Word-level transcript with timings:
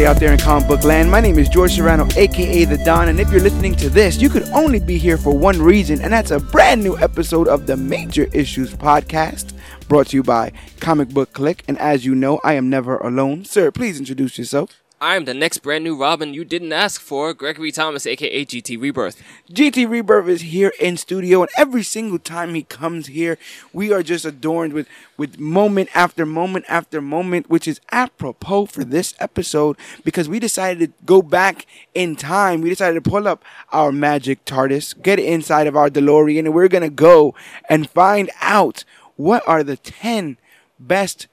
everybody 0.00 0.16
out 0.16 0.20
there 0.20 0.32
in 0.32 0.38
comic 0.38 0.66
book 0.66 0.82
land? 0.84 1.10
My 1.10 1.20
name 1.20 1.38
is 1.38 1.48
George 1.48 1.72
Serrano, 1.72 2.08
aka 2.16 2.64
The 2.64 2.78
Don, 2.78 3.08
and 3.08 3.20
if 3.20 3.30
you're 3.30 3.42
listening 3.42 3.74
to 3.76 3.90
this, 3.90 4.20
you 4.20 4.30
could 4.30 4.44
only 4.48 4.80
be 4.80 4.96
here 4.96 5.18
for 5.18 5.36
one 5.36 5.60
reason, 5.60 6.00
and 6.00 6.12
that's 6.12 6.30
a 6.30 6.40
brand 6.40 6.82
new 6.82 6.96
episode 6.98 7.48
of 7.48 7.66
the 7.66 7.76
Major 7.76 8.26
Issues 8.32 8.72
Podcast, 8.72 9.52
brought 9.88 10.08
to 10.08 10.16
you 10.16 10.22
by 10.22 10.52
Comic 10.80 11.10
Book 11.10 11.32
Clique. 11.34 11.64
And 11.68 11.78
as 11.78 12.06
you 12.06 12.14
know, 12.14 12.40
I 12.42 12.54
am 12.54 12.70
never 12.70 12.96
alone. 12.98 13.44
Sir, 13.44 13.70
please 13.70 13.98
introduce 13.98 14.38
yourself. 14.38 14.80
I 15.02 15.16
am 15.16 15.24
the 15.24 15.32
next 15.32 15.58
brand 15.60 15.82
new 15.82 15.96
Robin 15.96 16.34
you 16.34 16.44
didn't 16.44 16.74
ask 16.74 17.00
for, 17.00 17.32
Gregory 17.32 17.72
Thomas, 17.72 18.06
aka 18.06 18.44
GT 18.44 18.78
Rebirth. 18.78 19.22
GT 19.50 19.88
Rebirth 19.88 20.28
is 20.28 20.42
here 20.42 20.74
in 20.78 20.98
studio, 20.98 21.40
and 21.40 21.50
every 21.56 21.82
single 21.82 22.18
time 22.18 22.54
he 22.54 22.64
comes 22.64 23.06
here, 23.06 23.38
we 23.72 23.94
are 23.94 24.02
just 24.02 24.26
adorned 24.26 24.74
with 24.74 24.86
with 25.16 25.40
moment 25.40 25.88
after 25.94 26.26
moment 26.26 26.66
after 26.68 27.00
moment, 27.00 27.48
which 27.48 27.66
is 27.66 27.80
apropos 27.90 28.66
for 28.66 28.84
this 28.84 29.14
episode 29.18 29.78
because 30.04 30.28
we 30.28 30.38
decided 30.38 30.92
to 30.92 31.04
go 31.06 31.22
back 31.22 31.64
in 31.94 32.14
time. 32.14 32.60
We 32.60 32.68
decided 32.68 33.02
to 33.02 33.10
pull 33.10 33.26
up 33.26 33.42
our 33.72 33.92
magic 33.92 34.44
TARDIS, 34.44 35.00
get 35.00 35.18
inside 35.18 35.66
of 35.66 35.76
our 35.76 35.88
DeLorean, 35.88 36.40
and 36.40 36.52
we're 36.52 36.68
gonna 36.68 36.90
go 36.90 37.34
and 37.70 37.88
find 37.88 38.30
out 38.42 38.84
what 39.16 39.42
are 39.48 39.64
the 39.64 39.78
ten 39.78 40.36
best 40.78 41.26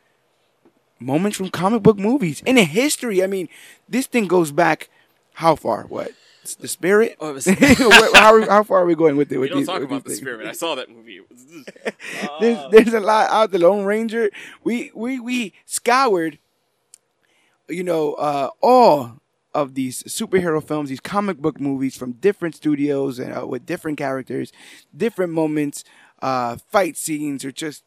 moments 0.99 1.37
from 1.37 1.49
comic 1.49 1.83
book 1.83 1.97
movies 1.97 2.41
in 2.45 2.57
history. 2.57 3.23
I 3.23 3.27
mean, 3.27 3.49
this 3.89 4.07
thing 4.07 4.27
goes 4.27 4.51
back 4.51 4.89
how 5.33 5.55
far? 5.55 5.83
What? 5.83 6.11
The 6.59 6.67
spirit? 6.69 7.17
Oh, 7.19 7.33
was- 7.33 7.45
how, 8.15 8.41
how 8.49 8.63
far 8.63 8.79
are 8.83 8.85
we 8.85 8.95
going 8.95 9.17
with 9.17 9.29
it? 9.31 9.35
We 9.35 9.41
With 9.41 9.49
don't 9.49 9.59
these, 9.59 9.67
talk 9.67 9.81
about 9.81 10.03
the 10.05 10.09
things? 10.11 10.19
spirit. 10.21 10.47
I 10.47 10.53
saw 10.53 10.75
that 10.75 10.89
movie. 10.89 11.19
There's, 12.39 12.57
Ah. 12.57 12.69
there's 12.69 12.93
a 12.93 12.99
lot 13.01 13.29
out 13.29 13.51
the 13.51 13.59
Lone 13.59 13.83
Ranger. 13.83 14.29
We 14.63 14.91
we 14.95 15.19
we 15.19 15.53
scoured, 15.65 16.39
you 17.67 17.83
know, 17.83 18.13
uh, 18.13 18.49
all 18.61 19.19
of 19.53 19.73
these 19.73 20.03
superhero 20.03 20.63
films, 20.65 20.89
these 20.89 20.99
comic 20.99 21.37
book 21.39 21.59
movies 21.59 21.97
from 21.97 22.13
different 22.13 22.55
studios 22.55 23.19
and 23.19 23.35
uh, 23.37 23.45
with 23.45 23.65
different 23.65 23.97
characters, 23.97 24.51
different 24.95 25.33
moments, 25.33 25.83
uh, 26.21 26.55
fight 26.71 26.95
scenes, 26.95 27.43
or 27.43 27.51
just 27.51 27.83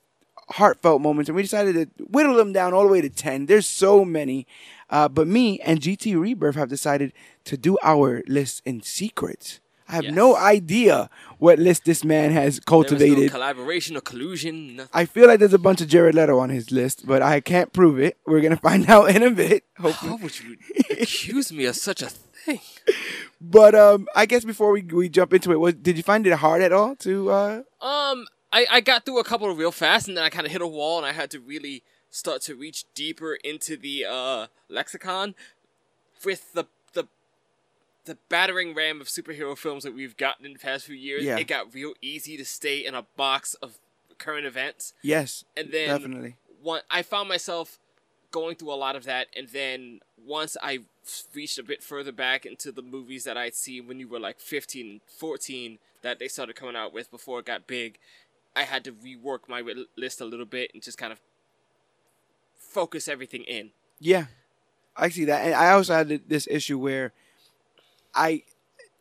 heartfelt 0.52 1.00
moments, 1.00 1.28
and 1.28 1.36
we 1.36 1.42
decided 1.42 1.74
to 1.96 2.04
whittle 2.04 2.36
them 2.36 2.52
down 2.52 2.74
all 2.74 2.82
the 2.82 2.88
way 2.88 3.00
to 3.00 3.08
10. 3.10 3.46
There's 3.46 3.66
so 3.66 4.04
many. 4.04 4.46
Uh, 4.88 5.08
but 5.08 5.26
me 5.26 5.60
and 5.60 5.80
GT 5.80 6.20
Rebirth 6.20 6.56
have 6.56 6.68
decided 6.68 7.12
to 7.44 7.56
do 7.56 7.78
our 7.82 8.22
list 8.26 8.62
in 8.64 8.82
secret. 8.82 9.60
I 9.88 9.94
have 9.94 10.14
no 10.14 10.36
idea 10.36 11.10
what 11.38 11.58
list 11.58 11.84
this 11.84 12.04
man 12.04 12.30
has 12.30 12.54
was 12.54 12.58
no 12.58 12.62
cultivated. 12.66 13.30
collaboration 13.32 13.96
or 13.96 14.00
collusion. 14.00 14.76
Nothing. 14.76 14.90
I 14.94 15.04
feel 15.04 15.26
like 15.26 15.40
there's 15.40 15.52
a 15.52 15.58
bunch 15.58 15.80
of 15.80 15.88
Jared 15.88 16.14
Leto 16.14 16.38
on 16.38 16.48
his 16.50 16.70
list, 16.70 17.06
but 17.06 17.22
I 17.22 17.40
can't 17.40 17.72
prove 17.72 17.98
it. 17.98 18.16
We're 18.24 18.40
gonna 18.40 18.56
find 18.56 18.88
out 18.94 19.14
in 19.14 19.24
a 19.24 19.30
bit, 19.32 19.64
hopefully. 19.78 20.10
How 20.10 20.16
would 20.18 20.38
you 20.40 20.56
accuse 20.90 21.52
me 21.52 21.64
of 21.64 21.74
such 21.74 22.02
a 22.02 22.06
thing? 22.08 22.60
But 23.40 23.74
um, 23.74 24.06
I 24.14 24.26
guess 24.26 24.44
before 24.44 24.70
we 24.70 24.82
we 24.82 25.08
jump 25.08 25.32
into 25.34 25.50
it, 25.50 25.58
was 25.58 25.74
did 25.74 25.96
you 25.96 26.04
find 26.04 26.24
it 26.24 26.34
hard 26.34 26.62
at 26.62 26.72
all 26.72 26.94
to 26.96 27.30
uh? 27.30 27.62
Um, 27.80 28.26
I, 28.52 28.66
I 28.70 28.80
got 28.80 29.04
through 29.04 29.18
a 29.20 29.24
couple 29.24 29.52
real 29.54 29.72
fast, 29.72 30.08
and 30.08 30.16
then 30.16 30.24
I 30.24 30.28
kind 30.30 30.46
of 30.46 30.52
hit 30.52 30.60
a 30.62 30.66
wall, 30.66 30.98
and 30.98 31.06
I 31.06 31.12
had 31.12 31.30
to 31.32 31.40
really 31.40 31.82
start 32.10 32.42
to 32.42 32.54
reach 32.56 32.84
deeper 32.94 33.34
into 33.34 33.76
the 33.76 34.04
uh, 34.08 34.46
lexicon 34.68 35.34
with 36.24 36.52
the 36.52 36.64
the 36.92 37.06
the 38.04 38.16
battering 38.28 38.74
ram 38.74 39.00
of 39.00 39.06
superhero 39.06 39.56
films 39.56 39.84
that 39.84 39.94
we've 39.94 40.16
gotten 40.16 40.44
in 40.46 40.52
the 40.52 40.58
past 40.58 40.86
few 40.86 40.96
years. 40.96 41.22
Yeah. 41.24 41.38
It 41.38 41.46
got 41.46 41.72
real 41.72 41.94
easy 42.02 42.36
to 42.36 42.44
stay 42.44 42.84
in 42.84 42.94
a 42.94 43.02
box 43.16 43.54
of 43.54 43.78
current 44.18 44.46
events, 44.46 44.92
Yes, 45.02 45.44
and 45.56 45.70
then 45.72 45.88
definitely. 45.88 46.36
one 46.62 46.80
I 46.90 47.02
found 47.02 47.28
myself 47.28 47.78
going 48.32 48.54
through 48.56 48.72
a 48.72 48.74
lot 48.74 48.96
of 48.96 49.04
that, 49.04 49.28
and 49.36 49.48
then 49.48 50.00
once 50.24 50.56
I 50.62 50.80
reached 51.34 51.58
a 51.58 51.62
bit 51.62 51.82
further 51.82 52.12
back 52.12 52.44
into 52.44 52.70
the 52.70 52.82
movies 52.82 53.24
that 53.24 53.36
I'd 53.36 53.54
seen 53.54 53.86
when 53.88 53.98
you 53.98 54.06
were 54.08 54.20
like 54.20 54.38
15 54.40 54.86
and 54.90 55.00
14 55.06 55.78
that 56.02 56.18
they 56.18 56.28
started 56.28 56.54
coming 56.56 56.76
out 56.76 56.92
with 56.92 57.10
before 57.10 57.40
it 57.40 57.46
got 57.46 57.66
big, 57.66 57.98
I 58.60 58.64
had 58.64 58.84
to 58.84 58.92
rework 58.92 59.48
my 59.48 59.62
list 59.96 60.20
a 60.20 60.24
little 60.26 60.44
bit 60.46 60.70
and 60.74 60.82
just 60.82 60.98
kind 60.98 61.12
of 61.12 61.20
focus 62.58 63.08
everything 63.08 63.42
in. 63.44 63.70
Yeah, 63.98 64.26
I 64.96 65.08
see 65.08 65.24
that, 65.24 65.44
and 65.46 65.54
I 65.54 65.70
also 65.72 65.94
had 65.94 66.08
this 66.28 66.46
issue 66.50 66.78
where 66.78 67.12
I 68.14 68.42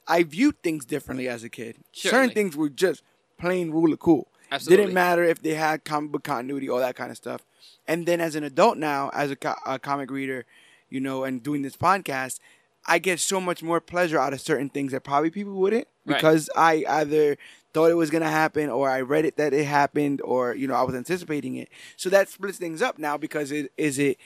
I 0.07 0.23
viewed 0.23 0.61
things 0.63 0.85
differently 0.85 1.27
as 1.27 1.43
a 1.43 1.49
kid. 1.49 1.75
Certain 1.91 2.31
things 2.31 2.55
were 2.55 2.69
just 2.69 3.03
plain 3.37 3.71
rule 3.71 3.91
of 3.93 3.99
cool. 3.99 4.27
Absolutely. 4.51 4.85
Didn't 4.85 4.93
matter 4.95 5.23
if 5.23 5.41
they 5.41 5.53
had 5.53 5.83
comic 5.85 6.11
book 6.11 6.23
continuity, 6.23 6.67
all 6.69 6.79
that 6.79 6.95
kind 6.95 7.11
of 7.11 7.17
stuff. 7.17 7.41
And 7.87 8.05
then 8.07 8.19
as 8.19 8.35
an 8.35 8.43
adult 8.43 8.77
now, 8.77 9.09
as 9.13 9.29
a, 9.29 9.35
co- 9.35 9.53
a 9.65 9.77
comic 9.77 10.09
reader, 10.09 10.45
you 10.89 10.99
know, 10.99 11.23
and 11.23 11.43
doing 11.43 11.61
this 11.61 11.77
podcast, 11.77 12.39
I 12.87 12.97
get 12.97 13.19
so 13.19 13.39
much 13.39 13.61
more 13.61 13.79
pleasure 13.79 14.17
out 14.17 14.33
of 14.33 14.41
certain 14.41 14.69
things 14.69 14.91
that 14.91 15.03
probably 15.03 15.29
people 15.29 15.53
wouldn't 15.53 15.87
Right. 16.05 16.15
because 16.15 16.49
I 16.55 16.83
either 16.87 17.37
thought 17.73 17.91
it 17.91 17.95
was 17.95 18.09
gonna 18.09 18.29
happen 18.29 18.69
or 18.69 18.89
I 18.89 19.01
read 19.01 19.25
it 19.25 19.37
that 19.37 19.53
it 19.53 19.65
happened 19.65 20.21
or 20.21 20.55
you 20.55 20.67
know 20.67 20.75
I 20.75 20.83
was 20.83 20.95
anticipating 20.95 21.55
it. 21.55 21.69
So 21.97 22.09
that 22.09 22.29
splits 22.29 22.57
things 22.57 22.81
up 22.81 22.97
now 22.97 23.17
because 23.17 23.51
it 23.51 23.71
is 23.77 23.99
it. 23.99 24.17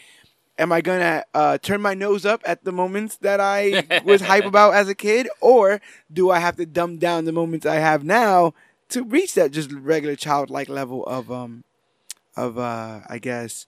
Am 0.60 0.72
I 0.72 0.82
gonna 0.82 1.24
uh, 1.34 1.58
turn 1.58 1.82
my 1.82 1.94
nose 1.94 2.26
up 2.26 2.42
at 2.46 2.64
the 2.64 2.72
moments 2.72 3.18
that 3.18 3.40
I 3.40 4.02
was 4.06 4.22
hype 4.22 4.46
about 4.46 4.76
as 4.76 4.88
a 4.88 4.96
kid, 4.96 5.28
or 5.42 5.82
do 6.12 6.30
I 6.30 6.40
have 6.40 6.58
to 6.58 6.66
dumb 6.66 6.98
down 6.98 7.26
the 7.26 7.32
moments 7.32 7.66
I 7.66 7.76
have 7.76 8.04
now 8.04 8.54
to 8.90 9.04
reach 9.04 9.34
that 9.34 9.52
just 9.52 9.72
regular 9.72 10.16
childlike 10.16 10.70
level 10.70 11.04
of 11.06 11.32
um 11.32 11.64
of 12.38 12.58
uh 12.58 13.02
I 13.10 13.18
guess 13.20 13.68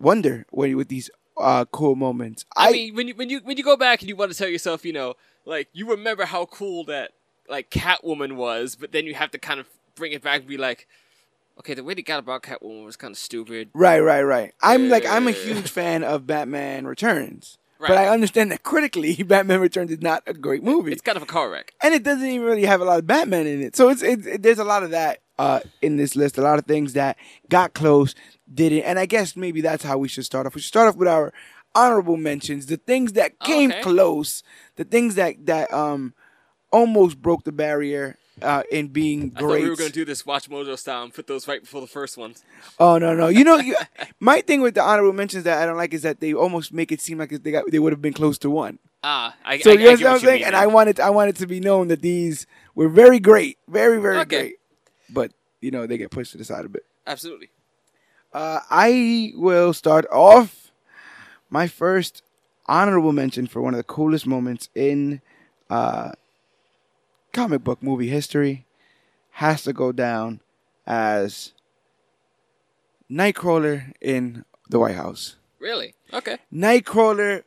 wonder 0.00 0.46
when 0.50 0.76
with 0.76 0.88
these 0.88 1.10
uh 1.36 1.64
cool 1.66 1.94
moments. 1.94 2.44
I, 2.56 2.68
I, 2.68 2.72
mean, 2.72 2.94
when 2.94 3.08
you 3.08 3.14
when 3.14 3.30
you 3.30 3.40
when 3.42 3.56
you 3.56 3.64
go 3.64 3.76
back 3.76 4.00
and 4.00 4.08
you 4.08 4.16
want 4.16 4.32
to 4.32 4.38
tell 4.38 4.48
yourself, 4.48 4.84
you 4.84 4.92
know, 4.92 5.14
like 5.44 5.68
you 5.72 5.88
remember 5.90 6.24
how 6.24 6.46
cool 6.46 6.84
that 6.84 7.12
like 7.48 7.70
Catwoman 7.70 8.36
was, 8.36 8.76
but 8.76 8.92
then 8.92 9.06
you 9.06 9.14
have 9.14 9.30
to 9.32 9.38
kind 9.38 9.60
of 9.60 9.66
bring 9.94 10.12
it 10.12 10.22
back 10.22 10.40
and 10.40 10.48
be 10.48 10.56
like, 10.56 10.86
okay, 11.58 11.74
the 11.74 11.84
way 11.84 11.94
they 11.94 12.02
got 12.02 12.18
about 12.18 12.42
Catwoman 12.42 12.84
was 12.84 12.96
kind 12.96 13.12
of 13.12 13.18
stupid. 13.18 13.70
right, 13.74 14.00
right, 14.00 14.22
right. 14.22 14.52
I'm 14.62 14.88
like 14.88 15.04
I'm 15.06 15.28
a 15.28 15.32
huge 15.32 15.70
fan 15.70 16.02
of 16.04 16.26
Batman 16.26 16.86
Returns, 16.86 17.58
but 17.78 17.98
I 17.98 18.08
understand 18.08 18.50
that 18.52 18.62
critically, 18.62 19.14
Batman 19.22 19.60
Returns 19.60 19.90
is 19.90 20.00
not 20.02 20.22
a 20.26 20.32
great 20.34 20.62
movie. 20.62 20.92
It's 20.92 21.02
kind 21.02 21.16
of 21.16 21.22
a 21.22 21.26
car 21.26 21.50
wreck. 21.50 21.74
and 21.82 21.92
it 21.94 22.02
doesn't 22.02 22.26
even 22.26 22.46
really 22.46 22.64
have 22.64 22.80
a 22.80 22.84
lot 22.84 22.98
of 22.98 23.06
Batman 23.06 23.46
in 23.46 23.60
it. 23.62 23.76
So 23.76 23.88
it's, 23.90 24.02
it's 24.02 24.26
it, 24.26 24.42
there's 24.42 24.58
a 24.58 24.64
lot 24.64 24.82
of 24.82 24.90
that 24.90 25.18
uh, 25.38 25.60
in 25.82 25.96
this 25.96 26.14
list. 26.16 26.38
A 26.38 26.42
lot 26.42 26.58
of 26.58 26.64
things 26.66 26.92
that 26.94 27.16
got 27.48 27.74
close, 27.74 28.14
didn't, 28.52 28.84
and 28.84 28.98
I 28.98 29.06
guess 29.06 29.36
maybe 29.36 29.60
that's 29.60 29.84
how 29.84 29.98
we 29.98 30.08
should 30.08 30.24
start 30.24 30.46
off. 30.46 30.54
We 30.54 30.60
should 30.60 30.68
start 30.68 30.88
off 30.88 30.96
with 30.96 31.08
our 31.08 31.32
honorable 31.74 32.16
mentions, 32.18 32.66
the 32.66 32.76
things 32.76 33.14
that 33.14 33.38
came 33.40 33.70
Okay. 33.72 33.80
close, 33.80 34.42
the 34.76 34.84
things 34.84 35.14
that 35.16 35.46
that 35.46 35.72
um 35.72 36.14
almost 36.72 37.20
broke 37.22 37.44
the 37.44 37.52
barrier 37.52 38.16
uh, 38.40 38.62
in 38.72 38.88
being 38.88 39.32
I 39.36 39.40
thought 39.40 39.48
great. 39.48 39.62
we 39.62 39.70
were 39.70 39.76
gonna 39.76 39.90
do 39.90 40.04
this 40.04 40.24
Watch 40.26 40.48
Mojo 40.50 40.76
style 40.78 41.02
and 41.04 41.14
put 41.14 41.26
those 41.26 41.46
right 41.46 41.60
before 41.60 41.80
the 41.80 41.86
first 41.86 42.16
ones. 42.16 42.42
Oh 42.78 42.98
no 42.98 43.14
no! 43.14 43.28
You 43.28 43.44
know, 43.44 43.56
you, 43.58 43.76
my 44.20 44.40
thing 44.40 44.60
with 44.62 44.74
the 44.74 44.82
honorable 44.82 45.12
mentions 45.12 45.44
that 45.44 45.62
I 45.62 45.66
don't 45.66 45.76
like 45.76 45.92
is 45.94 46.02
that 46.02 46.20
they 46.20 46.32
almost 46.34 46.72
make 46.72 46.90
it 46.90 47.00
seem 47.00 47.18
like 47.18 47.30
they 47.30 47.50
got 47.52 47.70
they 47.70 47.78
would 47.78 47.92
have 47.92 48.02
been 48.02 48.14
close 48.14 48.38
to 48.38 48.50
one. 48.50 48.78
Ah, 49.04 49.34
I, 49.44 49.58
So 49.58 49.70
I, 49.70 49.74
you 49.74 49.78
get 49.78 50.00
what 50.00 50.06
I'm 50.14 50.18
saying? 50.20 50.38
mean 50.40 50.46
And. 50.48 50.56
I 50.56 50.66
wanted 50.66 50.98
I 51.00 51.10
wanted 51.10 51.36
to 51.36 51.46
be 51.46 51.60
known 51.60 51.88
that 51.88 52.02
these 52.02 52.46
were 52.74 52.88
very 52.88 53.20
great, 53.20 53.58
very 53.68 54.00
very 54.00 54.18
Okay. 54.20 54.38
great. 54.38 54.54
But 55.10 55.32
you 55.60 55.70
know 55.70 55.86
they 55.86 55.98
get 55.98 56.10
pushed 56.10 56.32
to 56.32 56.38
the 56.38 56.44
side 56.44 56.64
a 56.64 56.68
bit. 56.68 56.84
absolutely. 57.06 57.50
Uh, 58.32 58.60
I 58.70 59.32
will 59.36 59.74
start 59.74 60.06
off 60.10 60.70
my 61.50 61.66
first 61.68 62.22
honorable 62.66 63.12
mention 63.12 63.46
for 63.46 63.60
one 63.60 63.74
of 63.74 63.78
the 63.78 63.84
coolest 63.84 64.26
moments 64.26 64.70
in 64.74 65.20
uh, 65.68 66.12
comic 67.32 67.64
book 67.64 67.82
movie 67.82 68.08
history 68.08 68.66
has 69.32 69.62
to 69.64 69.72
go 69.72 69.92
down 69.92 70.40
as 70.86 71.52
Nightcrawler 73.10 73.92
in 74.00 74.44
the 74.68 74.78
White 74.78 74.96
House. 74.96 75.36
Really? 75.58 75.94
Okay. 76.12 76.38
Nightcrawler, 76.52 77.44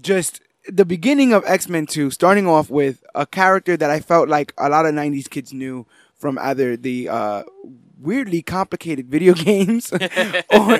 just 0.00 0.40
the 0.66 0.84
beginning 0.84 1.32
of 1.32 1.42
X 1.46 1.68
Men 1.68 1.86
2, 1.86 2.10
starting 2.10 2.46
off 2.46 2.70
with 2.70 3.02
a 3.14 3.26
character 3.26 3.76
that 3.76 3.90
I 3.90 4.00
felt 4.00 4.28
like 4.28 4.52
a 4.58 4.68
lot 4.68 4.86
of 4.86 4.94
90s 4.94 5.28
kids 5.28 5.52
knew 5.52 5.86
from 6.16 6.38
either 6.38 6.76
the 6.76 7.08
uh, 7.08 7.42
weirdly 7.98 8.42
complicated 8.42 9.06
video 9.10 9.34
games 9.34 9.92
or, 10.50 10.78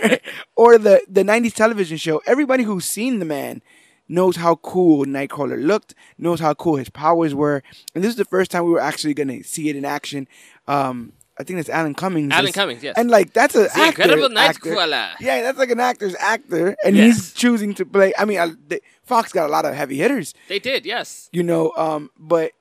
or 0.57 0.79
the, 0.79 1.01
the 1.09 1.23
90s 1.23 1.55
television 1.55 1.97
show. 1.97 2.23
Everybody 2.27 2.63
who's 2.65 2.85
seen 2.85 3.19
the 3.19 3.25
man 3.25 3.63
knows 4.11 4.37
how 4.37 4.57
cool 4.57 5.05
Nightcrawler 5.07 5.63
looked, 5.65 5.95
knows 6.19 6.41
how 6.41 6.53
cool 6.55 6.77
his 6.77 6.91
powers 6.91 7.35
were. 7.35 7.63
And 7.95 8.03
this 8.03 8.11
is 8.11 8.17
the 8.17 8.25
first 8.25 8.51
time 8.51 8.65
we 8.65 8.73
were 8.73 8.81
actually 8.81 9.15
going 9.15 9.29
to 9.29 9.43
see 9.45 9.69
it 9.71 9.77
in 9.77 9.85
action. 9.85 10.27
Um, 10.67 11.13
I 11.39 11.43
think 11.45 11.59
that's 11.59 11.71
Alan 11.71 11.95
Cummings. 11.95 12.33
Alan 12.33 12.53
Cummings, 12.53 12.83
yes. 12.83 12.95
And 12.99 13.11
like 13.11 13.33
that's 13.33 13.55
a 13.55 13.61
The 13.61 13.71
actor, 13.77 14.03
Incredible 14.03 14.37
actor. 14.39 14.71
Nightcrawler. 14.75 15.09
Yeah, 15.21 15.41
that's 15.43 15.59
like 15.59 15.71
an 15.71 15.81
actor's 15.81 16.15
actor, 16.17 16.77
and 16.85 16.95
Yes. 16.97 17.07
he's 17.17 17.33
choosing 17.33 17.73
to 17.75 17.87
play. 17.87 18.13
I 18.19 18.25
mean, 18.27 18.59
they, 18.67 18.81
Fox 19.05 19.33
got 19.33 19.47
a 19.49 19.53
lot 19.53 19.65
of 19.65 19.75
heavy 19.75 19.97
hitters, 19.97 20.35
They 20.49 20.59
did, 20.59 20.85
yes. 20.85 21.31
you 21.33 21.43
know. 21.43 21.73
Um, 21.77 22.11
but 22.19 22.53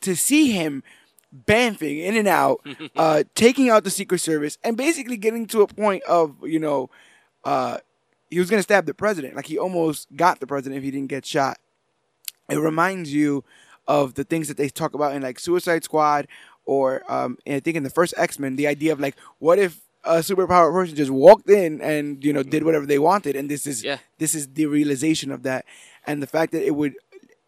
to 0.00 0.14
see 0.16 0.50
him 0.50 0.82
bamfing 1.46 2.00
in 2.04 2.16
and 2.16 2.28
out, 2.28 2.60
uh, 2.96 3.22
taking 3.34 3.70
out 3.70 3.84
the 3.84 3.90
Secret 3.90 4.18
Service, 4.18 4.58
and 4.64 4.76
basically 4.76 5.16
getting 5.16 5.46
to 5.46 5.62
a 5.62 5.66
point 5.66 6.02
of 6.04 6.34
you 6.42 6.58
know, 6.58 6.90
uh, 7.44 7.78
he 8.30 8.38
was 8.38 8.50
gonna 8.50 8.62
stab 8.62 8.86
the 8.86 8.94
president. 8.94 9.34
Like 9.36 9.46
he 9.46 9.58
almost 9.58 10.08
got 10.14 10.40
the 10.40 10.46
president 10.46 10.78
if 10.78 10.84
he 10.84 10.90
didn't 10.90 11.08
get 11.08 11.24
shot. 11.26 11.58
It 12.48 12.58
reminds 12.58 13.12
you 13.12 13.44
of 13.86 14.14
the 14.14 14.24
things 14.24 14.48
that 14.48 14.56
they 14.56 14.68
talk 14.68 14.94
about 14.94 15.14
in 15.14 15.22
like 15.22 15.38
Suicide 15.38 15.84
Squad 15.84 16.28
or 16.64 17.02
um, 17.10 17.38
and 17.46 17.56
I 17.56 17.60
think 17.60 17.76
in 17.76 17.82
the 17.82 17.90
first 17.90 18.14
X 18.16 18.38
Men, 18.38 18.56
the 18.56 18.66
idea 18.66 18.92
of 18.92 19.00
like, 19.00 19.16
what 19.38 19.58
if 19.58 19.80
a 20.04 20.18
superpowered 20.18 20.72
person 20.72 20.96
just 20.96 21.10
walked 21.10 21.48
in 21.50 21.80
and 21.80 22.22
you 22.24 22.32
know 22.32 22.42
did 22.42 22.62
whatever 22.64 22.86
they 22.86 22.98
wanted, 22.98 23.36
and 23.36 23.50
this 23.50 23.66
is 23.66 23.82
Yeah. 23.84 23.98
this 24.18 24.34
is 24.34 24.48
the 24.48 24.66
realization 24.66 25.30
of 25.32 25.42
that, 25.42 25.64
and 26.06 26.22
the 26.22 26.26
fact 26.26 26.52
that 26.52 26.64
it 26.64 26.74
would 26.74 26.94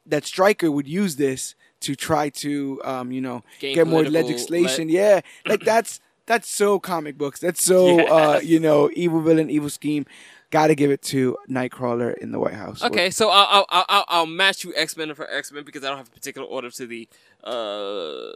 that 0.07 0.25
Stryker 0.25 0.71
would 0.71 0.89
use 0.89 1.17
this 1.17 1.55
to 1.81 1.95
try 1.95 2.29
to 2.31 2.81
um, 2.85 3.13
you 3.13 3.21
know 3.21 3.43
get 3.75 3.87
more 3.87 4.05
legislation. 4.05 4.89
yeah, 4.89 5.21
like 5.47 5.61
that's 5.65 6.01
that's 6.27 6.49
so 6.49 6.79
comic 6.79 7.19
books. 7.19 7.41
That's 7.41 7.63
so 7.63 8.07
uh, 8.07 8.41
you 8.43 8.59
know 8.61 8.91
evil 8.95 9.21
villain, 9.21 9.51
evil 9.51 9.71
scheme. 9.71 10.07
Got 10.51 10.67
to 10.67 10.75
give 10.75 10.91
it 10.91 11.01
to 11.03 11.37
Nightcrawler 11.49 12.17
in 12.19 12.33
the 12.33 12.41
White 12.41 12.55
House. 12.55 12.83
Okay, 12.83 13.11
so 13.11 13.31
I'll 13.31 13.65
I'll 13.71 13.85
I'll, 13.89 14.05
I'll 14.09 14.27
match 14.27 14.65
you 14.65 14.73
X 14.77 14.97
Men 14.97 15.15
for 15.15 15.31
X 15.31 15.53
Men 15.53 15.63
because 15.65 15.85
I 15.85 15.89
don't 15.89 15.99
have 15.99 16.09
a 16.09 16.11
particular 16.11 16.47
order 16.47 16.71
to 16.71 16.87
the 16.87 17.09
uh, 17.45 18.33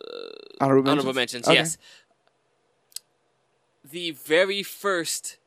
honorable, 0.60 0.90
honorable 0.90 1.12
mentions? 1.12 1.46
mentions. 1.46 1.48
Okay. 1.48 1.54
Yes, 1.54 1.78
the 3.84 4.12
very 4.12 4.62
first 4.62 5.38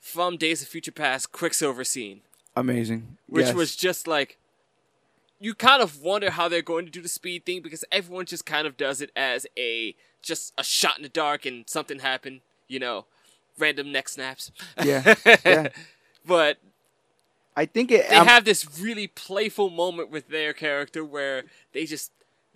from 0.00 0.36
Days 0.36 0.62
of 0.62 0.68
Future 0.68 0.92
Past 0.92 1.32
Quicksilver 1.32 1.84
scene, 1.84 2.20
amazing. 2.56 3.16
which 3.28 3.46
Yes. 3.46 3.54
was 3.54 3.76
just 3.76 4.06
like. 4.06 4.38
You 5.40 5.52
kind 5.52 5.82
of 5.82 6.00
wonder 6.00 6.30
how 6.30 6.48
they're 6.48 6.62
going 6.62 6.86
to 6.86 6.90
do 6.90 7.02
the 7.02 7.08
speed 7.08 7.44
thing 7.44 7.60
because 7.60 7.84
everyone 7.92 8.24
just 8.24 8.46
kind 8.46 8.66
of 8.66 8.78
does 8.78 9.02
it 9.02 9.10
as 9.14 9.46
a 9.58 9.94
just 10.22 10.54
a 10.56 10.64
shot 10.64 10.96
in 10.96 11.02
the 11.02 11.08
dark 11.08 11.44
and 11.44 11.68
something 11.68 11.98
happened, 11.98 12.40
you 12.66 12.78
know, 12.78 13.04
random 13.58 13.92
neck 13.92 14.08
snaps. 14.08 14.52
Yeah, 14.82 15.14
yeah. 15.44 15.68
But 16.26 16.58
I 17.56 17.66
think 17.66 17.90
it. 17.90 18.08
they 18.08 18.16
um, 18.16 18.26
have 18.26 18.44
this 18.44 18.78
really 18.80 19.06
playful 19.06 19.70
moment 19.70 20.10
with 20.10 20.28
their 20.28 20.52
character 20.52 21.04
where 21.04 21.44
they 21.72 21.84
just 21.86 22.10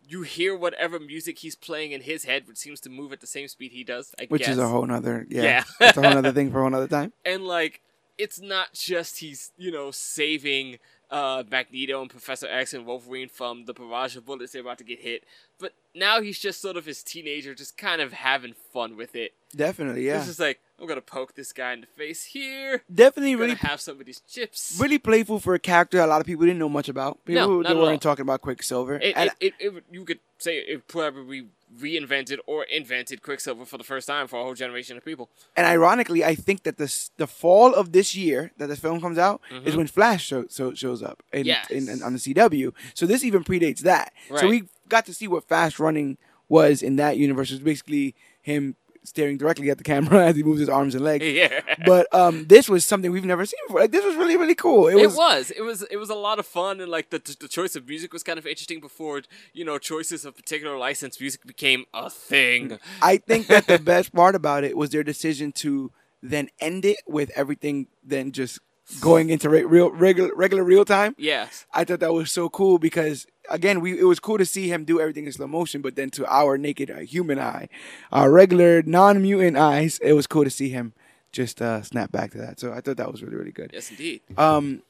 you 0.08 0.22
hear 0.22 0.56
whatever 0.56 0.98
music 0.98 1.40
he's 1.40 1.54
playing 1.54 1.92
in 1.92 2.00
his 2.00 2.24
head, 2.24 2.48
which 2.48 2.56
seems 2.56 2.80
to 2.80 2.88
move 2.90 3.12
at 3.12 3.20
the 3.20 3.26
same 3.26 3.46
speed 3.46 3.72
he 3.72 3.84
does. 3.84 4.14
I 4.18 4.24
which 4.28 4.42
guess. 4.42 4.50
is 4.52 4.58
a 4.58 4.66
whole 4.68 4.86
nother. 4.86 5.26
Yeah, 5.28 5.42
Yeah. 5.42 5.64
that's 5.80 5.98
a 5.98 6.02
whole 6.02 6.14
nother 6.14 6.32
thing 6.32 6.50
for 6.50 6.66
another 6.66 6.88
time. 6.88 7.12
and 7.24 7.44
like 7.44 7.82
it's 8.16 8.40
not 8.40 8.72
just 8.74 9.18
he's 9.18 9.52
you 9.56 9.70
know 9.70 9.90
saving 9.92 10.78
uh 11.10 11.44
Magneto 11.50 12.00
and 12.00 12.10
Professor 12.10 12.48
X 12.48 12.74
and 12.74 12.84
Wolverine 12.84 13.28
from 13.28 13.66
the 13.66 13.72
barrage 13.72 14.16
of 14.16 14.26
bullets 14.26 14.52
they're 14.52 14.62
about 14.62 14.78
to 14.78 14.84
get 14.84 15.00
hit, 15.00 15.24
but 15.58 15.72
now 15.94 16.20
he's 16.20 16.38
just 16.38 16.60
sort 16.60 16.76
of 16.76 16.84
his 16.86 17.02
teenager, 17.02 17.54
just 17.54 17.76
kind 17.78 18.00
of 18.00 18.12
having 18.12 18.54
fun 18.72 18.96
with 18.96 19.14
it. 19.14 19.32
Definitely, 19.54 20.06
yeah. 20.06 20.18
It's 20.18 20.26
just 20.26 20.40
like 20.40 20.58
I'm 20.80 20.86
gonna 20.86 21.00
poke 21.00 21.34
this 21.34 21.52
guy 21.52 21.72
in 21.72 21.80
the 21.80 21.86
face 21.88 22.24
here. 22.26 22.82
Definitely, 22.92 23.32
Gonna 23.32 23.42
really, 23.44 23.54
have 23.56 23.80
some 23.80 23.98
of 24.00 24.06
these 24.06 24.20
chips. 24.28 24.78
really 24.80 24.98
playful 24.98 25.40
for 25.40 25.54
a 25.54 25.58
character 25.58 25.98
a 26.00 26.06
lot 26.06 26.20
of 26.20 26.26
people 26.26 26.46
didn't 26.46 26.60
know 26.60 26.68
much 26.68 26.88
about. 26.88 27.24
People 27.24 27.62
No, 27.62 27.74
not 27.74 27.76
weren't 27.76 28.00
talking 28.02 28.22
about 28.22 28.42
Quicksilver. 28.42 28.96
It, 28.96 29.16
and 29.16 29.30
it, 29.40 29.54
it, 29.58 29.74
it, 29.76 29.84
you 29.90 30.04
could 30.04 30.20
say 30.38 30.58
it 30.58 30.86
probably 30.86 31.48
reinvented 31.82 32.38
or 32.46 32.64
invented 32.64 33.22
Quicksilver 33.22 33.64
for 33.64 33.76
the 33.76 33.84
first 33.84 34.06
time 34.06 34.26
for 34.28 34.38
a 34.40 34.42
whole 34.42 34.54
generation 34.54 34.96
of 34.96 35.04
people. 35.04 35.28
and 35.56 35.66
ironically, 35.66 36.24
I 36.24 36.34
think 36.34 36.62
that 36.62 36.78
this 36.78 37.10
the 37.16 37.26
fall 37.26 37.74
of 37.74 37.92
this 37.92 38.14
year 38.14 38.52
that 38.58 38.68
the 38.68 38.76
film 38.76 39.00
comes 39.00 39.18
out 39.18 39.40
is 39.64 39.74
Mhm. 39.74 39.76
when 39.78 39.86
Flash 39.88 40.24
show, 40.26 40.46
so, 40.48 40.74
shows 40.74 41.02
up 41.02 41.22
in, 41.32 41.44
Yes. 41.46 41.68
in, 41.70 41.88
in- 41.88 42.02
on 42.02 42.12
the 42.12 42.18
CW. 42.18 42.72
So 42.94 43.04
this 43.06 43.24
even 43.24 43.42
predates 43.44 43.80
that. 43.80 44.12
So 44.36 44.48
we 44.48 44.64
got 44.88 45.06
to 45.06 45.14
see 45.14 45.26
what 45.28 45.44
fast 45.48 45.78
running 45.78 46.18
was 46.48 46.82
in 46.82 46.96
that 46.96 47.16
universe. 47.18 47.50
It 47.50 47.54
was 47.54 47.60
basically 47.62 48.14
him 48.40 48.76
staring 49.04 49.36
directly 49.38 49.70
at 49.70 49.78
the 49.78 49.84
camera 49.84 50.26
as 50.28 50.36
he 50.36 50.42
moves 50.42 50.60
his 50.60 50.68
arms 50.68 50.94
and 50.94 51.04
legs. 51.04 51.24
Yeah. 51.26 51.60
But 51.86 52.12
um, 52.14 52.46
this 52.46 52.68
was 52.68 52.84
something 52.84 53.10
we've 53.10 53.24
never 53.24 53.44
seen 53.46 53.58
before. 53.66 53.80
Like 53.80 53.92
this 53.92 54.04
was 54.04 54.16
really 54.16 54.36
really 54.36 54.54
cool. 54.54 54.88
It 54.88 54.96
It 54.96 55.06
was, 55.06 55.16
was. 55.16 55.50
It 55.52 55.62
was. 55.62 55.82
It 55.90 55.96
was 55.96 56.10
a 56.10 56.14
lot 56.14 56.38
of 56.38 56.46
fun, 56.46 56.80
and 56.80 56.90
like 56.90 57.10
the 57.10 57.18
the 57.40 57.48
choice 57.48 57.76
of 57.76 57.86
music 57.88 58.12
was 58.12 58.22
kind 58.22 58.38
of 58.38 58.46
interesting. 58.46 58.80
Before 58.80 59.22
you 59.52 59.64
know, 59.64 59.78
choices 59.78 60.24
of 60.24 60.36
particular 60.36 60.76
licensed 60.76 61.20
music 61.20 61.46
became 61.46 61.84
a 61.94 62.10
thing. 62.10 62.78
I 63.02 63.16
think 63.18 63.46
that 63.48 63.66
the 63.66 63.78
best 63.94 64.14
part 64.14 64.34
about 64.34 64.64
it 64.64 64.76
was 64.76 64.90
their 64.90 65.04
decision 65.04 65.52
to 65.52 65.90
then 66.22 66.48
end 66.60 66.84
it 66.84 66.98
with 67.06 67.30
everything 67.36 67.86
then 68.02 68.32
just 68.32 68.58
going 69.00 69.28
into 69.30 69.48
re- 69.50 69.64
real 69.64 69.90
regular 69.90 70.34
regular 70.34 70.64
real 70.64 70.84
time. 70.84 71.14
Yes. 71.18 71.66
I 71.72 71.84
thought 71.84 72.00
that 72.00 72.12
was 72.12 72.30
so 72.32 72.48
cool 72.48 72.78
because 72.78 73.26
again, 73.50 73.80
we 73.80 73.98
it 73.98 74.04
was 74.04 74.20
cool 74.20 74.38
to 74.38 74.46
see 74.46 74.68
him 74.68 74.84
do 74.84 75.00
everything 75.00 75.26
in 75.26 75.32
slow 75.32 75.46
motion, 75.46 75.82
but 75.82 75.96
then 75.96 76.10
to 76.10 76.26
our 76.26 76.58
naked 76.58 76.90
uh, 76.90 76.98
human 76.98 77.38
eye, 77.38 77.68
our 78.12 78.30
regular 78.30 78.82
non 78.82 79.20
mutant 79.22 79.56
eyes, 79.56 79.98
it 80.02 80.12
was 80.14 80.26
cool 80.26 80.44
to 80.44 80.50
see 80.50 80.68
him 80.70 80.92
just 81.32 81.60
uh, 81.60 81.82
snap 81.82 82.10
back 82.12 82.30
to 82.32 82.38
that. 82.38 82.58
So 82.60 82.72
I 82.72 82.80
thought 82.80 82.96
that 82.96 83.10
was 83.10 83.22
really 83.22 83.36
really 83.36 83.52
good. 83.52 83.70
Yes, 83.72 83.90
indeed. 83.90 84.20
Um, 84.36 84.82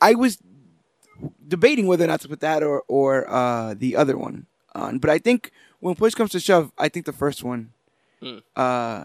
I 0.00 0.14
was 0.14 0.38
debating 1.46 1.86
whether 1.86 2.04
or 2.04 2.08
not 2.08 2.20
to 2.22 2.28
put 2.28 2.40
that 2.40 2.62
or 2.62 2.82
or 2.88 3.28
uh, 3.30 3.74
the 3.74 3.96
other 3.96 4.16
one 4.16 4.46
on, 4.74 4.98
but 4.98 5.10
I 5.10 5.18
think 5.18 5.50
when 5.80 5.94
push 5.94 6.14
comes 6.14 6.30
to 6.32 6.40
shove, 6.40 6.72
I 6.78 6.88
think 6.88 7.06
the 7.06 7.12
first 7.12 7.42
one 7.44 7.72
Hmm. 8.20 8.38
uh, 8.56 9.04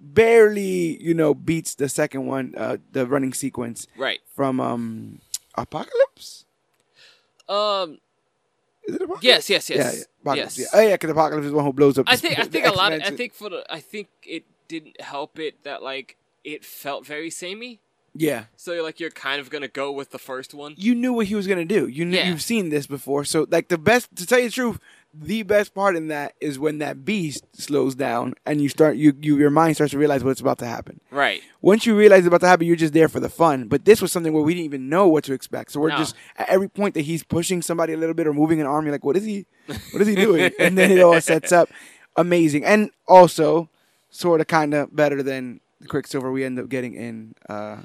barely 0.00 1.02
you 1.02 1.14
know 1.14 1.34
beats 1.34 1.74
the 1.74 1.88
second 1.88 2.26
one, 2.26 2.54
uh, 2.56 2.78
the 2.92 3.06
running 3.06 3.32
sequence 3.32 3.86
Right. 3.96 4.20
from 4.34 4.60
um, 4.60 5.20
Apocalypse. 5.54 6.46
Um. 7.50 7.98
Is 8.84 8.94
it 8.94 9.02
Apocalypse? 9.02 9.24
Yes. 9.24 9.50
Yes. 9.50 9.70
Yes. 9.70 9.96
yeah. 9.98 10.02
Apocalypse, 10.22 10.58
yes. 10.58 10.70
yeah. 10.72 10.78
Oh 10.80 10.82
yeah, 10.82 10.94
because 10.94 11.10
Apocalypse 11.10 11.44
is 11.46 11.50
the 11.50 11.56
one 11.56 11.64
who 11.66 11.72
blows 11.72 11.98
up. 11.98 12.06
I 12.08 12.16
think. 12.16 12.38
I 12.38 12.44
think 12.46 12.66
a 12.66 12.70
lot. 12.72 12.92
Of, 12.92 13.02
I 13.02 13.10
think 13.10 13.34
for 13.34 13.50
the. 13.50 13.64
I 13.70 13.80
think 13.80 14.08
it 14.24 14.44
didn't 14.68 15.00
help 15.00 15.38
it 15.38 15.64
that 15.64 15.82
like 15.82 16.16
it 16.44 16.64
felt 16.64 17.04
very 17.06 17.30
samey. 17.30 17.80
Yeah, 18.12 18.46
So 18.56 18.72
you're 18.72 18.82
like 18.82 18.98
you're 18.98 19.10
kind 19.10 19.40
of 19.40 19.50
gonna 19.50 19.68
go 19.68 19.92
with 19.92 20.10
the 20.10 20.18
first 20.18 20.52
one. 20.52 20.74
you 20.76 20.96
knew 20.96 21.12
what 21.12 21.26
he 21.26 21.36
was 21.36 21.46
gonna 21.46 21.64
do. 21.64 21.86
You 21.86 22.04
knew 22.04 22.16
Yeah. 22.16 22.28
you've 22.28 22.42
seen 22.42 22.68
this 22.70 22.88
before. 22.88 23.24
So 23.24 23.46
like 23.48 23.68
the 23.68 23.78
best 23.78 24.16
to 24.16 24.26
tell 24.26 24.40
you 24.40 24.46
the 24.48 24.52
truth, 24.52 24.80
the 25.12 25.42
best 25.42 25.74
part 25.74 25.96
in 25.96 26.06
that 26.08 26.34
is 26.40 26.58
when 26.58 26.78
that 26.78 27.04
beast 27.04 27.44
slows 27.52 27.94
down 27.96 28.34
and 28.46 28.60
you 28.62 28.68
start 28.68 28.96
you, 28.96 29.12
you 29.20 29.36
your 29.38 29.50
mind 29.50 29.74
starts 29.76 29.90
to 29.90 29.98
realize 29.98 30.22
what's 30.22 30.40
about 30.40 30.58
to 30.58 30.66
happen. 30.66 31.00
Right. 31.10 31.42
Once 31.60 31.84
you 31.84 31.96
realize 31.96 32.20
it's 32.20 32.28
about 32.28 32.42
to 32.42 32.46
happen, 32.48 32.66
you're 32.66 32.76
just 32.76 32.92
there 32.92 33.08
for 33.08 33.18
the 33.18 33.28
fun. 33.28 33.66
But 33.68 33.84
this 33.84 34.00
was 34.00 34.12
something 34.12 34.32
where 34.32 34.42
we 34.42 34.54
didn't 34.54 34.66
even 34.66 34.88
know 34.88 35.08
what 35.08 35.24
to 35.24 35.32
expect. 35.32 35.72
So 35.72 35.80
we're 35.80 35.88
No. 35.88 35.96
just 35.98 36.14
at 36.36 36.48
every 36.48 36.68
point 36.68 36.94
that 36.94 37.02
he's 37.02 37.24
pushing 37.24 37.60
somebody 37.60 37.92
a 37.92 37.96
little 37.96 38.14
bit 38.14 38.26
or 38.28 38.32
moving 38.32 38.60
an 38.60 38.66
arm, 38.66 38.84
you're 38.84 38.92
like, 38.92 39.04
what 39.04 39.16
is 39.16 39.24
he 39.24 39.46
what 39.90 40.00
is 40.00 40.06
he 40.08 40.14
doing? 40.14 40.52
and 40.60 40.78
then 40.78 40.90
it 40.92 41.00
all 41.00 41.20
sets 41.20 41.50
up 41.50 41.68
amazing. 42.16 42.64
And 42.64 42.90
also 43.08 43.68
sort 44.10 44.40
of 44.40 44.46
kind 44.46 44.74
of 44.74 44.94
better 44.94 45.22
than 45.22 45.60
the 45.80 45.88
Quicksilver 45.88 46.30
we 46.30 46.44
end 46.44 46.58
up 46.58 46.68
getting 46.68 46.94
in 46.94 47.34
uh, 47.48 47.78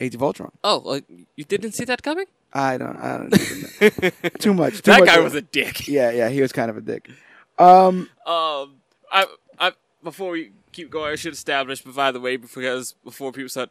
Age 0.00 0.14
of 0.14 0.22
Ultron. 0.22 0.50
Oh, 0.64 0.82
like 0.84 1.04
you 1.36 1.44
didn't 1.44 1.72
see 1.72 1.84
that 1.84 2.02
coming? 2.02 2.26
I 2.54 2.78
don't. 2.78 2.96
I 2.96 3.18
don't. 3.18 3.34
Even 3.40 4.12
know. 4.22 4.28
too 4.38 4.54
much. 4.54 4.76
Too 4.76 4.92
that 4.92 5.00
much 5.00 5.08
guy 5.08 5.18
was 5.20 5.34
a 5.34 5.42
dick. 5.42 5.88
Yeah, 5.88 6.10
yeah. 6.10 6.28
He 6.28 6.40
was 6.40 6.52
kind 6.52 6.70
of 6.70 6.76
a 6.76 6.80
dick. 6.80 7.10
Um. 7.58 8.08
Um, 8.26 8.76
I, 9.12 9.26
I, 9.58 9.72
before 10.02 10.32
we 10.32 10.52
keep 10.72 10.90
going, 10.90 11.12
I 11.12 11.16
should 11.16 11.32
establish, 11.32 11.82
but 11.82 11.94
by 11.94 12.12
the 12.12 12.20
way, 12.20 12.36
because 12.36 12.94
before 13.04 13.32
people 13.32 13.48
start 13.48 13.70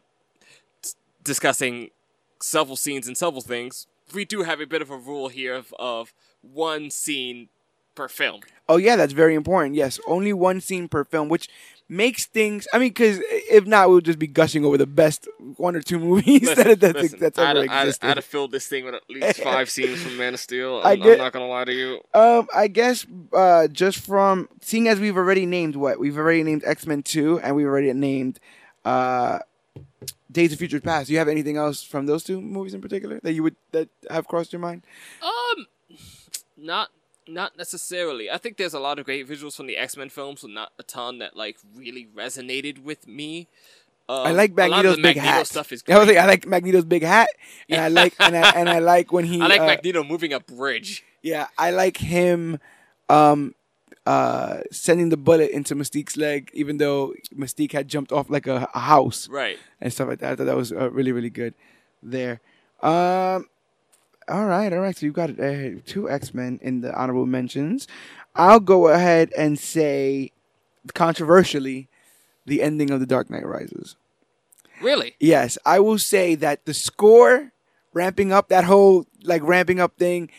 discussing 1.24 1.92
several 2.42 2.76
scenes 2.76 3.08
and 3.08 3.18
several 3.18 3.42
things, 3.42 3.88
we 4.14 4.26
do 4.26 4.44
have 4.44 4.60
a 4.60 4.66
bit 4.68 4.82
of 4.82 4.90
a 4.90 4.98
rule 4.98 5.30
here 5.30 5.54
of, 5.54 5.74
of 5.80 6.14
one 6.42 6.90
scene 6.90 7.50
per 7.96 8.08
film. 8.08 8.42
Oh 8.68 8.78
yeah, 8.78 8.96
that's 8.96 9.14
very 9.14 9.36
important. 9.36 9.76
Yes, 9.76 10.00
only 10.08 10.34
one 10.34 10.62
scene 10.62 10.88
per 10.88 11.04
film, 11.04 11.30
which 11.30 11.50
makes 11.90 12.26
things. 12.26 12.68
I 12.74 12.78
mean, 12.80 12.90
because 12.90 13.20
if 13.22 13.66
not, 13.66 13.90
we'll 13.90 14.02
just 14.02 14.20
be 14.20 14.28
gushing 14.28 14.66
over 14.66 14.78
the 14.78 14.86
best 14.88 15.28
one 15.58 15.76
or 15.76 15.82
two 15.82 16.00
movies 16.00 16.42
that 16.56 16.80
that's, 16.80 16.94
Listen, 17.02 17.20
that's 17.20 17.38
I'd, 17.38 17.58
ever 17.58 17.72
I'd, 17.72 17.82
existed. 17.82 18.08
I'd 18.10 18.18
have 18.18 18.26
filled 18.26 18.52
this 18.52 18.68
thing 18.68 18.86
with 18.86 18.96
at 18.96 19.04
least 19.10 19.40
five 19.44 19.70
scenes 19.70 20.02
from 20.02 20.18
Man 20.18 20.34
of 20.34 20.40
Steel. 20.40 20.82
I 20.84 20.94
I'm, 20.94 21.00
get- 21.00 21.12
I'm 21.14 21.18
not 21.20 21.34
gonna 21.34 21.48
lie 21.48 21.66
to 21.66 21.74
you. 21.74 22.02
Um, 22.14 22.48
I 22.54 22.68
guess 22.68 23.06
uh, 23.34 23.68
just 23.68 24.00
from 24.00 24.50
seeing 24.62 24.88
as 24.88 25.00
we've 25.00 25.18
already 25.18 25.46
named 25.46 25.76
what 25.76 26.00
we've 26.00 26.18
already 26.18 26.44
named 26.44 26.64
X 26.66 26.86
Men 26.88 27.04
Two, 27.04 27.40
and 27.40 27.56
we've 27.56 27.68
already 27.68 27.92
named 27.94 28.40
uh, 28.86 29.40
Days 30.32 30.52
of 30.54 30.60
Future 30.60 30.80
Past. 30.82 31.08
Do 31.08 31.14
you 31.14 31.20
have 31.20 31.28
anything 31.28 31.58
else 31.58 31.84
from 31.84 32.06
those 32.06 32.24
two 32.24 32.42
movies 32.42 32.74
in 32.74 32.82
particular 32.82 33.20
that 33.24 33.34
you 33.34 33.44
would 33.44 33.56
that 33.72 33.90
have 34.10 34.28
crossed 34.28 34.52
your 34.52 34.60
mind? 34.60 34.84
Um, 35.22 35.68
not 36.58 36.90
not 37.28 37.58
necessarily. 37.58 38.30
I 38.30 38.38
think 38.38 38.58
there's 38.58 38.74
a 38.74 38.80
lot 38.80 39.00
of 39.00 39.06
great 39.06 39.28
visuals 39.28 39.56
from 39.56 39.68
the 39.68 39.78
X 39.78 39.98
Men 39.98 40.10
films, 40.10 40.42
but 40.42 40.52
not 40.52 40.72
a 40.80 40.84
ton 40.84 41.20
that 41.20 41.36
like 41.36 41.58
really 41.76 42.08
resonated 42.16 42.80
with 42.84 43.08
me. 43.08 43.48
Um, 44.10 44.28
I 44.28 44.32
like 44.32 44.54
Magneto's 44.54 44.98
big 44.98 45.16
Magneto 45.16 45.28
hat. 45.28 45.48
stuff 45.48 45.72
is 45.72 45.82
I 45.90 45.98
was 45.98 46.08
like, 46.08 46.18
I 46.18 46.26
like 46.26 46.46
Magneto's 46.46 46.84
big 46.86 47.04
hat, 47.04 47.30
and 47.70 47.80
I 47.82 47.88
like 47.88 48.14
and 48.20 48.36
I, 48.36 48.50
and 48.52 48.70
I 48.70 48.80
like 48.80 49.12
when 49.14 49.26
he. 49.34 49.40
I 49.42 49.48
like 49.48 49.62
uh, 49.62 49.66
Magneto 49.66 50.04
moving 50.04 50.34
a 50.34 50.40
bridge. 50.42 51.04
Yeah, 51.22 51.48
I 51.58 51.72
like 51.72 51.98
him 51.98 52.60
um 53.10 53.56
uh 54.06 54.60
sending 54.72 55.08
the 55.10 55.16
bullet 55.18 55.50
into 55.52 55.76
Mystique's 55.76 56.18
leg 56.18 56.50
even 56.54 56.78
though 56.78 57.14
Mystique 57.34 57.72
had 57.72 57.88
jumped 57.88 58.12
off 58.12 58.30
like 58.30 58.48
a, 58.48 58.68
a 58.74 58.80
house 58.80 59.30
Right. 59.30 59.58
and 59.80 59.94
stuff 59.94 60.10
like 60.10 60.20
that. 60.20 60.34
I 60.34 60.36
thought 60.36 60.46
that 60.46 60.58
was 60.58 60.74
uh, 60.74 60.90
really 60.92 61.14
really 61.14 61.30
good 61.30 61.54
there. 62.02 62.42
Um 62.82 63.48
all 64.28 64.46
right, 64.46 64.72
all 64.74 64.80
right. 64.80 64.96
So 64.96 65.06
you've 65.06 65.16
got 65.16 65.40
uh, 65.40 65.70
two 65.86 66.10
X-Men 66.10 66.60
in 66.62 66.82
the 66.82 66.94
honorable 67.00 67.26
mentions. 67.26 67.88
I'll 68.36 68.60
go 68.60 68.88
ahead 68.88 69.32
and 69.38 69.58
say 69.60 70.32
controversially 70.94 71.88
the 72.46 72.62
ending 72.62 72.92
of 72.92 73.00
The 73.00 73.06
Dark 73.06 73.30
Knight 73.30 73.46
Rises. 73.46 73.96
Really? 74.82 75.16
Yes, 75.20 75.58
I 75.66 75.80
will 75.80 76.00
say 76.00 76.36
that 76.36 76.66
the 76.66 76.74
score 76.74 77.52
ramping 77.94 78.32
up 78.34 78.50
that 78.50 78.64
whole 78.66 79.06
like 79.24 79.42
ramping 79.44 79.80
up 79.80 79.96
thing. 79.98 80.30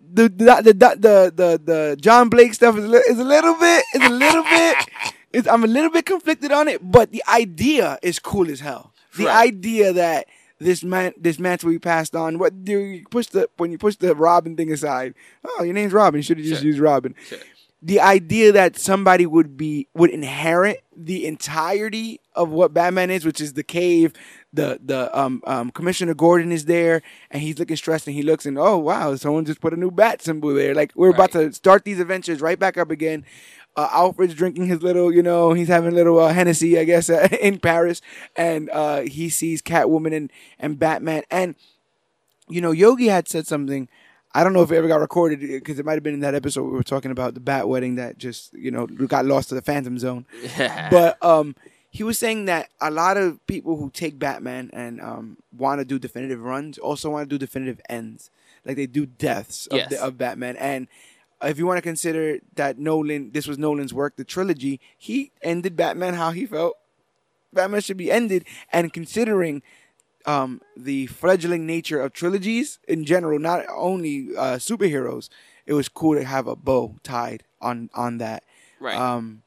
The 0.00 0.28
the 0.28 0.62
the 0.62 0.72
the 0.72 1.32
the, 1.34 1.60
the 1.64 1.96
John 2.00 2.28
Blake 2.28 2.54
stuff 2.54 2.76
is 2.76 2.84
a, 2.84 2.96
is 3.08 3.18
a 3.18 3.24
little 3.24 3.54
bit 3.58 3.84
is 3.94 4.02
a 4.04 4.10
little 4.10 4.44
bit. 4.44 4.76
It's, 5.32 5.48
I'm 5.48 5.64
a 5.64 5.66
little 5.66 5.90
bit 5.90 6.06
conflicted 6.06 6.52
on 6.52 6.68
it, 6.68 6.80
but 6.88 7.10
the 7.10 7.22
idea 7.28 7.98
is 8.02 8.18
cool 8.18 8.48
as 8.50 8.60
hell. 8.60 8.92
The 9.16 9.26
Right. 9.26 9.48
idea 9.48 9.92
that 9.94 10.26
this 10.58 10.82
man 10.84 11.12
this 11.16 11.38
mantle 11.38 11.68
we 11.68 11.78
passed 11.78 12.14
on. 12.16 12.38
What 12.38 12.64
do 12.64 12.78
you 12.78 13.04
push 13.10 13.26
the 13.28 13.48
when 13.56 13.70
you 13.72 13.78
push 13.78 13.96
the 13.96 14.14
Robin 14.14 14.56
thing 14.56 14.72
aside? 14.72 15.14
Oh, 15.44 15.62
your 15.62 15.74
name's 15.74 15.92
Robin. 15.92 16.18
You 16.18 16.22
should 16.22 16.38
have 16.38 16.46
just 16.46 16.62
Sure. 16.62 16.66
used 16.66 16.78
Robin 16.80 17.14
Sure. 17.28 17.38
the 17.82 18.00
idea 18.00 18.52
that 18.52 18.76
somebody 18.78 19.26
would 19.26 19.56
be 19.56 19.88
would 19.94 20.10
inherit 20.10 20.82
the 20.96 21.26
entirety 21.26 22.20
of 22.34 22.48
what 22.50 22.72
Batman 22.72 23.10
is, 23.10 23.24
which 23.24 23.40
is 23.40 23.52
the 23.52 23.62
cave. 23.62 24.12
The 24.52 24.80
the 24.82 25.16
um, 25.18 25.42
um 25.46 25.70
Commissioner 25.70 26.14
Gordon 26.14 26.50
is 26.52 26.64
there, 26.64 27.02
and 27.30 27.42
he's 27.42 27.58
looking 27.58 27.76
stressed, 27.76 28.06
and 28.06 28.16
he 28.16 28.22
looks 28.22 28.46
and 28.46 28.58
oh 28.58 28.78
wow, 28.78 29.14
someone 29.16 29.44
just 29.44 29.60
put 29.60 29.74
a 29.74 29.76
new 29.76 29.90
bat 29.90 30.22
symbol 30.22 30.54
there. 30.54 30.74
Like 30.74 30.92
we're 30.94 31.10
about 31.10 31.32
to 31.32 31.52
start 31.52 31.84
these 31.84 32.00
adventures 32.00 32.40
right 32.40 32.58
back 32.58 32.78
up 32.78 32.90
again. 32.90 33.24
Uh, 33.76 33.88
Alfred's 33.92 34.34
drinking 34.34 34.66
his 34.66 34.82
little, 34.82 35.12
you 35.12 35.22
know, 35.22 35.52
he's 35.52 35.68
having 35.68 35.92
a 35.92 35.94
little 35.94 36.18
uh, 36.18 36.32
Hennessy, 36.32 36.78
I 36.78 36.84
guess, 36.84 37.10
uh, 37.10 37.28
in 37.40 37.58
Paris, 37.58 38.00
and 38.34 38.70
uh, 38.70 39.00
he 39.02 39.28
sees 39.28 39.60
Catwoman 39.60 40.16
and 40.16 40.32
and 40.58 40.78
Batman, 40.78 41.22
and 41.30 41.54
you 42.48 42.60
know, 42.60 42.70
Yogi 42.72 43.08
had 43.08 43.28
said 43.28 43.46
something. 43.46 43.88
I 44.34 44.44
don't 44.44 44.52
know 44.52 44.62
if 44.62 44.70
it 44.70 44.76
ever 44.76 44.88
got 44.88 45.00
recorded 45.00 45.40
because 45.40 45.78
it 45.78 45.86
might 45.86 45.94
have 45.94 46.02
been 46.02 46.12
in 46.14 46.20
that 46.20 46.34
episode 46.34 46.64
we 46.64 46.70
were 46.72 46.82
talking 46.82 47.10
about 47.10 47.32
the 47.34 47.40
bat 47.40 47.68
wedding 47.68 47.94
that 47.94 48.18
just 48.18 48.52
you 48.52 48.70
know 48.70 48.86
got 48.86 49.24
lost 49.24 49.48
to 49.48 49.54
the 49.54 49.62
Phantom 49.62 49.98
Zone. 49.98 50.26
but 50.58 51.22
um, 51.24 51.54
he 51.90 52.02
was 52.02 52.18
saying 52.18 52.44
that 52.44 52.68
a 52.80 52.90
lot 52.90 53.16
of 53.16 53.44
people 53.46 53.76
who 53.76 53.88
take 53.90 54.18
Batman 54.18 54.68
and 54.74 55.00
um, 55.00 55.38
want 55.56 55.80
to 55.80 55.84
do 55.86 55.98
definitive 55.98 56.42
runs 56.42 56.76
also 56.76 57.08
want 57.10 57.28
to 57.28 57.34
do 57.34 57.38
definitive 57.38 57.80
ends, 57.88 58.30
like 58.64 58.76
they 58.76 58.86
do 58.86 59.06
deaths 59.06 59.66
of, 59.68 59.78
Yes. 59.78 59.90
the, 59.90 60.02
of 60.02 60.18
Batman. 60.18 60.56
And 60.56 60.88
if 61.42 61.58
you 61.58 61.66
want 61.66 61.78
to 61.78 61.82
consider 61.82 62.38
that 62.54 62.78
Nolan, 62.78 63.30
this 63.32 63.46
was 63.46 63.58
Nolan's 63.58 63.92
work, 63.92 64.16
the 64.16 64.24
trilogy, 64.24 64.80
he 64.96 65.32
ended 65.42 65.76
Batman 65.76 66.14
how 66.14 66.30
he 66.30 66.46
felt 66.46 66.76
Batman 67.52 67.80
should 67.80 67.96
be 67.96 68.10
ended. 68.10 68.44
And 68.72 68.92
considering 68.92 69.62
um, 70.24 70.60
the 70.76 71.06
fledgling 71.06 71.66
nature 71.66 72.00
of 72.00 72.12
trilogies 72.12 72.78
in 72.88 73.04
general, 73.04 73.38
not 73.38 73.64
only 73.74 74.28
uh, 74.36 74.56
superheroes, 74.56 75.28
it 75.66 75.72
was 75.72 75.88
cool 75.88 76.16
to 76.16 76.24
have 76.24 76.46
a 76.46 76.56
bow 76.56 76.96
tied 77.02 77.44
on 77.60 77.90
on 77.94 78.18
that. 78.18 78.44
right. 78.80 78.96
Um, 78.96 79.42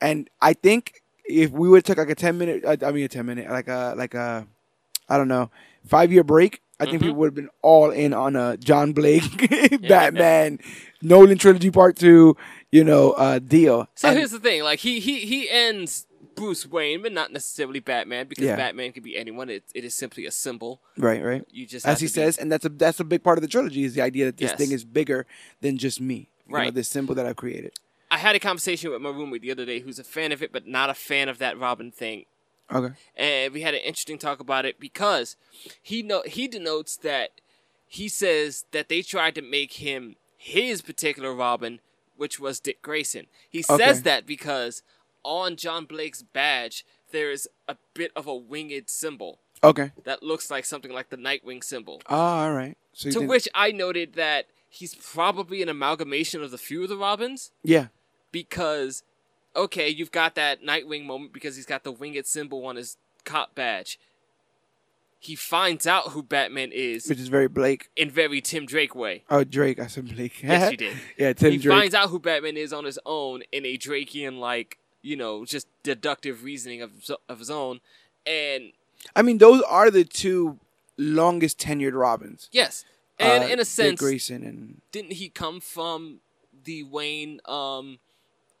and 0.00 0.28
I 0.40 0.52
think 0.52 1.02
if 1.24 1.50
we 1.50 1.68
would 1.68 1.78
have 1.78 1.84
took 1.84 1.98
like 1.98 2.10
a 2.10 2.14
ten 2.14 2.38
minute, 2.38 2.64
I 2.66 2.90
mean 2.92 3.04
a 3.04 3.08
ten 3.08 3.26
minute, 3.26 3.48
like 3.50 3.68
a 3.68 3.94
like 3.96 4.14
a, 4.14 4.46
I 5.08 5.16
don't 5.16 5.28
know, 5.28 5.50
five 5.86 6.12
year 6.12 6.24
break, 6.24 6.60
I 6.82 6.90
think 6.90 6.98
Mhm. 7.02 7.06
people 7.06 7.14
would 7.16 7.26
have 7.28 7.34
been 7.34 7.50
all 7.62 7.90
in 7.90 8.12
on 8.12 8.36
a 8.36 8.56
John 8.56 8.92
Blake 8.92 9.22
Batman 9.88 10.58
Nolan 11.00 11.38
trilogy 11.38 11.70
part 11.70 11.96
two, 11.96 12.36
you 12.70 12.84
know, 12.84 13.12
uh, 13.12 13.38
deal. 13.38 13.88
so 13.94 14.08
And- 14.08 14.18
here's 14.18 14.30
the 14.30 14.40
thing: 14.40 14.62
like 14.62 14.80
he 14.80 15.00
he 15.00 15.20
he 15.20 15.48
ends 15.50 16.06
Bruce 16.34 16.66
Wayne, 16.66 17.02
but 17.02 17.12
not 17.12 17.32
necessarily 17.32 17.78
Batman, 17.80 18.26
because 18.26 18.44
Yeah. 18.44 18.56
Batman 18.56 18.92
can 18.92 19.02
be 19.02 19.16
anyone. 19.16 19.50
It 19.50 19.64
it 19.74 19.84
is 19.84 19.94
simply 19.94 20.24
a 20.26 20.30
symbol. 20.30 20.80
right, 20.96 21.22
right. 21.22 21.44
You 21.50 21.66
just 21.66 21.86
As 21.86 22.00
he 22.00 22.06
be- 22.06 22.10
says, 22.12 22.38
and 22.38 22.50
that's 22.50 22.64
a 22.64 22.68
that's 22.68 23.00
a 23.00 23.04
big 23.04 23.22
part 23.22 23.38
of 23.38 23.42
the 23.42 23.48
trilogy 23.48 23.84
is 23.84 23.94
the 23.94 24.02
idea 24.02 24.26
that 24.26 24.36
this 24.38 24.50
Yes. 24.50 24.58
thing 24.58 24.72
is 24.72 24.84
bigger 24.84 25.26
than 25.60 25.76
just 25.78 26.00
me. 26.00 26.28
You 26.46 26.52
know, 26.52 26.58
Right. 26.58 26.74
this 26.74 26.88
symbol 26.88 27.14
that 27.14 27.26
I've 27.26 27.36
created. 27.36 27.72
I 28.10 28.18
had 28.18 28.36
a 28.36 28.38
conversation 28.40 28.90
with 28.90 29.00
my 29.00 29.08
roommate 29.08 29.40
the 29.40 29.50
other 29.50 29.64
day, 29.64 29.80
who's 29.80 29.98
a 29.98 30.04
fan 30.04 30.32
of 30.32 30.42
it, 30.42 30.52
but 30.52 30.66
not 30.66 30.90
a 30.90 30.94
fan 30.94 31.28
of 31.30 31.38
that 31.38 31.58
Robin 31.58 31.90
thing. 31.90 32.26
Okay. 32.72 32.94
and 33.16 33.52
we 33.52 33.60
had 33.62 33.74
an 33.74 33.80
interesting 33.80 34.18
talk 34.18 34.40
about 34.40 34.64
it 34.64 34.80
because 34.80 35.36
he 35.82 36.02
know 36.02 36.22
he 36.26 36.48
denotes 36.48 36.96
that 36.98 37.40
he 37.86 38.08
says 38.08 38.64
that 38.72 38.88
they 38.88 39.02
tried 39.02 39.34
to 39.34 39.42
make 39.42 39.74
him 39.74 40.16
his 40.36 40.80
particular 40.82 41.32
Robin, 41.34 41.80
which 42.16 42.40
was 42.40 42.58
Dick 42.60 42.80
Grayson. 42.82 43.26
He 43.48 43.60
Okay. 43.68 43.76
says 43.84 44.02
that 44.02 44.26
because 44.26 44.82
on 45.22 45.56
John 45.56 45.84
Blake's 45.84 46.22
badge 46.22 46.84
there 47.10 47.30
is 47.30 47.46
a 47.68 47.76
bit 47.94 48.10
of 48.16 48.26
a 48.26 48.34
winged 48.34 48.88
symbol 48.88 49.38
Okay. 49.62 49.92
that 50.04 50.22
looks 50.22 50.50
like 50.50 50.64
something 50.64 50.90
like 50.92 51.10
the 51.10 51.16
Nightwing 51.18 51.62
symbol. 51.62 52.00
Ah, 52.08 52.44
all 52.46 52.52
right. 52.52 52.76
So 52.94 53.10
To 53.10 53.18
think- 53.20 53.30
which 53.30 53.48
I 53.54 53.70
noted 53.70 54.14
that 54.14 54.46
he's 54.68 54.94
probably 54.94 55.60
an 55.62 55.68
amalgamation 55.68 56.42
of 56.42 56.50
the 56.50 56.58
few 56.58 56.82
of 56.82 56.88
the 56.88 56.96
Robins 56.96 57.50
yeah. 57.62 57.88
because 58.32 59.02
okay, 59.56 59.88
you've 59.88 60.12
got 60.12 60.34
that 60.36 60.62
Nightwing 60.62 61.04
moment 61.04 61.32
because 61.32 61.56
he's 61.56 61.66
got 61.66 61.84
the 61.84 61.92
winged 61.92 62.26
symbol 62.26 62.64
on 62.66 62.76
his 62.76 62.96
cop 63.24 63.54
badge. 63.54 63.98
He 65.20 65.36
finds 65.36 65.86
out 65.86 66.08
who 66.08 66.22
Batman 66.24 66.70
is 66.72 67.06
Which 67.08 67.20
is 67.20 67.28
very 67.28 67.46
Blake. 67.46 67.88
in 67.94 68.10
very 68.10 68.40
Tim 68.40 68.66
Drake 68.66 68.94
way. 68.96 69.22
Oh, 69.30 69.44
Drake. 69.44 69.78
I 69.78 69.86
said 69.86 70.12
Blake. 70.12 70.42
Yes, 70.42 70.72
you 70.72 70.76
did. 70.78 70.96
yeah, 71.16 71.32
Tim 71.32 71.50
Drake. 71.50 71.52
he 71.52 71.58
Drake. 71.58 71.78
finds 71.78 71.94
out 71.94 72.08
who 72.10 72.18
Batman 72.18 72.56
is 72.56 72.72
on 72.72 72.84
his 72.84 72.98
own 73.06 73.42
in 73.52 73.64
a 73.64 73.78
Drakean 73.78 74.38
like 74.38 74.78
you 75.00 75.14
know 75.16 75.44
just 75.44 75.68
deductive 75.84 76.42
reasoning 76.42 76.82
of 76.82 76.90
of 77.28 77.38
his 77.38 77.50
own, 77.50 77.80
and 78.26 78.72
I 79.14 79.22
mean, 79.22 79.38
those 79.38 79.62
are 79.62 79.90
the 79.92 80.04
two 80.04 80.58
longest 80.98 81.58
tenured 81.58 81.94
Robins. 81.98 82.48
yes, 82.52 82.84
and 83.18 83.44
Uh, 83.44 83.46
in 83.46 83.60
a 83.60 83.64
sense, 83.64 83.76
Dick 83.76 83.98
sense, 83.98 84.00
Grayson 84.00 84.42
and 84.44 84.80
didn't 84.90 85.12
he 85.12 85.28
come 85.28 85.60
from 85.60 86.18
the 86.64 86.82
Wayne 86.82 87.40
um 87.46 87.98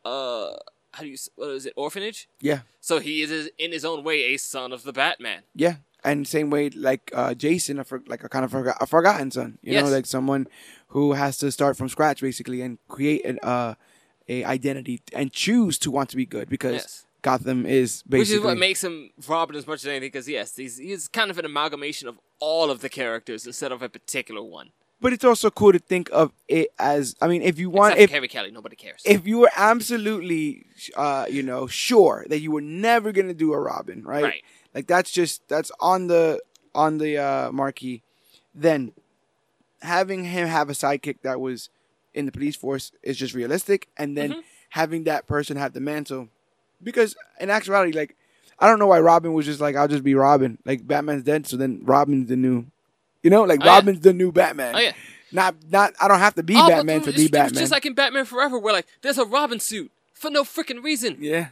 uh 0.04 0.52
how 0.92 1.02
do 1.02 1.08
you 1.08 1.16
what 1.36 1.50
is 1.50 1.66
it 1.66 1.72
orphanage? 1.76 2.28
yeah, 2.40 2.60
So 2.80 2.98
he 3.00 3.22
is 3.22 3.50
in 3.58 3.72
his 3.72 3.84
own 3.84 4.04
way 4.04 4.34
a 4.34 4.36
son 4.36 4.72
of 4.72 4.82
the 4.82 4.92
Batman. 4.92 5.42
yeah, 5.54 5.76
and 6.04 6.26
same 6.26 6.50
way 6.50 6.70
like 6.70 7.10
uh, 7.14 7.34
Jason, 7.34 7.78
a 7.78 7.84
for, 7.84 8.02
like 8.06 8.24
a 8.24 8.28
kind 8.28 8.44
of 8.44 8.50
forgot, 8.50 8.76
a 8.80 8.86
forgotten 8.86 9.30
son. 9.30 9.58
You 9.62 9.72
Yes. 9.74 9.84
know, 9.84 9.90
like 9.90 10.06
someone 10.06 10.46
who 10.88 11.12
has 11.12 11.38
to 11.38 11.50
start 11.50 11.76
from 11.76 11.88
scratch 11.88 12.20
basically 12.20 12.60
and 12.62 12.78
create 12.88 13.24
an 13.24 13.38
uh, 13.42 13.74
a 14.28 14.44
identity 14.44 15.00
and 15.12 15.32
choose 15.32 15.78
to 15.78 15.90
want 15.90 16.08
to 16.10 16.16
be 16.16 16.26
good 16.26 16.48
because 16.48 16.74
Yes. 16.74 17.06
Gotham 17.22 17.66
is 17.66 18.02
basically 18.02 18.18
Which 18.18 18.30
is 18.30 18.40
what 18.40 18.58
makes 18.58 18.82
him 18.82 19.10
Robin 19.28 19.54
as 19.56 19.66
much 19.66 19.80
as 19.80 19.86
anything, 19.86 20.08
because 20.08 20.28
yes, 20.28 20.56
he's, 20.56 20.76
he's 20.78 21.06
kind 21.08 21.30
of 21.30 21.38
an 21.38 21.44
amalgamation 21.44 22.08
of 22.08 22.18
all 22.40 22.70
of 22.70 22.80
the 22.80 22.88
characters 22.88 23.46
instead 23.46 23.70
of 23.72 23.80
a 23.82 23.88
particular 23.88 24.42
one. 24.42 24.70
But 25.02 25.12
it's 25.12 25.24
also 25.24 25.50
cool 25.50 25.72
to 25.72 25.78
think 25.78 26.08
of 26.12 26.32
it 26.48 26.68
as 26.78 27.14
I 27.20 27.26
mean, 27.28 27.42
if 27.42 27.58
you 27.58 27.68
want, 27.68 27.94
Except 27.94 28.02
if 28.04 28.10
Carrie 28.10 28.28
Kelly, 28.28 28.50
nobody 28.52 28.76
cares. 28.76 29.02
if 29.04 29.26
you 29.26 29.38
were 29.38 29.50
absolutely, 29.56 30.64
uh, 30.96 31.26
you 31.28 31.42
know, 31.42 31.66
sure 31.66 32.24
that 32.28 32.38
you 32.40 32.50
were 32.52 32.60
never 32.62 33.12
gonna 33.12 33.34
do 33.34 33.52
a 33.52 33.58
Robin, 33.60 34.02
right? 34.04 34.22
Right. 34.24 34.42
Like 34.74 34.86
that's 34.86 35.10
just 35.10 35.46
that's 35.48 35.70
on 35.80 36.06
the 36.06 36.40
on 36.74 36.98
the 36.98 37.18
uh, 37.18 37.52
marquee. 37.52 38.02
Then 38.54 38.92
having 39.82 40.24
him 40.24 40.46
have 40.48 40.70
a 40.70 40.72
sidekick 40.72 41.22
that 41.22 41.40
was 41.40 41.68
in 42.14 42.26
the 42.26 42.32
police 42.32 42.56
force 42.56 42.92
is 43.02 43.16
just 43.16 43.34
realistic, 43.34 43.88
and 43.96 44.16
then 44.16 44.30
Mm-hmm. 44.30 44.40
having 44.70 45.04
that 45.04 45.26
person 45.26 45.56
have 45.56 45.72
the 45.72 45.80
mantle, 45.80 46.28
because 46.82 47.16
in 47.40 47.50
actuality, 47.50 47.92
like 47.92 48.16
I 48.58 48.68
don't 48.68 48.78
know 48.78 48.86
why 48.86 49.00
Robin 49.00 49.32
was 49.32 49.46
just 49.46 49.60
like 49.60 49.76
I'll 49.76 49.88
just 49.88 50.04
be 50.04 50.14
Robin. 50.14 50.58
Like 50.64 50.86
Batman's 50.86 51.24
dead, 51.24 51.46
so 51.46 51.56
then 51.56 51.80
Robin's 51.84 52.28
the 52.28 52.36
new, 52.36 52.66
you 53.22 53.30
know, 53.30 53.42
like 53.44 53.60
Oh, 53.62 53.64
yeah. 53.64 53.74
Robin's 53.74 54.00
the 54.00 54.12
new 54.12 54.32
Batman. 54.32 54.74
Oh, 54.74 54.78
yeah. 54.78 54.92
Not 55.30 55.54
not 55.70 55.94
I 56.00 56.08
don't 56.08 56.18
have 56.18 56.34
to 56.34 56.42
be 56.42 56.54
Oh, 56.56 56.68
Batman 56.68 57.00
to 57.02 57.12
be 57.12 57.28
Batman. 57.28 57.60
just 57.60 57.72
like 57.72 57.86
in 57.86 57.94
Batman 57.94 58.24
Forever, 58.26 58.58
where 58.58 58.72
like 58.74 58.86
there's 59.00 59.18
a 59.18 59.24
Robin 59.24 59.58
suit 59.60 59.90
for 60.12 60.30
no 60.30 60.44
freaking 60.44 60.82
reason. 60.82 61.16
yeah. 61.20 61.48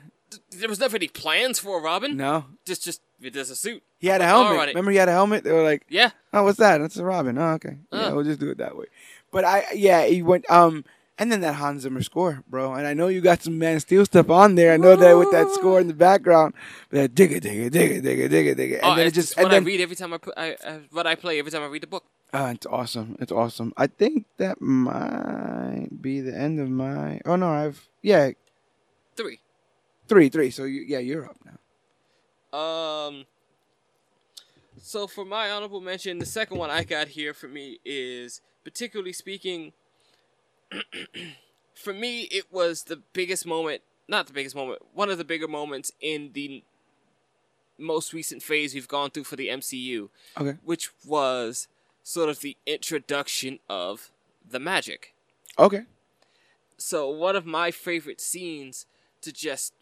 There 0.50 0.68
was 0.68 0.78
never 0.78 0.96
any 0.96 1.08
plans 1.08 1.58
for 1.58 1.78
a 1.78 1.82
Robin. 1.82 2.16
No. 2.16 2.44
Just 2.64 2.84
just 2.84 3.00
there's 3.18 3.50
a 3.50 3.56
suit. 3.56 3.82
He 3.98 4.06
had 4.08 4.20
a 4.20 4.24
helmet. 4.26 4.68
Remember, 4.68 4.90
he 4.92 4.96
had 4.96 5.08
a 5.08 5.12
helmet. 5.12 5.42
They 5.44 5.52
were 5.52 5.62
like, 5.64 5.84
Yeah. 5.88 6.10
"Oh, 6.32 6.44
what's 6.44 6.58
that? 6.58 6.78
That's 6.78 6.96
a 6.98 7.04
Robin." 7.04 7.36
Oh, 7.36 7.52
okay. 7.54 7.78
Yeah, 7.92 7.98
Uh. 8.06 8.14
we'll 8.14 8.24
just 8.24 8.38
do 8.40 8.48
it 8.50 8.58
that 8.58 8.76
way. 8.76 8.86
But 9.32 9.44
I, 9.44 9.64
yeah, 9.74 10.04
he 10.06 10.22
went. 10.22 10.48
Um, 10.50 10.84
and 11.20 11.30
then 11.30 11.42
that 11.42 11.56
Hans 11.56 11.82
Zimmer 11.82 12.02
score, 12.02 12.42
bro. 12.48 12.72
And 12.72 12.86
I 12.86 12.94
know 12.94 13.08
you 13.08 13.20
got 13.20 13.42
some 13.42 13.58
Man 13.58 13.76
of 13.76 13.82
Steel 13.82 14.06
stuff 14.06 14.30
on 14.30 14.54
there. 14.54 14.72
I 14.72 14.78
know 14.78 14.96
that 14.96 15.12
with 15.18 15.30
that 15.32 15.50
score 15.50 15.78
in 15.78 15.86
the 15.86 15.94
background, 15.94 16.54
but 16.88 17.14
dig 17.14 17.30
it, 17.30 17.42
dig 17.42 17.58
it, 17.58 17.72
dig 17.74 17.90
it, 17.92 18.02
dig 18.02 18.18
it, 18.18 18.56
dig 18.56 18.72
it. 18.72 18.76
And 18.76 18.84
oh, 18.84 18.94
then 18.96 19.06
it 19.06 19.12
just, 19.12 19.36
and 19.36 19.44
what 19.44 19.50
then, 19.50 19.62
I 19.62 19.66
read 19.66 19.82
every 19.82 19.96
time 19.96 20.14
I 20.14 20.18
put 20.18 20.32
I, 20.36 20.56
I 20.66 20.80
what 20.90 21.06
I 21.06 21.14
play 21.14 21.38
every 21.38 21.52
time 21.52 21.62
I 21.62 21.66
read 21.66 21.82
the 21.82 21.86
book. 21.86 22.04
oh, 22.32 22.46
it's 22.46 22.66
awesome. 22.66 23.16
It's 23.20 23.30
awesome. 23.30 23.74
I 23.76 23.86
think 23.86 24.24
that 24.38 24.62
might 24.62 25.88
be 26.00 26.22
the 26.22 26.34
end 26.34 26.58
of 26.58 26.70
my. 26.70 27.20
Oh 27.26 27.36
no, 27.36 27.50
I've 27.50 27.86
yeah, 28.00 28.30
Three. 29.14 29.40
three, 30.08 30.30
three. 30.30 30.50
So 30.50 30.64
you, 30.64 30.80
yeah, 30.80 31.00
you're 31.00 31.26
up 31.26 31.36
now. 31.44 32.58
Um. 32.58 33.26
So 34.82 35.06
for 35.06 35.26
my 35.26 35.50
honorable 35.50 35.82
mention, 35.82 36.18
the 36.18 36.24
second 36.24 36.56
one 36.56 36.70
I 36.70 36.84
got 36.84 37.08
here 37.08 37.34
for 37.34 37.46
me 37.46 37.78
is 37.84 38.40
particularly 38.64 39.12
speaking. 39.12 39.74
for 41.74 41.92
me, 41.92 42.22
it 42.22 42.52
was 42.52 42.84
the 42.84 42.96
biggest 43.12 43.46
moment. 43.46 43.82
Not 44.08 44.26
the 44.26 44.32
biggest 44.32 44.56
moment. 44.56 44.80
One 44.92 45.10
of 45.10 45.18
the 45.18 45.24
bigger 45.24 45.48
moments 45.48 45.92
in 46.00 46.30
the 46.32 46.64
most 47.78 48.12
recent 48.12 48.42
phase 48.42 48.74
we've 48.74 48.88
gone 48.88 49.10
through 49.10 49.24
for 49.24 49.36
the 49.36 49.48
MCU, 49.48 50.08
Okay. 50.38 50.58
which 50.64 50.90
was 51.06 51.68
sort 52.02 52.28
of 52.28 52.40
the 52.40 52.56
introduction 52.66 53.58
of 53.68 54.10
the 54.48 54.58
magic. 54.58 55.14
Okay. 55.58 55.82
So 56.76 57.08
one 57.08 57.36
of 57.36 57.46
my 57.46 57.70
favorite 57.70 58.20
scenes 58.20 58.86
to 59.22 59.32
just 59.32 59.72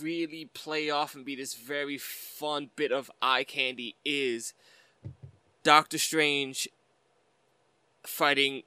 really 0.00 0.48
play 0.52 0.90
off 0.90 1.14
and 1.14 1.24
be 1.24 1.34
this 1.34 1.54
very 1.54 1.96
fun 1.98 2.70
bit 2.76 2.92
of 2.92 3.10
eye 3.20 3.44
candy 3.44 3.96
is 4.04 4.52
Doctor 5.62 5.98
Strange 5.98 6.68
fighting 8.04 8.62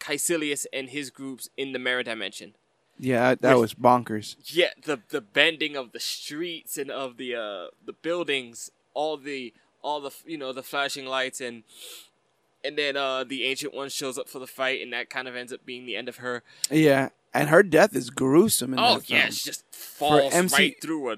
Kaecilius 0.00 0.66
and 0.72 0.90
his 0.90 1.10
groups 1.10 1.48
in 1.56 1.72
the 1.72 1.78
mirror 1.78 2.02
dimension. 2.02 2.54
Yeah, 2.98 3.34
that 3.34 3.54
With- 3.54 3.60
was 3.60 3.74
bonkers. 3.74 4.36
Yeah, 4.44 4.70
the 4.82 5.00
the 5.10 5.20
bending 5.20 5.76
of 5.76 5.92
the 5.92 6.00
streets 6.00 6.78
and 6.78 6.90
of 6.90 7.16
the 7.18 7.34
uh 7.34 7.66
the 7.84 7.92
buildings, 7.92 8.70
all 8.94 9.16
the 9.16 9.52
all 9.82 10.00
the 10.00 10.10
you 10.24 10.38
know 10.38 10.52
the 10.52 10.62
flashing 10.62 11.04
lights 11.06 11.40
and 11.40 11.62
and 12.64 12.76
then 12.78 12.96
uh 12.96 13.22
the 13.24 13.44
ancient 13.44 13.74
one 13.74 13.88
shows 13.90 14.16
up 14.18 14.28
for 14.28 14.38
the 14.38 14.46
fight 14.46 14.80
and 14.82 14.92
that 14.92 15.10
kind 15.10 15.28
of 15.28 15.36
ends 15.36 15.52
up 15.52 15.64
being 15.66 15.84
the 15.86 15.94
end 15.96 16.08
of 16.08 16.16
her. 16.18 16.42
Yeah, 16.70 17.10
and 17.34 17.50
her 17.50 17.62
death 17.62 17.94
is 17.94 18.08
gruesome. 18.10 18.72
In 18.72 18.78
Oh 18.80 19.00
yeah, 19.06 19.22
film. 19.22 19.32
she 19.32 19.44
just 19.44 19.64
falls 19.74 20.32
MC 20.32 20.56
right 20.56 20.76
through 20.80 21.12
a 21.12 21.16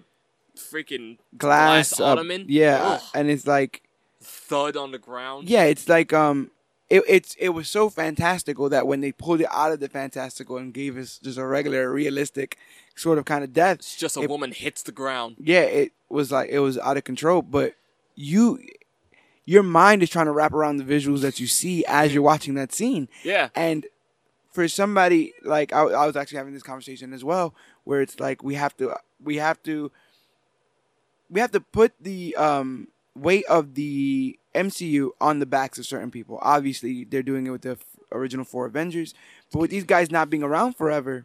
freaking 0.56 1.18
glass, 1.36 1.90
glass 1.94 2.00
ottoman. 2.00 2.46
yeah, 2.48 2.82
Ugh. 2.82 3.02
and 3.14 3.30
it's 3.30 3.46
like 3.46 3.82
thud 4.20 4.76
on 4.76 4.90
the 4.90 4.98
ground. 4.98 5.48
yeah, 5.48 5.62
it's 5.62 5.88
like 5.88 6.12
um, 6.12 6.50
it, 6.90 7.02
it's 7.06 7.34
it 7.38 7.50
was 7.50 7.68
so 7.68 7.90
fantastical 7.90 8.68
that 8.70 8.86
when 8.86 9.00
they 9.00 9.12
pulled 9.12 9.40
it 9.40 9.48
out 9.50 9.72
of 9.72 9.80
the 9.80 9.88
fantastical 9.88 10.56
and 10.56 10.72
gave 10.72 10.96
us 10.96 11.18
just 11.18 11.38
a 11.38 11.46
regular, 11.46 11.90
realistic 11.92 12.56
sort 12.96 13.18
of 13.18 13.24
kind 13.24 13.44
of 13.44 13.52
death, 13.52 13.76
It's 13.78 13.96
just 13.96 14.16
a 14.16 14.22
It- 14.22 14.30
woman 14.30 14.52
hits 14.52 14.82
the 14.82 14.92
ground. 14.92 15.36
yeah, 15.38 15.60
it 15.62 15.92
was 16.08 16.32
like 16.32 16.48
it 16.50 16.60
was 16.60 16.78
out 16.78 16.96
of 16.96 17.04
control. 17.04 17.42
But 17.42 17.74
you, 18.14 18.58
your 19.44 19.62
mind 19.62 20.02
is 20.02 20.10
trying 20.10 20.26
to 20.26 20.32
wrap 20.32 20.52
around 20.52 20.78
the 20.78 20.84
visuals 20.84 21.20
that 21.20 21.38
you 21.38 21.46
see 21.46 21.84
as 21.86 22.12
you're 22.14 22.22
watching 22.22 22.54
that 22.54 22.72
scene. 22.72 23.08
Yeah. 23.22 23.50
And 23.54 23.86
for 24.52 24.66
somebody 24.66 25.34
like 25.44 25.72
I, 25.72 25.82
I 25.82 26.06
was 26.06 26.16
actually 26.16 26.38
having 26.38 26.54
this 26.54 26.62
conversation 26.62 27.12
as 27.12 27.22
well, 27.22 27.54
where 27.84 28.00
it's 28.00 28.18
like 28.18 28.42
we 28.42 28.54
have 28.54 28.76
to 28.78 28.94
we 29.22 29.36
have 29.36 29.62
to 29.64 29.92
we 31.30 31.40
have 31.40 31.52
to 31.52 31.60
put 31.60 31.92
the 32.00 32.34
um, 32.36 32.88
weight 33.14 33.44
of 33.46 33.74
the 33.74 34.38
MCU 34.58 35.10
on 35.20 35.38
the 35.38 35.46
backs 35.46 35.78
of 35.78 35.86
certain 35.86 36.10
people. 36.10 36.38
Obviously, 36.42 37.04
they're 37.04 37.22
doing 37.22 37.46
it 37.46 37.50
with 37.50 37.62
the 37.62 37.72
f- 37.72 37.84
original 38.12 38.44
four 38.44 38.66
Avengers, 38.66 39.14
but 39.52 39.60
with 39.60 39.70
these 39.70 39.84
guys 39.84 40.10
not 40.10 40.30
being 40.30 40.42
around 40.42 40.74
forever, 40.76 41.24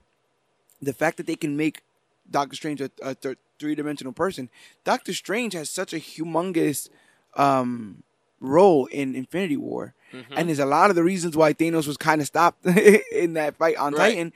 the 0.82 0.94
fact 0.94 1.18
that 1.18 1.26
they 1.28 1.36
can 1.36 1.56
make 1.58 1.82
Doctor 2.30 2.56
Strange 2.56 2.82
a, 2.82 2.90
a 3.02 3.16
th- 3.16 3.38
three 3.60 3.76
dimensional 3.76 4.14
person, 4.14 4.50
Doctor 4.84 5.14
Strange 5.14 5.54
has 5.54 5.70
such 5.70 5.94
a 5.94 5.98
humongous 5.98 6.90
um, 7.36 8.04
role 8.40 8.86
in 8.88 9.16
Infinity 9.16 9.58
War, 9.58 9.94
Mm-hmm. 10.14 10.34
and 10.38 10.48
there's 10.48 10.60
a 10.60 10.66
lot 10.68 10.92
of 10.92 10.96
the 10.96 11.04
reasons 11.04 11.36
why 11.36 11.54
Thanos 11.54 11.88
was 11.88 11.98
kind 11.98 12.22
of 12.22 12.28
stopped 12.28 12.64
in 13.12 13.34
that 13.34 13.56
fight 13.58 13.78
on 13.78 13.94
Right. 13.94 14.10
Titan, 14.14 14.34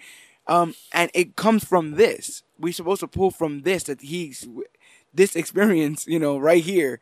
um, 0.48 0.74
and 0.92 1.12
it 1.14 1.36
comes 1.36 1.64
from 1.64 1.92
this. 1.92 2.42
We're 2.58 2.74
supposed 2.74 3.02
to 3.02 3.08
pull 3.08 3.30
from 3.30 3.62
this 3.62 3.84
that 3.84 4.02
he's 4.02 4.48
this 5.14 5.36
experience, 5.36 6.08
you 6.08 6.18
know, 6.18 6.40
right 6.40 6.64
here. 6.64 7.00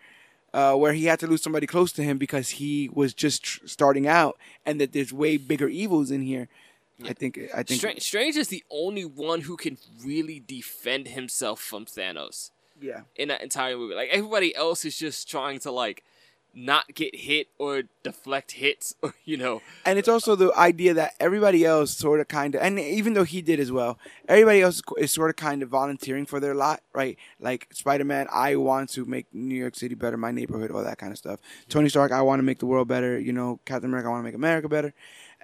Uh, 0.55 0.74
where 0.74 0.93
he 0.93 1.03
had 1.12 1.19
to 1.19 1.27
lose 1.27 1.43
somebody 1.43 1.67
close 1.67 1.91
to 1.91 2.01
him 2.01 2.17
because 2.17 2.47
he 2.62 2.89
was 2.93 3.13
just 3.13 3.43
tr- 3.43 3.67
starting 3.67 4.07
out, 4.07 4.38
and 4.65 4.79
that 4.79 4.93
there's 4.93 5.12
way 5.12 5.35
bigger 5.35 5.67
evils 5.67 6.09
in 6.12 6.21
here. 6.21 6.47
I 7.03 7.12
think. 7.12 7.38
I 7.53 7.62
think. 7.63 7.79
Strange, 7.81 8.01
Strange 8.01 8.35
is 8.38 8.47
the 8.47 8.63
only 8.72 9.03
one 9.03 9.41
who 9.41 9.57
can 9.57 9.77
really 10.01 10.39
defend 10.39 11.09
himself 11.09 11.59
from 11.59 11.83
Thanos 11.85 12.51
Yeah. 12.79 13.01
in 13.18 13.27
that 13.27 13.41
entire 13.44 13.75
movie. 13.75 13.96
Like 13.96 14.07
everybody 14.11 14.55
else 14.55 14.85
is 14.85 14.98
just 14.98 15.29
trying 15.29 15.59
to 15.59 15.72
like 15.72 16.05
not 16.55 16.96
get 16.96 17.13
hit 17.15 17.48
or 17.59 17.83
deflect 18.01 18.53
hits 18.53 18.96
or 19.01 19.13
you 19.25 19.35
know. 19.37 19.61
And 19.85 20.00
it's 20.00 20.07
also 20.07 20.35
the 20.35 20.53
idea 20.57 20.94
that 20.94 21.13
everybody 21.20 21.65
else 21.65 21.91
sort 21.98 22.20
of 22.22 22.27
kind 22.27 22.55
of, 22.55 22.61
and 22.61 22.79
even 22.79 23.13
though 23.13 23.25
he 23.25 23.41
did 23.41 23.59
as 23.59 23.72
well, 23.72 24.00
everybody 24.27 24.61
else 24.61 24.81
is 24.98 25.11
sort 25.11 25.29
of 25.29 25.35
kind 25.35 25.61
of 25.61 25.70
volunteering 25.70 26.25
for 26.25 26.39
their 26.39 26.55
lot, 26.55 26.81
right? 26.94 27.18
Like 27.39 27.68
Spider 27.74 28.05
Man, 28.05 28.27
I 28.31 28.55
want 28.55 28.89
to 28.91 29.05
make 29.05 29.27
New 29.33 29.55
York 29.55 29.75
City 29.75 29.96
better, 29.96 30.18
my 30.18 30.31
neighborhood, 30.31 30.72
all 30.72 30.83
that 30.83 30.98
kind 30.98 31.11
of 31.11 31.18
stuff. 31.18 31.39
Tony 31.70 31.89
Stark, 31.89 32.11
I 32.11 32.22
want 32.22 32.39
to 32.39 32.44
make 32.44 32.59
the 32.59 32.65
world 32.65 32.87
better. 32.87 33.20
You 33.20 33.33
know, 33.33 33.59
Captain 33.65 33.89
America, 33.89 34.07
I 34.07 34.11
want 34.11 34.22
to 34.22 34.25
make 34.27 34.35
America 34.35 34.70
better. 34.70 34.94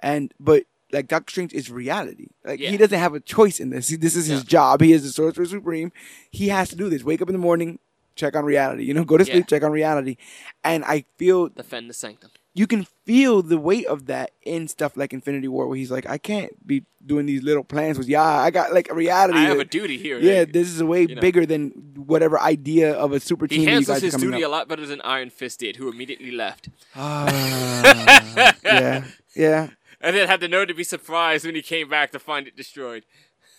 And 0.00 0.32
but 0.40 0.64
like 0.92 1.08
Doctor 1.08 1.30
Strange 1.30 1.52
is 1.52 1.70
reality. 1.70 2.28
Like 2.44 2.60
Yeah. 2.60 2.70
he 2.70 2.76
doesn't 2.76 2.98
have 2.98 3.14
a 3.14 3.20
choice 3.20 3.60
in 3.60 3.70
this. 3.70 3.88
This 3.88 4.14
is 4.16 4.26
his 4.26 4.40
Yeah. 4.40 4.46
job. 4.48 4.80
He 4.82 4.92
is 4.92 5.02
the 5.02 5.08
Sorcerer 5.10 5.46
Supreme. 5.46 5.90
He 6.30 6.48
has 6.48 6.68
to 6.70 6.76
do 6.76 6.88
this. 6.90 7.02
Wake 7.02 7.22
up 7.22 7.28
in 7.28 7.32
the 7.32 7.38
morning, 7.38 7.78
check 8.16 8.36
on 8.36 8.44
reality. 8.44 8.84
You 8.84 8.94
know, 8.94 9.04
go 9.12 9.16
to 9.18 9.24
Yeah. 9.24 9.34
sleep, 9.34 9.46
check 9.48 9.62
on 9.62 9.72
reality. 9.72 10.16
And 10.64 10.84
I 10.84 11.04
feel 11.16 11.48
Defend 11.48 11.88
the 11.90 11.94
sanctum. 11.94 12.30
you 12.54 12.66
can 12.66 12.86
feel 13.04 13.42
the 13.42 13.58
weight 13.58 13.86
of 13.86 14.06
that 14.06 14.30
in 14.42 14.68
stuff 14.68 14.96
like 14.96 15.12
Infinity 15.12 15.48
War, 15.48 15.66
where 15.66 15.76
he's 15.76 15.90
like, 15.90 16.08
I 16.08 16.18
can't 16.18 16.66
be 16.66 16.84
doing 17.04 17.26
these 17.26 17.42
little 17.42 17.64
plans 17.64 17.98
with 17.98 18.08
yeah, 18.08 18.22
I 18.22 18.50
got 18.50 18.72
like 18.72 18.88
a 18.90 18.94
reality. 18.94 19.38
I 19.38 19.42
have 19.42 19.56
that- 19.56 19.66
a 19.66 19.70
duty 19.70 19.96
here. 19.98 20.18
yeah, 20.20 20.40
Like, 20.40 20.52
this 20.52 20.68
is 20.68 20.80
a 20.80 20.86
way 20.86 21.02
you 21.02 21.14
know. 21.16 21.20
bigger 21.20 21.44
than 21.46 21.70
whatever 21.96 22.38
idea 22.40 22.92
of 22.92 23.12
a 23.12 23.18
super 23.20 23.48
team 23.48 23.60
he 23.60 23.64
handles 23.66 24.00
his 24.00 24.14
duty 24.14 24.44
up. 24.44 24.48
a 24.48 24.52
lot 24.52 24.68
better 24.68 24.86
than 24.86 25.00
Iron 25.00 25.30
Fist 25.30 25.60
did, 25.60 25.76
who 25.76 25.88
immediately 25.88 26.30
left. 26.30 26.68
Ah, 26.94 28.54
yeah, 28.64 29.04
yeah, 29.34 29.68
And 30.00 30.16
then 30.16 30.26
had 30.28 30.40
the 30.40 30.48
nerve 30.48 30.68
to 30.68 30.74
be 30.74 30.84
surprised 30.84 31.44
when 31.46 31.54
he 31.54 31.62
came 31.62 31.88
back 31.88 32.10
to 32.12 32.18
find 32.18 32.46
it 32.46 32.56
destroyed. 32.56 33.04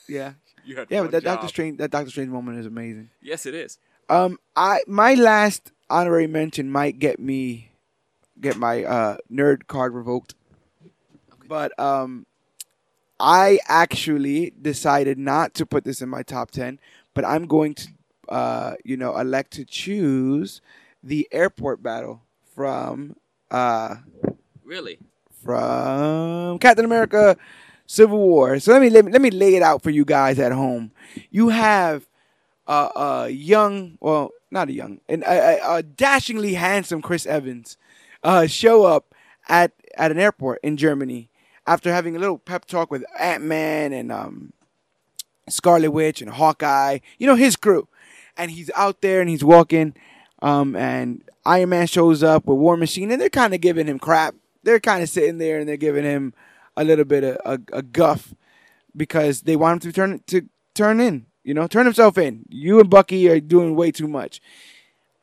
yeah, 0.08 0.34
You 0.66 0.78
had 0.78 0.88
yeah. 0.89 1.02
But 1.02 1.12
that 1.12 1.24
Doctor. 1.24 1.48
Strange, 1.48 1.78
that 1.80 1.92
Doctor 1.92 2.10
Strange 2.10 2.30
moment 2.30 2.60
is 2.60 2.66
amazing. 2.66 3.10
Yes, 3.22 3.46
it 3.46 3.54
is. 3.56 3.78
Um, 4.10 4.38
I 4.56 4.82
my 4.88 5.13
last 5.13 5.72
honorary 5.89 6.28
mention 6.28 6.70
might 6.72 7.00
get 7.00 7.20
me 7.20 7.72
get 8.39 8.58
my 8.58 8.84
uh 8.84 9.18
nerd 9.32 9.68
card 9.68 9.94
revoked, 9.94 10.36
but 11.48 11.78
um, 11.80 12.26
I 13.20 13.60
actually 13.68 14.54
decided 14.62 15.18
not 15.18 15.54
to 15.56 15.66
put 15.66 15.84
this 15.86 16.02
in 16.02 16.10
my 16.10 16.24
top 16.24 16.52
ten, 16.52 16.80
but 17.13 17.26
I'm 17.26 17.46
going 17.48 17.76
to 17.76 17.88
uh 18.30 18.74
you 18.84 18.98
know 18.98 19.18
elect 19.18 19.52
to 19.54 19.66
choose 19.66 20.62
the 21.04 21.28
airport 21.32 21.84
battle 21.84 22.22
from 22.56 23.16
uh 23.52 23.96
Really. 24.63 25.00
from 25.44 26.58
Captain 26.60 26.86
America 26.86 27.38
Civil 27.86 28.20
War. 28.20 28.60
So 28.60 28.72
let 28.72 28.82
me 28.82 28.89
let 28.89 29.06
me, 29.06 29.12
let 29.12 29.22
me 29.22 29.32
lay 29.32 29.56
it 29.56 29.62
out 29.63 29.82
for 29.84 29.89
you 29.89 30.06
guys 30.06 30.39
at 30.39 30.52
home. 30.52 30.92
You 31.32 31.50
have 31.50 32.08
a, 32.67 32.89
a 32.95 33.30
young, 33.30 33.97
well, 33.99 34.32
not 34.52 34.69
a 34.69 34.73
young, 34.73 34.99
and 35.10 35.23
a, 35.23 35.60
a, 35.60 35.76
a 35.78 35.84
dashingly 35.84 36.54
handsome 36.54 37.02
Chris 37.02 37.26
Evans 37.26 37.78
uh, 38.23 38.47
show 38.47 38.86
up 38.86 39.13
at 39.47 39.71
at 39.95 40.12
an 40.12 40.19
airport 40.19 40.60
in 40.63 40.78
Germany 40.78 41.30
after 41.67 41.91
having 41.91 42.15
a 42.15 42.19
little 42.19 42.38
pep 42.38 42.65
talk 42.65 42.91
with 42.91 43.04
Ant 43.19 43.43
Man 43.43 43.93
and 43.93 44.12
um, 44.12 44.54
Scarlet 45.49 45.91
Witch 45.91 46.21
and 46.21 46.32
Hawkeye. 46.32 46.99
You 47.17 47.28
know 47.28 47.36
his 47.36 47.56
crew, 47.56 47.88
and 48.38 48.52
he's 48.52 48.71
out 48.76 49.02
there 49.02 49.21
and 49.21 49.30
he's 49.30 49.43
walking, 49.43 49.95
um, 50.41 50.76
and 50.76 51.23
Iron 51.45 51.69
Man 51.69 51.88
shows 51.88 52.23
up 52.23 52.45
with 52.45 52.58
War 52.58 52.78
Machine, 52.78 53.12
and 53.12 53.19
they're 53.21 53.30
kind 53.30 53.54
of 53.54 53.62
giving 53.62 53.88
him 53.88 53.99
crap. 53.99 54.36
They're 54.63 54.80
kind 54.80 55.04
of 55.04 55.10
sitting 55.10 55.39
there 55.39 55.60
and 55.60 55.67
they're 55.67 55.76
giving 55.76 56.06
him 56.06 56.34
a 56.78 56.84
little 56.84 57.06
bit 57.06 57.23
of 57.23 57.38
a, 57.45 57.78
a 57.78 57.82
guff 57.82 58.34
because 58.95 59.41
they 59.41 59.56
want 59.56 59.84
him 59.84 59.91
to 59.91 59.95
turn 59.95 60.23
to 60.28 60.47
turn 60.73 60.99
in, 60.99 61.26
you 61.44 61.54
know, 61.54 61.68
turn 61.68 61.86
himself 61.86 62.18
in. 62.18 62.46
You 62.50 62.80
and 62.80 62.90
Bucky 62.90 63.30
are 63.30 63.40
doing 63.40 63.76
way 63.76 63.92
too 63.92 64.08
much. 64.08 64.42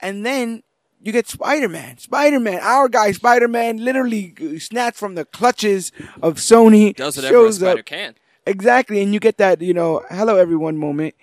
And 0.00 0.24
then 0.24 0.62
you 1.02 1.12
get 1.12 1.28
Spider 1.28 1.68
Man. 1.68 1.98
Spider 1.98 2.40
Man, 2.40 2.60
our 2.62 2.88
guy 2.88 3.12
Spider 3.12 3.48
Man, 3.48 3.78
literally 3.82 4.58
snatched 4.58 4.98
from 4.98 5.14
the 5.14 5.24
clutches 5.24 5.92
of 6.22 6.36
Sony. 6.36 6.94
Does 6.94 7.18
a 7.18 7.22
shows 7.22 7.56
spider 7.56 7.80
up- 7.80 7.86
can. 7.86 8.14
Exactly, 8.46 9.02
and 9.02 9.12
you 9.12 9.20
get 9.20 9.36
that 9.36 9.60
you 9.60 9.74
know, 9.74 10.02
hello 10.10 10.36
everyone 10.36 10.76
moment, 10.78 11.14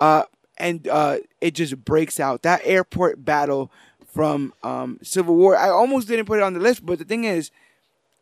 uh, 0.00 0.24
and 0.58 0.86
uh, 0.88 1.18
it 1.40 1.54
just 1.54 1.82
breaks 1.84 2.18
out 2.18 2.42
that 2.42 2.60
airport 2.64 3.24
battle 3.24 3.70
from 4.12 4.52
um, 4.62 4.98
Civil 5.02 5.36
War. 5.36 5.56
I 5.56 5.70
almost 5.70 6.08
didn't 6.08 6.26
put 6.26 6.38
it 6.38 6.42
on 6.42 6.52
the 6.52 6.60
list, 6.60 6.84
but 6.84 6.98
the 6.98 7.04
thing 7.04 7.24
is, 7.24 7.52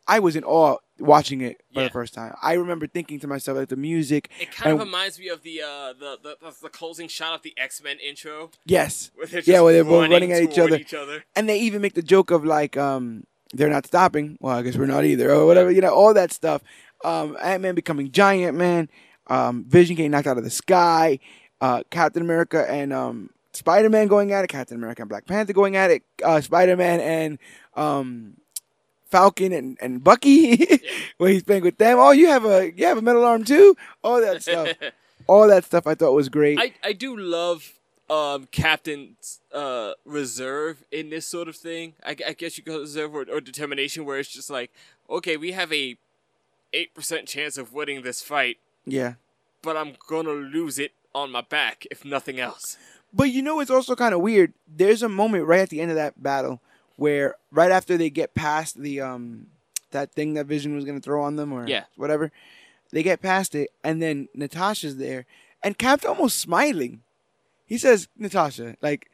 I 0.07 0.19
was 0.19 0.35
in 0.35 0.43
awe 0.43 0.77
watching 0.99 1.41
it 1.41 1.61
for 1.73 1.79
Yeah. 1.81 1.87
the 1.87 1.93
first 1.93 2.13
time. 2.13 2.33
I 2.41 2.53
remember 2.53 2.87
thinking 2.87 3.19
to 3.21 3.27
myself, 3.27 3.57
like 3.57 3.69
the 3.69 3.75
music. 3.75 4.29
It 4.39 4.51
kind 4.51 4.73
of 4.73 4.79
reminds 4.79 5.17
me 5.19 5.29
of 5.29 5.43
the 5.43 5.61
uh 5.61 5.93
the, 5.93 6.17
the 6.21 6.37
the 6.41 6.55
the 6.63 6.69
closing 6.69 7.07
shot 7.07 7.33
of 7.35 7.41
the 7.41 7.53
X 7.57 7.81
Men 7.83 7.97
intro. 7.99 8.51
yes, 8.65 9.11
Where 9.15 9.27
Yeah, 9.45 9.61
where 9.61 9.73
they're 9.73 9.83
both 9.83 10.09
running 10.09 10.31
at 10.31 10.43
each 10.43 10.59
other. 10.59 10.77
Each 10.77 10.93
other. 10.93 11.23
and 11.35 11.47
they 11.49 11.59
even 11.59 11.81
make 11.81 11.93
the 11.93 12.01
joke 12.03 12.31
of 12.31 12.43
like 12.45 12.75
um 12.77 13.23
they're 13.55 13.69
not 13.69 13.85
stopping 13.85 14.35
well 14.41 14.57
i 14.57 14.61
guess 14.63 14.75
we're 14.75 14.87
not 14.87 15.05
either 15.05 15.29
or 15.31 15.45
whatever 15.45 15.69
you 15.69 15.79
know 15.79 15.93
all 15.93 16.11
that 16.11 16.33
stuff 16.33 16.63
um 17.05 17.37
ant-man 17.39 17.75
becoming 17.75 18.11
giant 18.11 18.57
man 18.57 18.89
um 19.27 19.63
vision 19.67 19.95
getting 19.95 20.09
knocked 20.09 20.25
out 20.25 20.39
of 20.39 20.43
the 20.43 20.49
sky 20.49 21.19
uh 21.61 21.83
captain 21.91 22.23
america 22.23 22.65
and 22.67 22.91
um 22.91 23.29
spider-man 23.53 24.07
going 24.07 24.31
at 24.31 24.43
it 24.43 24.47
captain 24.47 24.75
america 24.75 25.03
and 25.03 25.09
black 25.09 25.27
panther 25.27 25.53
going 25.53 25.75
at 25.75 25.91
it 25.91 26.01
uh 26.23 26.41
spider-man 26.41 26.99
and 26.99 27.37
um 27.75 28.33
falcon 29.13 29.53
and, 29.53 29.77
and 29.81 30.03
bucky 30.03 30.81
where 31.17 31.29
he's 31.29 31.43
playing 31.43 31.63
with 31.63 31.77
them 31.77 31.97
oh 31.99 32.11
you 32.11 32.27
have 32.27 32.45
a 32.45 32.71
you 32.75 32.85
have 32.85 32.97
a 32.97 33.01
metal 33.01 33.23
arm 33.23 33.43
too 33.43 33.75
all 34.03 34.19
that 34.19 34.41
stuff 34.41 34.69
all 35.27 35.47
that 35.47 35.63
stuff 35.63 35.87
i 35.87 35.95
thought 35.95 36.13
was 36.13 36.29
great 36.29 36.59
I, 36.59 36.73
I 36.83 36.93
do 36.93 37.15
love 37.17 37.73
um, 38.09 38.47
Captain's 38.51 39.39
uh, 39.53 39.93
reserve 40.05 40.83
in 40.91 41.09
this 41.09 41.25
sort 41.25 41.47
of 41.47 41.55
thing. 41.55 41.93
I, 42.05 42.11
I 42.27 42.33
guess 42.33 42.57
you 42.57 42.63
could 42.63 42.81
reserve 42.81 43.15
or, 43.15 43.25
or 43.31 43.39
determination, 43.39 44.03
where 44.05 44.19
it's 44.19 44.29
just 44.29 44.49
like, 44.51 44.71
okay, 45.09 45.35
we 45.37 45.53
have 45.53 45.71
a 45.73 45.97
eight 46.73 46.93
percent 46.93 47.27
chance 47.27 47.57
of 47.57 47.73
winning 47.73 48.03
this 48.03 48.21
fight, 48.21 48.57
yeah 48.85 49.13
but 49.63 49.75
I'm 49.75 49.95
gonna 50.07 50.33
lose 50.33 50.77
it 50.77 50.91
on 51.15 51.31
my 51.31 51.41
back, 51.41 51.87
if 51.89 52.05
nothing 52.05 52.39
else. 52.39 52.77
But 53.11 53.31
you 53.31 53.41
know, 53.41 53.59
it's 53.59 53.71
also 53.71 53.95
kind 53.95 54.13
of 54.13 54.21
weird. 54.21 54.53
There's 54.67 55.01
a 55.01 55.09
moment 55.09 55.45
right 55.47 55.61
at 55.61 55.69
the 55.69 55.81
end 55.81 55.89
of 55.89 55.95
that 55.97 56.21
battle 56.21 56.61
where, 56.95 57.35
right 57.51 57.71
after 57.71 57.97
they 57.97 58.09
get 58.09 58.33
past 58.33 58.79
the 58.81 59.01
um 59.01 59.47
that 59.91 60.11
thing 60.13 60.33
that 60.33 60.45
Vision 60.47 60.75
was 60.75 60.85
gonna 60.85 60.99
throw 60.99 61.23
on 61.23 61.35
them, 61.35 61.51
or 61.53 61.67
Yeah. 61.67 61.85
whatever, 61.95 62.31
they 62.91 63.03
get 63.03 63.21
past 63.21 63.55
it, 63.55 63.69
and 63.83 64.01
then 64.01 64.27
Natasha's 64.33 64.97
there, 64.97 65.25
and 65.63 65.77
Cap's 65.77 66.05
almost 66.05 66.39
smiling. 66.39 67.01
He 67.65 67.77
says, 67.77 68.07
"Natasha, 68.17 68.75
like." 68.81 69.09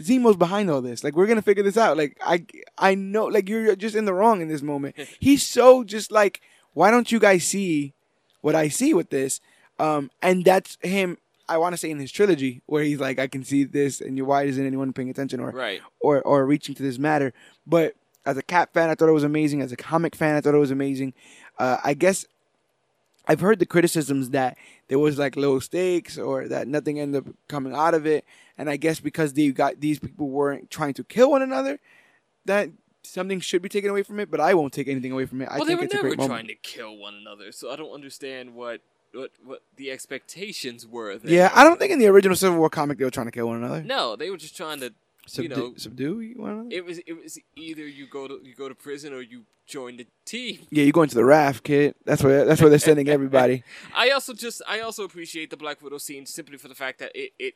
Zemo's 0.00 0.36
behind 0.36 0.70
all 0.70 0.80
this. 0.80 1.02
Like 1.02 1.16
we're 1.16 1.26
gonna 1.26 1.42
figure 1.42 1.62
this 1.64 1.76
out. 1.76 1.96
Like 1.96 2.16
I, 2.24 2.46
I 2.78 2.94
know. 2.94 3.24
Like 3.26 3.48
you're 3.48 3.74
just 3.74 3.96
in 3.96 4.04
the 4.04 4.14
wrong 4.14 4.40
in 4.40 4.46
this 4.48 4.62
moment. 4.62 4.94
He's 5.20 5.44
so 5.44 5.82
just 5.82 6.12
like, 6.12 6.40
why 6.72 6.90
don't 6.92 7.10
you 7.10 7.18
guys 7.18 7.44
see 7.44 7.92
what 8.42 8.54
I 8.54 8.68
see 8.68 8.94
with 8.94 9.10
this? 9.10 9.40
Um, 9.80 10.10
and 10.22 10.44
that's 10.44 10.78
him. 10.82 11.18
I 11.54 11.58
want 11.58 11.72
to 11.74 11.76
say 11.76 11.90
in 11.90 11.98
his 11.98 12.10
trilogy 12.12 12.62
where 12.66 12.82
he's 12.82 13.00
like, 13.00 13.18
I 13.18 13.26
can 13.26 13.44
see 13.44 13.64
this, 13.64 14.00
and 14.00 14.16
you, 14.16 14.24
why 14.24 14.44
isn't 14.44 14.64
anyone 14.66 14.92
paying 14.92 15.10
attention 15.10 15.40
or 15.40 15.50
Right. 15.50 15.80
or 16.00 16.22
or 16.22 16.44
reaching 16.46 16.74
to 16.76 16.82
this 16.82 16.98
matter? 16.98 17.32
But 17.66 17.94
as 18.24 18.36
a 18.36 18.42
cat 18.42 18.72
fan, 18.72 18.88
I 18.88 18.94
thought 18.94 19.08
it 19.08 19.12
was 19.12 19.24
amazing. 19.24 19.60
As 19.62 19.72
a 19.72 19.76
comic 19.76 20.14
fan, 20.14 20.36
I 20.36 20.40
thought 20.40 20.54
it 20.54 20.58
was 20.58 20.70
amazing. 20.70 21.12
Uh, 21.58 21.76
I 21.84 21.94
guess 21.94 22.24
I've 23.26 23.40
heard 23.40 23.58
the 23.58 23.66
criticisms 23.66 24.30
that 24.30 24.56
there 24.88 24.98
was 24.98 25.18
like 25.18 25.36
low 25.36 25.58
stakes 25.60 26.18
or 26.18 26.48
that 26.48 26.66
nothing 26.68 26.98
ended 26.98 27.26
up 27.26 27.34
coming 27.48 27.72
out 27.74 27.94
of 27.94 28.06
it, 28.06 28.24
and 28.58 28.68
I 28.70 28.76
guess 28.76 29.00
because 29.00 29.32
they 29.34 29.50
got 29.50 29.80
these 29.80 29.98
people 29.98 30.28
weren't 30.28 30.70
trying 30.70 30.94
to 30.94 31.04
kill 31.04 31.30
one 31.30 31.42
another, 31.42 31.78
that 32.46 32.70
something 33.04 33.40
should 33.40 33.62
be 33.62 33.68
taken 33.68 33.90
away 33.90 34.02
from 34.02 34.18
it. 34.20 34.30
But 34.30 34.40
I 34.40 34.54
won't 34.54 34.72
take 34.72 34.88
anything 34.88 35.12
away 35.12 35.26
from 35.26 35.42
it. 35.42 35.48
I 35.50 35.56
well, 35.58 35.66
they 35.66 35.74
were 35.74 35.84
it's 35.84 35.94
a 35.94 35.96
never 35.98 36.08
great 36.08 36.18
trying 36.18 36.28
moment. 36.30 36.48
to 36.48 36.54
kill 36.56 36.96
one 36.96 37.14
another, 37.14 37.52
so 37.52 37.70
I 37.70 37.76
don't 37.76 37.92
understand 37.92 38.54
what 38.54 38.80
what 39.12 39.30
what 39.44 39.62
the 39.76 39.90
expectations 39.90 40.86
were. 40.86 41.16
There. 41.18 41.32
Yeah, 41.32 41.50
I 41.54 41.64
don't 41.64 41.78
think 41.78 41.92
in 41.92 41.98
the 41.98 42.08
original 42.08 42.36
Civil 42.36 42.58
War 42.58 42.70
comic 42.70 42.98
they 42.98 43.04
were 43.04 43.10
trying 43.10 43.26
to 43.26 43.32
kill 43.32 43.48
one 43.48 43.62
another. 43.62 43.82
No, 43.82 44.16
they 44.16 44.30
were 44.30 44.36
just 44.36 44.56
trying 44.56 44.80
to. 44.80 44.92
Subdu- 45.28 45.42
you 45.42 45.48
know, 45.50 45.74
subdue 45.76 46.34
one 46.36 46.50
another. 46.50 46.68
It 46.72 46.84
was 46.84 46.98
it 46.98 47.12
was 47.12 47.38
either 47.54 47.86
you 47.86 48.08
go 48.08 48.26
to 48.26 48.40
you 48.42 48.56
go 48.56 48.68
to 48.68 48.74
prison 48.74 49.12
or 49.12 49.20
you 49.20 49.44
join 49.66 49.96
the 49.96 50.06
team. 50.24 50.66
Yeah, 50.70 50.82
you're 50.82 50.92
going 50.92 51.08
to 51.08 51.14
the 51.14 51.24
raft, 51.24 51.62
kid. 51.64 51.94
That's 52.04 52.22
where 52.24 52.44
that's 52.44 52.60
where 52.60 52.70
they're 52.70 52.78
sending 52.78 53.08
everybody. 53.08 53.62
I 53.94 54.10
also 54.10 54.34
just 54.34 54.62
I 54.68 54.80
also 54.80 55.04
appreciate 55.04 55.50
the 55.50 55.56
Black 55.56 55.80
Widow 55.80 55.98
scene 55.98 56.26
simply 56.26 56.58
for 56.58 56.68
the 56.68 56.74
fact 56.74 56.98
that 56.98 57.12
it 57.14 57.32
it 57.38 57.54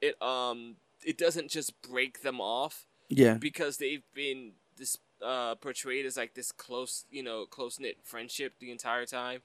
it 0.00 0.20
um 0.20 0.76
it 1.04 1.16
doesn't 1.18 1.50
just 1.50 1.80
break 1.82 2.22
them 2.22 2.40
off 2.40 2.86
Yeah, 3.08 3.34
because 3.34 3.76
they've 3.76 4.02
been 4.14 4.52
this 4.76 4.98
uh 5.24 5.54
portrayed 5.54 6.04
as 6.04 6.16
like 6.16 6.34
this 6.34 6.50
close 6.50 7.04
you 7.10 7.22
know 7.22 7.46
close 7.46 7.78
knit 7.78 7.98
friendship 8.02 8.54
the 8.58 8.70
entire 8.70 9.06
time. 9.06 9.40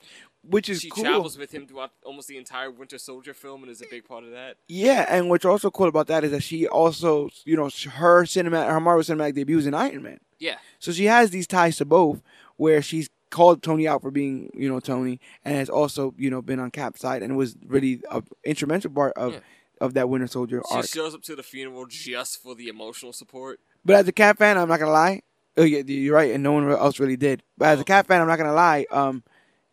Which 0.50 0.70
is 0.70 0.82
she 0.82 0.90
cool. 0.90 1.04
travels 1.04 1.38
with 1.38 1.52
him 1.54 1.68
throughout 1.68 1.92
almost 2.04 2.28
the 2.28 2.38
entire 2.38 2.72
Winter 2.72 2.98
Soldier 2.98 3.34
film 3.34 3.64
and 3.64 3.72
is 3.72 3.82
a 3.82 3.86
big 3.90 4.06
part 4.08 4.24
of 4.24 4.32
that. 4.32 4.58
Yeah, 4.68 5.06
and 5.10 5.30
what's 5.30 5.46
also 5.46 5.70
cool 5.72 5.88
about 5.88 6.08
that 6.08 6.24
is 6.24 6.32
that 6.32 6.44
she 6.44 6.68
also, 6.68 7.30
you 7.46 7.56
know, 7.56 7.70
her 7.94 8.24
cinematic, 8.24 8.70
her 8.70 8.80
Marvel 8.80 9.04
cinematic 9.04 9.36
debut 9.36 9.58
is 9.58 9.68
in 9.68 9.74
Iron 9.74 10.04
Man. 10.04 10.20
Yeah. 10.40 10.58
So 10.80 10.92
she 10.92 11.06
has 11.06 11.32
these 11.32 11.48
ties 11.48 11.78
to 11.78 11.86
both, 11.86 12.22
where 12.58 12.82
she's 12.82 13.10
called 13.30 13.62
Tony 13.62 13.88
out 13.88 14.02
for 14.02 14.10
being, 14.12 14.52
you 14.56 14.70
know, 14.70 14.80
Tony, 14.80 15.20
and 15.44 15.56
has 15.56 15.70
also, 15.70 16.14
you 16.18 16.30
know, 16.30 16.42
been 16.42 16.60
on 16.60 16.72
Cap's 16.72 17.02
side 17.02 17.22
and 17.24 17.36
was 17.36 17.56
really 17.66 18.02
a 18.10 18.24
instrumental 18.46 18.92
part 18.92 19.14
of 19.18 19.34
Yeah. 19.34 19.40
of 19.82 19.94
that 19.96 20.10
Winter 20.10 20.28
Soldier 20.28 20.62
She 20.70 20.76
arc. 20.76 20.88
shows 20.88 21.14
up 21.14 21.22
to 21.24 21.36
the 21.36 21.44
funeral 21.44 21.86
just 21.88 22.42
for 22.42 22.56
the 22.56 22.68
emotional 22.68 23.14
support. 23.14 23.60
But 23.84 23.98
as 23.98 24.08
a 24.08 24.12
Cap 24.12 24.38
fan, 24.38 24.58
I'm 24.58 24.70
not 24.70 24.80
gonna 24.80 24.92
lie. 24.92 25.22
Oh 25.58 25.64
yeah, 25.64 25.82
you're 25.86 26.14
right, 26.16 26.32
and 26.34 26.44
no 26.44 26.52
one 26.52 26.70
else 26.72 27.00
really 27.00 27.18
did. 27.18 27.42
But 27.58 27.70
as 27.70 27.80
a 27.80 27.82
Oh. 27.82 27.86
Cap 27.86 28.08
fan, 28.08 28.22
I'm 28.22 28.28
not 28.28 28.38
gonna 28.38 28.54
lie. 28.54 28.86
Um, 28.92 29.24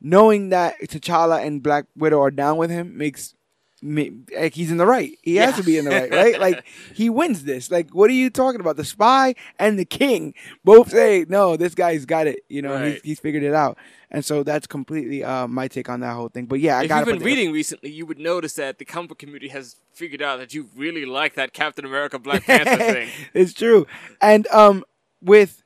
knowing 0.07 0.51
that 0.51 0.79
T'Challa 0.83 1.43
and 1.45 1.63
Black 1.63 1.87
Widow 1.97 2.21
are 2.21 2.31
down 2.31 2.59
with 2.59 2.69
him 2.71 2.97
makes 2.99 3.35
like 3.83 4.55
he's 4.55 4.71
in 4.71 4.79
the 4.79 4.87
right. 4.87 5.19
He 5.23 5.37
has 5.37 5.51
Yeah. 5.53 5.57
to 5.57 5.63
be 5.63 5.77
in 5.79 5.85
the 5.85 5.91
right, 5.91 6.11
right? 6.11 6.41
Like 6.41 6.65
he 6.95 7.11
wins 7.11 7.45
this. 7.45 7.71
Like 7.71 7.91
what 7.95 8.09
are 8.09 8.15
you 8.15 8.31
talking 8.31 8.61
about? 8.61 8.77
The 8.77 8.85
spy 8.85 9.35
and 9.59 9.79
the 9.79 9.85
king 9.85 10.33
both 10.65 10.91
say 10.91 11.27
no. 11.29 11.57
This 11.59 11.75
guy's 11.75 12.07
got 12.07 12.27
it. 12.27 12.41
You 12.49 12.63
know, 12.63 12.73
he's, 12.83 12.93
Right. 12.95 13.01
he's 13.05 13.21
figured 13.21 13.43
it 13.43 13.53
out. 13.55 13.77
And 14.11 14.25
so 14.25 14.43
that's 14.43 14.67
completely 14.67 15.23
uh, 15.25 15.47
my 15.49 15.69
take 15.69 15.89
on 15.91 16.01
that 16.01 16.15
whole 16.15 16.29
thing. 16.29 16.47
But 16.47 16.61
yeah, 16.61 16.79
I 16.79 16.85
if 16.85 16.91
you've 16.91 17.05
been 17.05 17.19
reading 17.19 17.53
recently, 17.53 17.91
you 17.91 18.07
would 18.07 18.19
notice 18.19 18.55
that 18.55 18.79
the 18.79 18.85
comic 18.87 19.09
book 19.11 19.19
community 19.19 19.49
has 19.49 19.77
figured 19.93 20.23
out 20.23 20.39
that 20.39 20.55
you 20.55 20.69
really 20.77 21.05
like 21.05 21.35
that 21.35 21.53
Captain 21.53 21.85
America 21.85 22.19
Black 22.19 22.45
Panther 22.47 22.77
thing. 22.77 23.09
it's 23.35 23.53
true. 23.53 23.87
And 24.23 24.47
um, 24.49 24.85
with 25.21 25.63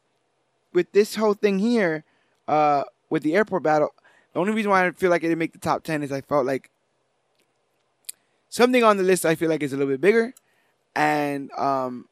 with 0.73 0.91
this 0.93 1.15
whole 1.15 1.35
thing 1.35 1.59
here, 1.61 2.05
uh, 2.49 2.83
with 3.11 3.23
the 3.23 3.35
airport 3.37 3.63
battle, 3.63 3.91
the 4.39 4.43
only 4.43 4.53
reason 4.53 4.71
why 4.71 4.87
I 4.87 4.93
feel 4.93 5.11
like 5.11 5.25
it 5.25 5.29
didn't 5.29 5.41
make 5.41 5.53
the 5.53 5.59
top 5.59 5.83
ten 5.83 6.05
is 6.05 6.13
I 6.13 6.21
felt 6.21 6.47
like 6.47 6.71
something 8.49 8.85
on 8.85 8.97
the 8.97 9.03
list 9.03 9.27
I 9.27 9.35
feel 9.35 9.49
like 9.49 9.65
is 9.65 9.73
a 9.73 9.77
little 9.77 9.93
bit 9.93 10.01
bigger, 10.01 10.33
and 10.95 11.51
um, 11.59 12.07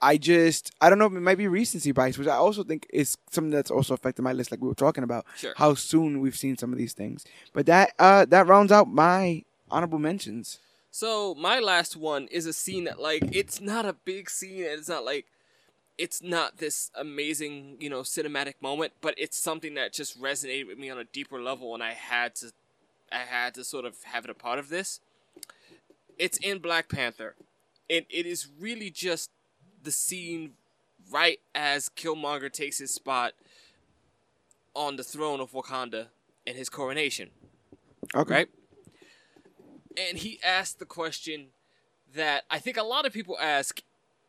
I 0.00 0.16
just 0.16 0.70
I 0.80 0.90
don't 0.90 1.00
know. 1.00 1.06
If 1.06 1.12
it 1.14 1.20
might 1.20 1.38
be 1.38 1.48
recency 1.48 1.90
bias, 1.90 2.18
which 2.18 2.28
I 2.28 2.36
also 2.36 2.62
think 2.62 2.86
is 2.90 3.18
something 3.30 3.50
that's 3.50 3.72
also 3.72 3.94
affected 3.94 4.22
my 4.22 4.32
list, 4.32 4.52
like 4.52 4.60
we 4.60 4.68
were 4.68 4.76
talking 4.76 5.02
about. 5.02 5.26
Sure. 5.36 5.54
How 5.56 5.74
soon 5.74 6.20
we've 6.20 6.36
seen 6.36 6.56
some 6.56 6.70
of 6.70 6.78
these 6.78 6.92
things, 6.92 7.24
but 7.52 7.66
that 7.66 7.92
uh 7.98 8.24
that 8.26 8.46
rounds 8.46 8.70
out 8.70 8.86
my 8.86 9.42
honorable 9.72 9.98
mentions. 9.98 10.60
So 10.92 11.34
my 11.34 11.58
last 11.58 11.96
one 11.96 12.28
is 12.28 12.46
a 12.46 12.52
scene 12.52 12.84
that 12.84 13.00
like 13.00 13.24
it's 13.34 13.60
not 13.60 13.86
a 13.86 13.92
big 14.04 14.30
scene 14.30 14.62
and 14.62 14.78
it's 14.78 14.88
not 14.88 15.04
like 15.04 15.26
it's 15.96 16.22
not 16.22 16.58
this 16.58 16.90
amazing, 16.94 17.76
you 17.80 17.88
know, 17.88 18.00
cinematic 18.00 18.54
moment, 18.60 18.92
but 19.00 19.14
it's 19.16 19.38
something 19.38 19.74
that 19.74 19.92
just 19.92 20.20
resonated 20.20 20.66
with 20.66 20.78
me 20.78 20.90
on 20.90 20.98
a 20.98 21.04
deeper 21.04 21.40
level 21.40 21.74
and 21.74 21.82
I 21.82 21.92
had 21.92 22.34
to 22.36 22.52
I 23.12 23.18
had 23.18 23.54
to 23.54 23.64
sort 23.64 23.84
of 23.84 24.02
have 24.04 24.24
it 24.24 24.30
a 24.30 24.34
part 24.34 24.58
of 24.58 24.68
this. 24.68 25.00
It's 26.18 26.38
in 26.38 26.58
Black 26.58 26.88
Panther. 26.88 27.36
And 27.88 28.06
it 28.08 28.26
is 28.26 28.48
really 28.58 28.90
just 28.90 29.30
the 29.82 29.92
scene 29.92 30.52
right 31.10 31.38
as 31.54 31.88
Killmonger 31.90 32.50
takes 32.50 32.78
his 32.78 32.92
spot 32.94 33.34
on 34.74 34.96
the 34.96 35.04
throne 35.04 35.38
of 35.40 35.52
Wakanda 35.52 36.06
in 36.46 36.56
his 36.56 36.68
coronation 36.68 37.30
Okay. 38.14 38.34
right? 38.34 38.48
And 39.96 40.18
he 40.18 40.40
asked 40.42 40.78
the 40.78 40.86
question 40.86 41.48
that 42.14 42.44
I 42.50 42.58
think 42.58 42.76
a 42.76 42.82
lot 42.82 43.06
of 43.06 43.12
people 43.12 43.36
ask 43.40 43.80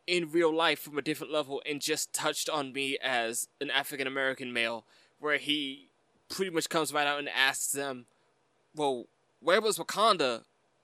in 0.08 0.32
real 0.32 0.54
life 0.54 0.80
from 0.80 0.98
a 0.98 1.02
different 1.02 1.34
level 1.34 1.62
and 1.66 1.82
just 1.82 2.14
touched 2.14 2.50
on 2.50 2.72
me 2.74 2.98
as 3.02 3.48
an 3.60 3.72
African 3.72 4.08
American 4.08 4.54
male, 4.54 4.86
where 5.20 5.38
he 5.38 5.90
pretty 6.30 6.52
much 6.52 6.70
comes 6.70 6.94
right 6.94 7.08
out 7.08 7.20
and 7.20 7.30
asks 7.30 7.72
them, 7.72 8.06
Well, 8.76 9.06
where 9.42 9.62
was 9.62 9.78
Wakanda 9.78 10.44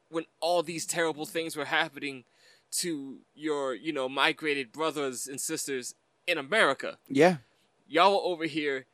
when 0.10 0.26
all 0.40 0.64
these 0.64 0.86
terrible 0.86 1.26
things 1.26 1.56
were 1.56 1.66
happening 1.66 2.24
to 2.72 3.18
your, 3.36 3.74
you 3.76 3.92
know, 3.94 4.08
migrated 4.08 4.72
brothers 4.72 5.28
and 5.28 5.40
sisters 5.40 5.94
in 6.28 6.38
America? 6.38 6.98
Yeah. 7.10 7.38
y'all 7.88 8.22
over 8.24 8.46
here 8.46 8.86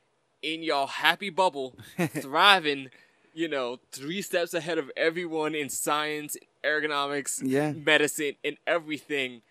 in 0.41 0.61
y'all 0.63 0.87
happy 0.87 1.29
bubble, 1.29 1.75
thriving, 2.09 2.89
you 3.33 3.47
know, 3.47 3.79
three 3.91 4.21
steps 4.21 4.53
ahead 4.53 4.77
of 4.77 4.91
everyone 4.97 5.53
in 5.55 5.69
science, 5.69 6.35
ergonomics, 6.63 7.41
Yeah. 7.43 7.71
medicine, 7.73 8.35
and 8.43 8.57
everything. 8.67 9.41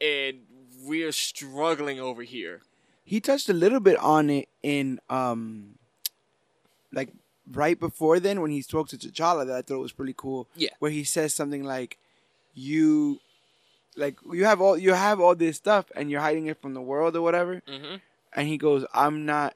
And 0.00 0.38
we're 0.84 1.12
struggling 1.12 1.98
over 2.00 2.22
here. 2.22 2.60
he 3.04 3.20
touched 3.20 3.48
a 3.48 3.52
little 3.52 3.80
bit 3.80 3.96
on 3.98 4.30
it 4.30 4.48
in 4.62 5.00
um 5.10 5.74
like 6.92 7.10
right 7.52 7.78
before 7.80 8.20
then 8.20 8.40
when 8.42 8.50
he 8.50 8.60
spoke 8.62 8.88
to 8.88 8.96
T'Challa 8.98 9.46
that 9.46 9.56
I 9.56 9.62
thought 9.62 9.78
was 9.80 9.92
pretty 9.92 10.14
cool. 10.16 10.46
Yeah. 10.54 10.70
Where 10.78 10.90
he 10.90 11.04
says 11.04 11.34
something 11.34 11.64
like 11.64 11.98
you 12.54 13.20
like 13.96 14.16
you 14.32 14.44
have 14.44 14.60
all 14.60 14.76
you 14.78 14.92
have 14.94 15.20
all 15.20 15.34
this 15.34 15.56
stuff 15.56 15.86
and 15.96 16.10
you're 16.10 16.20
hiding 16.20 16.46
it 16.46 16.60
from 16.60 16.74
the 16.74 16.80
world 16.82 17.16
or 17.16 17.22
whatever. 17.22 17.62
Mm-hmm. 17.66 17.96
And 18.34 18.48
he 18.48 18.58
goes, 18.58 18.84
I'm 18.94 19.24
not 19.26 19.54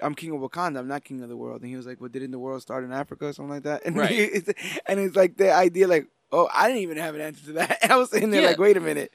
I'm 0.00 0.14
king 0.14 0.32
of 0.32 0.40
Wakanda. 0.40 0.78
I'm 0.78 0.88
not 0.88 1.04
king 1.04 1.22
of 1.22 1.28
the 1.28 1.36
world. 1.36 1.60
And 1.60 1.68
he 1.70 1.76
was 1.76 1.86
like, 1.86 2.00
"Well, 2.00 2.08
didn't 2.08 2.30
the 2.30 2.38
world 2.38 2.62
start 2.62 2.84
in 2.84 2.92
Africa 2.92 3.26
or 3.26 3.32
something 3.32 3.50
like 3.50 3.64
that?" 3.64 3.82
And 3.86 3.96
Right. 3.96 4.12
it's, 4.12 4.48
and 4.86 5.00
it's 5.00 5.16
like 5.16 5.36
the 5.36 5.52
idea, 5.52 5.88
like, 5.88 6.06
"Oh, 6.30 6.48
I 6.54 6.68
didn't 6.68 6.82
even 6.82 6.98
have 6.98 7.16
an 7.16 7.20
answer 7.20 7.44
to 7.46 7.52
that." 7.54 7.78
And 7.82 7.90
I 7.94 7.96
was 7.96 8.08
sitting 8.10 8.30
there 8.30 8.42
Yeah. 8.42 8.48
like, 8.50 8.58
"Wait 8.58 8.76
a 8.76 8.80
minute." 8.80 9.10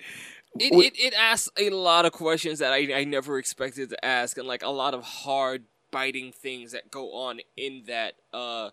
It, 0.60 0.74
it, 0.74 1.00
it 1.00 1.14
asks 1.14 1.50
a 1.58 1.70
lot 1.72 2.06
of 2.06 2.12
questions 2.12 2.60
that 2.60 2.72
I, 2.74 2.94
I 2.94 3.04
never 3.06 3.38
expected 3.40 3.90
to 3.90 4.06
ask, 4.06 4.38
and 4.38 4.48
like 4.48 4.64
a 4.64 4.70
lot 4.70 4.94
of 4.94 5.04
hard 5.04 5.64
biting 5.92 6.32
things 6.32 6.72
that 6.72 6.90
go 6.90 7.14
on 7.14 7.40
in 7.56 7.84
that 7.86 8.16
uh 8.34 8.72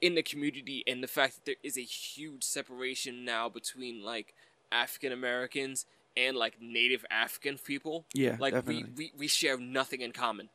in 0.00 0.14
the 0.16 0.22
community, 0.22 0.82
and 0.86 1.02
the 1.02 1.08
fact 1.08 1.36
that 1.36 1.44
there 1.44 1.54
is 1.62 1.78
a 1.78 1.82
huge 1.82 2.42
separation 2.42 3.24
now 3.24 3.48
between 3.48 4.04
like 4.04 4.34
African 4.72 5.12
Americans 5.12 5.86
and 6.16 6.36
like 6.36 6.60
Native 6.60 7.04
African 7.10 7.58
people. 7.58 8.04
Yeah, 8.12 8.36
like 8.40 8.52
definitely. 8.52 8.84
we, 8.96 9.12
we 9.12 9.12
we 9.18 9.28
share 9.28 9.56
nothing 9.58 10.00
in 10.00 10.12
common, 10.12 10.48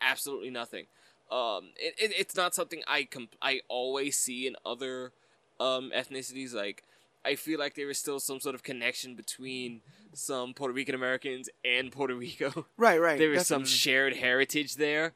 absolutely 0.00 0.50
nothing. 0.50 0.86
Um, 1.30 1.70
it, 1.76 1.94
it 1.98 2.12
it's 2.18 2.36
not 2.36 2.54
something 2.54 2.82
I 2.88 3.04
comp- 3.04 3.36
I 3.40 3.60
always 3.68 4.16
see 4.16 4.46
in 4.46 4.56
other 4.66 5.12
um 5.60 5.92
ethnicities. 5.94 6.54
Like 6.54 6.82
I 7.24 7.36
feel 7.36 7.58
like 7.58 7.74
there 7.74 7.88
is 7.90 7.98
still 7.98 8.18
some 8.18 8.40
sort 8.40 8.54
of 8.54 8.62
connection 8.62 9.14
between 9.14 9.80
some 10.12 10.54
Puerto 10.54 10.74
Rican 10.74 10.94
Americans 10.94 11.48
and 11.64 11.92
Puerto 11.92 12.14
Rico. 12.14 12.66
right, 12.76 13.00
right. 13.00 13.18
there 13.18 13.32
is 13.32 13.46
some 13.46 13.64
shared 13.64 14.16
heritage 14.16 14.74
there, 14.76 15.12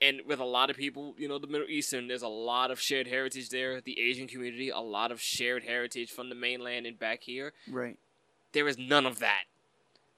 and 0.00 0.22
with 0.26 0.40
a 0.40 0.44
lot 0.44 0.70
of 0.70 0.76
people, 0.76 1.14
you 1.18 1.28
know, 1.28 1.38
the 1.38 1.46
Middle 1.46 1.68
Eastern, 1.68 2.08
there's 2.08 2.22
a 2.22 2.28
lot 2.28 2.70
of 2.70 2.80
shared 2.80 3.06
heritage 3.06 3.50
there. 3.50 3.80
The 3.82 3.98
Asian 4.00 4.26
community, 4.26 4.70
a 4.70 4.78
lot 4.80 5.12
of 5.12 5.20
shared 5.20 5.64
heritage 5.64 6.10
from 6.10 6.30
the 6.30 6.34
mainland 6.34 6.86
and 6.86 6.98
back 6.98 7.22
here. 7.24 7.52
Right. 7.70 7.98
There 8.52 8.66
is 8.66 8.78
none 8.78 9.04
of 9.06 9.18
that 9.18 9.42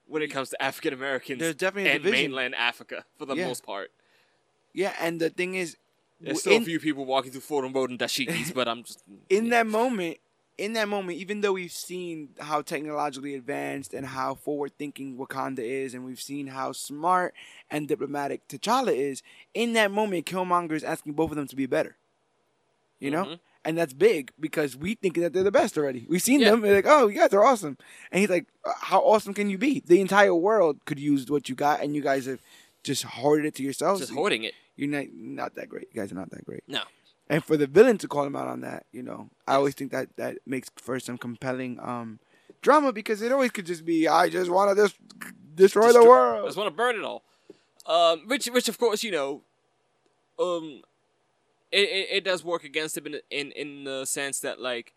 when 0.07 0.23
it 0.23 0.29
comes 0.29 0.51
to 0.51 0.63
African 0.63 0.93
Americans 0.95 1.41
There's 1.41 1.55
definitely 1.55 1.91
a 1.91 1.95
and 1.95 2.03
division. 2.05 2.31
mainland 2.31 2.55
Africa 2.55 3.05
for 3.19 3.27
the 3.27 3.35
Yeah. 3.35 3.47
most 3.49 3.65
part. 3.65 3.91
Yeah, 4.73 4.95
and 5.01 5.21
the 5.21 5.29
thing 5.31 5.55
is, 5.57 5.77
There's 6.21 6.41
still 6.41 6.55
in- 6.55 6.63
a 6.63 6.65
few 6.65 6.79
people 6.81 7.05
walking 7.05 7.33
through 7.33 7.41
Fordham 7.43 7.73
Road 7.73 7.91
and 7.91 7.99
dashikis, 7.99 8.55
but 8.55 8.69
I'm 8.69 8.85
just 8.85 9.03
in 9.29 9.49
that 9.51 9.67
moment, 9.67 10.19
in 10.59 10.75
that 10.75 10.89
moment, 10.89 11.19
even 11.19 11.41
though 11.41 11.53
we've 11.55 11.73
seen 11.73 12.29
how 12.39 12.63
technologically 12.63 13.35
advanced 13.35 13.95
and 13.95 14.07
how 14.07 14.35
forward 14.35 14.73
thinking 14.79 15.17
Wakanda 15.17 15.61
is, 15.61 15.95
and 15.95 16.05
we've 16.05 16.21
seen 16.21 16.47
how 16.49 16.73
smart 16.73 17.35
and 17.71 17.89
diplomatic 17.89 18.47
T'Challa 18.49 18.95
is, 18.95 19.23
in 19.55 19.73
that 19.73 19.91
moment, 19.91 20.27
Killmonger 20.27 20.73
is 20.73 20.85
asking 20.85 21.15
both 21.15 21.31
of 21.31 21.37
them 21.37 21.49
to 21.49 21.57
be 21.57 21.67
better. 21.67 21.97
You 23.01 23.11
know? 23.11 23.25
Mhm. 23.25 23.41
And 23.65 23.79
that's 23.79 23.93
big 23.93 24.33
because 24.41 24.77
we 24.77 24.95
think 24.95 25.15
that 25.17 25.33
they're 25.33 25.43
the 25.45 25.53
best 25.53 25.79
already. 25.79 26.05
We've 26.09 26.21
seen 26.23 26.41
Yeah. 26.41 26.51
them. 26.51 26.63
We're 26.63 26.75
like, 26.75 26.87
oh, 26.87 27.07
you 27.07 27.19
guys 27.19 27.33
are 27.33 27.45
awesome. 27.45 27.79
And 28.11 28.21
he's 28.21 28.29
like, 28.31 28.47
"Uh, 28.65 28.73
how 28.77 29.01
awesome 29.01 29.35
can 29.35 29.49
you 29.51 29.57
be? 29.59 29.81
The 29.87 30.01
entire 30.01 30.35
world 30.35 30.85
could 30.85 30.99
use 30.99 31.31
what 31.31 31.49
you 31.49 31.55
got, 31.55 31.81
and 31.81 31.95
you 31.95 32.03
guys 32.03 32.27
have 32.27 32.41
just 32.83 33.05
hoarded 33.05 33.47
it 33.47 33.55
to 33.57 33.63
yourselves. 33.63 34.01
just 34.01 34.13
hoarding 34.13 34.43
it. 34.43 34.55
You're 34.75 34.89
not, 34.89 35.07
not 35.15 35.55
that 35.55 35.69
great. 35.69 35.87
You 35.93 36.01
guys 36.01 36.11
are 36.11 36.17
not 36.17 36.31
that 36.31 36.45
great. 36.45 36.65
No. 36.67 36.83
And 37.33 37.43
for 37.43 37.57
the 37.57 37.67
villain 37.67 37.97
to 37.99 38.09
call 38.09 38.25
him 38.25 38.37
out 38.37 38.47
on 38.47 38.61
that, 38.61 38.85
you 38.93 39.03
know, 39.03 39.31
I 39.49 39.55
always 39.55 39.75
think 39.75 39.91
that 39.93 40.15
that 40.17 40.39
makes 40.47 40.71
for 40.77 41.01
some 41.01 41.17
compelling 41.17 41.81
um, 41.81 42.19
drama 42.61 42.93
because 42.93 43.23
it 43.23 43.33
always 43.33 43.51
could 43.51 43.65
just 43.65 43.87
be, 43.87 44.07
I 44.07 44.29
just 44.29 44.51
want 44.51 44.77
to 44.77 44.83
just 44.83 44.97
destroy 45.55 45.93
the 45.93 46.05
world. 46.05 46.45
I 46.45 46.49
just 46.49 46.59
want 46.59 46.69
to 46.69 46.77
burn 46.77 46.97
it 46.97 47.05
all. 47.05 47.23
Um, 47.87 48.29
which, 48.29 48.47
which 48.47 48.69
of 48.69 48.79
course, 48.79 49.03
you 49.03 49.13
know, 49.13 49.41
um, 50.39 50.83
it, 51.71 51.89
it, 51.89 52.09
it 52.17 52.25
does 52.25 52.45
work 52.45 52.65
against 52.65 52.97
him 52.99 53.07
in, 53.07 53.21
in 53.31 53.53
in 53.53 53.85
the 53.85 54.05
sense 54.05 54.41
that 54.41 54.61
like 54.61 54.93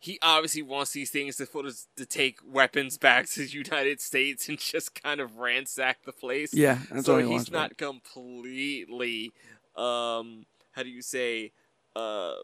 he 0.00 0.18
obviously 0.22 0.62
wants 0.62 0.92
these 0.92 1.10
things 1.10 1.36
to 1.36 1.46
of 1.58 1.76
to 1.96 2.06
take 2.06 2.38
weapons 2.44 2.98
back 2.98 3.28
to 3.30 3.40
the 3.40 3.48
United 3.48 4.00
States 4.00 4.48
and 4.48 4.58
just 4.58 5.00
kind 5.00 5.20
of 5.20 5.38
ransack 5.38 6.04
the 6.04 6.12
place. 6.12 6.52
Yeah, 6.52 6.78
that's 6.90 7.06
so 7.06 7.18
he's 7.18 7.50
not 7.50 7.76
completely, 7.76 9.32
um, 9.76 10.46
how 10.72 10.82
do 10.82 10.88
you 10.88 11.02
say, 11.02 11.52
uh, 11.96 12.34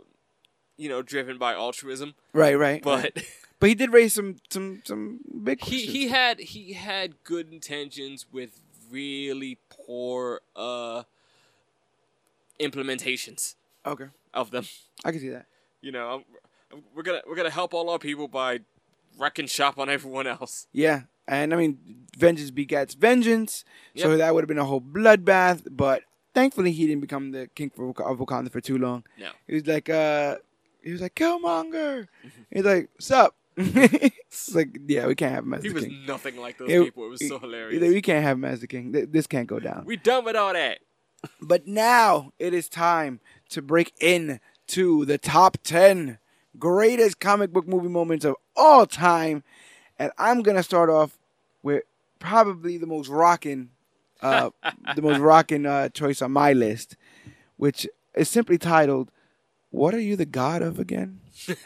you 0.76 0.88
know, 0.88 1.02
driven 1.02 1.38
by 1.38 1.54
altruism, 1.54 2.14
right, 2.32 2.54
right. 2.58 2.82
but. 2.82 3.02
right. 3.02 3.26
but 3.58 3.68
he 3.70 3.74
did 3.74 3.92
raise 3.92 4.12
some 4.12 4.36
some 4.50 4.82
some 4.84 5.20
big 5.42 5.60
he 5.60 5.70
questions. 5.70 5.92
he 5.92 6.08
had 6.08 6.40
he 6.40 6.72
had 6.74 7.24
good 7.24 7.50
intentions 7.52 8.26
with 8.30 8.60
really 8.90 9.58
poor 9.70 10.40
uh 10.54 11.02
implementations 12.60 13.54
okay, 13.84 14.06
of 14.34 14.50
them. 14.50 14.66
I 15.04 15.10
can 15.12 15.20
see 15.20 15.30
that. 15.30 15.46
You 15.80 15.92
know, 15.92 16.08
I'm- 16.08 16.24
we're 16.94 17.02
gonna 17.02 17.22
we're 17.26 17.36
gonna 17.36 17.50
help 17.50 17.72
all 17.74 17.88
our 17.90 17.98
people 17.98 18.28
by 18.28 18.60
wrecking 19.18 19.46
shop 19.46 19.78
on 19.78 19.88
everyone 19.88 20.26
else. 20.26 20.66
Yeah, 20.72 21.02
and 21.26 21.54
I 21.54 21.56
mean, 21.56 21.78
vengeance 22.18 22.50
begets 22.50 22.94
vengeance. 22.94 23.64
So 23.96 24.16
that 24.16 24.34
would 24.34 24.42
have 24.42 24.48
been 24.48 24.58
a 24.58 24.64
whole 24.64 24.80
bloodbath. 24.80 25.62
But 25.70 26.02
thankfully, 26.36 26.70
he 26.72 26.86
didn't 26.86 27.00
become 27.00 27.32
the 27.32 27.48
king 27.54 27.70
of 27.78 28.18
Wakanda 28.18 28.50
for 28.52 28.60
too 28.60 28.78
long. 28.78 29.02
No. 29.18 29.30
He 29.48 29.54
was 29.54 29.66
like, 29.66 29.88
uh, 29.88 30.36
he 30.82 30.92
was 30.92 31.00
like 31.00 31.14
Killmonger. 31.14 32.06
He's 32.52 32.64
like, 32.64 32.90
sup? 33.00 33.34
it's 33.56 34.54
like, 34.54 34.78
yeah, 34.86 35.06
we 35.06 35.14
can't 35.14 35.32
have 35.34 35.44
him 35.44 35.54
as 35.54 35.62
He 35.64 35.70
was 35.70 35.84
king. 35.84 36.04
nothing 36.06 36.36
like 36.36 36.58
those 36.58 36.68
It- 36.70 36.84
people. 36.84 37.06
It 37.06 37.08
was 37.08 37.20
so 37.20 37.24
He's 37.24 37.32
like, 37.32 37.40
hilarious. 37.42 37.94
we 37.94 38.02
can't 38.02 38.22
have 38.22 38.36
him 38.36 38.44
as 38.44 38.60
the 38.60 38.66
king. 38.66 38.92
Th- 38.92 39.08
This 39.10 39.26
can't 39.26 39.48
go 39.48 39.58
down. 39.58 39.84
We 39.86 39.96
done 39.96 40.24
with 40.26 40.36
all 40.36 40.52
that. 40.52 40.78
But 41.40 41.66
now 41.66 42.32
it 42.38 42.52
is 42.54 42.68
time 42.68 43.20
to 43.48 43.62
break 43.62 43.92
in 44.00 44.38
to 44.68 45.04
the 45.06 45.16
top 45.18 45.56
10 45.64 46.18
greatest 46.58 47.18
comic 47.18 47.50
book 47.52 47.66
movie 47.66 47.88
moments 47.88 48.24
of 48.26 48.36
all 48.54 48.86
time. 48.86 49.42
And 49.98 50.12
I'm 50.18 50.42
going 50.42 50.56
to 50.58 50.62
start 50.62 50.90
off 50.90 51.18
with 51.62 51.82
probably 52.18 52.76
the 52.76 52.86
most 52.86 53.08
rocking 53.08 53.70
uh, 54.22 54.50
the 54.94 55.02
most 55.02 55.18
rocking 55.18 55.66
uh, 55.66 55.88
choice 55.90 56.22
on 56.22 56.32
my 56.32 56.52
list, 56.52 56.96
which 57.56 57.86
is 58.14 58.28
simply 58.28 58.58
titled 58.58 59.10
"What 59.70 59.94
Are 59.94 60.00
You 60.00 60.16
the 60.16 60.26
God 60.26 60.62
of 60.62 60.78
Again?" 60.78 61.20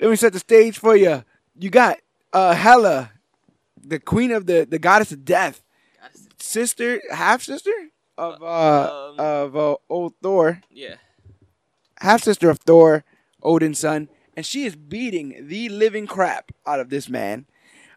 Let 0.00 0.10
me 0.10 0.16
set 0.16 0.32
the 0.32 0.38
stage 0.40 0.78
for 0.78 0.96
you. 0.96 1.24
You 1.58 1.70
got 1.70 1.98
uh, 2.32 2.54
Hela, 2.54 3.12
the 3.80 4.00
queen 4.00 4.30
of 4.32 4.46
the 4.46 4.66
the 4.68 4.78
goddess 4.78 5.12
of 5.12 5.24
death, 5.24 5.62
sister, 6.38 7.00
half 7.10 7.42
sister 7.42 7.72
of 8.18 8.42
uh, 8.42 9.10
Um, 9.10 9.20
of 9.20 9.56
uh, 9.56 9.76
old 9.88 10.14
Thor, 10.22 10.62
yeah. 10.70 10.96
half 12.00 12.22
sister 12.22 12.50
of 12.50 12.58
Thor, 12.58 13.04
Odin's 13.42 13.78
son, 13.78 14.08
and 14.36 14.44
she 14.44 14.64
is 14.64 14.76
beating 14.76 15.46
the 15.48 15.68
living 15.68 16.06
crap 16.06 16.52
out 16.66 16.80
of 16.80 16.90
this 16.90 17.08
man. 17.08 17.46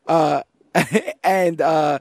Uh, 0.07 0.43
and 1.23 1.61
uh, 1.61 1.99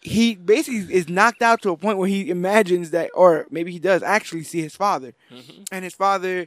he 0.00 0.34
basically 0.36 0.94
is 0.94 1.08
knocked 1.08 1.42
out 1.42 1.60
to 1.62 1.70
a 1.70 1.76
point 1.76 1.98
where 1.98 2.08
he 2.08 2.30
imagines 2.30 2.90
that, 2.90 3.10
or 3.14 3.46
maybe 3.50 3.72
he 3.72 3.78
does 3.78 4.02
actually 4.02 4.44
see 4.44 4.60
his 4.62 4.76
father, 4.76 5.12
Mhm. 5.32 5.66
and 5.72 5.84
his 5.84 5.94
father, 5.94 6.46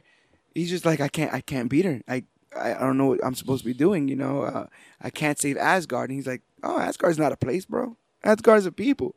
he's 0.54 0.70
just 0.70 0.84
like, 0.86 1.00
I 1.00 1.08
can't, 1.08 1.32
I 1.32 1.40
can't 1.40 1.68
beat 1.68 1.84
her. 1.84 2.00
I, 2.08 2.24
I, 2.56 2.74
I 2.74 2.78
don't 2.80 2.98
know 2.98 3.06
what 3.06 3.24
I'm 3.24 3.34
supposed 3.34 3.62
to 3.62 3.66
be 3.66 3.74
doing. 3.74 4.08
You 4.08 4.16
know, 4.16 4.42
uh, 4.42 4.66
I 5.00 5.10
can't 5.10 5.38
save 5.38 5.56
Asgard. 5.56 6.10
And 6.10 6.18
he's 6.18 6.26
like, 6.26 6.42
Oh, 6.62 6.78
Asgard's 6.78 7.18
not 7.18 7.32
a 7.32 7.36
place, 7.36 7.64
bro. 7.64 7.96
Asgard's 8.22 8.66
a 8.66 8.72
people. 8.72 9.14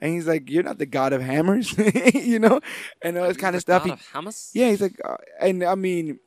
And 0.00 0.12
he's 0.12 0.26
like, 0.26 0.50
You're 0.50 0.62
not 0.62 0.78
the 0.78 0.86
god 0.86 1.12
of 1.14 1.22
hammers, 1.22 1.74
you 2.14 2.38
know, 2.38 2.60
and 3.02 3.16
all 3.18 3.28
this 3.28 3.36
kind 3.38 3.56
of 3.56 3.62
stuff. 3.62 3.82
He, 3.84 3.88
God 3.90 3.98
of 4.00 4.24
Hamas? 4.24 4.50
yeah, 4.54 4.68
he's 4.70 4.80
like, 4.82 4.98
uh, 5.04 5.16
and 5.40 5.64
I 5.64 5.74
mean, 5.74 6.18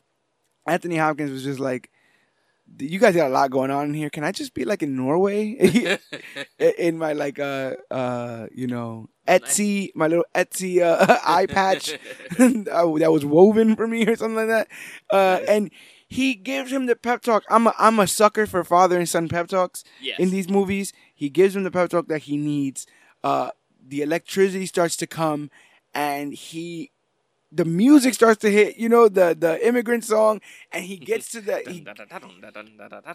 Anthony 0.67 0.97
Hopkins 0.97 1.31
was 1.31 1.43
just 1.43 1.59
like, 1.59 1.89
you 2.77 2.99
guys 2.99 3.15
got 3.15 3.27
a 3.27 3.33
lot 3.33 3.51
going 3.51 3.71
on 3.71 3.89
in 3.89 3.93
here. 3.93 4.09
Can 4.09 4.23
I 4.23 4.31
just 4.31 4.53
be 4.53 4.65
like 4.65 4.83
in 4.83 4.95
Norway 4.95 5.51
in 6.59 6.97
my 6.97 7.13
like 7.13 7.39
uh 7.39 7.75
uh 7.91 8.47
you 8.53 8.67
know 8.67 9.09
Etsy 9.27 9.91
my 9.95 10.07
little 10.07 10.25
Etsy 10.35 10.81
uh, 10.81 11.19
eye 11.25 11.45
patch 11.45 11.97
that 12.37 13.11
was 13.11 13.25
woven 13.25 13.75
for 13.75 13.87
me 13.87 14.05
or 14.07 14.15
something 14.15 14.35
like 14.35 14.47
that. 14.47 14.67
Uh, 15.11 15.39
and 15.47 15.71
he 16.07 16.33
gives 16.33 16.71
him 16.71 16.87
the 16.87 16.95
pep 16.95 17.21
talk. 17.21 17.43
I'm 17.49 17.67
a, 17.67 17.73
I'm 17.77 17.99
a 17.99 18.07
sucker 18.07 18.47
for 18.47 18.63
father 18.63 18.97
and 18.97 19.07
son 19.07 19.29
pep 19.29 19.47
talks 19.47 19.83
yes. 20.01 20.19
in 20.19 20.31
these 20.31 20.49
movies. 20.49 20.91
He 21.13 21.29
gives 21.29 21.55
him 21.55 21.63
the 21.63 21.71
pep 21.71 21.91
talk 21.91 22.07
that 22.07 22.23
he 22.23 22.35
needs. 22.35 22.87
Uh, 23.23 23.51
the 23.87 24.01
electricity 24.01 24.65
starts 24.65 24.97
to 24.97 25.07
come, 25.07 25.51
and 25.93 26.33
he, 26.33 26.91
the 27.51 27.65
music 27.65 28.13
starts 28.13 28.39
to 28.41 28.51
hit. 28.51 28.77
You 28.77 28.89
know 28.89 29.07
the 29.09 29.35
the 29.37 29.65
immigrant 29.67 30.03
song, 30.03 30.41
and 30.71 30.85
he 30.85 30.97
gets 30.97 31.31
to 31.31 31.41
the 31.41 31.61
he, 31.67 31.85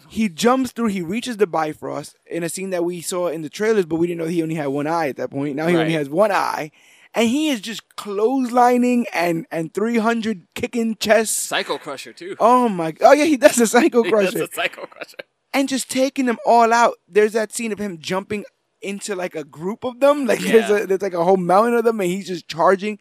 he 0.09 0.29
jumps 0.29 0.71
through. 0.71 0.87
He 0.87 1.01
reaches 1.01 1.37
the 1.37 1.47
Bifrost 1.47 2.15
in 2.25 2.43
a 2.43 2.49
scene 2.49 2.69
that 2.71 2.83
we 2.83 3.01
saw 3.01 3.27
in 3.27 3.41
the 3.41 3.49
trailers, 3.49 3.85
but 3.85 3.95
we 3.95 4.07
didn't 4.07 4.19
know 4.19 4.27
he 4.27 4.43
only 4.43 4.55
had 4.55 4.67
one 4.67 4.87
eye 4.87 5.07
at 5.09 5.17
that 5.17 5.31
point. 5.31 5.55
Now 5.55 5.67
he 5.67 5.77
only 5.77 5.93
has 5.93 6.09
one 6.09 6.31
eye, 6.31 6.71
and 7.13 7.29
he 7.29 7.49
is 7.49 7.61
just 7.61 7.95
clotheslining 7.95 9.05
and 9.13 9.45
and 9.51 9.73
three 9.73 9.97
hundred 9.97 10.47
kicking 10.53 10.95
chests. 10.95 11.37
Psycho 11.37 11.77
Crusher 11.77 12.13
too. 12.13 12.35
Oh 12.39 12.67
my! 12.67 12.93
Oh 13.01 13.13
yeah, 13.13 13.25
he 13.25 13.37
does 13.37 13.59
a 13.59 13.67
Psycho 13.67 14.03
He 14.05 14.11
Crusher 14.11 14.39
does 14.39 14.49
a 14.49 14.53
Psycho 14.53 14.85
Crusher. 14.85 15.17
and 15.53 15.69
just 15.69 15.89
taking 15.89 16.25
them 16.25 16.37
all 16.45 16.73
out. 16.73 16.95
There's 17.07 17.33
that 17.33 17.53
scene 17.53 17.71
of 17.71 17.79
him 17.79 17.99
jumping 17.99 18.43
into 18.81 19.15
like 19.15 19.35
a 19.35 19.43
group 19.43 19.83
of 19.83 19.99
them, 19.99 20.25
like 20.27 20.39
there's, 20.39 20.69
a, 20.69 20.85
there's 20.85 21.01
like 21.01 21.13
a 21.13 21.23
whole 21.23 21.37
mountain 21.37 21.75
of 21.75 21.85
them, 21.85 21.99
and 22.01 22.09
he's 22.09 22.27
just 22.27 22.47
charging. 22.47 22.99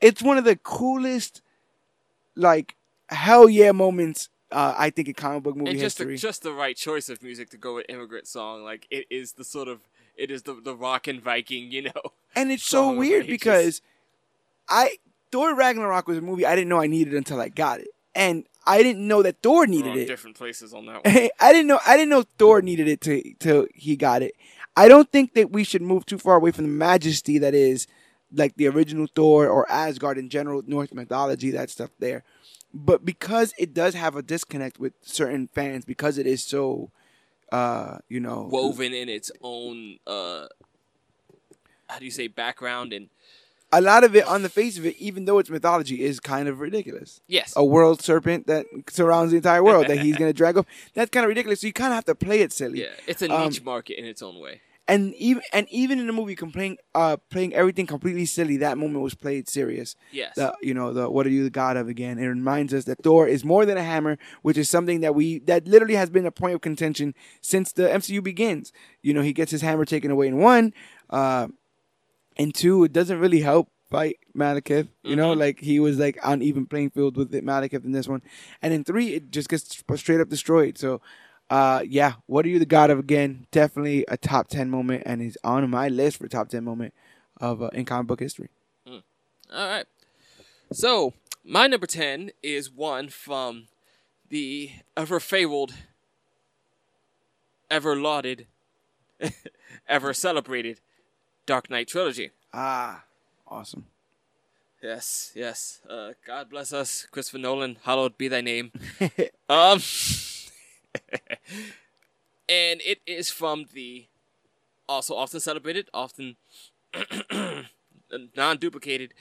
It's 0.00 0.22
one 0.22 0.38
of 0.38 0.44
the 0.44 0.56
coolest, 0.56 1.42
like 2.36 2.76
hell 3.08 3.48
yeah 3.48 3.72
moments 3.72 4.28
uh, 4.54 4.74
I 4.76 4.90
think 4.90 5.08
in 5.08 5.14
comic 5.14 5.42
book 5.42 5.56
movie 5.56 5.70
and 5.70 5.78
just 5.78 5.98
history. 5.98 6.14
the, 6.14 6.20
just 6.20 6.42
the 6.42 6.52
right 6.52 6.76
choice 6.76 7.08
of 7.08 7.22
music 7.22 7.50
to 7.50 7.56
go 7.56 7.74
with 7.74 7.86
immigrant 7.88 8.26
song. 8.28 8.62
Like 8.62 8.86
it 8.90 9.06
is 9.10 9.32
the 9.32 9.44
sort 9.44 9.68
of 9.68 9.80
it 10.16 10.30
is 10.30 10.42
the 10.44 10.54
the 10.54 10.76
rock 10.76 11.08
and 11.08 11.20
Viking, 11.20 11.72
you 11.72 11.82
know. 11.82 12.02
and 12.36 12.52
it's 12.52 12.64
so 12.64 12.92
weird 12.92 13.26
because 13.26 13.82
I 14.68 14.96
Thor 15.32 15.54
Ragnarok 15.54 16.06
was 16.06 16.18
a 16.18 16.22
movie 16.22 16.46
I 16.46 16.54
didn't 16.54 16.68
know 16.68 16.80
I 16.80 16.86
needed 16.86 17.14
until 17.14 17.40
I 17.40 17.48
got 17.48 17.80
it, 17.80 17.88
and 18.14 18.46
I 18.64 18.82
didn't 18.82 19.06
know 19.06 19.22
that 19.22 19.42
Thor 19.42 19.66
needed 19.66 19.96
it. 19.96 20.06
different 20.06 20.36
places 20.36 20.72
on 20.72 20.86
that 20.86 21.04
one. 21.04 21.28
I 21.40 21.52
didn't 21.52 21.66
know 21.66 21.80
I 21.84 21.96
didn't 21.96 22.10
know 22.10 22.24
Thor 22.38 22.62
needed 22.62 22.86
it 22.86 23.00
to 23.02 23.34
till 23.40 23.66
he 23.74 23.96
got 23.96 24.22
it. 24.22 24.34
I 24.76 24.88
don't 24.88 25.10
think 25.10 25.34
that 25.34 25.50
we 25.50 25.64
should 25.64 25.82
move 25.82 26.06
too 26.06 26.18
far 26.18 26.36
away 26.36 26.52
from 26.52 26.64
the 26.64 26.70
majesty 26.70 27.38
that 27.38 27.54
is 27.54 27.86
like 28.34 28.56
the 28.56 28.66
original 28.68 29.06
Thor 29.14 29.48
or 29.48 29.70
Asgard 29.70 30.18
in 30.18 30.28
general, 30.28 30.62
Norse 30.66 30.92
mythology, 30.92 31.50
that 31.52 31.70
stuff 31.70 31.90
there. 31.98 32.22
But 32.72 33.04
because 33.04 33.54
it 33.58 33.72
does 33.72 33.94
have 33.94 34.16
a 34.16 34.22
disconnect 34.22 34.78
with 34.80 34.94
certain 35.02 35.48
fans, 35.48 35.84
because 35.84 36.18
it 36.18 36.26
is 36.26 36.42
so 36.44 36.90
uh, 37.52 37.98
you 38.08 38.18
know 38.20 38.48
Woven 38.50 38.92
in 38.92 39.08
its 39.08 39.30
own 39.42 39.98
uh 40.06 40.46
how 41.88 41.98
do 41.98 42.04
you 42.04 42.10
say 42.10 42.26
background 42.26 42.92
and 42.92 43.08
a 43.72 43.80
lot 43.80 44.04
of 44.04 44.14
it 44.14 44.24
on 44.26 44.42
the 44.42 44.48
face 44.48 44.78
of 44.78 44.86
it, 44.86 44.96
even 44.98 45.24
though 45.24 45.38
it's 45.38 45.50
mythology, 45.50 46.02
is 46.02 46.20
kind 46.20 46.46
of 46.48 46.60
ridiculous. 46.60 47.20
yes. 47.26 47.52
A 47.56 47.64
world 47.64 48.00
serpent 48.00 48.46
that 48.46 48.66
surrounds 48.88 49.32
the 49.32 49.36
entire 49.38 49.64
world 49.64 49.88
that 49.88 49.98
he's 49.98 50.16
gonna 50.20 50.32
drag 50.32 50.56
off. 50.56 50.66
That's 50.94 51.10
kind 51.10 51.24
of 51.24 51.28
ridiculous. 51.28 51.60
So 51.60 51.66
you 51.66 51.72
kind 51.72 51.92
of 51.92 51.96
have 51.96 52.04
to 52.04 52.14
play 52.14 52.40
it 52.40 52.52
silly. 52.52 52.82
Yeah, 52.82 52.90
it's 53.08 53.20
a 53.22 53.28
Um, 53.32 53.48
niche 53.48 53.62
market 53.64 53.98
in 53.98 54.04
its 54.04 54.22
own 54.22 54.38
way. 54.38 54.60
And 54.86 55.14
even 55.14 55.42
and 55.52 55.66
even 55.70 55.98
in 55.98 56.06
the 56.06 56.12
movie, 56.12 56.36
playing 56.36 56.76
uh 56.94 57.16
playing 57.30 57.54
everything 57.54 57.86
completely 57.86 58.26
silly, 58.26 58.58
that 58.58 58.76
moment 58.76 59.02
was 59.02 59.14
played 59.14 59.48
serious. 59.48 59.96
Yes. 60.12 60.34
The 60.36 60.54
you 60.62 60.74
know 60.74 60.92
the 60.92 61.08
what 61.10 61.26
are 61.26 61.30
you 61.30 61.42
the 61.44 61.50
god 61.50 61.76
of 61.76 61.88
again? 61.88 62.18
It 62.18 62.26
reminds 62.26 62.74
us 62.74 62.84
that 62.84 63.02
Thor 63.02 63.26
is 63.26 63.44
more 63.44 63.64
than 63.64 63.78
a 63.78 63.82
hammer, 63.82 64.18
which 64.42 64.58
is 64.58 64.68
something 64.68 65.00
that 65.00 65.14
we 65.14 65.38
that 65.40 65.66
literally 65.66 65.94
has 65.94 66.10
been 66.10 66.26
a 66.26 66.30
point 66.30 66.54
of 66.54 66.60
contention 66.60 67.14
since 67.40 67.72
the 67.72 67.84
MCU 67.84 68.22
begins. 68.22 68.72
You 69.02 69.14
know, 69.14 69.22
he 69.22 69.32
gets 69.32 69.50
his 69.52 69.62
hammer 69.62 69.84
taken 69.86 70.10
away 70.10 70.28
in 70.28 70.36
one, 70.38 70.74
uh, 71.10 71.48
and 72.36 72.54
two, 72.54 72.84
it 72.84 72.92
doesn't 72.92 73.20
really 73.20 73.40
help 73.40 73.68
fight 73.90 74.16
Malekith. 74.36 74.88
You 75.02 75.16
know, 75.16 75.34
Mhm. 75.34 75.38
like 75.38 75.60
he 75.60 75.78
was 75.80 75.98
like 75.98 76.18
on 76.26 76.42
even 76.42 76.66
playing 76.66 76.90
field 76.90 77.16
with 77.16 77.34
it, 77.34 77.44
Malekith 77.44 77.84
in 77.84 77.92
this 77.92 78.08
one, 78.08 78.22
and 78.60 78.74
in 78.74 78.84
three, 78.84 79.14
it 79.14 79.30
just 79.30 79.48
gets 79.48 79.82
straight 79.96 80.20
up 80.20 80.28
destroyed. 80.28 80.76
So. 80.78 81.00
Uh 81.54 81.84
yeah, 81.88 82.14
what 82.26 82.44
are 82.44 82.48
you 82.48 82.58
the 82.58 82.66
god 82.66 82.90
of 82.90 82.98
again? 82.98 83.46
Definitely 83.52 84.04
a 84.08 84.16
top 84.16 84.48
ten 84.48 84.68
moment, 84.68 85.04
and 85.06 85.22
is 85.22 85.38
on 85.44 85.70
my 85.70 85.86
list 85.86 86.16
for 86.16 86.26
top 86.26 86.48
ten 86.48 86.64
moment 86.64 86.92
of 87.40 87.62
uh, 87.62 87.68
in 87.72 87.84
comic 87.84 88.08
book 88.08 88.18
history. 88.18 88.48
All 88.88 89.00
right. 89.52 89.86
So 90.72 91.14
my 91.44 91.68
number 91.68 91.86
ten 91.86 92.32
is 92.42 92.72
one 92.72 93.08
from 93.08 93.68
the 94.30 94.72
ever 94.96 95.20
fabled, 95.20 95.74
ever 97.70 97.94
lauded, 97.94 98.48
ever 99.88 100.12
celebrated 100.12 100.80
Dark 101.46 101.70
Knight 101.70 101.86
trilogy. 101.86 102.32
Ah, 102.52 103.04
awesome. 103.46 103.86
Yes, 104.82 105.30
yes. 105.36 105.82
Uh, 105.88 106.14
God 106.26 106.50
bless 106.50 106.72
us, 106.72 107.06
Christopher 107.12 107.38
Nolan. 107.38 107.76
Hallowed 107.84 108.18
be 108.18 108.26
thy 108.26 108.40
name. 108.40 108.72
um, 109.48 109.78
and 112.48 112.80
it 112.84 113.00
is 113.06 113.30
from 113.30 113.66
the 113.72 114.06
also 114.88 115.14
often 115.14 115.40
celebrated, 115.40 115.88
often 115.94 116.36
non-duplicated 118.36 119.14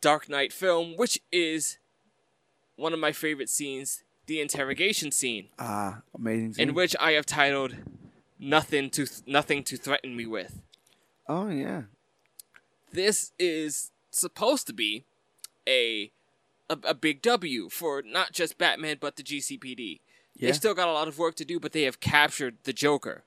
Dark 0.00 0.28
Knight 0.28 0.52
film, 0.52 0.96
which 0.96 1.20
is 1.30 1.78
one 2.76 2.92
of 2.92 2.98
my 2.98 3.12
favorite 3.12 3.48
scenes, 3.50 4.02
the 4.26 4.40
interrogation 4.40 5.12
scene, 5.12 5.48
Ah, 5.58 6.02
amazing. 6.14 6.54
scene. 6.54 6.68
in 6.70 6.74
which 6.74 6.96
I 6.98 7.12
have 7.12 7.26
titled 7.26 7.74
"Nothing 8.38 8.90
to 8.90 9.06
Nothing 9.26 9.62
to 9.64 9.76
Threaten 9.76 10.16
Me 10.16 10.26
with." 10.26 10.60
oh 11.28 11.48
yeah, 11.48 11.82
this 12.92 13.32
is 13.38 13.90
supposed 14.10 14.66
to 14.66 14.72
be 14.72 15.04
a, 15.68 16.10
a 16.68 16.78
a 16.84 16.94
big 16.94 17.22
W 17.22 17.68
for 17.68 18.02
not 18.02 18.32
just 18.32 18.58
Batman 18.58 18.96
but 19.00 19.16
the 19.16 19.22
GCPD. 19.22 20.00
Yeah. 20.42 20.48
They've 20.48 20.56
still 20.56 20.74
got 20.74 20.88
a 20.88 20.92
lot 20.92 21.06
of 21.06 21.18
work 21.18 21.36
to 21.36 21.44
do, 21.44 21.60
but 21.60 21.70
they 21.70 21.82
have 21.82 22.00
captured 22.00 22.56
the 22.64 22.72
Joker. 22.72 23.22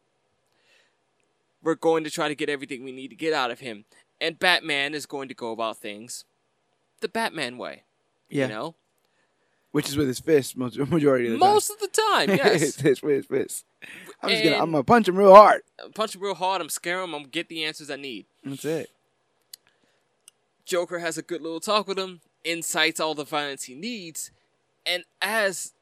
We're 1.63 1.75
going 1.75 2.03
to 2.03 2.11
try 2.11 2.27
to 2.27 2.35
get 2.35 2.49
everything 2.49 2.83
we 2.83 2.91
need 2.91 3.07
to 3.07 3.15
get 3.15 3.31
out 3.33 3.51
of 3.51 3.61
him, 3.61 3.85
and 4.19 4.37
Batman 4.37 4.93
is 4.93 5.05
going 5.05 5.29
to 5.29 5.33
go 5.33 5.51
about 5.51 5.77
things 5.77 6.25
the 6.99 7.07
Batman 7.07 7.57
way. 7.57 7.83
yeah. 8.29 8.43
You 8.43 8.49
know, 8.53 8.75
Which 9.71 9.87
is 9.87 9.95
with 9.95 10.07
his 10.07 10.19
fist 10.19 10.57
most 10.57 10.77
majority 10.89 11.27
of 11.27 11.33
the 11.33 11.39
time. 11.39 11.53
most 11.53 11.69
of 11.69 11.79
the 11.79 11.87
time, 11.87 12.27
time. 12.27 12.37
yes. 12.43 12.83
it's 12.83 13.01
with 13.01 13.15
his 13.15 13.25
fist. 13.27 13.65
I'm 14.21 14.29
just 14.31 14.43
gonna. 14.43 14.57
I'm 14.57 14.71
gonna 14.71 14.83
punch 14.83 15.07
him 15.07 15.15
real 15.17 15.33
hard. 15.33 15.61
Punch 15.95 16.15
him 16.15 16.21
real 16.21 16.35
hard. 16.35 16.61
I'm 16.61 16.69
scare 16.69 16.97
him. 17.01 17.13
I'm 17.15 17.21
gonna 17.21 17.29
get 17.29 17.47
the 17.47 17.63
answers 17.63 17.89
I 17.89 17.95
need. 17.95 18.25
That's 18.43 18.65
it. 18.65 18.89
Joker 20.65 20.99
has 20.99 21.17
a 21.17 21.21
good 21.21 21.41
little 21.41 21.59
talk 21.61 21.87
with 21.87 21.97
him, 21.99 22.19
incites 22.43 22.99
all 22.99 23.13
the 23.15 23.23
violence 23.23 23.63
he 23.63 23.75
needs, 23.75 24.31
and 24.85 25.03
as 25.21 25.73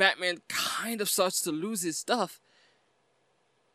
Batman 0.00 0.38
kind 0.48 1.02
of 1.02 1.10
starts 1.10 1.42
to 1.42 1.52
lose 1.52 1.82
his 1.82 1.98
stuff, 1.98 2.40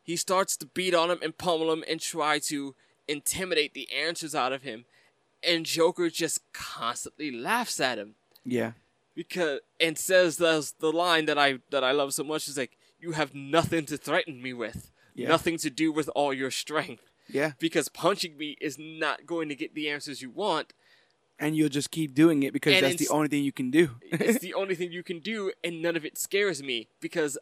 he 0.03 0.15
starts 0.15 0.57
to 0.57 0.65
beat 0.65 0.95
on 0.95 1.11
him 1.11 1.19
and 1.21 1.37
pummel 1.37 1.71
him 1.71 1.83
and 1.87 2.01
try 2.01 2.39
to 2.39 2.75
intimidate 3.07 3.73
the 3.75 3.87
answers 3.91 4.33
out 4.33 4.51
of 4.51 4.63
him. 4.63 4.85
And 5.43 5.65
Joker 5.67 6.09
just 6.09 6.41
constantly 6.51 7.29
laughs 7.31 7.79
at 7.79 7.99
him 7.99 8.15
Yeah. 8.43 8.71
because 9.13 9.59
and 9.79 9.97
says 9.99 10.37
the 10.37 10.71
the 10.79 10.91
line 10.91 11.25
that 11.25 11.37
I 11.37 11.59
that 11.69 11.83
I 11.83 11.91
love 11.91 12.13
so 12.15 12.23
much 12.23 12.47
is 12.47 12.57
like, 12.57 12.75
"You 12.99 13.11
have 13.11 13.35
nothing 13.35 13.85
to 13.85 13.97
threaten 13.97 14.41
me 14.41 14.51
with, 14.53 14.91
Yeah. 15.13 15.27
nothing 15.27 15.57
to 15.59 15.69
do 15.69 15.91
with 15.91 16.09
all 16.15 16.33
your 16.33 16.49
strength." 16.49 17.03
Yeah. 17.27 17.51
Because 17.59 17.87
punching 17.89 18.35
me 18.37 18.57
is 18.59 18.77
not 18.79 19.25
going 19.27 19.47
to 19.49 19.55
get 19.55 19.75
the 19.75 19.89
answers 19.91 20.23
you 20.23 20.31
want. 20.31 20.73
And 21.37 21.55
you'll 21.57 21.69
just 21.69 21.91
keep 21.91 22.13
doing 22.13 22.43
it 22.43 22.53
because 22.53 22.75
And 22.75 22.85
that's 22.85 22.95
the 22.95 23.09
only 23.09 23.27
thing 23.27 23.43
you 23.43 23.51
can 23.51 23.69
do. 23.69 23.91
it's 24.11 24.39
the 24.39 24.53
only 24.61 24.73
thing 24.75 24.91
you 24.91 25.03
can 25.03 25.19
do, 25.19 25.51
and 25.63 25.81
none 25.81 25.95
of 25.95 26.05
it 26.05 26.17
scares 26.17 26.63
me 26.63 26.87
because 27.01 27.37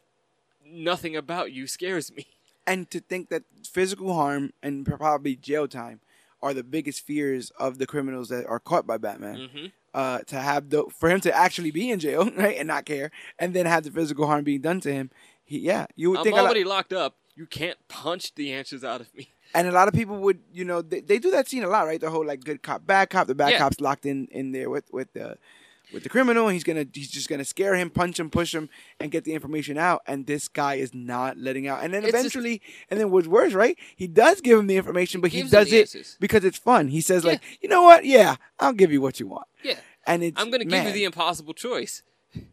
nothing 0.66 1.16
about 1.16 1.52
you 1.52 1.66
scares 1.66 2.12
me. 2.12 2.26
and 2.66 2.90
to 2.90 3.00
think 3.00 3.28
that 3.28 3.42
physical 3.70 4.14
harm 4.14 4.52
and 4.62 4.84
probably 4.86 5.36
jail 5.36 5.68
time 5.68 6.00
are 6.42 6.52
the 6.54 6.64
biggest 6.64 7.06
fears 7.06 7.50
of 7.58 7.78
the 7.78 7.86
criminals 7.86 8.28
that 8.28 8.46
are 8.46 8.58
caught 8.58 8.86
by 8.86 8.98
Batman. 8.98 9.48
hmm 9.52 9.66
uh, 9.94 10.18
to 10.26 10.34
have 10.40 10.70
the 10.70 10.84
for 10.98 11.08
him 11.08 11.20
to 11.20 11.32
actually 11.32 11.70
be 11.70 11.88
in 11.88 12.00
jail, 12.00 12.28
right, 12.36 12.56
and 12.58 12.66
not 12.66 12.84
care, 12.84 13.12
and 13.38 13.54
then 13.54 13.64
have 13.64 13.84
the 13.84 13.92
physical 13.92 14.26
harm 14.26 14.42
being 14.42 14.60
done 14.60 14.80
to 14.80 14.92
him. 14.92 15.08
He, 15.44 15.60
yeah, 15.60 15.86
you 15.94 16.10
would 16.10 16.18
I'm 16.18 16.24
think, 16.24 16.34
lot, 16.36 16.46
already 16.46 16.64
locked 16.64 16.92
up. 16.92 17.14
You 17.36 17.46
can't 17.46 17.78
punch 17.86 18.34
the 18.34 18.52
answers 18.52 18.82
out 18.82 19.00
of 19.00 19.14
me. 19.14 19.28
And 19.54 19.68
a 19.68 19.72
lot 19.72 19.88
of 19.88 19.94
people 19.94 20.16
would, 20.18 20.40
you 20.52 20.64
know, 20.64 20.82
they, 20.82 21.00
they 21.00 21.18
do 21.18 21.30
that 21.30 21.48
scene 21.48 21.64
a 21.64 21.68
lot, 21.68 21.86
right? 21.86 22.00
The 22.00 22.10
whole 22.10 22.26
like 22.26 22.42
good 22.44 22.62
cop, 22.62 22.86
bad 22.86 23.10
cop. 23.10 23.26
The 23.28 23.34
bad 23.34 23.52
Yeah. 23.52 23.58
cop's 23.58 23.80
locked 23.80 24.04
in 24.06 24.26
in 24.30 24.52
there 24.52 24.68
with 24.68 24.84
with 24.92 25.12
the 25.12 25.38
with 25.92 26.02
the 26.02 26.08
criminal. 26.08 26.46
And 26.48 26.54
he's 26.54 26.64
gonna 26.64 26.86
he's 26.92 27.10
just 27.10 27.28
gonna 27.28 27.44
scare 27.44 27.74
him, 27.74 27.88
punch 27.90 28.18
him, 28.18 28.30
push 28.30 28.54
him, 28.54 28.68
and 28.98 29.10
get 29.10 29.24
the 29.24 29.32
information 29.32 29.78
out. 29.78 30.02
And 30.06 30.26
this 30.26 30.48
guy 30.48 30.74
is 30.74 30.92
not 30.94 31.36
letting 31.38 31.68
out. 31.68 31.82
And 31.84 31.92
then 31.94 32.02
It's 32.04 32.12
just- 32.12 32.24
eventually, 32.24 32.62
and 32.90 32.98
then 32.98 33.10
what's 33.10 33.26
worse, 33.28 33.52
right? 33.52 33.78
He 33.96 34.06
does 34.08 34.40
give 34.40 34.58
him 34.58 34.66
the 34.66 34.76
information, 34.76 35.20
but 35.20 35.30
he 35.30 35.40
him 35.40 35.48
does 35.48 35.72
it 35.72 35.80
answers. 35.82 36.16
because 36.20 36.44
it's 36.44 36.58
fun. 36.58 36.88
He 36.88 37.00
says 37.00 37.22
Yeah. 37.24 37.30
like, 37.32 37.42
you 37.60 37.68
know 37.68 37.82
what? 37.82 38.04
Yeah, 38.04 38.36
I'll 38.58 38.72
give 38.72 38.90
you 38.92 39.00
what 39.00 39.20
you 39.20 39.26
want. 39.28 39.46
Yeah, 39.62 39.78
And 40.06 40.22
it's 40.24 40.40
I'm 40.40 40.50
gonna 40.50 40.64
give 40.64 40.84
you 40.84 40.92
the 40.92 41.04
impossible 41.04 41.54
choice: 41.54 42.02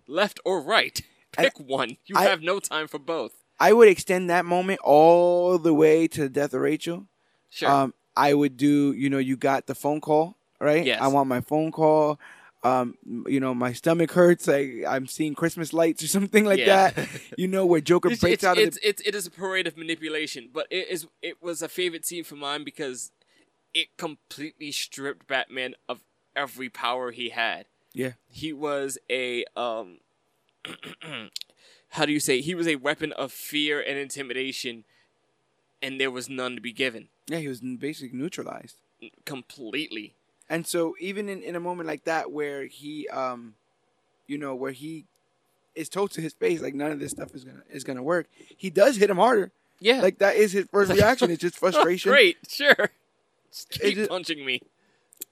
left 0.08 0.40
or 0.46 0.62
right. 0.62 1.02
And 1.38 1.46
Pick 1.46 1.58
one. 1.66 1.96
You 2.06 2.16
I- 2.18 2.24
have 2.24 2.42
no 2.42 2.60
time 2.60 2.88
for 2.88 3.00
both. 3.00 3.34
I 3.62 3.74
would 3.74 3.88
extend 3.88 4.32
that 4.32 4.43
moment 4.43 4.80
all 4.84 5.60
the 5.60 5.74
way 5.74 6.08
to 6.08 6.21
the 6.21 6.30
death 6.30 6.56
of 6.56 6.62
Rachel. 6.62 7.06
Sure. 7.52 7.69
Um, 7.69 7.93
I 8.17 8.34
would 8.34 8.58
do, 8.58 8.91
you 8.93 9.08
know, 9.08 9.19
you 9.19 9.38
got 9.38 9.67
the 9.67 9.76
phone 9.76 10.02
call, 10.02 10.36
right? 10.60 10.84
Yes. 10.84 11.00
I 11.00 11.08
want 11.10 11.30
my 11.30 11.41
phone 11.41 11.71
call. 11.71 12.19
Um, 12.63 12.95
you 13.28 13.39
know, 13.39 13.54
my 13.54 13.74
stomach 13.74 14.12
hurts. 14.13 14.47
Like 14.47 14.84
I'm 14.88 15.06
seeing 15.06 15.36
Christmas 15.36 15.74
lights 15.74 16.04
or 16.04 16.08
something 16.17 16.43
like 16.43 16.58
Yeah. 16.60 16.89
that. 16.89 17.08
You 17.38 17.47
know, 17.47 17.67
where 17.67 17.82
Joker 17.82 18.10
breaks 18.10 18.24
it's, 18.24 18.43
out 18.43 18.58
of 18.58 18.63
it's, 18.63 18.80
the. 18.80 18.89
it's, 18.89 19.02
it 19.06 19.13
is 19.13 19.28
a 19.28 19.32
parade 19.32 19.67
of 19.67 19.78
manipulation, 19.78 20.50
but 20.52 20.65
it 20.71 20.88
is 20.89 21.08
it 21.21 21.41
was 21.41 21.62
a 21.62 21.69
favorite 21.69 22.06
scene 22.06 22.24
for 22.24 22.36
mine 22.36 22.63
because 22.63 23.12
it 23.76 23.89
completely 23.97 24.71
stripped 24.71 25.28
Batman 25.28 25.76
of 25.88 26.02
every 26.36 26.69
power 26.69 27.12
he 27.12 27.30
had. 27.30 27.65
Yeah. 27.93 28.13
He 28.28 28.54
was 28.54 28.97
a 29.10 29.45
um 29.56 30.00
how 31.91 32.06
do 32.06 32.12
you 32.12 32.19
say 32.19 32.41
he 32.41 32.56
was 32.56 32.67
a 32.67 32.75
weapon 32.77 33.12
of 33.13 33.32
fear 33.32 33.80
and 33.82 33.97
intimidation 33.97 34.84
and 35.82 35.99
there 35.99 36.12
was 36.12 36.30
none 36.30 36.56
to 36.56 36.62
be 36.62 36.71
given 36.73 37.08
Yeah, 37.27 37.38
he 37.39 37.47
was 37.47 37.60
basically 37.62 38.17
neutralized. 38.17 38.77
completely. 39.25 40.13
And 40.49 40.67
so 40.67 40.95
even 40.99 41.30
in, 41.30 41.41
in 41.43 41.56
a 41.56 41.60
moment 41.60 41.88
like 41.88 42.04
that 42.06 42.32
where 42.32 42.65
he 42.65 43.08
um 43.10 43.56
you 44.27 44.38
know, 44.38 44.56
where 44.56 44.71
he 44.71 45.06
is 45.75 45.89
told 45.89 46.12
to 46.12 46.21
his 46.21 46.33
face 46.33 46.62
like 46.62 46.73
none 46.75 46.92
of 46.92 47.00
this 47.00 47.12
stuff 47.12 47.33
is 47.35 47.44
gonna 47.44 47.63
is 47.69 47.83
gonna 47.83 48.04
work, 48.04 48.27
he 48.58 48.69
does 48.69 48.98
hit 48.98 49.10
him 49.10 49.17
harder. 49.17 49.52
Yeah. 49.79 50.02
Like 50.02 50.19
that 50.19 50.35
is 50.35 50.52
his 50.52 50.65
first 50.71 50.92
reaction. 51.00 51.31
It's 51.31 51.42
just 51.42 51.58
frustration. 51.63 52.12
Great, 52.12 52.37
sure. 52.48 52.89
Just 53.52 53.69
keep 53.71 53.96
just- 53.96 54.10
punching 54.10 54.46
me. 54.46 54.62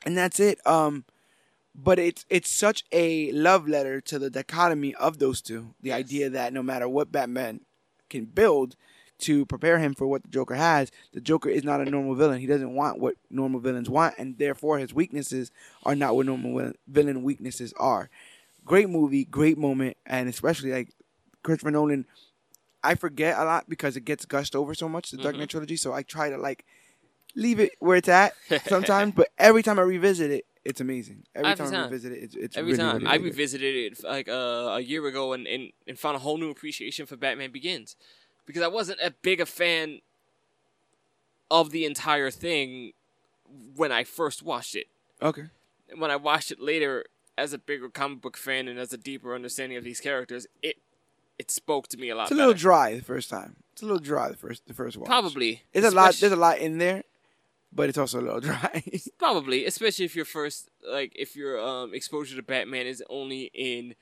and 0.05 0.17
that's 0.17 0.39
it. 0.39 0.59
Um, 0.65 1.03
but 1.75 1.99
it's 1.99 2.25
it's 2.29 2.49
such 2.49 2.83
a 2.91 3.31
love 3.31 3.67
letter 3.67 4.01
to 4.01 4.19
the 4.19 4.29
dichotomy 4.29 4.93
of 4.95 5.19
those 5.19 5.41
two. 5.41 5.73
The 5.81 5.89
Yes. 5.89 5.99
idea 5.99 6.29
that 6.31 6.53
no 6.53 6.63
matter 6.63 6.87
what 6.87 7.11
Batman 7.11 7.61
can 8.09 8.25
build 8.25 8.75
to 9.19 9.45
prepare 9.45 9.79
him 9.79 9.93
for 9.93 10.07
what 10.07 10.23
the 10.23 10.29
Joker 10.29 10.55
has, 10.55 10.91
the 11.13 11.19
Joker 11.21 11.49
is 11.49 11.63
not 11.63 11.81
a 11.81 11.85
normal 11.85 12.15
villain. 12.15 12.39
He 12.39 12.47
doesn't 12.47 12.73
want 12.73 12.99
what 12.99 13.15
normal 13.29 13.59
villains 13.59 13.89
want, 13.89 14.15
and 14.17 14.37
therefore 14.37 14.79
his 14.79 14.93
weaknesses 14.93 15.51
are 15.83 15.95
not 15.95 16.15
what 16.15 16.25
normal 16.25 16.71
villain 16.87 17.23
weaknesses 17.23 17.73
are. 17.77 18.09
Great 18.65 18.89
movie, 18.89 19.25
great 19.25 19.57
moment, 19.57 19.97
and 20.05 20.29
especially 20.29 20.71
like 20.71 20.93
Christopher 21.43 21.71
Nolan. 21.71 22.05
I 22.81 22.95
forget 22.95 23.37
a 23.37 23.43
lot 23.43 23.67
because 23.69 23.97
it 23.97 24.05
gets 24.05 24.25
gushed 24.25 24.55
over 24.55 24.73
so 24.73 24.87
much 24.87 25.11
the 25.11 25.17
Dark 25.17 25.35
Mhm. 25.35 25.39
Knight 25.39 25.49
trilogy. 25.49 25.75
So 25.75 25.91
I 25.91 26.01
try 26.01 26.29
to 26.29 26.37
like 26.37 26.65
leave 27.35 27.59
it 27.59 27.73
where 27.79 27.97
it's 27.97 28.07
at 28.07 28.33
sometimes, 28.67 29.13
but 29.15 29.27
every 29.37 29.63
time 29.63 29.79
I 29.79 29.81
revisit 29.81 30.31
it, 30.31 30.45
it's 30.65 30.81
amazing. 30.81 31.23
Every, 31.35 31.51
Every 31.51 31.65
time, 31.65 31.73
I 31.73 31.77
time. 31.77 31.83
revisit 31.91 32.11
it, 32.11 32.23
it's, 32.23 32.35
it's 32.35 32.57
Every 32.57 32.71
really, 32.73 32.83
time 32.83 32.95
really, 32.97 33.07
I 33.07 33.11
really 33.13 33.23
good. 33.29 33.37
revisited 33.37 33.75
it 33.93 34.03
like 34.03 34.27
uh, 34.29 34.31
a 34.77 34.79
year 34.79 35.05
ago 35.07 35.33
and, 35.33 35.47
and 35.47 35.71
and 35.87 35.97
found 35.97 36.15
a 36.15 36.19
whole 36.19 36.37
new 36.37 36.49
appreciation 36.49 37.05
for 37.05 37.15
Batman 37.17 37.51
Begins 37.51 37.95
because 38.45 38.61
I 38.61 38.67
wasn't 38.67 38.99
a 39.01 39.11
big 39.21 39.39
a 39.41 39.45
fan 39.45 39.99
of 41.51 41.71
the 41.71 41.85
entire 41.85 42.29
thing 42.31 42.93
when 43.75 43.91
I 43.91 44.03
first 44.03 44.43
watched 44.43 44.75
it. 44.75 44.87
Okay. 45.21 45.45
When 45.97 46.11
I 46.11 46.15
watched 46.15 46.51
it 46.51 46.59
later 46.61 47.05
as 47.37 47.53
a 47.53 47.57
bigger 47.57 47.89
comic 47.89 48.21
book 48.21 48.37
fan 48.37 48.67
and 48.67 48.77
as 48.79 48.93
a 48.93 48.97
deeper 48.97 49.33
understanding 49.33 49.77
of 49.77 49.83
these 49.83 49.99
characters, 49.99 50.45
it 50.61 50.77
it 51.39 51.49
spoke 51.49 51.87
to 51.87 51.97
me 51.97 52.09
a 52.09 52.15
lot. 52.15 52.23
It's 52.23 52.31
a 52.31 52.35
little 52.35 52.51
better. 52.53 52.61
dry 52.61 52.95
the 52.95 53.01
first 53.01 53.29
time. 53.29 53.55
It's 53.71 53.81
a 53.81 53.85
little 53.85 53.99
dry 53.99 54.29
the 54.29 54.35
first 54.37 54.67
the 54.67 54.73
first 54.73 54.97
one. 54.97 55.05
Probably. 55.05 55.63
There's 55.73 55.85
a 55.85 55.91
lot. 55.91 56.13
There's 56.15 56.33
a 56.33 56.35
lot 56.35 56.59
in 56.59 56.77
there, 56.79 57.03
but 57.71 57.89
it's 57.89 57.97
also 57.97 58.19
a 58.19 58.21
little 58.21 58.39
dry. 58.49 58.83
Probably, 59.17 59.65
especially 59.65 60.05
if 60.05 60.15
your 60.15 60.25
first 60.25 60.69
like 60.87 61.11
if 61.15 61.35
your 61.35 61.59
um 61.59 61.93
exposure 61.93 62.35
to 62.35 62.43
Batman 62.43 62.87
is 62.87 63.03
only 63.09 63.51
in 63.53 63.95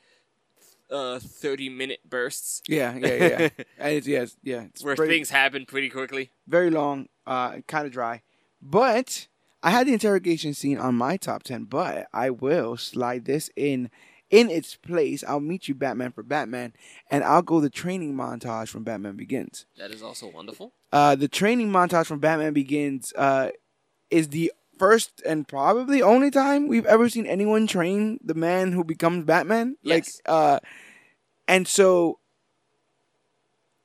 uh 0.89 1.19
30 1.19 1.67
minute 1.67 1.99
bursts 2.09 2.61
yeah, 2.69 2.95
yeah, 2.95 3.13
yeah. 3.13 3.49
and 3.77 3.93
it's 3.93 4.07
yes, 4.07 4.37
yeah. 4.41 4.61
It's 4.61 4.83
where 4.83 4.95
pretty- 4.95 5.13
things 5.13 5.29
happen 5.29 5.65
pretty 5.65 5.89
quickly. 5.89 6.31
very 6.47 6.69
long, 6.69 7.07
uh, 7.25 7.57
kind 7.67 7.85
of 7.85 7.91
dry. 7.91 8.21
But 8.61 9.27
I 9.61 9.71
had 9.71 9.87
the 9.87 9.93
interrogation 9.93 10.53
scene 10.53 10.77
on 10.77 10.95
my 10.95 11.17
top 11.17 11.43
ten. 11.43 11.65
But 11.65 12.07
I 12.13 12.29
will 12.29 12.77
slide 12.77 13.25
this 13.25 13.49
in 13.55 13.89
in 14.29 14.49
its 14.49 14.75
place. 14.75 15.23
I'll 15.27 15.39
meet 15.39 15.67
you, 15.67 15.75
Batman 15.75 16.11
for 16.11 16.23
Batman, 16.23 16.73
and 17.09 17.23
I'll 17.23 17.41
go 17.41 17.59
the 17.59 17.69
training 17.69 18.13
montage 18.15 18.69
from 18.69 18.83
Batman 18.83 19.15
Begins. 19.15 19.65
That 19.77 19.91
is 19.91 20.01
also 20.03 20.27
wonderful. 20.27 20.73
Uh, 20.91 21.15
the 21.15 21.27
training 21.27 21.69
montage 21.69 22.05
from 22.07 22.19
Batman 22.19 22.53
Begins 22.53 23.13
uh, 23.17 23.49
is 24.09 24.29
the 24.29 24.51
first 24.77 25.21
and 25.25 25.47
probably 25.47 26.01
only 26.01 26.29
time 26.29 26.67
we've 26.67 26.85
ever 26.85 27.09
seen 27.09 27.25
anyone 27.25 27.65
train 27.67 28.19
the 28.23 28.33
man 28.35 28.73
who 28.73 28.83
becomes 28.83 29.25
Batman. 29.25 29.75
Yes. 29.81 30.21
Like, 30.25 30.31
uh, 30.33 30.59
and 31.47 31.67
so 31.67 32.19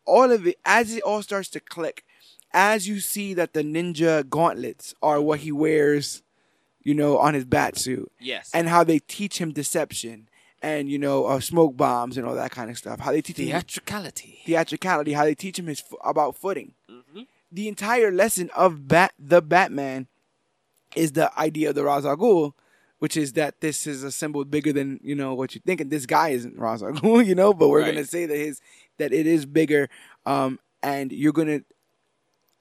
all 0.05 0.31
of 0.33 0.47
it, 0.47 0.59
as 0.65 0.93
it 0.95 1.03
all 1.03 1.23
starts 1.23 1.49
to 1.51 1.61
click, 1.61 2.05
as 2.53 2.87
you 2.89 3.01
see 3.01 3.35
that 3.35 3.55
the 3.55 3.63
ninja 3.63 4.29
gauntlets 4.29 4.95
are 5.03 5.21
what 5.21 5.41
he 5.41 5.53
wears, 5.53 6.23
you 6.83 6.95
know, 6.95 7.17
on 7.19 7.35
his 7.35 7.45
bat 7.45 7.79
suit, 7.79 8.11
Yes. 8.21 8.51
and 8.53 8.69
how 8.69 8.85
they 8.85 8.99
teach 8.99 9.39
him 9.39 9.53
deception 9.53 10.29
and 10.63 10.89
you 10.89 10.99
know 10.99 11.27
uh, 11.27 11.41
smoke 11.41 11.77
bombs 11.77 12.17
and 12.17 12.27
all 12.27 12.35
that 12.35 12.51
kind 12.53 12.71
of 12.71 12.79
stuff. 12.79 13.01
How 13.01 13.13
they 13.13 13.21
teach 13.23 13.39
him 13.39 13.47
theatricality. 13.47 14.41
theatricality, 14.47 15.13
how 15.13 15.25
they 15.25 15.35
teach 15.35 15.59
him 15.59 15.67
his 15.67 15.83
about 16.05 16.37
footing. 16.37 16.75
Mhm. 16.91 17.27
The 17.51 17.69
entire 17.69 18.11
lesson 18.11 18.49
of 18.57 18.89
Bat 18.89 19.13
the 19.19 19.43
Batman 19.43 20.07
is 20.97 21.13
the 21.13 21.37
idea 21.39 21.71
of 21.71 21.75
the 21.75 21.85
Ra's 21.85 22.07
al 22.07 22.17
Ghul, 22.17 22.53
which 22.99 23.17
is 23.17 23.33
that 23.35 23.61
this 23.61 23.87
is 23.87 24.03
a 24.03 24.13
symbol 24.13 24.45
bigger 24.45 24.73
than 24.73 25.01
you 25.03 25.15
know 25.15 25.35
what 25.35 25.55
you 25.55 25.61
think, 25.67 25.81
and 25.81 25.91
this 25.91 26.07
guy 26.07 26.31
isn't 26.31 26.57
Ra's 26.59 26.83
al 26.83 26.93
Ghul, 26.93 27.25
you 27.31 27.35
know, 27.35 27.53
but 27.53 27.69
we're 27.69 27.81
Right. 27.83 27.95
gonna 27.95 28.07
say 28.07 28.27
that 28.27 28.37
his 28.37 28.61
that 28.99 29.13
it 29.13 29.27
is 29.27 29.45
bigger, 29.47 29.89
um, 30.27 30.59
and 30.83 31.13
you're 31.13 31.33
gonna 31.33 31.63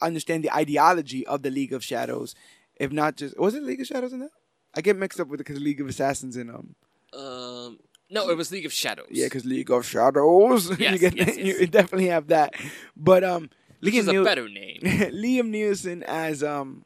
understand 0.02 0.44
the 0.44 0.52
ideology 0.54 1.26
of 1.28 1.44
the 1.44 1.52
League 1.52 1.74
of 1.74 1.84
Shadows, 1.84 2.34
if 2.78 2.92
not 2.92 3.16
just 3.18 3.38
was 3.38 3.54
it 3.54 3.64
League 3.64 3.82
of 3.82 3.88
Shadows 3.88 4.14
in 4.14 4.20
that? 4.20 4.32
I 4.74 4.82
get 4.82 4.96
mixed 4.98 5.20
up 5.20 5.28
with 5.28 5.46
the 5.46 5.54
League 5.54 5.82
of 5.82 5.88
Assassins 5.88 6.36
in 6.38 6.50
um 6.50 6.76
Um, 7.14 7.80
no, 8.12 8.30
it 8.30 8.38
was 8.38 8.52
League 8.52 8.66
of 8.66 8.74
Shadows. 8.74 9.08
yeah, 9.10 9.26
because 9.26 9.46
League 9.46 9.72
of 9.72 9.86
Shadows. 9.86 10.70
you 10.80 10.98
get 11.00 11.16
yes, 11.16 11.38
yes. 11.38 11.60
you 11.60 11.68
definitely 11.68 12.08
have 12.08 12.28
that. 12.28 12.54
But 12.96 13.24
um, 13.24 13.50
Liam, 13.82 13.94
is 13.94 14.08
a 14.08 14.24
better 14.24 14.48
name, 14.48 14.80
Liam 14.84 15.50
Neeson 15.52 16.04
as 16.04 16.44
um, 16.44 16.86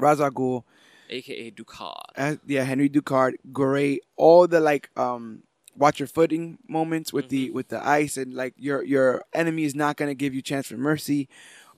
Ghul, 0.00 0.64
aka 1.10 1.50
Ducard. 1.50 1.94
as 2.16 2.38
yeah 2.46 2.64
Henry 2.64 2.88
Ducard, 2.88 3.34
great. 3.52 4.02
All 4.16 4.46
the 4.46 4.60
like 4.60 4.90
um, 4.96 5.42
watch 5.76 5.98
your 6.00 6.06
footing 6.08 6.58
moments 6.68 7.12
with 7.12 7.26
Mm-hmm. 7.26 7.30
the 7.36 7.50
with 7.50 7.68
the 7.68 7.86
ice 7.86 8.16
and 8.16 8.34
like 8.34 8.54
your 8.56 8.82
your 8.84 9.22
enemy 9.32 9.64
is 9.64 9.74
not 9.74 9.96
gonna 9.96 10.14
give 10.14 10.34
you 10.34 10.42
chance 10.42 10.66
for 10.66 10.76
mercy. 10.76 11.28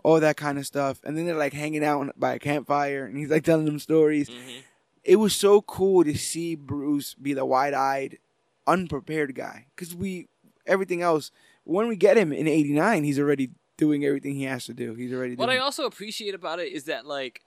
All 0.03 0.19
that 0.21 0.39
kind 0.39 0.57
of 0.59 0.65
stuff, 0.67 0.99
and 1.05 1.17
then 1.17 1.27
they're 1.27 1.35
like 1.37 1.53
hanging 1.53 1.85
out 1.85 2.19
by 2.19 2.33
a 2.35 2.39
campfire, 2.39 3.05
and 3.05 3.19
he's 3.19 3.29
like 3.29 3.45
telling 3.45 3.67
them 3.67 3.79
stories. 3.79 4.31
Mhm. 4.31 4.63
It 5.05 5.17
was 5.17 5.35
so 5.35 5.63
cool 5.63 6.05
to 6.05 6.17
see 6.17 6.55
Bruce 6.55 7.15
be 7.15 7.33
the 7.33 7.45
wide-eyed, 7.45 8.19
unprepared 8.67 9.35
guy. 9.35 9.67
Because 9.75 9.95
we 9.95 10.29
everything 10.67 11.03
else, 11.03 11.31
when 11.65 11.89
we 11.89 11.97
get 11.97 12.17
him 12.17 12.33
in 12.33 12.47
'89, 12.47 13.05
he's 13.05 13.19
already 13.19 13.51
doing 13.77 14.05
everything 14.05 14.35
he 14.35 14.45
has 14.45 14.67
to 14.67 14.75
do. 14.75 14.95
He's 14.95 15.13
already 15.13 15.37
What 15.37 15.49
I 15.49 15.59
also 15.59 15.87
appreciate 15.87 16.35
about 16.35 16.61
it 16.61 16.71
is 16.73 16.85
that 16.85 17.07
like, 17.07 17.43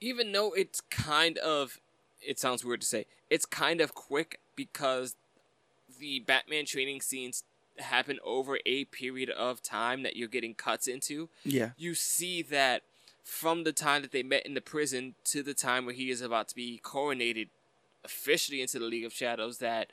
even 0.00 0.32
though 0.32 0.52
it's 0.52 0.82
kind 0.82 1.38
of, 1.38 1.80
it 2.20 2.38
sounds 2.38 2.64
weird 2.64 2.82
to 2.82 2.86
say, 2.86 3.06
it's 3.30 3.46
kind 3.46 3.80
of 3.80 3.94
quick 3.94 4.40
because 4.54 5.16
the 5.98 6.20
Batman 6.20 6.66
training 6.66 7.00
scenes 7.00 7.44
happen 7.78 8.18
over 8.24 8.58
a 8.66 8.84
period 8.86 9.30
of 9.30 9.62
time 9.62 10.02
that 10.02 10.14
you're 10.16 10.28
getting 10.28 10.54
cuts 10.54 10.86
into. 10.86 11.30
yeah, 11.44 11.70
You 11.78 11.94
see 11.94 12.42
that 12.42 12.82
from 13.28 13.64
the 13.64 13.72
time 13.74 14.00
that 14.00 14.10
they 14.10 14.22
met 14.22 14.46
in 14.46 14.54
the 14.54 14.60
prison 14.62 15.14
to 15.22 15.42
the 15.42 15.52
time 15.52 15.84
where 15.84 15.94
he 15.94 16.10
is 16.10 16.22
about 16.22 16.48
to 16.48 16.54
be 16.54 16.80
coronated 16.82 17.48
officially 18.02 18.62
into 18.62 18.78
the 18.78 18.86
League 18.86 19.04
of 19.04 19.12
Shadows, 19.12 19.58
that 19.58 19.90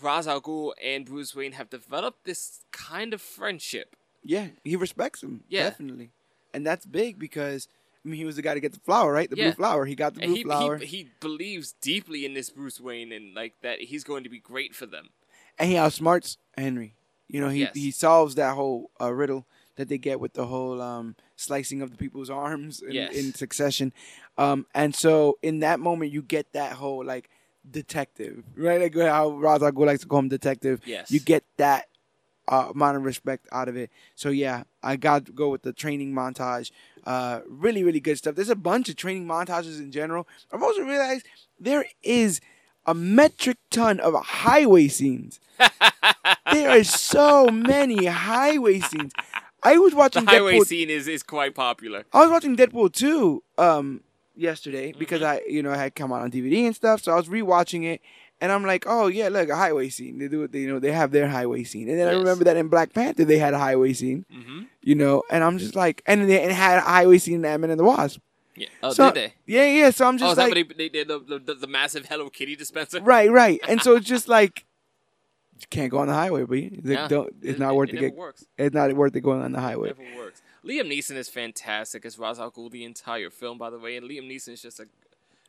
Ra's 0.00 0.28
al 0.28 0.40
Ghul 0.40 0.72
and 0.82 1.04
Bruce 1.04 1.34
Wayne 1.34 1.52
have 1.52 1.68
developed 1.70 2.24
this 2.24 2.60
kind 2.70 3.12
of 3.12 3.20
friendship. 3.20 3.96
yeah, 4.22 4.48
he 4.64 4.76
respects 4.76 5.22
him. 5.22 5.42
Yeah. 5.48 5.64
definitely, 5.64 6.10
and 6.54 6.64
that's 6.64 6.86
big 6.86 7.18
because 7.18 7.66
I 8.04 8.08
mean 8.08 8.18
he 8.18 8.24
was 8.24 8.36
the 8.36 8.42
guy 8.42 8.54
to 8.54 8.60
get 8.60 8.72
the 8.74 8.80
flower, 8.80 9.12
right? 9.12 9.28
The 9.28 9.36
Yeah. 9.36 9.44
blue 9.46 9.52
flower. 9.54 9.84
He 9.84 9.94
got 9.96 10.14
the 10.14 10.20
And 10.20 10.28
blue 10.28 10.36
he, 10.36 10.42
flower, 10.44 10.76
he 10.78 10.86
he 10.86 11.10
believes 11.20 11.72
deeply 11.80 12.24
in 12.24 12.34
this 12.34 12.48
Bruce 12.50 12.80
Wayne 12.80 13.10
and 13.12 13.34
like 13.34 13.54
that 13.62 13.80
he's 13.80 14.04
going 14.04 14.22
to 14.24 14.30
be 14.30 14.38
great 14.38 14.74
for 14.74 14.86
them. 14.86 15.10
and 15.58 15.68
he 15.68 15.74
outsmarts 15.76 16.36
Henry. 16.56 16.94
You 17.26 17.40
know, 17.40 17.48
he 17.48 17.60
Yes. 17.62 17.74
he 17.74 17.90
solves 17.90 18.36
that 18.36 18.54
whole 18.54 18.90
uh, 19.00 19.12
riddle 19.12 19.46
that 19.78 19.88
they 19.88 19.96
get 19.98 20.20
with 20.20 20.34
the 20.34 20.44
whole 20.46 20.82
um, 20.82 21.16
slicing 21.36 21.80
of 21.82 21.90
the 21.90 21.96
people's 21.96 22.28
arms 22.30 22.82
in, 22.82 22.92
Yes. 22.92 23.14
in 23.14 23.32
succession. 23.32 23.92
Um, 24.36 24.66
and 24.74 24.94
so 24.94 25.38
in 25.42 25.60
that 25.60 25.80
moment, 25.80 26.12
you 26.12 26.20
get 26.20 26.52
that 26.52 26.72
whole 26.72 27.04
like 27.04 27.30
detective, 27.70 28.44
right? 28.56 28.80
Like 28.80 28.94
how 28.96 29.30
Ra's 29.30 29.62
al 29.62 29.72
Ghul 29.72 29.86
likes 29.86 30.02
to 30.02 30.08
call 30.08 30.18
him 30.20 30.28
detective. 30.28 30.80
Yes. 30.84 31.10
You 31.10 31.20
get 31.20 31.44
that 31.58 31.86
uh, 32.48 32.68
amount 32.74 32.96
of 32.96 33.04
respect 33.04 33.46
out 33.52 33.68
of 33.68 33.76
it. 33.76 33.90
So 34.14 34.30
yeah, 34.30 34.64
I 34.82 34.96
got 34.96 35.26
to 35.26 35.32
go 35.32 35.48
with 35.50 35.62
the 35.62 35.72
training 35.72 36.12
montage. 36.12 36.70
Uh, 37.04 37.40
really, 37.48 37.84
really 37.84 38.00
good 38.00 38.18
stuff. 38.18 38.34
There's 38.34 38.48
a 38.50 38.56
bunch 38.56 38.88
of 38.88 38.96
training 38.96 39.26
montages 39.26 39.78
in 39.78 39.92
general. 39.92 40.26
I've 40.52 40.62
also 40.62 40.82
realized 40.82 41.24
there 41.60 41.86
is 42.02 42.40
a 42.84 42.94
metric 42.94 43.58
ton 43.70 44.00
of 44.00 44.14
highway 44.14 44.88
scenes. 44.88 45.38
there 46.52 46.70
are 46.70 46.84
so 46.84 47.48
many 47.48 48.06
highway 48.06 48.80
scenes. 48.80 49.12
I 49.62 49.78
was 49.78 49.94
watching 49.94 50.24
The 50.24 50.30
highway 50.30 50.58
Deadpool. 50.58 50.66
scene 50.66 50.90
is, 50.90 51.08
is 51.08 51.22
quite 51.22 51.54
popular. 51.54 52.04
I 52.12 52.20
was 52.20 52.30
watching 52.30 52.56
Deadpool 52.56 52.92
2 52.92 53.42
um 53.58 54.00
yesterday 54.36 54.90
Mm-hmm. 54.90 54.98
because 54.98 55.22
I 55.22 55.40
you 55.48 55.62
know 55.62 55.70
I 55.72 55.76
had 55.76 55.94
come 55.94 56.12
out 56.12 56.22
on 56.22 56.30
DVD 56.30 56.66
and 56.66 56.74
stuff, 56.74 57.02
so 57.02 57.12
I 57.12 57.16
was 57.16 57.28
rewatching 57.28 57.84
it 57.84 58.00
and 58.40 58.52
I'm 58.52 58.64
like, 58.64 58.84
oh 58.86 59.08
yeah, 59.08 59.28
look 59.28 59.48
a 59.48 59.56
highway 59.56 59.88
scene. 59.88 60.18
They 60.18 60.28
do 60.28 60.44
it. 60.44 60.54
You 60.54 60.68
know 60.68 60.78
they 60.78 60.92
have 60.92 61.10
their 61.10 61.28
highway 61.28 61.64
scene, 61.64 61.88
and 61.88 61.98
then 61.98 62.06
I 62.08 62.12
remember 62.12 62.44
that 62.44 62.56
in 62.56 62.68
Black 62.68 62.92
Panther 62.92 63.24
they 63.24 63.38
had 63.38 63.52
a 63.54 63.58
highway 63.58 63.92
scene. 63.94 64.24
Mm-hmm. 64.32 64.62
You 64.82 64.94
know, 64.94 65.22
and 65.30 65.42
I'm 65.42 65.58
just 65.58 65.74
like, 65.74 66.02
and 66.06 66.28
they 66.30 66.40
and 66.42 66.52
had 66.52 66.78
a 66.78 66.82
highway 66.82 67.18
scene 67.18 67.34
in 67.36 67.44
Ant-Man 67.44 67.70
and 67.70 67.80
the 67.80 67.84
Wasp. 67.84 68.20
Yeah. 68.54 68.68
Oh, 68.82 68.92
So- 68.92 69.10
did 69.12 69.14
they? 69.14 69.34
Yeah, 69.46 69.66
yeah. 69.66 69.90
So 69.90 70.06
I'm 70.06 70.14
Oh, 70.16 70.18
just 70.18 70.36
that 70.36 70.50
like, 70.50 70.76
they, 70.76 70.88
they 70.88 71.04
the, 71.04 71.40
the, 71.44 71.54
the 71.54 71.66
massive 71.66 72.06
Hello 72.06 72.28
Kitty 72.30 72.56
dispenser? 72.56 73.00
right, 73.00 73.30
right. 73.30 73.60
And 73.68 73.80
so 73.82 73.94
it's 73.96 74.06
just 74.06 74.26
like, 74.28 74.64
you 75.60 75.66
can't 75.70 75.90
go 75.90 75.98
on 75.98 76.08
the 76.08 76.14
highway, 76.14 76.44
but 76.44 76.58
you 76.58 76.70
don't. 77.08 77.34
It's 77.42 77.54
It- 77.54 77.58
not 77.58 77.74
worth 77.76 77.90
it 77.90 77.96
it. 77.96 78.00
Get, 78.00 78.14
works. 78.14 78.46
it's 78.56 78.74
not 78.74 78.92
worth 78.94 79.14
it 79.16 79.20
going 79.20 79.42
on 79.42 79.52
the 79.52 79.60
highway. 79.60 79.88
Never 79.98 80.16
works. 80.16 80.42
Liam 80.64 80.90
Neeson 80.92 81.16
is 81.16 81.28
fantastic 81.28 82.04
as 82.04 82.18
Ra's 82.18 82.38
al 82.38 82.50
Ghul 82.50 82.70
the 82.70 82.84
entire 82.84 83.30
film, 83.30 83.58
by 83.58 83.70
the 83.70 83.78
way, 83.78 83.96
and 83.96 84.08
Liam 84.08 84.28
Neeson 84.30 84.50
is 84.54 84.62
just 84.62 84.80
a, 84.80 84.86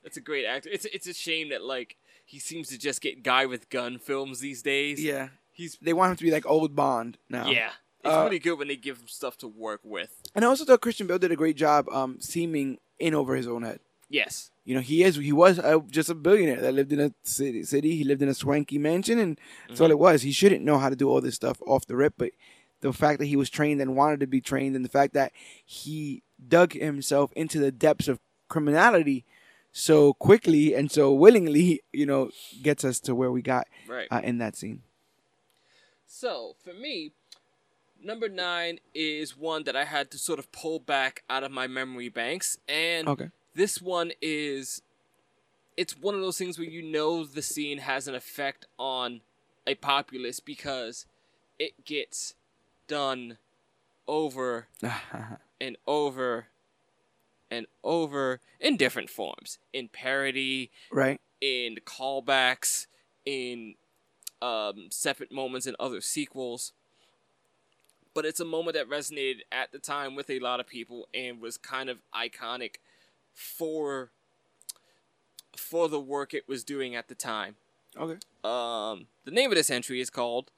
it's 0.04 0.18
a 0.18 0.22
great 0.22 0.46
actor. 0.46 0.70
It's 0.72 0.86
it's 0.86 1.08
a 1.08 1.14
shame 1.14 1.50
that 1.50 1.64
like 1.64 1.98
he 2.26 2.40
seems 2.40 2.70
to 2.70 2.78
just 2.78 3.02
get 3.02 3.24
guy 3.24 3.46
with 3.46 3.70
gun 3.70 3.98
films 3.98 4.40
these 4.40 4.62
days. 4.62 5.04
Yeah, 5.04 5.30
he's 5.52 5.78
they 5.82 5.94
want 5.94 6.12
him 6.12 6.18
to 6.18 6.24
be 6.24 6.32
like 6.32 6.46
old 6.46 6.76
Bond 6.76 7.18
now. 7.30 7.50
yeah. 7.50 7.72
It's 8.02 8.14
Uh, 8.16 8.24
really 8.24 8.40
good 8.40 8.58
when 8.58 8.70
they 8.70 8.78
give 8.78 8.98
him 9.00 9.08
stuff 9.10 9.38
to 9.40 9.48
work 9.50 9.82
with. 9.84 10.22
And 10.34 10.46
I 10.46 10.48
also 10.48 10.64
thought 10.64 10.80
Christian 10.80 11.06
Bale 11.06 11.20
did 11.20 11.34
a 11.34 11.36
great 11.36 11.58
job 11.58 11.90
um, 11.90 12.16
seeming 12.22 12.78
in 12.98 13.14
over 13.14 13.36
his 13.36 13.46
own 13.46 13.64
head. 13.64 13.82
Yes. 14.10 14.52
You 14.70 14.76
know, 14.76 14.82
he 14.82 15.02
is 15.04 15.16
he 15.16 15.34
was 15.34 15.58
uh, 15.58 15.80
just 15.90 16.12
a 16.12 16.14
billionaire 16.14 16.62
that 16.62 16.76
lived 16.76 16.94
in 16.94 17.00
a 17.00 17.12
city. 17.24 17.64
City. 17.64 17.96
He 17.96 18.04
lived 18.04 18.22
in 18.22 18.30
a 18.30 18.36
swanky 18.36 18.78
mansion, 18.78 19.18
and 19.18 19.40
that's 19.68 19.82
all 19.82 19.90
it 19.90 19.98
was. 19.98 20.22
He 20.22 20.32
shouldn't 20.32 20.64
know 20.64 20.78
how 20.78 20.90
to 20.90 20.96
do 20.96 21.10
all 21.10 21.22
this 21.22 21.34
stuff 21.34 21.60
off 21.66 21.88
the 21.88 21.96
rip, 21.96 22.14
but 22.20 22.34
the 22.82 22.94
fact 22.94 23.18
that 23.18 23.26
he 23.26 23.36
was 23.36 23.50
trained 23.50 23.82
and 23.82 23.96
wanted 23.96 24.20
to 24.20 24.28
be 24.28 24.42
trained, 24.42 24.76
and 24.76 24.86
the 24.86 24.90
fact 24.90 25.16
that 25.16 25.32
he 25.66 26.22
dug 26.48 26.74
himself 26.74 27.32
into 27.36 27.58
the 27.58 27.72
depths 27.72 28.08
of 28.08 28.20
criminality 28.48 29.26
so 29.72 30.14
quickly 30.14 30.76
and 30.76 30.92
so 30.92 31.12
willingly, 31.12 31.82
you 31.92 32.06
know, 32.06 32.30
gets 32.62 32.86
us 32.86 33.00
to 33.00 33.16
where 33.16 33.32
we 33.32 33.42
got 33.42 33.68
Right. 33.88 34.08
uh, 34.12 34.22
in 34.24 34.38
that 34.38 34.56
scene. 34.56 34.84
So 36.06 36.56
for 36.64 36.76
me, 36.76 37.14
number 38.00 38.30
nine 38.30 38.82
is 38.94 39.36
one 39.36 39.64
that 39.64 39.76
I 39.76 39.86
had 39.86 40.12
to 40.12 40.20
sort 40.20 40.38
of 40.38 40.52
pull 40.52 40.78
back 40.78 41.24
out 41.28 41.44
of 41.44 41.50
my 41.52 41.66
memory 41.66 42.10
banks, 42.10 42.60
and 42.68 43.08
Okay. 43.08 43.30
This 43.60 43.82
one 43.82 44.14
is 44.22 44.82
it's 45.76 45.98
one 45.98 46.16
of 46.16 46.22
those 46.22 46.38
things 46.38 46.58
where 46.58 46.68
you 46.68 46.82
know 46.82 47.26
the 47.26 47.42
scene 47.42 47.80
has 47.80 48.08
an 48.08 48.16
effect 48.16 48.66
on 48.78 49.20
a 49.68 49.76
populace 49.76 50.40
because 50.40 51.06
it 51.60 51.84
gets 51.84 52.36
done 52.88 53.38
over 54.08 54.68
and 55.62 55.78
over 55.86 56.48
and 57.52 57.66
over 57.84 58.40
in 58.62 58.78
different 58.78 59.10
forms 59.10 59.60
in 59.74 59.90
parody 59.90 60.72
right. 60.90 61.20
in 61.42 61.76
callbacks 61.86 62.88
in 63.26 63.76
um, 64.42 64.88
separate 64.90 65.34
moments 65.34 65.68
in 65.68 65.76
other 65.78 66.00
sequels 66.00 66.72
but 68.14 68.24
it's 68.24 68.40
a 68.40 68.46
moment 68.46 68.76
that 68.76 68.90
resonated 68.90 69.42
at 69.52 69.74
the 69.74 69.80
time 69.80 70.16
with 70.16 70.30
a 70.30 70.40
lot 70.40 70.62
of 70.62 70.68
people 70.68 71.10
and 71.14 71.42
was 71.42 71.58
kind 71.58 71.90
of 71.90 72.00
iconic 72.16 72.76
for 73.40 74.12
for 75.56 75.88
the 75.88 76.00
work 76.00 76.34
it 76.34 76.48
was 76.48 76.64
doing 76.64 76.94
at 76.96 77.08
the 77.08 77.16
time. 77.16 77.56
Okay. 77.98 78.20
Um, 78.44 79.08
the 79.26 79.32
name 79.32 79.50
of 79.50 79.56
this 79.56 79.70
entry 79.70 80.02
is 80.02 80.10
called 80.10 80.52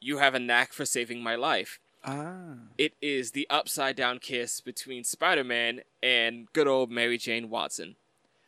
"You 0.00 0.18
Have 0.18 0.34
a 0.34 0.38
Knack 0.38 0.72
for 0.72 0.86
Saving 0.86 1.22
My 1.22 1.34
Life." 1.34 1.78
Ah. 2.04 2.54
It 2.78 2.94
is 3.00 3.30
the 3.32 3.46
upside 3.50 3.94
down 3.96 4.18
kiss 4.18 4.60
between 4.60 5.04
Spider 5.04 5.44
Man 5.44 5.82
and 6.02 6.50
good 6.52 6.66
old 6.66 6.90
Mary 6.90 7.18
Jane 7.18 7.50
Watson. 7.50 7.96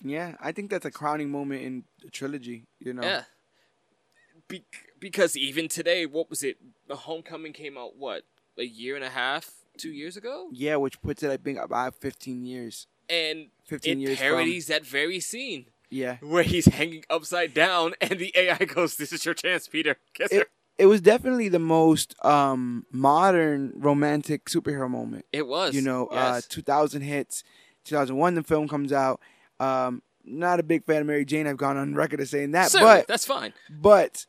Yeah, 0.03 0.35
I 0.41 0.51
think 0.53 0.70
that's 0.70 0.85
a 0.85 0.91
crowning 0.91 1.30
moment 1.30 1.62
in 1.62 1.85
the 2.03 2.11
trilogy. 2.11 2.64
You 2.80 2.95
know. 2.95 3.03
Yeah. 3.03 3.22
Be- 4.49 4.64
because 4.99 5.37
even 5.37 5.68
today, 5.68 6.07
what 6.07 6.30
was 6.30 6.43
it? 6.43 6.57
The 6.89 6.97
Homecoming 6.97 7.53
came 7.53 7.76
out 7.76 7.97
what 7.97 8.22
a 8.59 8.64
year 8.64 8.97
and 8.97 9.05
a 9.05 9.11
half, 9.11 9.51
two 9.76 9.91
years 9.91 10.16
ago, 10.16 10.49
Yeah, 10.53 10.76
which 10.76 11.01
puts 11.03 11.22
it 11.22 11.30
I 11.30 11.37
think 11.37 11.59
about 11.59 11.95
15 12.01 12.45
years. 12.45 12.87
And 13.09 13.49
15 13.67 13.99
it 13.99 14.01
years 14.01 14.19
parodies 14.19 14.67
that 14.67 14.85
very 14.85 15.21
scene 15.21 15.67
yeah. 15.91 16.17
where 16.21 16.43
he's 16.43 16.67
hanging 16.67 17.05
upside 17.09 17.55
down, 17.55 17.95
and 18.01 18.19
the 18.19 18.33
AI 18.37 18.65
goes, 18.65 18.97
"This 18.97 19.13
is 19.13 19.25
your 19.25 19.35
chance, 19.35 19.69
Peter. 19.69 19.97
Kiss 20.13 20.33
her." 20.33 20.41
It, 20.41 20.49
it 20.77 20.87
was 20.87 21.01
definitely 21.01 21.49
the 21.49 21.61
most 21.61 22.15
um, 22.25 22.85
modern 22.91 23.73
romantic 23.77 24.47
superhero 24.47 24.91
moment. 24.91 25.25
It 25.33 25.47
was, 25.47 25.75
You 25.75 25.83
know, 25.83 26.07
uh, 26.09 26.41
2000 26.49 27.03
hits, 27.03 27.45
2001 27.85 28.35
the 28.35 28.43
film 28.43 28.67
comes 28.67 28.93
out. 28.93 29.21
Um, 29.61 30.03
not 30.25 30.59
a 30.59 30.65
big 30.65 30.85
fan 30.85 31.03
of 31.03 31.07
Mary 31.07 31.25
Jane. 31.25 31.47
I've 31.47 31.59
gone 31.59 31.77
on 31.77 31.95
record 31.95 32.21
as 32.21 32.31
saying 32.31 32.53
that, 32.53 32.71
Certainly, 32.71 32.95
but 32.95 33.07
that's 33.07 33.27
fine. 33.27 33.53
but 33.71 34.27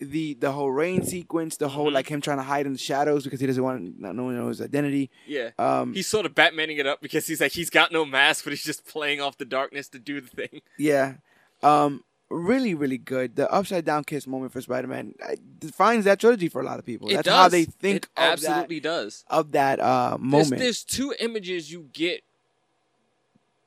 the 0.00 0.34
the 0.34 0.52
whole 0.52 0.70
rain 0.70 1.04
sequence, 1.04 1.56
the 1.58 1.68
whole 1.68 1.90
Mhm. 1.90 1.94
like 1.94 2.08
him 2.08 2.20
trying 2.20 2.38
to 2.38 2.42
hide 2.42 2.66
in 2.66 2.72
the 2.72 2.78
shadows 2.78 3.24
because 3.24 3.38
he 3.40 3.46
doesn't 3.46 3.62
want 3.62 3.98
no 4.00 4.12
not 4.12 4.16
knowing 4.16 4.48
his 4.48 4.60
identity. 4.62 5.10
Yeah. 5.26 5.50
Um, 5.58 5.92
He's 5.94 6.06
sort 6.06 6.24
of 6.26 6.34
Batmaning 6.34 6.78
it 6.78 6.86
up 6.86 7.00
because 7.02 7.26
he's 7.26 7.40
like 7.40 7.52
he's 7.52 7.70
got 7.70 7.92
no 7.92 8.04
mask, 8.04 8.44
but 8.44 8.52
he's 8.52 8.64
just 8.64 8.86
playing 8.86 9.20
off 9.20 9.36
the 9.38 9.44
darkness 9.44 9.88
to 9.90 9.98
do 9.98 10.20
the 10.20 10.28
thing. 10.28 10.62
Yeah. 10.78 11.14
Um, 11.62 12.02
really, 12.30 12.74
really 12.74 12.96
good. 12.96 13.36
The 13.36 13.50
upside 13.52 13.84
down 13.84 14.04
kiss 14.04 14.26
moment 14.26 14.52
for 14.52 14.60
Spider 14.62 14.86
Man 14.88 15.14
defines 15.58 16.04
that 16.06 16.18
trilogy 16.20 16.48
for 16.48 16.60
a 16.62 16.64
lot 16.64 16.78
of 16.78 16.86
people. 16.86 17.10
It 17.10 17.14
That's 17.16 17.26
does. 17.26 17.34
how 17.34 17.48
they 17.48 17.64
think 17.64 17.96
It 18.04 18.08
of 18.16 18.32
absolutely 18.32 18.80
does. 18.80 19.24
of 19.28 19.52
that 19.52 19.80
uh, 19.80 20.16
There's, 20.18 20.20
moment. 20.50 20.58
there's 20.62 20.84
two 20.84 21.12
images 21.20 21.70
you 21.70 21.88
get 21.92 22.22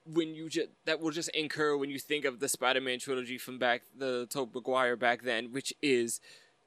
when 0.06 0.34
you 0.36 0.49
just 0.49 0.70
that 0.86 0.99
will 0.99 1.12
just 1.12 1.30
incur 1.30 1.78
when 1.78 1.89
you 1.89 1.99
think 1.99 2.26
of 2.26 2.39
the 2.39 2.49
Spider-Man 2.49 2.99
trilogy 2.99 3.38
from 3.38 3.58
back 3.58 3.84
the 3.97 4.28
Tobey 4.30 4.51
Maguire 4.56 4.95
back 4.95 5.22
then, 5.24 5.51
which 5.51 5.74
is 5.82 6.20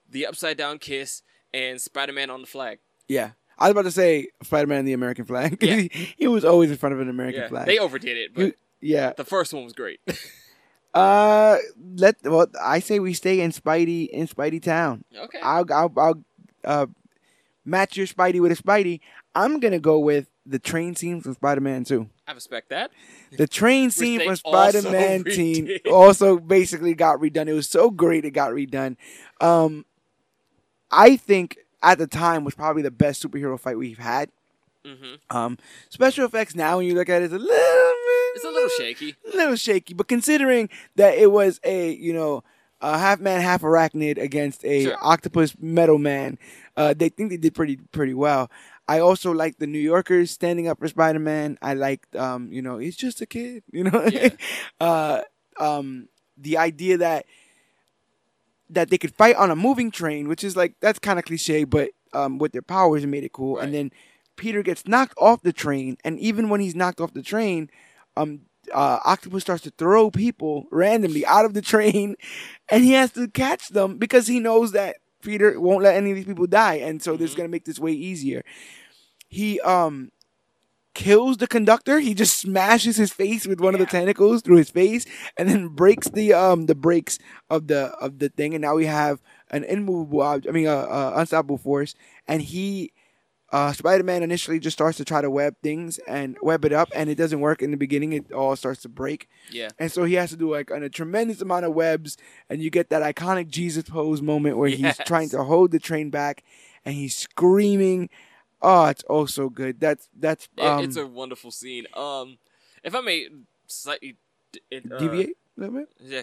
the 0.09 0.27
upside 0.27 0.57
down 0.57 0.79
kiss 0.79 1.23
and 1.53 1.81
Spider-Man 1.81 2.31
on 2.31 2.41
the 2.43 2.47
flag. 2.47 2.79
yeah. 3.09 3.31
I 3.59 3.65
was 3.69 3.71
about 3.73 3.83
to 3.85 3.91
say 3.91 4.29
Spider 4.43 4.67
Man 4.67 4.81
and 4.81 4.89
the 4.89 4.93
American 4.93 5.25
flag. 5.25 5.57
Yeah. 5.63 5.77
he, 5.77 5.91
he 6.19 6.29
was 6.29 6.45
always 6.45 6.71
in 6.71 6.77
front 6.77 6.95
of 6.95 7.01
an 7.01 7.09
American 7.09 7.41
Yeah, 7.41 7.49
flag. 7.49 7.65
they 7.67 7.79
overdid 7.79 8.17
it, 8.19 8.35
but 8.35 8.45
You- 8.45 8.55
yeah. 8.83 9.13
the 9.17 9.25
first 9.25 9.55
one 9.55 9.65
was 9.65 9.73
great. 9.73 9.99
Uh, 10.95 11.59
let 11.97 12.17
well, 12.25 12.47
I 12.63 12.79
say 12.81 13.01
we 13.01 13.13
stay 13.13 13.41
in 13.41 13.51
Spidey 13.53 14.09
in 14.09 14.27
Spidey 14.27 14.63
Town. 14.63 15.05
okay. 15.15 15.39
I'll 15.43 15.67
I'll, 15.71 15.93
I'll 15.99 16.25
uh, 16.65 16.87
match 17.67 17.97
your 17.99 18.07
Spidey 18.07 18.41
with 18.41 18.53
a 18.53 18.63
Spidey. 18.63 19.01
I'm 19.35 19.61
gonna 19.61 19.79
go 19.81 19.99
with 19.99 20.29
the 20.47 20.59
train 20.59 20.95
scene 20.95 21.21
from 21.21 21.35
Spider 21.35 21.61
Man 21.61 21.85
Two. 21.85 22.09
I 22.27 22.33
respect 22.33 22.71
that. 22.71 22.91
The 23.37 23.47
train 23.47 23.91
scene 23.99 24.21
from 24.25 24.37
Spider 24.37 24.83
Man 24.83 25.25
Teen 25.31 25.67
redid. 25.67 25.93
also 25.93 26.39
basically 26.39 26.95
got 26.95 27.19
redone. 27.21 27.49
It 27.49 27.53
was 27.53 27.69
so 27.69 27.91
great 27.91 28.25
it 28.25 28.31
got 28.31 28.53
redone. 28.53 28.97
Um, 29.41 29.85
I 30.91 31.17
think 31.17 31.59
at 31.83 31.99
the 31.99 32.07
time 32.07 32.45
was 32.45 32.55
probably 32.55 32.83
the 32.83 32.91
best 32.91 33.23
superhero 33.23 33.59
fight 33.59 33.77
we've 33.79 33.99
had. 33.99 34.31
hmm 34.85 35.15
Um, 35.31 35.59
special 35.89 36.25
effects 36.25 36.55
now 36.55 36.79
when 36.79 36.87
you 36.87 36.95
look 36.95 37.09
at 37.09 37.23
it, 37.23 37.27
it's 37.27 37.35
a 37.35 37.39
little 37.39 37.47
bit, 37.49 38.37
It's 38.37 38.45
a 38.45 38.49
little 38.51 38.69
shaky. 38.71 39.17
a 39.33 39.37
little 39.37 39.57
shaky. 39.57 39.95
But 39.95 40.09
considering 40.09 40.69
that 40.97 41.19
it 41.19 41.31
was 41.31 41.61
a 41.65 41.91
you 41.93 42.13
know 42.13 42.45
a 42.81 42.99
half 42.99 43.21
man, 43.21 43.41
half 43.41 43.63
arachnid 43.63 44.19
against 44.19 44.65
a 44.65 44.85
Sure. 44.85 44.97
octopus 45.01 45.55
metal 45.61 45.99
man, 45.99 46.39
uh, 46.77 46.95
they 46.95 47.09
think 47.09 47.31
they 47.31 47.37
did 47.37 47.55
pretty 47.55 47.77
pretty 47.93 48.15
well. 48.15 48.51
I 48.89 49.01
also 49.01 49.33
like 49.33 49.59
the 49.59 49.67
New 49.67 49.81
Yorkers 49.81 50.31
standing 50.31 50.69
up 50.69 50.79
for 50.79 50.87
Spider 50.89 51.19
Man. 51.19 51.59
I 51.63 51.75
liked 51.75 52.15
um, 52.15 52.53
you 52.53 52.63
know, 52.63 52.79
he's 52.79 52.97
just 52.97 53.21
a 53.21 53.27
kid, 53.27 53.63
you 53.73 53.85
know. 53.85 54.05
Yeah. 54.07 54.29
uh, 54.81 55.23
um, 55.59 56.09
the 56.37 56.59
idea 56.59 56.99
that 56.99 57.27
that 58.69 58.91
they 58.91 58.99
could 58.99 59.15
fight 59.15 59.37
on 59.37 59.51
a 59.51 59.57
moving 59.57 59.91
train, 59.91 60.29
which 60.29 60.45
is 60.45 60.57
like 60.57 60.75
that's 60.81 60.99
kind 60.99 61.19
of 61.19 61.25
cliche, 61.25 61.65
but 61.65 61.91
um, 62.13 62.39
with 62.39 62.53
their 62.53 62.63
powers, 62.63 63.05
it 63.05 63.09
made 63.09 63.25
it 63.25 63.33
cool. 63.33 63.59
And 63.59 63.73
then 63.75 63.91
Peter 64.37 64.63
gets 64.63 64.87
knocked 64.87 65.15
off 65.19 65.43
the 65.43 65.53
train, 65.53 65.97
and 66.05 66.19
even 66.19 66.49
when 66.49 66.61
he's 66.61 66.75
knocked 66.75 67.01
off 67.01 67.15
the 67.15 67.23
train, 67.23 67.71
um, 68.17 68.43
uh, 68.75 68.99
Octopus 69.05 69.43
starts 69.43 69.63
to 69.65 69.71
throw 69.71 70.11
people 70.11 70.67
randomly 70.71 71.25
out 71.27 71.45
of 71.45 71.55
the 71.55 71.63
train, 71.63 72.17
and 72.71 72.85
he 72.85 72.93
has 72.93 73.13
to 73.13 73.29
catch 73.29 73.69
them 73.69 73.99
because 73.99 74.27
he 74.27 74.41
knows 74.41 74.73
that 74.73 74.97
Peter 75.23 75.59
won't 75.61 75.83
let 75.83 75.97
any 75.97 76.11
of 76.11 76.17
these 76.17 76.27
people 76.27 76.47
die, 76.47 76.75
and 76.77 77.03
so 77.03 77.17
this 77.17 77.31
is 77.31 77.35
Mhm. 77.35 77.39
gonna 77.39 77.49
make 77.49 77.65
this 77.65 77.79
way 77.79 77.93
easier. 77.93 78.43
He 79.29 79.61
um 79.61 80.11
kills 80.95 81.37
the 81.39 81.47
conductor. 81.47 82.01
He 82.01 82.15
just 82.15 82.39
smashes 82.39 82.97
his 82.97 83.13
face 83.13 83.47
with 83.47 83.61
one 83.61 83.75
of 83.75 83.81
the 83.81 83.87
tentacles 83.87 84.43
through 84.43 84.57
his 84.57 84.71
face, 84.71 85.05
and 85.37 85.49
then 85.49 85.69
breaks 85.69 86.09
the 86.09 86.33
um 86.33 86.67
the 86.67 86.75
brakes 86.75 87.19
of 87.51 87.69
the 87.69 87.89
of 88.01 88.19
the 88.19 88.29
thing. 88.31 88.55
And 88.55 88.63
now 88.63 88.75
we 88.77 88.87
have 88.87 89.21
an 89.51 89.65
immovable 89.65 90.23
object. 90.23 90.49
I 90.51 90.53
mean, 90.55 90.67
a 90.67 90.73
uh, 90.77 90.83
uh, 90.83 91.13
unstoppable 91.17 91.59
force. 91.59 91.95
And 92.29 92.43
he, 92.43 92.93
uh, 93.53 93.73
Spider 93.73 94.03
Man, 94.05 94.23
initially 94.23 94.59
just 94.59 94.77
starts 94.77 94.97
to 94.99 95.05
try 95.05 95.21
to 95.21 95.31
web 95.31 95.55
things 95.63 95.99
and 96.09 96.37
web 96.43 96.65
it 96.65 96.73
up, 96.73 96.89
and 96.95 97.09
it 97.09 97.15
doesn't 97.15 97.41
work 97.41 97.63
in 97.63 97.71
the 97.71 97.77
beginning. 97.77 98.13
It 98.13 98.33
all 98.33 98.57
starts 98.57 98.83
to 98.83 98.89
break, 98.89 99.29
Yeah. 99.51 99.69
and 99.79 99.91
so 99.93 100.05
he 100.05 100.15
has 100.15 100.31
to 100.31 100.37
do 100.37 100.51
like 100.51 100.71
an, 100.71 100.83
a 100.83 100.89
tremendous 100.89 101.41
amount 101.41 101.65
of 101.65 101.73
webs, 101.75 102.17
and 102.51 102.61
you 102.63 102.71
get 102.71 102.91
that 102.91 103.03
iconic 103.03 103.49
Jesus 103.49 103.85
pose 103.89 104.21
moment 104.21 104.57
where 104.59 104.69
he's 104.69 104.97
trying 105.07 105.29
to 105.31 105.45
hold 105.45 105.71
the 105.71 105.79
train 105.79 106.11
back, 106.11 106.43
and 106.85 106.95
he's 106.95 107.15
screaming. 107.15 108.09
Oh, 108.63 108.87
it's 108.87 109.05
oh 109.09 109.27
so 109.27 109.49
good. 109.49 109.79
That's 109.81 110.09
that's 110.19 110.49
It- 110.57 110.65
um, 110.65 110.85
it's 110.85 110.97
a 110.97 111.07
wonderful 111.07 111.51
scene. 111.51 111.87
Um, 111.95 112.39
if 112.83 112.95
I 112.95 113.01
may 113.01 113.29
slightly 113.69 114.17
d- 114.53 114.61
uh, 114.77 114.99
deviate 114.99 115.37
a 115.57 115.61
little 115.61 115.77
bit. 115.77 115.89
Yeah. 116.01 116.23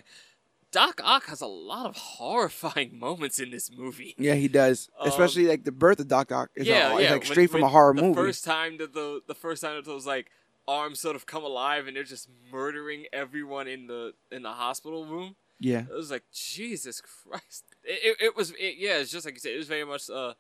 Doc 0.74 1.00
Ock 1.04 1.28
has 1.28 1.40
a 1.40 1.46
lot 1.48 1.86
of 1.86 1.96
horrifying 1.96 3.00
moments 3.08 3.40
in 3.40 3.52
this 3.52 3.72
movie. 3.72 4.16
Yeah, 4.18 4.34
he 4.36 4.50
does. 4.50 4.90
Um, 5.00 5.08
Especially 5.08 5.46
like 5.48 5.64
the 5.64 5.72
birth 5.72 6.00
of 6.02 6.10
Doc 6.10 6.32
Ock 6.34 6.50
is, 6.56 6.68
yeah, 6.68 6.90
all, 6.90 6.98
is 6.98 7.06
yeah, 7.06 7.12
like 7.14 7.22
when- 7.22 7.32
straight 7.32 7.50
from 7.52 7.62
when 7.62 7.70
a 7.70 7.72
horror 7.72 7.94
the 7.96 8.02
movie. 8.02 8.16
First 8.16 8.44
time 8.44 8.78
that 8.80 8.94
the 8.94 9.22
the 9.28 9.36
first 9.36 9.62
time 9.62 9.76
that 9.76 9.86
those 9.86 10.06
like 10.06 10.30
arms 10.68 11.00
sort 11.00 11.16
of 11.16 11.26
come 11.26 11.44
alive 11.44 11.88
and 11.88 11.96
they're 11.96 12.04
just 12.04 12.28
murdering 12.52 13.06
everyone 13.14 13.68
in 13.68 13.88
the 13.88 14.14
in 14.32 14.42
the 14.44 14.52
hospital 14.52 15.06
room. 15.06 15.36
yeah, 15.60 15.82
It 15.82 15.94
was 15.94 16.12
like 16.12 16.24
Jesus 16.34 17.02
Christ. 17.02 17.64
It, 17.84 18.18
it, 18.20 18.26
it 18.26 18.36
was 18.36 18.52
it, 18.52 18.76
yeah. 18.78 18.98
It's 18.98 19.12
just 19.12 19.26
like 19.26 19.36
you 19.36 19.40
said. 19.40 19.54
It 19.54 19.58
was 19.58 19.68
very 19.68 19.86
much 19.86 20.10
uh, 20.10 20.34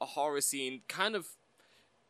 a 0.00 0.04
horror 0.06 0.40
scene. 0.40 0.80
Kind 0.88 1.14
of 1.14 1.28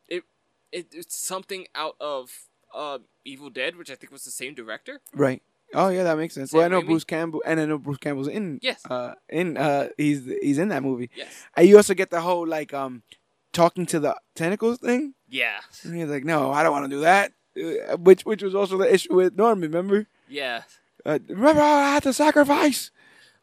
it, 0.07 0.23
it 0.71 0.87
it's 0.93 1.15
something 1.17 1.67
out 1.75 1.95
of 1.99 2.47
uh, 2.73 2.99
Evil 3.25 3.49
Dead, 3.49 3.75
which 3.75 3.91
I 3.91 3.95
think 3.95 4.11
was 4.11 4.23
the 4.23 4.31
same 4.31 4.53
director. 4.55 5.01
right. 5.13 5.41
Oh 5.73 5.89
yeah, 5.89 6.03
that 6.03 6.17
makes 6.17 6.33
sense. 6.33 6.53
Well, 6.53 6.63
I 6.63 6.67
know? 6.69 6.81
Bruce 6.81 7.03
Campbell, 7.03 7.43
and 7.45 7.59
I 7.59 7.65
know 7.65 7.77
Bruce 7.77 7.97
Campbell's 7.97 8.27
in. 8.29 8.59
Yes. 8.61 8.81
Uh, 8.89 9.13
in 9.29 9.57
uh, 9.57 9.89
he's 9.97 10.25
he's 10.41 10.57
in 10.57 10.69
that 10.69 10.81
movie. 10.83 11.09
Yes. 11.15 11.27
And 11.55 11.67
you 11.67 11.75
also 11.77 11.93
get 11.93 12.09
the 12.09 12.21
whole 12.21 12.47
like 12.47 12.73
um, 12.73 13.03
talking 13.53 13.85
to 13.87 13.99
the 13.99 14.15
tentacles 14.35 14.79
thing. 14.79 15.13
Yeah. 15.29 15.59
And 15.83 15.95
he's 15.95 16.07
like, 16.07 16.23
no, 16.23 16.51
I 16.51 16.63
don't 16.63 16.71
want 16.71 16.85
to 16.85 16.89
do 16.89 17.01
that. 17.01 17.33
Uh, 17.57 17.97
which 17.97 18.23
which 18.25 18.41
was 18.43 18.55
also 18.55 18.77
the 18.77 18.91
issue 18.93 19.13
with 19.13 19.35
Norman. 19.35 19.69
Remember? 19.69 20.07
Yeah. 20.29 20.63
Uh, 21.05 21.19
remember 21.27 21.61
how 21.61 21.75
I 21.77 21.93
had 21.95 22.03
to 22.03 22.13
sacrifice. 22.13 22.91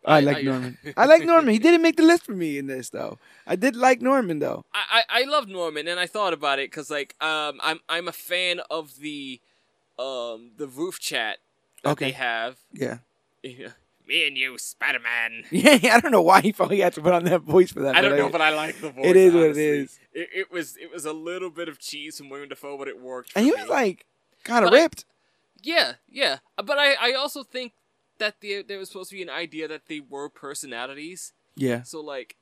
I, 0.07 0.19
I- 0.19 0.21
like 0.21 0.37
I- 0.39 0.43
Norman. 0.43 0.79
I 0.97 1.05
like 1.07 1.25
Norman. 1.25 1.53
He 1.53 1.59
didn't 1.59 1.83
make 1.83 1.97
the 1.97 2.03
list 2.05 2.25
for 2.25 2.33
me 2.33 2.57
in 2.59 2.67
this 2.67 2.91
though. 2.91 3.19
I 3.47 3.57
did 3.57 3.75
like 3.77 4.01
Norman 4.03 4.39
though. 4.39 4.65
I, 4.73 5.03
I, 5.11 5.21
I 5.21 5.25
love 5.25 5.49
Norman, 5.49 5.89
and 5.89 5.99
I 6.01 6.07
thought 6.07 6.33
about 6.33 6.59
it 6.59 6.71
because 6.71 6.91
like 6.91 7.15
um 7.21 7.59
I'm 7.63 7.81
I'm 7.89 8.09
a 8.09 8.13
fan 8.13 8.61
of 8.71 8.97
the 8.99 9.41
um 9.99 10.53
the 10.57 10.67
roof 10.67 10.99
chat 11.01 11.39
that 11.85 11.91
Okay. 11.93 12.07
they 12.07 12.11
have. 12.13 12.57
Yeah. 12.73 12.99
Me 14.07 14.27
and 14.27 14.37
you, 14.37 14.59
Spider 14.59 14.99
Man. 15.01 15.45
Yeah, 15.51 15.95
I 15.97 16.01
don't 16.01 16.11
know 16.13 16.21
why 16.23 16.41
he 16.43 16.55
he 16.71 16.81
had 16.81 16.93
to 16.95 17.01
put 17.01 17.15
on 17.15 17.25
that 17.25 17.41
voice 17.43 17.73
for 17.73 17.81
that. 17.83 17.97
I 17.97 18.01
don't 18.03 18.19
know, 18.19 18.29
but 18.29 18.41
I 18.43 18.51
like 18.51 18.79
the 18.81 18.91
voice. 18.91 19.07
it 19.07 19.17
is 19.17 19.33
what 19.33 19.45
it 19.45 19.57
is. 19.57 19.99
It, 20.13 20.29
it 20.35 20.53
was 20.53 20.77
it 20.77 20.93
was 20.93 21.05
a 21.07 21.13
little 21.13 21.51
bit 21.51 21.69
of 21.69 21.79
cheese 21.79 22.19
from 22.19 22.29
William 22.29 22.49
Dafoe, 22.51 22.77
but 22.77 22.89
it 22.89 23.01
worked. 23.01 23.33
And 23.35 23.45
he 23.47 23.51
me. 23.53 23.61
was 23.61 23.69
like 23.71 24.05
kind 24.45 24.65
of 24.65 24.71
But 24.71 24.77
I- 24.79 24.83
ripped. 24.83 25.05
yeah, 25.63 25.93
yeah. 26.11 26.39
But 26.57 26.79
I 26.79 26.95
I 27.01 27.13
also 27.15 27.43
think 27.43 27.73
that 28.19 28.41
the, 28.41 28.63
there 28.63 28.79
was 28.79 28.89
supposed 28.89 29.11
to 29.11 29.17
be 29.17 29.23
an 29.23 29.31
idea 29.31 29.67
that 29.69 29.87
they 29.89 30.01
were 30.01 30.29
personalities. 30.29 31.33
yeah. 31.57 31.83
So 31.83 32.01
like, 32.01 32.37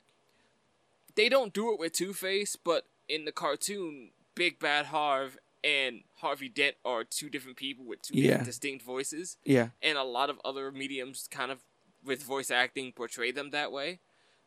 they 1.15 1.29
don't 1.29 1.53
do 1.53 1.71
it 1.73 1.79
with 1.79 1.93
Two 1.93 2.13
Face, 2.13 2.55
but 2.55 2.85
in 3.07 3.25
the 3.25 3.31
cartoon, 3.31 4.09
Big 4.35 4.59
Bad 4.59 4.87
Harv 4.87 5.37
and 5.63 6.01
Harvey 6.23 6.49
Dent 6.49 6.75
are 6.83 7.03
two 7.03 7.29
different 7.29 7.57
people 7.57 7.85
with 7.85 8.01
two 8.01 8.17
Yeah. 8.17 8.43
distinct 8.43 8.83
voices, 8.83 9.37
Yeah. 9.43 9.69
and 9.81 9.97
a 9.97 10.03
lot 10.03 10.29
of 10.31 10.39
other 10.43 10.71
mediums 10.71 11.27
kind 11.29 11.51
of 11.51 11.59
with 12.03 12.23
voice 12.23 12.49
acting 12.49 12.91
portray 12.93 13.31
them 13.31 13.51
that 13.51 13.71
way. 13.71 13.99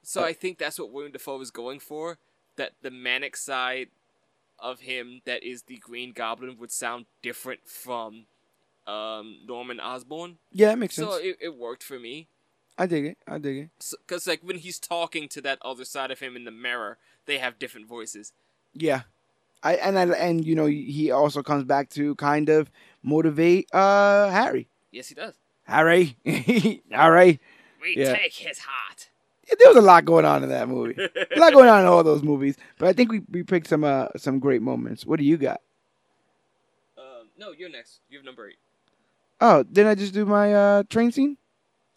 So 0.03 0.23
Uh, 0.23 0.27
I 0.27 0.33
think 0.33 0.59
that's 0.59 0.79
what 0.79 0.91
William 0.91 1.13
Dafoe 1.13 1.41
is 1.41 1.51
going 1.51 1.81
for. 1.81 2.19
that 2.57 2.73
the 2.81 2.91
manic 2.91 3.37
side 3.37 3.91
of 4.59 4.81
him 4.81 5.21
that 5.27 5.43
is 5.43 5.65
the 5.65 5.77
Green 5.77 6.13
Goblin 6.13 6.57
would 6.57 6.73
sound 6.73 7.05
different 7.21 7.69
from 7.69 8.27
um, 8.87 9.41
Norman 9.45 9.79
Osborn. 9.79 10.39
Yeah, 10.53 10.69
that 10.69 10.79
makes 10.79 10.95
sense. 10.95 11.07
So 11.09 11.17
it, 11.17 11.37
it 11.41 11.55
worked 11.57 11.83
for 11.83 11.99
me. 11.99 12.29
I 12.79 12.87
dig 12.87 13.05
it. 13.05 13.19
I 13.27 13.37
dig 13.37 13.57
it. 13.59 13.71
Because 14.07 14.27
like 14.27 14.41
when 14.43 14.57
he's 14.59 14.79
talking 14.79 15.29
to 15.31 15.41
that 15.43 15.59
other 15.61 15.85
side 15.85 16.11
of 16.11 16.21
him 16.21 16.35
in 16.37 16.45
the 16.45 16.51
mirror, 16.51 16.97
they 17.27 17.37
have 17.39 17.59
different 17.59 17.87
voices. 17.89 18.33
Yeah, 18.73 19.03
I 19.67 19.75
and 19.75 19.99
I 19.99 20.05
and 20.17 20.45
you 20.47 20.55
know 20.55 20.67
he 20.67 21.11
also 21.11 21.43
comes 21.43 21.65
back 21.65 21.91
to 21.91 22.15
kind 22.17 22.49
of 22.49 22.71
motivate 23.03 23.69
uh 23.73 24.29
Harry. 24.31 24.69
Yes, 24.93 25.09
he 25.09 25.15
does. 25.15 25.35
Harry, 25.65 26.17
Harry. 26.91 27.41
We 27.83 27.97
Yeah. 27.97 28.15
take 28.17 28.35
his 28.35 28.61
heart. 28.61 29.11
There 29.59 29.69
was 29.69 29.77
a 29.77 29.81
lot 29.81 30.05
going 30.05 30.25
on 30.25 30.43
in 30.43 30.49
that 30.51 30.69
movie. 30.69 30.95
a 31.37 31.39
lot 31.39 31.53
going 31.53 31.69
on 31.69 31.81
in 31.81 31.87
all 31.87 32.03
those 32.05 32.23
movies. 32.23 32.57
But 32.79 32.89
I 32.89 32.93
think 32.93 33.11
we, 33.11 33.23
we 33.31 33.43
picked 33.43 33.67
some 33.69 33.83
uh 33.85 34.09
some 34.17 34.39
great 34.39 34.63
moments. 34.63 35.05
What 35.05 35.19
do 35.19 35.25
you 35.25 35.37
got? 35.37 35.61
Um, 36.97 37.29
no, 37.37 37.51
you're 37.53 37.69
next. 37.71 38.01
You 38.09 38.19
have 38.19 38.25
number 38.25 38.49
eight. 38.49 38.59
Oh, 39.41 39.63
didn't 39.65 39.91
I 39.91 39.95
just 39.97 40.15
do 40.15 40.25
my 40.25 40.55
uh 40.55 40.83
train 40.89 41.11
scene? 41.13 41.37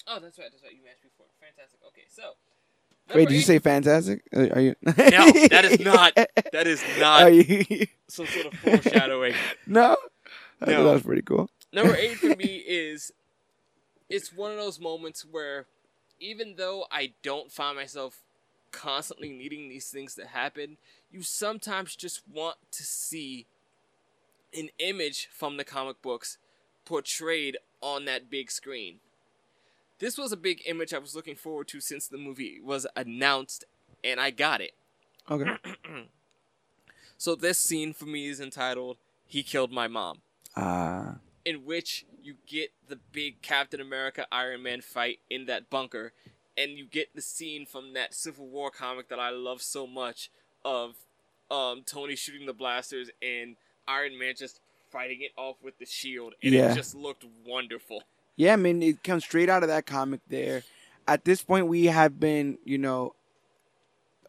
Oh, 0.07 0.19
that's 0.19 0.39
right. 0.39 0.49
That's 0.51 0.63
right. 0.63 0.73
You 0.73 0.81
asked 0.89 1.03
before. 1.03 1.27
Fantastic. 1.39 1.79
Okay, 1.87 2.05
so. 2.09 2.33
Wait, 3.13 3.27
did 3.27 3.35
you 3.35 3.41
say 3.41 3.59
fantastic? 3.59 4.21
Are 4.33 4.59
you? 4.59 4.75
No, 4.83 4.93
that 4.95 5.65
is 5.65 5.79
not. 5.79 6.13
That 6.15 6.67
is 6.67 6.83
not 6.99 7.33
you? 7.33 7.87
some 8.07 8.25
sort 8.27 8.47
of 8.47 8.53
foreshadowing. 8.59 9.33
no. 9.65 9.97
I 10.61 10.71
No. 10.71 10.83
that 10.85 10.93
was 10.93 11.03
pretty 11.03 11.21
cool. 11.21 11.49
Number 11.71 11.95
eight 11.95 12.17
for 12.17 12.27
me 12.35 12.63
is 12.67 13.11
it's 14.09 14.33
one 14.33 14.51
of 14.51 14.57
those 14.57 14.79
moments 14.79 15.23
where 15.29 15.65
even 16.19 16.55
though 16.57 16.85
I 16.91 17.13
don't 17.23 17.51
find 17.51 17.77
myself 17.77 18.21
constantly 18.71 19.29
needing 19.29 19.69
these 19.69 19.89
things 19.89 20.15
to 20.15 20.25
happen, 20.27 20.77
you 21.11 21.21
sometimes 21.23 21.95
just 21.95 22.21
want 22.31 22.57
to 22.71 22.83
see 22.83 23.45
an 24.53 24.69
image 24.79 25.29
from 25.31 25.57
the 25.57 25.63
comic 25.63 26.01
books 26.01 26.37
portrayed 26.85 27.57
on 27.81 28.05
that 28.05 28.29
big 28.29 28.51
screen. 28.51 28.99
This 29.99 30.17
was 30.17 30.31
a 30.31 30.37
big 30.37 30.61
image 30.65 30.93
I 30.93 30.97
was 30.97 31.15
looking 31.15 31.35
forward 31.35 31.67
to 31.69 31.81
since 31.81 32.07
the 32.07 32.17
movie 32.17 32.59
was 32.63 32.87
announced, 32.95 33.65
and 34.03 34.19
I 34.19 34.31
got 34.31 34.61
it. 34.61 34.71
Okay. 35.29 35.51
So 37.17 37.35
this 37.35 37.57
scene 37.57 37.91
for 37.91 38.05
me 38.05 38.27
is 38.27 38.39
entitled 38.39 38.95
"He 39.25 39.43
Killed 39.43 39.73
My 39.73 39.87
Mom." 39.89 40.21
Uh 40.55 41.15
in 41.45 41.65
which 41.65 42.05
you 42.21 42.35
get 42.47 42.71
the 42.87 42.95
big 43.11 43.41
Captain 43.41 43.81
America 43.81 44.25
Iron 44.31 44.63
Man 44.63 44.79
fight 44.81 45.19
in 45.29 45.45
that 45.47 45.69
bunker, 45.69 46.13
and 46.57 46.71
you 46.77 46.85
get 46.85 47.13
the 47.15 47.21
scene 47.21 47.65
from 47.65 47.91
that 47.93 48.13
Civil 48.13 48.47
War 48.47 48.69
comic 48.71 49.09
that 49.09 49.19
I 49.19 49.31
love 49.31 49.61
so 49.61 49.85
much 49.87 50.29
of 50.63 50.95
um, 51.51 51.81
Tony 51.85 52.15
shooting 52.15 52.45
the 52.45 52.53
blasters 52.53 53.09
and 53.21 53.55
Iron 53.87 54.17
Man 54.19 54.35
just 54.37 54.59
fighting 54.91 55.21
it 55.21 55.31
off 55.37 55.57
with 55.63 55.77
the 55.79 55.85
shield, 55.85 56.35
and 56.43 56.53
Yeah. 56.53 56.71
it 56.71 56.75
just 56.75 56.93
looked 56.95 57.25
wonderful. 57.45 58.03
Yeah, 58.39 58.53
I 58.53 58.55
mean, 58.55 58.81
it 58.81 59.03
comes 59.03 59.25
straight 59.25 59.49
out 59.49 59.63
of 59.63 59.69
that 59.69 59.85
comic 59.85 60.21
there. 60.29 60.63
At 61.05 61.25
this 61.25 61.41
point, 61.43 61.67
we 61.67 61.87
have 61.87 62.21
been, 62.21 62.57
you 62.63 62.77
know, 62.77 63.13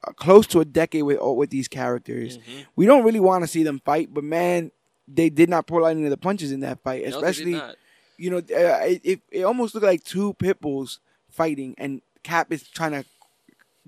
uh, 0.03 0.11
close 0.13 0.49
to 0.49 0.59
a 0.59 0.65
decade 0.65 1.05
with 1.05 1.21
with 1.23 1.51
these 1.51 1.69
characters. 1.69 2.39
Mhm. 2.39 2.67
We 2.75 2.87
don't 2.87 3.05
really 3.05 3.21
want 3.21 3.45
to 3.45 3.49
see 3.49 3.63
them 3.63 3.81
fight, 3.85 4.13
but 4.13 4.25
man, 4.25 4.73
they 5.07 5.31
did 5.31 5.49
not 5.49 5.69
pull 5.69 5.85
out 5.85 5.91
any 5.91 6.03
of 6.05 6.11
the 6.11 6.17
punches 6.17 6.51
in 6.51 6.59
that 6.61 6.83
fight. 6.83 7.03
No, 7.05 7.05
they 7.05 7.13
did 7.13 7.31
Especially, 7.31 7.77
you 8.19 8.31
know, 8.31 8.39
uh, 8.39 8.85
it, 8.85 9.01
it 9.05 9.21
it 9.31 9.43
almost 9.45 9.75
looked 9.77 9.87
like 9.87 10.03
two 10.03 10.35
pit 10.35 10.61
bulls 10.61 10.99
fighting, 11.31 11.77
and 11.79 12.03
Cap 12.25 12.53
is 12.53 12.67
trying 12.69 12.93
to 12.93 13.05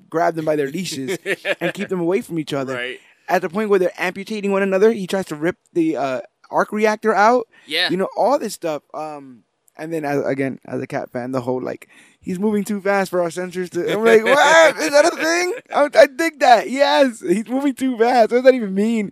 grab 0.09 0.37
them 0.37 0.45
by 0.45 0.55
their 0.55 0.69
leashes 0.71 1.19
and 1.61 1.75
keep 1.75 1.89
them 1.89 2.01
away 2.01 2.21
from 2.21 2.39
each 2.39 2.53
other. 2.53 2.75
right. 2.75 3.01
At 3.29 3.43
the 3.43 3.49
point 3.49 3.71
where 3.71 3.79
they're 3.81 3.93
amputating 3.99 4.53
one 4.53 4.63
another, 4.63 4.93
he 4.93 5.09
tries 5.09 5.27
to 5.27 5.35
rip 5.35 5.57
the 5.73 5.97
uh, 5.97 6.21
arc 6.49 6.71
reactor 6.71 7.13
out. 7.13 7.49
Yeah. 7.67 7.89
you 7.91 7.97
know 7.97 8.09
all 8.17 8.39
this 8.39 8.55
stuff 8.55 8.83
um 8.95 9.43
and 9.83 9.93
then 9.93 10.05
as, 10.05 10.25
again 10.25 10.61
as 10.65 10.81
a 10.81 10.87
cat 10.87 11.11
fan 11.11 11.33
the 11.33 11.41
whole 11.41 11.61
like 11.61 11.89
he's 12.21 12.39
moving 12.39 12.63
too 12.63 12.81
fast 12.81 13.11
for 13.11 13.21
our 13.21 13.29
sensors 13.29 13.69
to 13.69 13.93
i'm 13.93 14.05
like 14.05 14.25
what? 14.37 14.77
Is 14.77 14.91
that 14.91 15.13
a 15.13 15.17
thing? 15.17 15.55
I, 15.75 15.89
I 16.03 16.07
dig 16.07 16.39
that. 16.39 16.71
Yes 16.71 17.21
he's 17.21 17.49
moving 17.49 17.75
too 17.75 17.99
fast. 17.99 18.31
What 18.31 18.39
does 18.39 18.45
that 18.45 18.55
even 18.55 18.75
mean? 18.75 19.11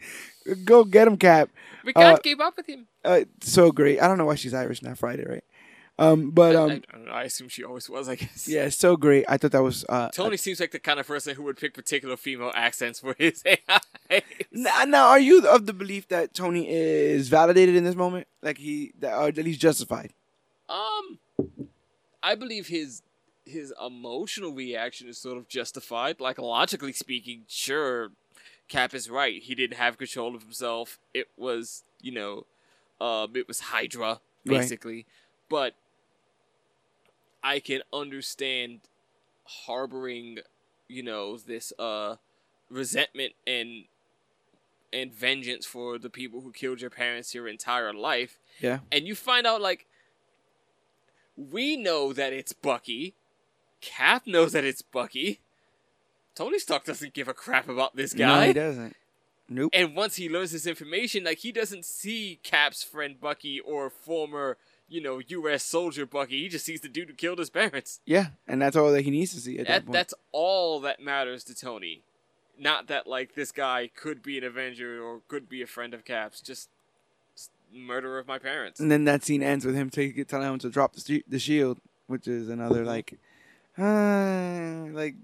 Go 0.65 0.85
get 0.85 1.09
him 1.09 1.17
cap. 1.17 1.51
We 1.85 1.93
can't 1.93 2.19
uh, 2.19 2.23
keep 2.23 2.41
up 2.41 2.57
with 2.57 2.67
him. 2.67 2.87
uh, 3.05 3.23
so 3.41 3.73
great. 3.73 4.01
I 4.01 4.07
don't 4.07 4.19
know 4.19 4.27
why 4.27 4.37
she's 4.37 4.55
irish 4.55 4.83
not 4.83 4.97
friday 4.97 5.25
right? 5.29 5.45
Um 5.99 6.31
but 6.31 6.55
I, 6.55 6.59
um 6.59 6.71
I, 6.71 6.97
I 6.97 7.21
I 7.21 7.23
assume 7.25 7.49
she 7.49 7.65
always 7.65 7.91
was. 7.91 8.09
I 8.09 8.15
guess. 8.15 8.49
yeah 8.49 8.69
so 8.69 8.97
great. 8.97 9.25
I 9.29 9.37
thought 9.37 9.53
that 9.53 9.63
was 9.63 9.85
uh 9.89 10.09
Tony 10.11 10.37
seems 10.37 10.61
like 10.61 10.71
the 10.71 10.79
kind 10.79 11.01
of 11.01 11.07
person 11.07 11.35
who 11.35 11.43
would 11.43 11.59
pick 11.59 11.75
particular 11.75 12.17
female 12.17 12.53
accents 12.55 13.01
for 13.01 13.15
his 13.19 13.43
AI. 13.47 14.23
now, 14.53 14.85
now 14.87 15.09
are 15.09 15.21
you 15.21 15.47
of 15.49 15.67
the 15.67 15.73
belief 15.73 16.09
that 16.09 16.33
tony 16.33 16.69
is 16.69 17.29
validated 17.29 17.75
in 17.75 17.85
this 17.85 17.97
moment? 17.97 18.29
Like 18.41 18.59
he 18.59 18.93
that, 19.01 19.15
or 19.19 19.33
that 19.33 19.45
he's 19.45 19.59
justified 19.59 20.13
Um, 20.71 21.19
I 22.23 22.35
believe 22.35 22.69
his 22.69 23.03
his 23.45 23.73
emotional 23.85 24.53
reaction 24.53 25.09
is 25.09 25.19
sort 25.19 25.37
of 25.37 25.49
justified. 25.49 26.21
Like 26.21 26.39
logically 26.39 26.93
speaking, 26.93 27.43
sure, 27.49 28.13
Cap 28.69 28.95
is 28.95 29.11
right. 29.11 29.43
He 29.43 29.55
didn't 29.55 29.77
have 29.77 29.99
control 29.99 30.35
of 30.37 30.43
himself. 30.43 30.99
It 31.13 31.29
was 31.37 31.85
you 32.01 32.13
know, 32.13 32.47
um, 33.01 33.33
it 33.35 33.49
was 33.49 33.61
Hydra 33.61 34.21
Right. 34.47 34.59
basically. 34.61 35.07
But 35.49 35.75
I 37.43 37.59
can 37.61 37.83
understand 37.93 38.81
harboring, 39.45 40.39
you 40.89 41.03
know, 41.03 41.37
this 41.37 41.73
uh 41.79 42.17
resentment 42.71 43.33
and 43.47 43.85
and 44.93 45.13
vengeance 45.13 45.67
for 45.67 45.99
the 45.99 46.11
people 46.11 46.41
who 46.41 46.53
killed 46.53 46.81
your 46.81 46.91
parents 46.91 47.35
your 47.35 47.47
entire 47.47 47.93
life 47.93 48.39
yeah 48.61 48.81
and 48.91 49.07
you 49.07 49.15
find 49.15 49.47
out 49.47 49.61
like 49.61 49.87
we 51.51 51.77
know 51.77 52.13
that 52.13 52.33
it's 52.33 52.53
Bucky. 52.53 53.15
Cap 53.81 54.27
knows 54.27 54.53
that 54.53 54.65
it's 54.65 54.83
Bucky. 54.83 55.41
Tony 56.35 56.59
Stark 56.59 56.85
doesn't 56.85 57.15
give 57.15 57.29
a 57.29 57.35
crap 57.35 57.69
about 57.69 57.97
this 57.97 58.13
guy. 58.15 58.41
no 58.41 58.47
he 58.47 58.53
doesn't 58.53 58.97
nope 59.49 59.71
and 59.75 59.97
once 59.97 60.17
he 60.17 60.29
learns 60.29 60.53
this 60.53 60.67
information, 60.67 61.25
like 61.25 61.39
he 61.39 61.51
doesn't 61.53 61.85
see 61.85 62.39
Cap's 62.43 62.83
friend 62.83 63.21
Bucky 63.21 63.59
or 63.61 63.91
former, 63.91 64.57
you 64.89 65.01
know, 65.03 65.19
U.S. 65.27 65.65
soldier 65.65 66.07
Bucky. 66.07 66.43
He 66.43 66.49
just 66.49 66.65
sees 66.65 66.81
the 66.83 66.89
dude 66.89 67.09
who 67.09 67.15
killed 67.15 67.39
his 67.39 67.51
parents. 67.51 68.01
Yeah, 68.07 68.29
and 68.47 68.61
that's 68.63 68.77
all 68.77 68.93
that 68.93 69.03
he 69.03 69.11
needs 69.11 69.35
to 69.35 69.41
see 69.41 69.59
at 69.59 69.67
that, 69.67 69.73
That, 69.73 69.87
point. 69.87 69.93
that's 69.93 70.15
all 70.33 70.81
that 70.81 71.01
matters 71.03 71.43
to 71.45 71.55
Tony. 71.55 72.03
Not 72.59 72.87
that 72.89 73.07
like 73.07 73.35
this 73.35 73.51
guy 73.53 73.91
could 73.97 74.23
be 74.23 74.37
an 74.39 74.45
Avenger 74.45 75.03
or 75.03 75.21
could 75.29 75.49
be 75.49 75.63
a 75.63 75.67
friend 75.67 75.95
of 75.95 76.05
Cap's. 76.05 76.41
Just, 76.41 76.69
just 76.69 76.69
murderer 77.73 78.19
of 78.19 78.27
my 78.27 78.39
parents. 78.39 78.81
and 78.81 78.91
then 78.91 79.05
that 79.05 79.25
scene 79.25 79.43
ends 79.43 79.65
with 79.65 79.75
him 79.75 79.91
taking 79.91 80.25
telling 80.25 80.49
him 80.53 80.59
to 80.61 80.71
drop 80.71 80.95
the, 80.95 81.01
shi- 81.01 81.25
the 81.29 81.39
shield, 81.39 81.79
which 82.07 82.27
is 82.29 82.49
another 82.49 82.85
like, 82.85 83.19
uh, 83.79 84.87
like 84.93 85.15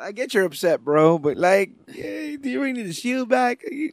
I 0.00 0.12
get 0.12 0.34
you're 0.34 0.44
upset, 0.44 0.84
bro, 0.84 1.18
but 1.18 1.36
like, 1.36 1.70
yeah, 1.88 2.36
do 2.36 2.50
you 2.50 2.60
really 2.60 2.72
need 2.74 2.86
the 2.86 2.92
shield 2.92 3.28
back? 3.28 3.60
T- 3.62 3.92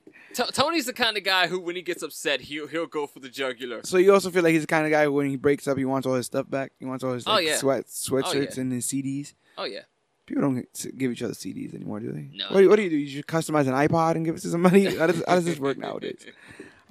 Tony's 0.51 0.85
the 0.85 0.93
kind 0.93 1.15
of 1.17 1.23
guy 1.23 1.47
who, 1.47 1.59
when 1.59 1.75
he 1.75 1.81
gets 1.81 2.03
upset, 2.03 2.41
he'll 2.41 2.67
he'll 2.67 2.87
go 2.87 3.07
for 3.07 3.19
the 3.19 3.29
jugular. 3.29 3.81
So 3.83 3.97
you 3.97 4.13
also 4.13 4.29
feel 4.31 4.43
like 4.43 4.53
he's 4.53 4.61
the 4.63 4.67
kind 4.67 4.85
of 4.85 4.91
guy 4.91 5.05
who, 5.05 5.13
when 5.13 5.27
he 5.29 5.35
breaks 5.37 5.67
up, 5.67 5.77
he 5.77 5.85
wants 5.85 6.05
all 6.07 6.15
his 6.15 6.25
stuff 6.25 6.49
back. 6.49 6.71
He 6.79 6.85
wants 6.85 7.03
all 7.03 7.13
his 7.13 7.23
Oh, 7.27 7.37
yeah. 7.37 7.55
sweat 7.57 7.85
sweatshirts 7.87 8.55
yeah. 8.55 8.61
and 8.61 8.71
his 8.73 8.85
CDs. 8.87 9.33
Oh 9.57 9.63
yeah. 9.65 9.81
People 10.25 10.41
don't 10.43 10.65
give 10.97 11.11
each 11.11 11.21
other 11.21 11.33
CDs 11.33 11.75
anymore, 11.75 11.99
do 11.99 12.11
they? 12.11 12.29
No. 12.33 12.45
What, 12.49 12.57
do 12.57 12.63
you- 12.63 12.69
what 12.69 12.75
do 12.77 12.81
you 12.83 12.89
do? 12.89 12.95
You 12.97 13.21
just 13.23 13.27
customize 13.27 13.67
an 13.67 13.73
iPod 13.73 14.15
and 14.15 14.25
give 14.25 14.35
it 14.35 14.41
to 14.41 14.49
somebody? 14.49 14.95
How 14.95 15.07
does, 15.07 15.23
how 15.27 15.35
does 15.35 15.45
this 15.45 15.59
work 15.59 15.77
nowadays? 15.77 16.25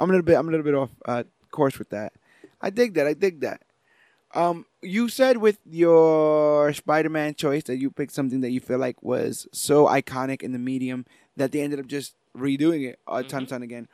I'm 0.03 0.11
a 0.11 0.13
little 0.13 0.25
bit 0.25 0.37
I'm 0.37 0.49
a 0.49 0.51
little 0.51 0.65
bit 0.65 0.75
off 0.75 0.91
uh, 1.07 1.23
course 1.51 1.79
with 1.79 1.91
that. 1.91 2.13
I 2.61 2.71
dig 2.71 2.95
that. 2.95 3.07
I 3.07 3.15
dig 3.15 3.41
that. 3.41 3.63
Um, 4.35 4.65
you 4.81 5.09
said 5.09 5.37
with 5.39 5.59
your 5.69 6.73
Spider-Man 6.73 7.35
choice 7.35 7.65
that 7.65 7.77
you 7.77 7.91
picked 7.91 8.13
something 8.13 8.41
that 8.41 8.51
you 8.51 8.61
feel 8.61 8.79
like 8.79 9.03
was 9.03 9.47
so 9.53 9.87
iconic 9.87 10.43
in 10.43 10.53
the 10.53 10.59
medium 10.59 11.05
that 11.37 11.53
they 11.53 11.61
ended 11.61 11.79
up 11.81 11.87
just 11.87 12.15
redoing 12.37 12.89
it 12.89 12.99
a 13.07 13.23
ton, 13.23 13.45
Mhm. 13.45 13.49
ton 13.49 13.63
again. 13.63 13.89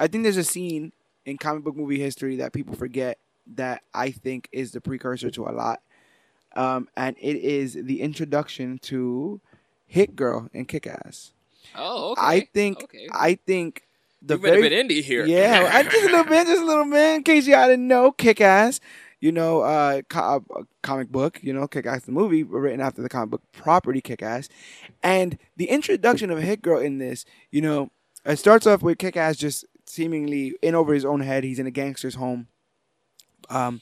I 0.00 0.08
think 0.08 0.24
there's 0.24 0.36
a 0.36 0.44
scene 0.44 0.92
in 1.24 1.38
comic 1.38 1.62
book 1.64 1.76
movie 1.76 1.98
history 2.00 2.36
that 2.36 2.52
people 2.52 2.74
forget 2.74 3.18
that 3.54 3.82
I 3.94 4.10
think 4.10 4.48
is 4.52 4.72
the 4.72 4.80
precursor 4.80 5.30
to 5.30 5.44
a 5.46 5.52
lot, 5.52 5.80
um, 6.56 6.88
and 6.96 7.16
it 7.20 7.36
is 7.36 7.74
the 7.74 8.00
introduction 8.02 8.78
to 8.80 9.40
Hit 9.86 10.16
Girl 10.16 10.48
and 10.52 10.66
Kick 10.66 10.86
Ass. 10.86 11.32
Oh, 11.76 12.12
okay. 12.12 12.20
I 12.22 12.40
think 12.52 12.82
Okay. 12.82 13.06
I 13.12 13.34
think 13.36 13.84
the 14.22 14.34
You've 14.34 14.42
been 14.42 14.54
very 14.54 14.66
a 14.66 14.70
bit 14.70 14.88
indie 14.88 15.02
here. 15.02 15.24
yeah, 15.26 15.70
I 15.72 15.82
just 15.82 15.96
a 15.96 16.06
little 16.06 16.24
bit, 16.24 16.46
just 16.46 16.62
a 16.62 16.64
little 16.66 16.90
bit. 16.90 17.16
In 17.16 17.22
case 17.22 17.46
y'all 17.46 17.68
didn't 17.68 17.88
know, 17.88 18.10
Kick 18.12 18.40
Ass, 18.40 18.80
you 19.20 19.32
know, 19.32 19.60
uh, 19.60 20.02
co- 20.08 20.44
uh, 20.56 20.62
comic 20.82 21.08
book, 21.10 21.38
you 21.42 21.52
know, 21.52 21.66
Kick 21.68 21.86
Ass 21.86 22.02
the 22.04 22.12
movie, 22.12 22.42
written 22.42 22.80
after 22.80 23.02
the 23.02 23.08
comic 23.08 23.30
book 23.30 23.42
property 23.52 24.00
Kick 24.00 24.22
Ass, 24.22 24.48
and 25.02 25.38
the 25.56 25.66
introduction 25.70 26.30
of 26.30 26.38
Hit 26.40 26.62
Girl 26.62 26.80
in 26.80 26.98
this, 26.98 27.24
you 27.50 27.60
know, 27.62 27.90
it 28.24 28.36
starts 28.38 28.66
off 28.66 28.82
with 28.82 28.98
Kick 28.98 29.16
Ass 29.16 29.36
just 29.36 29.64
seemingly 29.86 30.54
in 30.62 30.74
over 30.74 30.92
his 30.92 31.04
own 31.04 31.20
head. 31.20 31.44
He's 31.44 31.58
in 31.58 31.66
a 31.66 31.70
gangster's 31.70 32.16
home. 32.16 32.48
Um, 33.50 33.80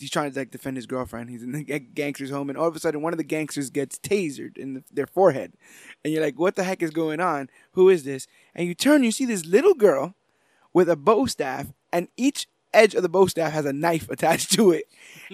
he's 0.00 0.10
trying 0.10 0.32
to 0.32 0.38
like 0.38 0.50
defend 0.50 0.76
his 0.76 0.86
girlfriend. 0.86 1.30
He's 1.30 1.42
in 1.42 1.52
the 1.52 1.62
gangster's 1.62 2.30
home, 2.30 2.48
and 2.48 2.58
all 2.58 2.68
of 2.68 2.76
a 2.76 2.78
sudden, 2.78 3.02
one 3.02 3.12
of 3.12 3.18
the 3.18 3.24
gangsters 3.24 3.70
gets 3.70 3.98
tasered 3.98 4.56
in 4.56 4.74
the, 4.74 4.84
their 4.92 5.06
forehead, 5.06 5.54
and 6.04 6.12
you're 6.12 6.22
like, 6.22 6.38
"What 6.38 6.56
the 6.56 6.64
heck 6.64 6.82
is 6.82 6.90
going 6.90 7.20
on? 7.20 7.48
Who 7.72 7.88
is 7.88 8.04
this?" 8.04 8.26
And 8.54 8.68
you 8.68 8.74
turn, 8.74 9.02
you 9.02 9.12
see 9.12 9.24
this 9.24 9.44
little 9.46 9.74
girl 9.74 10.14
with 10.72 10.88
a 10.88 10.96
bow 10.96 11.26
staff, 11.26 11.72
and 11.92 12.08
each 12.16 12.46
edge 12.74 12.94
of 12.94 13.02
the 13.02 13.08
bow 13.08 13.26
staff 13.26 13.52
has 13.52 13.64
a 13.64 13.72
knife 13.72 14.08
attached 14.10 14.52
to 14.52 14.70
it. 14.72 14.84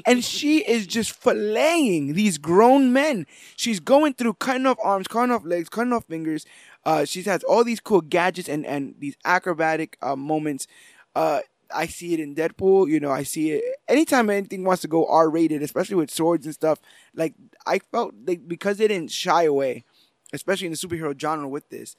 And 0.07 0.25
she 0.25 0.59
is 0.59 0.87
just 0.87 1.21
filleting 1.21 2.15
these 2.15 2.39
grown 2.39 2.93
men. 2.93 3.27
She's 3.57 3.81
going 3.81 4.15
through 4.15 4.35
cutting 4.35 4.67
off 4.67 4.79
arms, 4.83 5.09
cutting 5.09 5.33
off 5.33 5.45
legs, 5.45 5.69
cutting 5.69 5.93
off 5.93 6.05
fingers. 6.07 6.45
Uh, 6.85 7.05
she 7.05 7.23
has 7.23 7.43
all 7.45 7.65
these 7.65 7.81
cool 7.81 8.01
gadgets 8.01 8.49
and, 8.49 8.65
and 8.67 8.95
these 8.99 9.17
acrobatic 9.25 9.97
uh, 10.03 10.17
moments. 10.17 10.67
Uh, 11.15 11.41
I 11.75 11.87
see 11.87 12.15
it 12.15 12.21
in 12.21 12.35
Deadpool. 12.35 12.89
You 12.89 13.01
know, 13.01 13.11
I 13.11 13.23
see 13.23 13.53
it 13.53 13.65
anytime 13.89 14.31
anything 14.31 14.65
wants 14.65 14.83
to 14.83 14.89
go 14.89 15.07
R 15.07 15.29
rated, 15.29 15.63
especially 15.63 15.97
with 15.97 16.11
swords 16.11 16.47
and 16.47 16.55
stuff. 16.55 16.81
Like 17.15 17.35
I 17.67 17.79
felt 17.79 18.15
like 18.27 18.47
because 18.47 18.79
they 18.79 18.89
didn't 18.89 19.11
shy 19.11 19.45
away, 19.45 19.85
especially 20.33 20.67
in 20.67 20.73
the 20.73 20.79
superhero 20.79 21.19
genre 21.19 21.49
with 21.49 21.69
this, 21.71 21.97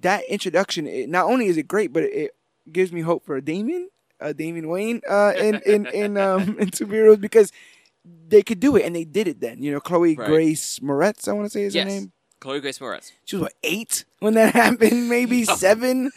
that 0.00 0.24
introduction. 0.28 0.86
It, 0.86 1.08
not 1.08 1.26
only 1.26 1.46
is 1.46 1.56
it 1.56 1.68
great, 1.68 1.92
but 1.92 2.04
it 2.04 2.32
gives 2.70 2.92
me 2.92 3.00
hope 3.02 3.24
for 3.24 3.36
a 3.36 3.42
Damian, 3.42 3.88
uh, 4.20 4.32
Damian 4.32 4.68
Wayne, 4.68 5.00
uh, 5.08 5.32
in 5.36 5.60
in 5.66 5.86
in 5.86 6.16
um 6.16 6.42
in 6.58 6.70
superheroes 6.70 7.20
because 7.20 7.52
they 8.28 8.42
could 8.42 8.60
do 8.60 8.76
it 8.76 8.84
and 8.84 8.94
they 8.94 9.04
did 9.04 9.28
it. 9.28 9.40
Then 9.40 9.62
you 9.62 9.72
know, 9.72 9.80
Chloe 9.80 10.16
Right. 10.16 10.28
Grace 10.28 10.78
Moretz, 10.78 11.28
I 11.28 11.32
want 11.32 11.46
to 11.46 11.50
say 11.50 11.62
is 11.62 11.74
yes. 11.74 11.84
her 11.84 11.90
name. 11.90 12.12
Chloe 12.44 12.60
Grace 12.60 12.78
Moretz. 12.78 13.10
She 13.24 13.36
was 13.36 13.44
what 13.44 13.54
eight 13.62 14.04
when 14.20 14.34
that 14.34 14.52
happened, 14.62 15.08
maybe 15.08 15.44
seven 15.44 16.10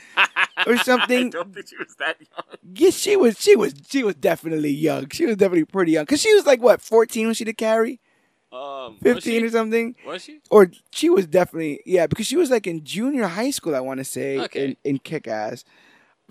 or 0.67 0.78
something. 0.89 1.28
I 1.28 1.30
don't 1.30 1.53
think 1.53 1.69
she 1.69 1.78
was 1.78 1.95
that 1.99 2.17
young. 2.19 2.57
Yeah, 2.75 2.89
she 2.89 3.15
was. 3.15 3.39
She 3.41 3.55
was. 3.55 3.73
She 3.89 4.03
was 4.03 4.15
definitely 4.15 4.71
young. 4.71 5.09
She 5.09 5.25
was 5.25 5.38
definitely 5.38 5.63
pretty 5.65 5.93
young 5.93 6.03
because 6.03 6.21
she 6.21 6.34
was 6.36 6.45
like 6.45 6.61
what 6.61 6.82
fourteen 6.82 7.28
when 7.28 7.34
she 7.34 7.45
did 7.45 7.57
Carrie, 7.57 8.01
Um, 8.51 8.97
fifteen 9.01 9.45
or 9.45 9.49
something. 9.49 9.95
Was 10.05 10.23
she? 10.25 10.41
or 10.51 10.69
she 10.91 11.09
was 11.09 11.25
definitely 11.28 11.80
yeah 11.86 12.07
because 12.07 12.28
she 12.28 12.36
was 12.36 12.51
like 12.51 12.67
in 12.67 12.84
junior 12.84 13.28
high 13.28 13.51
school. 13.51 13.73
I 13.73 13.80
want 13.80 13.99
to 13.99 14.03
say 14.03 14.39
Okay. 14.41 14.65
in, 14.65 14.78
in 14.84 14.99
Kick 14.99 15.30
Ass, 15.30 15.63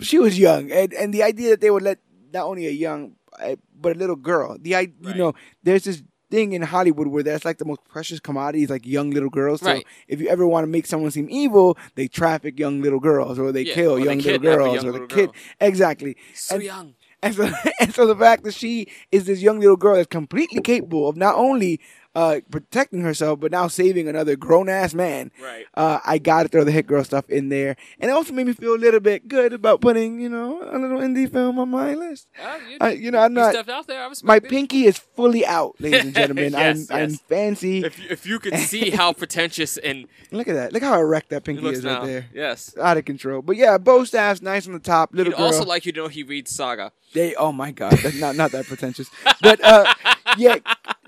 she 0.01 0.19
was 0.19 0.39
young, 0.39 0.71
and 0.71 0.93
and 0.93 1.15
the 1.15 1.23
idea 1.23 1.51
that 1.51 1.61
they 1.63 1.71
would 1.71 1.83
let 1.83 2.01
not 2.35 2.45
only 2.45 2.67
a 2.67 2.71
young 2.71 3.13
uh, 3.41 3.57
but 3.81 3.97
a 3.97 3.99
little 3.99 4.17
girl. 4.17 4.59
The 4.61 4.77
I 4.77 4.81
you 5.01 5.15
know 5.15 5.33
there's 5.63 5.85
this 5.85 6.03
thing 6.37 6.53
in 6.53 6.63
Hollywood 6.63 7.09
where 7.09 7.23
that's 7.23 7.45
like 7.49 7.59
the 7.59 7.65
most 7.73 7.83
precious 7.89 8.21
commodity 8.21 8.63
is 8.65 8.71
like 8.71 8.85
young 8.87 9.11
little 9.11 9.31
girls. 9.31 9.61
So 9.63 9.69
Right. 9.73 9.87
if 10.07 10.21
you 10.21 10.29
ever 10.29 10.47
want 10.47 10.65
to 10.65 10.71
make 10.77 10.87
someone 10.87 11.11
seem 11.11 11.29
evil, 11.31 11.79
they 11.95 12.09
traffic 12.09 12.59
young 12.59 12.83
little 12.83 13.01
girls 13.01 13.39
or 13.39 13.53
they 13.53 13.63
Yeah, 13.63 13.75
kill 13.75 13.93
or 13.93 13.99
they 14.01 14.05
young 14.11 14.19
little 14.19 14.39
girls 14.51 14.75
young 14.77 14.87
or 14.89 14.93
the 14.99 15.07
kid 15.07 15.27
girl. 15.33 15.35
exactly. 15.61 16.13
So 16.35 16.57
And- 16.57 16.65
young. 16.65 16.95
And 17.23 17.35
so, 17.35 17.49
and 17.81 17.95
so 17.95 18.07
the 18.07 18.15
fact 18.15 18.45
that 18.45 18.53
she 18.53 18.87
is 19.11 19.25
this 19.25 19.41
young 19.41 19.59
little 19.59 19.79
girl 19.85 19.95
that's 19.97 20.07
completely 20.21 20.61
capable 20.61 21.09
of 21.09 21.17
not 21.17 21.35
only 21.37 21.81
uh, 22.17 22.41
protecting 22.51 23.03
herself, 23.03 23.39
but 23.39 23.53
now 23.53 23.69
saving 23.69 24.09
another 24.09 24.35
grown 24.37 24.69
ass 24.69 24.95
man. 24.95 25.31
Right. 25.41 25.67
Uh, 25.75 25.99
I 26.05 26.17
got 26.19 26.45
to 26.45 26.49
throw 26.49 26.65
the 26.65 26.73
hit 26.73 26.87
girl 26.87 27.05
stuff 27.05 27.29
in 27.29 27.51
there. 27.51 27.77
And 28.01 28.11
it 28.11 28.15
also 28.15 28.33
made 28.33 28.47
me 28.47 28.55
feel 28.55 28.75
a 28.75 28.77
little 28.77 29.01
bit 29.01 29.29
good 29.29 29.53
about 29.53 29.81
putting, 29.83 30.19
you 30.21 30.29
know, 30.31 30.63
a 30.63 30.79
little 30.79 30.99
indie 30.99 31.31
film 31.31 31.59
on 31.59 31.69
my 31.69 31.95
list. 31.95 32.27
Uh, 32.43 32.59
you, 32.71 32.77
I- 32.81 32.91
you 32.93 33.11
know, 33.11 33.19
I'm 33.19 33.35
not- 33.35 33.53
stepped 33.53 33.69
out 33.69 33.87
there. 33.87 34.03
I 34.03 34.07
respect 34.09 34.27
My 34.27 34.37
it. 34.37 34.49
pinky 34.49 34.87
is 34.87 34.97
fully 34.99 35.45
out, 35.45 35.77
ladies 35.79 36.05
and 36.07 36.15
gentlemen. 36.17 36.53
Yes, 36.53 36.91
I'm, 36.91 36.97
I'm 37.03 37.11
fancy. 37.17 37.85
If 37.85 37.99
you, 37.99 38.07
if 38.11 38.27
you 38.27 38.39
could 38.39 38.57
see 38.59 38.91
how 38.91 39.13
pretentious 39.13 39.77
and 39.77 40.07
Look 40.33 40.49
at 40.49 40.55
that. 40.55 40.73
Look 40.73 40.83
how 40.83 40.99
erect 40.99 41.29
that 41.31 41.45
pinky 41.45 41.65
is 41.69 41.85
now. 41.85 41.99
right 42.01 42.07
there. 42.07 42.27
Yes. 42.35 42.75
Out 42.81 42.97
of 42.97 43.05
control. 43.05 43.43
But 43.43 43.57
yeah, 43.57 43.79
bow 43.79 44.05
staff's 44.05 44.43
nice 44.43 44.67
on 44.67 44.73
the 44.73 44.79
top. 44.81 45.11
Little 45.13 45.33
He'd 45.33 45.37
girl. 45.37 45.47
also 45.47 45.65
like 45.65 45.87
you 45.87 45.93
to 45.93 46.01
know 46.01 46.09
he 46.09 46.23
reads 46.23 46.51
Saga. 46.51 46.93
They 47.17 47.35
oh 47.35 47.51
my 47.51 47.71
god, 47.71 47.93
that's 47.93 48.21
not 48.21 48.37
not 48.37 48.53
that 48.53 48.67
pretentious. 48.67 49.09
But 49.41 49.65
uh 49.65 49.87
yeah, 50.37 50.59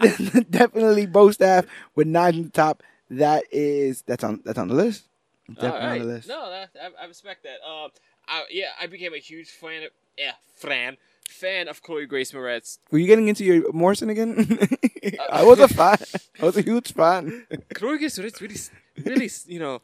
definitely 0.50 1.04
bow 1.04 1.30
staff 1.32 1.66
with 1.94 2.06
nine 2.06 2.34
in 2.34 2.42
the 2.44 2.50
top. 2.50 2.82
That 3.10 3.44
is 3.52 4.00
that's 4.02 4.24
on 4.24 4.40
that's 4.42 4.58
on 4.58 4.68
the 4.68 4.74
list. 4.74 5.04
Definitely 5.52 5.78
right. 5.86 6.00
on 6.00 6.06
the 6.08 6.14
list. 6.14 6.28
No, 6.28 6.48
that, 6.48 6.70
I, 6.80 7.04
I 7.04 7.06
respect 7.06 7.44
that. 7.44 7.60
Um, 7.60 7.90
I, 8.26 8.44
yeah, 8.50 8.68
I 8.80 8.86
became 8.86 9.12
a 9.12 9.18
huge 9.18 9.50
fan 9.50 9.82
of 9.82 9.90
yeah, 10.16 10.32
fan 10.56 10.96
fan 11.28 11.68
of 11.68 11.82
Chloe 11.82 12.06
Grace 12.06 12.32
Moretz. 12.32 12.78
Were 12.90 12.98
you 12.98 13.06
getting 13.06 13.28
into 13.28 13.44
your 13.44 13.70
Morrison 13.72 14.08
again? 14.08 14.34
I 15.30 15.44
was 15.44 15.58
a 15.58 15.68
fan. 15.68 15.98
I 16.40 16.46
was 16.46 16.56
a 16.56 16.62
huge 16.62 16.94
fan. 16.94 17.46
Chloe 17.74 17.98
Grace 17.98 18.18
Moretz 18.18 18.40
really, 18.40 19.14
really, 19.14 19.30
you 19.46 19.60
know, 19.60 19.82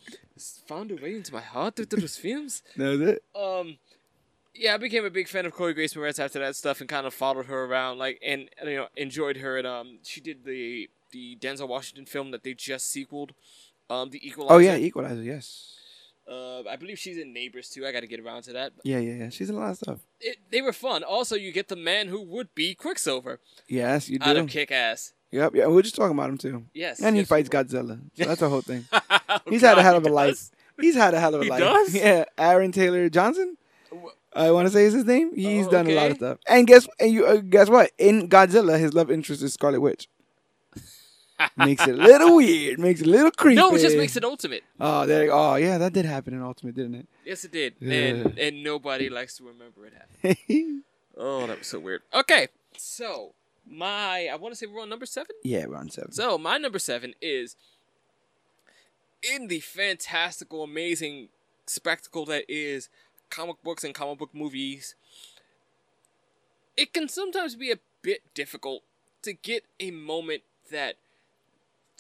found 0.66 0.91
a 0.91 0.97
way 0.97 1.16
into 1.16 1.35
my 1.35 1.43
heart 1.43 1.77
through 1.77 1.87
those 1.87 2.16
films. 2.16 2.62
That 2.77 2.89
was 2.89 3.01
it. 3.03 3.25
Um, 3.35 3.77
yeah, 4.55 4.74
I 4.74 4.76
became 4.76 5.05
a 5.05 5.11
big 5.11 5.28
fan 5.28 5.46
of 5.46 5.52
Chloe 5.52 5.74
Grace 5.74 5.94
Moretz 5.94 6.18
after 6.18 6.38
that 6.38 6.57
stuff 6.57 6.80
and 6.80 6.88
kind 6.88 7.07
of 7.07 7.14
followed 7.14 7.46
her 7.46 7.64
around, 7.64 7.98
like, 7.98 8.20
and 8.24 8.48
you 8.64 8.76
know, 8.76 8.86
enjoyed 8.96 9.38
her. 9.38 9.59
And 9.59 9.66
um, 9.66 9.98
she 10.02 10.20
did 10.20 10.44
the 10.44 10.88
the 11.12 11.36
Denzel 11.40 11.68
Washington 11.68 12.07
film 12.07 12.30
that 12.32 12.42
they 12.42 12.55
just 12.55 12.90
sequeled, 12.90 13.32
um, 13.90 14.11
the 14.11 14.26
Equalizer. 14.26 14.55
Oh 14.55 14.59
yeah, 14.59 14.76
Equalizer. 14.76 15.22
Yes. 15.22 15.70
Uh, 16.26 16.62
I 16.68 16.76
believe 16.76 16.98
she's 16.98 17.18
in 17.18 17.34
Neighbors 17.34 17.68
too. 17.68 17.86
I 17.86 17.92
got 17.92 18.00
to 18.00 18.07
get 18.07 18.18
around 18.18 18.44
to 18.44 18.52
that. 18.55 18.72
Yeah, 18.82 18.98
yeah, 18.98 19.14
yeah. 19.14 19.28
She's 19.28 19.50
in 19.50 19.57
a 19.57 19.59
lot 19.59 19.72
of 19.72 19.76
stuff. 19.76 19.98
It, 20.20 20.38
they 20.50 20.62
were 20.62 20.72
fun. 20.72 21.02
Also, 21.05 21.36
you 21.36 21.52
get 21.52 21.68
the 21.68 21.76
man 21.76 22.09
who 22.09 22.22
would 22.22 22.55
be 22.55 22.74
Quicksilver 22.74 23.40
Yes, 23.68 24.09
you 24.09 24.18
out 24.22 24.32
do. 24.32 24.40
of 24.40 24.48
Kick 24.48 24.72
Ass. 24.72 25.12
Yep, 25.32 25.52
yeah. 25.55 25.66
We 25.66 25.78
are 25.78 25.82
just 25.82 25.96
talking 25.96 26.16
about 26.16 26.30
him 26.30 26.38
too. 26.38 26.64
Yes, 26.72 27.00
And 27.00 27.14
he 27.14 27.20
yes, 27.22 27.28
fights. 27.28 27.50
Godzilla. 27.50 28.00
So 28.14 28.24
that's 28.24 28.40
a 28.40 28.48
whole 28.48 28.62
thing. 28.62 28.86
Oh, 29.28 29.38
He's 29.50 29.62
had 29.62 29.72
a 29.72 29.76
God, 29.76 29.82
hell 29.82 29.92
he 29.94 29.96
of 29.98 30.07
a 30.07 30.11
life. 30.11 30.50
He's 30.80 30.94
had 30.94 31.12
a 31.12 31.18
hell 31.20 31.34
of 31.34 31.40
a 31.40 31.44
He 31.44 31.50
life. 31.50 31.61
does? 31.61 31.94
Yeah, 31.96 32.24
Aaron 32.38 32.70
Taylor 32.72 33.09
Johnson. 33.11 33.57
I 34.35 34.51
want 34.51 34.66
to 34.66 34.72
say 34.72 34.85
is 34.85 34.93
his 34.95 35.05
name. 35.05 35.35
He's 35.35 35.66
Oh, 35.66 35.70
done 35.70 35.87
a 35.89 35.95
lot 35.95 36.11
of 36.11 36.16
stuff. 36.16 36.39
And 36.49 36.66
guess 36.66 36.87
and 36.99 37.12
you 37.12 37.26
uh, 37.26 37.37
guess 37.37 37.68
what? 37.68 37.93
In 37.99 38.28
Godzilla, 38.28 38.78
his 38.78 38.93
love 38.95 39.11
interest 39.11 39.43
is 39.43 39.55
Scarlet 39.55 39.80
Witch. 39.80 40.09
makes 41.57 41.87
it 41.87 41.95
a 41.99 42.03
little 42.03 42.37
weird. 42.37 42.78
Makes 42.78 43.01
it 43.03 43.07
a 43.07 43.11
little 43.11 43.30
creepy. 43.30 43.57
No, 43.57 43.74
it 43.74 43.80
just 43.80 43.97
makes 43.97 44.16
it 44.16 44.24
ultimate. 44.24 44.62
Oh, 44.80 45.05
there. 45.07 45.32
Oh, 45.32 45.57
yeah, 45.57 45.78
that 45.78 45.93
did 45.93 46.05
happen 46.05 46.32
in 46.35 46.43
Ultimate, 46.43 46.74
didn't 46.76 46.95
it? 46.95 47.09
Yes, 47.24 47.45
it 47.45 47.53
did, 47.53 47.74
Yeah. 47.80 47.93
and 47.93 48.39
and 48.39 48.62
nobody 48.64 49.09
likes 49.11 49.37
to 49.39 49.45
remember 49.45 49.87
it 49.87 49.93
happened. 49.95 50.82
Oh, 51.16 51.47
that 51.47 51.59
was 51.61 51.68
so 51.68 51.78
weird. 51.78 52.03
Okay, 52.12 52.49
so 52.76 53.35
my 53.70 54.26
I 54.32 54.35
want 54.35 54.51
to 54.53 54.57
say 54.57 54.66
we're 54.66 54.82
on 54.82 54.89
number 54.89 55.07
seven. 55.07 55.30
yeah, 55.45 55.64
we're 55.66 55.76
on 55.76 55.89
seven. 55.89 56.11
So 56.11 56.37
my 56.39 56.59
number 56.59 56.80
seven 56.80 57.14
is 57.22 57.55
in 59.22 59.47
the 59.47 59.61
fantastical, 59.61 60.64
amazing 60.64 61.28
spectacle 61.66 62.24
that 62.26 62.45
is 62.49 62.89
comic 63.35 63.57
books 63.62 63.85
and 63.85 63.95
comic 63.95 64.18
book 64.18 64.35
movies. 64.35 64.95
It 66.76 66.93
can 66.93 67.09
sometimes 67.09 67.57
be 67.57 67.70
a 67.70 67.78
bit 68.03 68.22
difficult 68.35 68.82
to 69.22 69.32
get 69.32 69.64
a 69.80 69.91
moment 69.91 70.43
that 70.70 70.97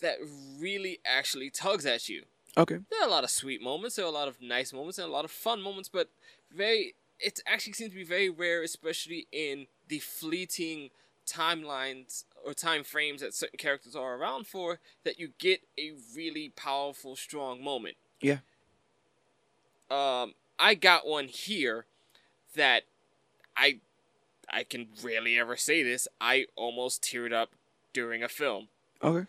that 0.00 0.18
really 0.58 0.98
actually 1.04 1.50
tugs 1.50 1.86
at 1.86 2.08
you. 2.08 2.24
Okay. 2.56 2.78
There 2.90 3.00
are 3.02 3.08
a 3.08 3.10
lot 3.10 3.24
of 3.24 3.30
sweet 3.30 3.62
moments, 3.62 3.96
there 3.96 4.04
are 4.04 4.08
a 4.08 4.12
lot 4.12 4.28
of 4.28 4.40
nice 4.40 4.72
moments, 4.72 4.98
and 4.98 5.08
a 5.08 5.10
lot 5.10 5.24
of 5.24 5.30
fun 5.30 5.60
moments, 5.60 5.88
but 5.88 6.08
very 6.54 6.94
it 7.20 7.40
actually 7.46 7.72
seems 7.72 7.90
to 7.90 7.96
be 7.96 8.04
very 8.04 8.28
rare, 8.28 8.62
especially 8.62 9.26
in 9.32 9.66
the 9.88 10.00
fleeting 10.00 10.90
timelines 11.26 12.24
or 12.44 12.52
time 12.52 12.84
frames 12.84 13.22
that 13.22 13.34
certain 13.34 13.56
characters 13.56 13.96
are 13.96 14.16
around 14.16 14.46
for, 14.46 14.78
that 15.04 15.18
you 15.18 15.30
get 15.38 15.62
a 15.78 15.92
really 16.14 16.50
powerful, 16.54 17.16
strong 17.16 17.62
moment. 17.62 17.96
Yeah. 18.20 18.38
Um, 19.90 20.34
I 20.58 20.74
got 20.74 21.06
one 21.06 21.28
here 21.28 21.86
that 22.54 22.84
I 23.56 23.80
I 24.50 24.64
can 24.64 24.88
rarely 25.02 25.38
ever 25.38 25.56
say 25.56 25.82
this. 25.82 26.06
I 26.20 26.46
almost 26.56 27.02
teared 27.02 27.32
up 27.32 27.50
during 27.92 28.22
a 28.22 28.28
film. 28.28 28.68
Okay. 29.02 29.26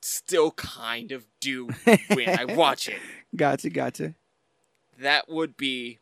Still 0.00 0.50
kind 0.52 1.12
of 1.12 1.24
do 1.40 1.68
when 2.12 2.28
I 2.28 2.44
watch 2.54 2.88
it. 2.88 2.98
Gotcha. 3.34 3.70
Gotcha. 3.70 4.14
That 4.98 5.28
would 5.28 5.56
be 5.56 5.98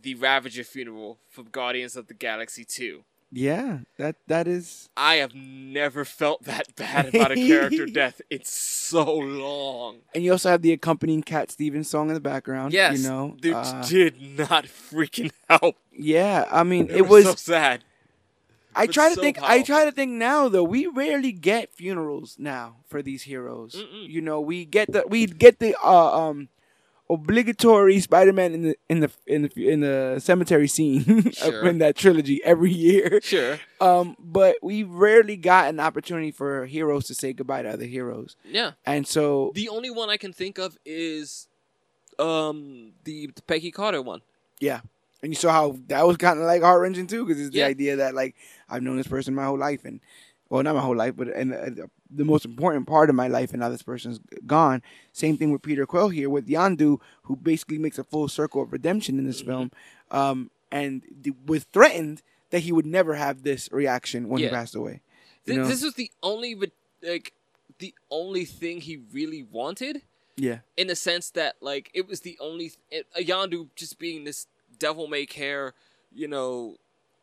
the 0.00 0.14
Ravager 0.14 0.64
funeral 0.64 1.18
from 1.28 1.46
Guardians 1.50 1.96
of 1.96 2.06
the 2.08 2.14
Galaxy 2.14 2.64
2. 2.64 3.04
Yeah. 3.34 3.78
That 3.98 4.16
that 4.26 4.46
is. 4.46 4.90
I 4.96 5.14
have 5.16 5.34
never 5.34 6.04
felt 6.04 6.42
that 6.44 6.76
bad 6.76 7.14
about 7.14 7.32
a 7.32 7.34
character 7.34 7.86
death 8.00 8.20
It's 8.28 8.50
so 8.50 9.04
long. 9.16 10.00
And 10.14 10.22
you 10.22 10.32
also 10.32 10.50
have 10.50 10.60
the 10.62 10.72
accompanying 10.72 11.22
Cat 11.22 11.50
Stevens 11.50 11.88
song 11.88 12.08
in 12.08 12.14
the 12.14 12.20
background. 12.20 12.72
Yes, 12.74 12.98
You 13.02 13.08
know. 13.08 13.36
which 13.42 13.52
uh, 13.54 13.82
did 13.88 14.20
not 14.38 14.66
freaking 14.66 15.32
help. 15.48 15.76
yeah. 15.90 16.46
I 16.50 16.62
mean, 16.62 16.90
It, 16.90 16.96
it 16.98 17.02
was, 17.08 17.24
was. 17.24 17.40
so 17.40 17.52
sad. 17.52 17.84
I 18.74 18.86
try 18.86 19.10
to 19.10 19.14
so 19.16 19.20
think. 19.20 19.42
I 19.42 19.62
try 19.62 19.84
to 19.84 19.92
think 19.92 20.12
now 20.12 20.48
though. 20.48 20.64
We 20.64 20.86
rarely 20.86 21.32
get 21.32 21.72
funerals 21.74 22.36
now 22.38 22.76
for 22.88 23.02
these 23.02 23.22
heroes. 23.24 23.74
Mm-mm. 23.74 24.08
You 24.08 24.20
know, 24.22 24.40
we 24.40 24.64
get 24.64 24.90
the 24.92 25.04
we 25.06 25.26
get 25.26 25.58
the 25.58 25.74
uh, 25.82 26.18
um 26.28 26.48
obligatory 27.10 28.00
Spider-Man 28.00 28.54
in 28.54 28.62
the 28.62 28.76
in 28.88 29.00
the 29.00 29.10
in 29.26 29.42
the 29.42 29.68
in 29.68 29.80
the 29.80 30.20
cemetery 30.20 30.68
scene 30.68 31.30
Sure. 31.32 31.66
in 31.66 31.78
that 31.78 31.96
trilogy 31.96 32.42
every 32.44 32.72
year. 32.72 33.20
Sure. 33.22 33.58
Um, 33.80 34.16
but 34.18 34.56
we 34.62 34.82
rarely 34.82 35.36
got 35.36 35.68
an 35.68 35.80
opportunity 35.80 36.30
for 36.30 36.66
heroes 36.66 37.06
to 37.06 37.14
say 37.14 37.32
goodbye 37.32 37.62
to 37.62 37.68
other 37.70 37.84
heroes, 37.86 38.36
Yeah. 38.44 38.72
and 38.86 39.06
so 39.06 39.52
The 39.54 39.68
only 39.68 39.90
one 39.90 40.08
I 40.10 40.16
can 40.16 40.32
think 40.32 40.58
of 40.58 40.78
is 40.84 41.48
um 42.18 42.92
the, 43.04 43.30
the 43.34 43.42
Peggy 43.42 43.70
Carter 43.70 44.02
one. 44.02 44.20
yeah, 44.60 44.80
And 45.22 45.32
you 45.32 45.36
saw 45.36 45.50
how 45.52 45.76
that 45.88 46.06
was 46.06 46.16
kind 46.16 46.38
of 46.38 46.44
like 46.46 46.62
heart 46.62 46.80
wrenching 46.80 47.06
too, 47.06 47.24
because 47.24 47.40
it's 47.44 47.54
Yeah. 47.54 47.64
the 47.66 47.70
idea 47.70 47.96
that 47.96 48.14
like 48.14 48.36
I've 48.68 48.82
known 48.82 48.96
this 48.96 49.06
person 49.08 49.34
my 49.34 49.44
whole 49.44 49.58
life, 49.58 49.84
and 49.84 50.00
well, 50.48 50.62
not 50.62 50.74
my 50.74 50.80
whole 50.82 50.96
life, 50.96 51.14
but 51.16 51.28
and 51.28 51.52
uh, 51.54 51.86
the 52.14 52.24
most 52.24 52.44
important 52.44 52.86
part 52.86 53.08
of 53.08 53.14
my 53.16 53.28
life, 53.28 53.50
and 53.52 53.60
now 53.60 53.68
this 53.68 53.82
person's 53.82 54.20
gone. 54.46 54.82
Same 55.12 55.36
thing 55.36 55.50
with 55.52 55.62
Peter 55.62 55.86
Quill 55.86 56.08
here 56.10 56.28
with 56.30 56.46
Yondu, 56.48 56.98
who 57.22 57.36
basically 57.36 57.78
makes 57.78 57.98
a 57.98 58.04
full 58.04 58.28
circle 58.28 58.62
of 58.62 58.72
redemption 58.72 59.18
in 59.18 59.26
this 59.26 59.40
Mm-hmm. 59.42 59.50
film, 59.50 59.70
um, 60.10 60.50
and 60.70 61.02
th- 61.22 61.36
was 61.46 61.64
threatened 61.72 62.22
that 62.50 62.60
he 62.60 62.72
would 62.72 62.86
never 62.86 63.14
have 63.14 63.42
this 63.42 63.68
reaction 63.72 64.28
when 64.28 64.40
Yeah. 64.40 64.48
he 64.48 64.54
passed 64.54 64.74
away. 64.74 65.00
Th- 65.46 65.58
this 65.66 65.82
was 65.82 65.94
the 65.94 66.10
only 66.22 66.54
like 67.02 67.32
the 67.78 67.94
only 68.10 68.44
thing 68.44 68.80
he 68.80 68.98
really 69.12 69.42
wanted 69.42 70.02
yeah, 70.36 70.58
in 70.76 70.86
the 70.86 70.94
sense 70.96 71.30
that 71.30 71.56
like 71.60 71.90
it 71.94 72.06
was 72.06 72.20
the 72.20 72.36
only 72.40 72.70
th- 72.90 73.06
it, 73.16 73.26
Yondu 73.26 73.68
just 73.74 73.98
being 73.98 74.24
this 74.24 74.46
devil 74.78 75.08
may 75.08 75.26
care, 75.26 75.74
you 76.12 76.28
know, 76.28 76.76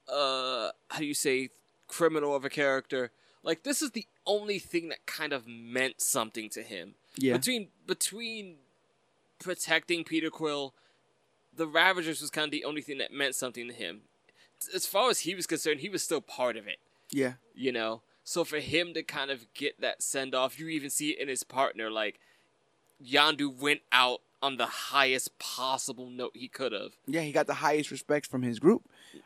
uh, 0.07 0.69
how 0.89 0.99
do 0.99 1.05
you 1.05 1.13
say 1.13 1.49
criminal 1.87 2.35
of 2.35 2.43
a 2.45 2.49
character. 2.49 3.11
Like 3.43 3.63
this 3.63 3.81
is 3.81 3.91
the 3.91 4.05
only 4.25 4.59
thing 4.59 4.89
that 4.89 5.05
kind 5.05 5.33
of 5.33 5.47
meant 5.47 6.01
something 6.01 6.49
to 6.51 6.61
him. 6.61 6.95
yeah, 7.17 7.33
Between 7.37 7.69
between 7.87 8.57
protecting 9.39 10.03
Peter 10.03 10.29
Quill, 10.29 10.73
the 11.55 11.67
Ravagers 11.67 12.21
was 12.21 12.29
kind 12.29 12.45
of 12.45 12.51
the 12.51 12.65
only 12.65 12.81
thing 12.81 12.97
that 12.97 13.11
meant 13.11 13.35
something 13.35 13.67
to 13.67 13.73
him. 13.73 14.01
As 14.75 14.85
far 14.85 15.09
as 15.09 15.21
he 15.21 15.35
was 15.35 15.47
concerned, 15.47 15.79
he 15.79 15.89
was 15.89 16.03
still 16.03 16.19
part 16.19 16.57
of 16.57 16.67
it 16.67 16.79
yeah, 17.11 17.33
you 17.53 17.71
know 17.71 18.01
so 18.23 18.43
for 18.43 18.59
him 18.59 18.93
to 18.93 19.03
kind 19.03 19.31
of 19.31 19.51
get 19.53 19.79
that 19.81 20.03
send 20.03 20.35
off 20.35 20.59
you 20.59 20.67
even 20.67 20.89
see 20.89 21.11
it 21.11 21.19
in 21.19 21.27
his 21.27 21.43
partner 21.43 21.89
like 21.89 22.19
yondu 23.03 23.55
went 23.59 23.81
out 23.91 24.19
on 24.41 24.57
the 24.57 24.65
highest 24.65 25.37
possible 25.39 26.09
note 26.09 26.31
he 26.33 26.47
could 26.47 26.71
have 26.71 26.91
yeah. 27.07 27.21
He 27.21 27.31
got 27.31 27.47
the 27.47 27.55
highest 27.55 27.91
respect 27.91 28.25
from 28.27 28.41
his 28.41 28.57
group. 28.59 28.83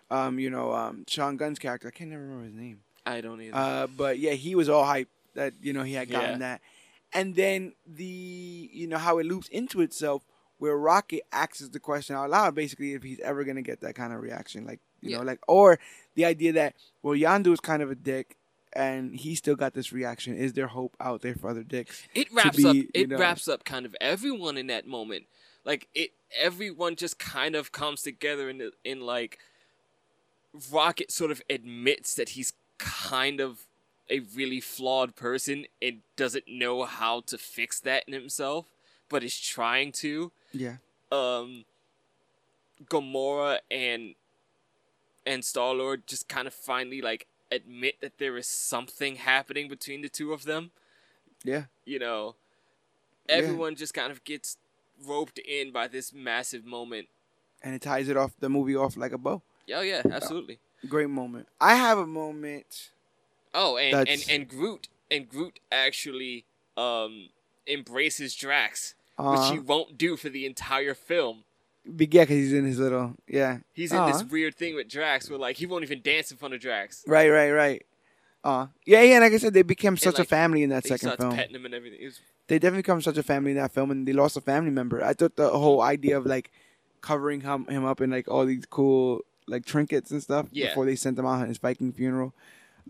Um, 0.10 0.40
you 0.40 0.50
know, 0.50 0.74
um, 0.74 1.04
Sean 1.08 1.38
Gunn's 1.38 1.60
character, 1.60 1.90
I 1.90 1.92
can't 1.92 2.10
never 2.10 2.24
remember 2.24 2.46
his 2.46 2.56
name. 2.56 2.80
I 3.06 3.22
don't 3.22 3.42
either 3.42 3.56
Uh, 3.56 3.88
but 3.88 4.20
yeah, 4.20 4.32
he 4.34 4.56
was 4.56 4.70
all 4.70 4.86
hype 4.86 5.10
that 5.36 5.54
you 5.62 5.74
know 5.74 5.84
he 5.84 5.94
had 5.94 6.10
gotten 6.10 6.32
Yeah. 6.32 6.38
that, 6.38 6.62
and 7.14 7.36
then 7.36 7.74
the 7.86 8.70
you 8.74 8.88
know 8.88 8.98
how 8.98 9.18
it 9.20 9.26
loops 9.26 9.48
into 9.50 9.82
itself 9.82 10.24
where 10.60 10.78
Rocket 10.78 11.24
asks 11.32 11.68
the 11.68 11.80
question 11.80 12.16
out 12.16 12.30
loud, 12.30 12.56
basically 12.56 12.94
if 12.94 13.04
he's 13.04 13.20
ever 13.20 13.44
gonna 13.44 13.62
get 13.62 13.82
that 13.82 13.96
kind 13.96 14.14
of 14.14 14.22
reaction, 14.22 14.66
like 14.66 14.80
you 15.02 15.10
Yeah. 15.12 15.18
know, 15.18 15.24
like 15.24 15.40
or 15.48 15.80
the 16.16 16.26
idea 16.26 16.54
that 16.54 16.76
well 17.02 17.16
Yondu 17.18 17.52
is 17.54 17.60
kind 17.60 17.82
of 17.84 17.92
a 17.92 17.96
dick. 17.96 18.38
And 18.76 19.16
he 19.16 19.36
still 19.36 19.56
got 19.56 19.76
this 19.76 19.94
reaction. 19.94 20.36
Is 20.36 20.54
there 20.54 20.66
hope 20.66 20.98
out 21.00 21.22
there 21.22 21.36
for 21.36 21.48
other 21.52 21.62
dicks? 21.62 22.08
it 22.16 22.34
wraps 22.34 22.58
be, 22.58 22.66
up 22.66 22.76
it 22.96 23.08
know- 23.10 23.20
wraps 23.20 23.48
up 23.48 23.64
kind 23.66 23.86
of 23.86 23.96
everyone 24.02 24.58
in 24.58 24.66
that 24.66 24.88
moment 24.88 25.28
like 25.64 25.88
it 25.94 26.10
everyone 26.36 26.96
just 26.96 27.20
kind 27.20 27.56
of 27.56 27.72
comes 27.72 28.02
together 28.02 28.50
in 28.50 28.58
the, 28.58 28.72
in 28.84 29.00
like 29.02 29.38
rocket 30.72 31.12
sort 31.12 31.32
of 31.32 31.42
admits 31.50 32.16
that 32.16 32.30
he's 32.30 32.54
kind 32.84 33.40
of 33.40 33.66
a 34.10 34.20
really 34.36 34.60
flawed 34.60 35.16
person 35.16 35.66
and 35.82 36.00
doesn't 36.18 36.44
know 36.48 36.84
how 36.84 37.22
to 37.22 37.38
fix 37.38 37.80
that 37.80 38.04
in 38.08 38.14
himself 38.14 38.66
but 39.10 39.24
is 39.24 39.40
trying 39.40 39.92
to 39.92 40.32
Yeah, 40.52 40.78
um 41.12 41.66
Gamora 42.90 43.60
and 43.72 44.16
and 45.26 45.46
Star 45.46 45.74
Lord 45.74 46.06
just 46.06 46.28
kind 46.28 46.48
of 46.48 46.54
finally 46.54 47.02
like 47.02 47.28
admit 47.52 48.02
that 48.02 48.18
there 48.18 48.36
is 48.38 48.48
something 48.48 49.16
happening 49.16 49.70
between 49.70 50.02
the 50.02 50.10
two 50.10 50.34
of 50.34 50.44
them. 50.44 50.72
yeah, 51.44 51.66
You 51.86 52.00
know, 52.00 52.36
Yeah. 53.30 53.36
everyone 53.38 53.76
just 53.76 53.94
kind 53.94 54.12
of 54.12 54.24
gets 54.24 54.58
roped 55.06 55.38
in 55.40 55.72
by 55.72 55.88
this 55.88 56.12
massive 56.14 56.66
moment. 56.66 57.08
and 57.66 57.74
it 57.74 57.82
ties 57.82 58.10
it 58.10 58.18
off 58.18 58.32
the 58.40 58.50
movie 58.50 58.76
off 58.76 58.98
like 58.98 59.14
a 59.14 59.18
bow. 59.18 59.42
Oh 59.74 59.82
yeah, 59.82 60.02
absolutely. 60.12 60.60
Great 60.88 61.10
moment. 61.10 61.48
I 61.62 61.76
have 61.76 61.98
a 61.98 62.08
moment. 62.08 62.90
Oh, 63.54 63.78
and 63.78 63.96
and 63.96 64.08
That's- 64.08 64.30
and 64.30 64.48
Groot 64.48 64.88
and 65.12 65.30
Groot 65.30 65.60
actually 65.72 66.46
um 66.76 67.30
embraces 67.68 68.36
Drax, 68.36 68.96
Uh, 69.18 69.36
which 69.38 69.52
he 69.52 69.60
won't 69.60 69.98
do 69.98 70.18
for 70.18 70.30
the 70.30 70.46
entire 70.46 70.94
film. 70.94 71.44
yeah, 71.86 71.92
because 71.98 72.30
he's 72.30 72.54
in 72.54 72.66
his 72.66 72.80
little 72.80 73.16
yeah. 73.28 73.60
He's 73.74 73.92
in 73.92 74.00
Aw. 74.00 74.12
this 74.12 74.24
weird 74.24 74.56
thing 74.56 74.76
with 74.76 74.88
Drax 74.90 75.30
where 75.30 75.40
like 75.40 75.58
he 75.58 75.66
won't 75.66 75.84
even 75.84 76.02
dance 76.02 76.32
in 76.32 76.38
front 76.38 76.54
of 76.54 76.60
Drax. 76.62 77.04
Right, 77.08 77.30
right, 77.30 77.52
right. 77.52 77.86
Uh, 78.44 78.68
yeah, 78.86 79.02
yeah. 79.04 79.20
Like 79.20 79.32
I 79.32 79.38
said, 79.38 79.54
they 79.54 79.62
became 79.62 79.96
such 79.96 80.16
a 80.16 80.22
like, 80.22 80.28
family 80.28 80.64
in 80.64 80.70
that 80.72 80.86
second 80.86 81.16
film. 81.18 81.34
petting 81.34 81.56
him 81.56 81.66
and 81.66 81.74
everything. 81.74 82.04
Was 82.04 82.20
They 82.48 82.60
definitely 82.60 82.82
become 82.82 83.02
such 83.02 83.18
a 83.18 83.24
family 83.24 83.52
in 83.52 83.58
that 83.58 83.72
film, 83.72 83.90
and 83.90 84.06
they 84.06 84.12
lost 84.12 84.36
a 84.36 84.42
family 84.42 84.70
member. 84.72 85.02
I 85.02 85.14
thought 85.14 85.38
the 85.38 85.50
whole 85.50 85.82
idea 85.82 86.18
of 86.18 86.26
like 86.26 86.52
covering 87.00 87.40
him, 87.42 87.66
him 87.68 87.86
up 87.86 88.02
in 88.02 88.10
like 88.10 88.28
all 88.28 88.46
these 88.46 88.66
cool 88.66 89.22
like 89.48 89.66
trinkets 89.66 90.12
and 90.12 90.22
stuff 90.22 90.48
Yeah. 90.52 90.70
before 90.70 90.86
they 90.86 90.96
sent 90.96 91.18
him 91.20 91.26
out 91.26 91.42
on 91.42 91.48
his 91.48 91.58
Viking 91.58 91.92
funeral, 91.94 92.34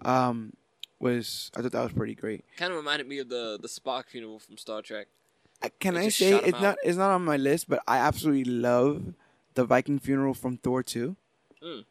um, 0.03 0.53
was 0.99 1.51
I 1.55 1.61
thought 1.61 1.71
that 1.73 1.83
was 1.83 1.93
pretty 1.93 2.15
great. 2.15 2.45
kind 2.57 2.71
of 2.71 2.77
reminded 2.77 3.07
me 3.07 3.19
of 3.19 3.29
the 3.29 3.57
the 3.61 3.67
Spock 3.67 4.05
funeral 4.07 4.39
from 4.39 4.57
Star 4.57 4.81
Trek. 4.81 5.07
I- 5.61 5.69
Can 5.69 5.93
They 5.95 6.05
I 6.05 6.09
say 6.09 6.33
it's 6.33 6.59
not 6.61 6.77
it's 6.83 6.97
not 6.97 7.11
on 7.11 7.23
my 7.25 7.37
list, 7.37 7.69
but 7.69 7.81
I 7.87 7.97
absolutely 7.97 8.45
love 8.45 9.13
the 9.55 9.65
Viking 9.65 9.99
funeral 9.99 10.33
from 10.33 10.57
Thor 10.57 10.83
two. 10.83 11.15
Mm. 11.61 11.85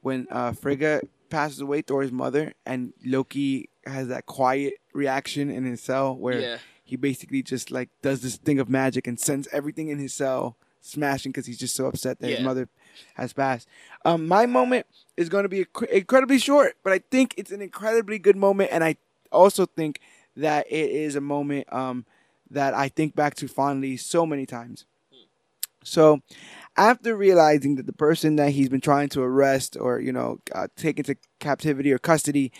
When 0.00 0.26
uh, 0.30 0.52
Frigga 0.52 1.02
passes 1.28 1.60
away, 1.60 1.82
Thor's 1.82 2.12
mother, 2.12 2.54
and 2.64 2.92
Loki 3.04 3.68
has 3.86 4.08
that 4.08 4.26
quiet 4.26 4.74
reaction 4.92 5.50
in 5.50 5.64
his 5.64 5.82
cell 5.82 6.14
where 6.16 6.40
Yeah. 6.40 6.58
he 6.84 6.96
basically 6.96 7.42
just 7.42 7.70
like 7.70 7.88
does 8.02 8.22
this 8.22 8.36
thing 8.36 8.58
of 8.58 8.68
magic 8.68 9.06
and 9.06 9.18
sends 9.18 9.48
everything 9.48 9.88
in 9.88 9.98
his 9.98 10.14
cell 10.14 10.56
smashing 10.80 11.32
because 11.32 11.46
he's 11.46 11.58
just 11.58 11.74
so 11.76 11.86
upset 11.86 12.18
that 12.20 12.28
his 12.28 12.38
mother 12.40 12.68
has 13.14 13.32
passed. 13.32 13.68
Um, 14.04 14.26
my 14.28 14.46
moment 14.46 14.86
is 15.16 15.28
going 15.28 15.42
to 15.44 15.48
be 15.48 15.64
inc- 15.64 15.88
incredibly 15.88 16.38
short, 16.38 16.76
but 16.82 16.92
I 16.92 17.00
think 17.10 17.34
it's 17.36 17.50
an 17.50 17.60
incredibly 17.62 18.18
good 18.18 18.36
moment, 18.36 18.70
and 18.72 18.84
I 18.84 18.96
also 19.32 19.66
think 19.66 20.00
that 20.36 20.66
it 20.70 20.90
is 20.90 21.16
a 21.16 21.20
moment 21.20 21.70
um, 21.72 22.04
that 22.50 22.74
I 22.74 22.88
think 22.88 23.14
back 23.14 23.34
to 23.36 23.48
fondly 23.48 23.96
so 23.96 24.24
many 24.24 24.46
times. 24.46 24.84
So, 25.84 26.20
after 26.76 27.16
realizing 27.16 27.76
that 27.76 27.86
the 27.86 27.92
person 27.92 28.36
that 28.36 28.50
he's 28.50 28.68
been 28.68 28.80
trying 28.80 29.08
to 29.10 29.22
arrest 29.22 29.76
or 29.80 30.00
you 30.00 30.12
know 30.12 30.38
uh, 30.54 30.68
take 30.76 30.98
into 30.98 31.16
captivity 31.40 31.92
or 31.92 31.98
custody 31.98 32.52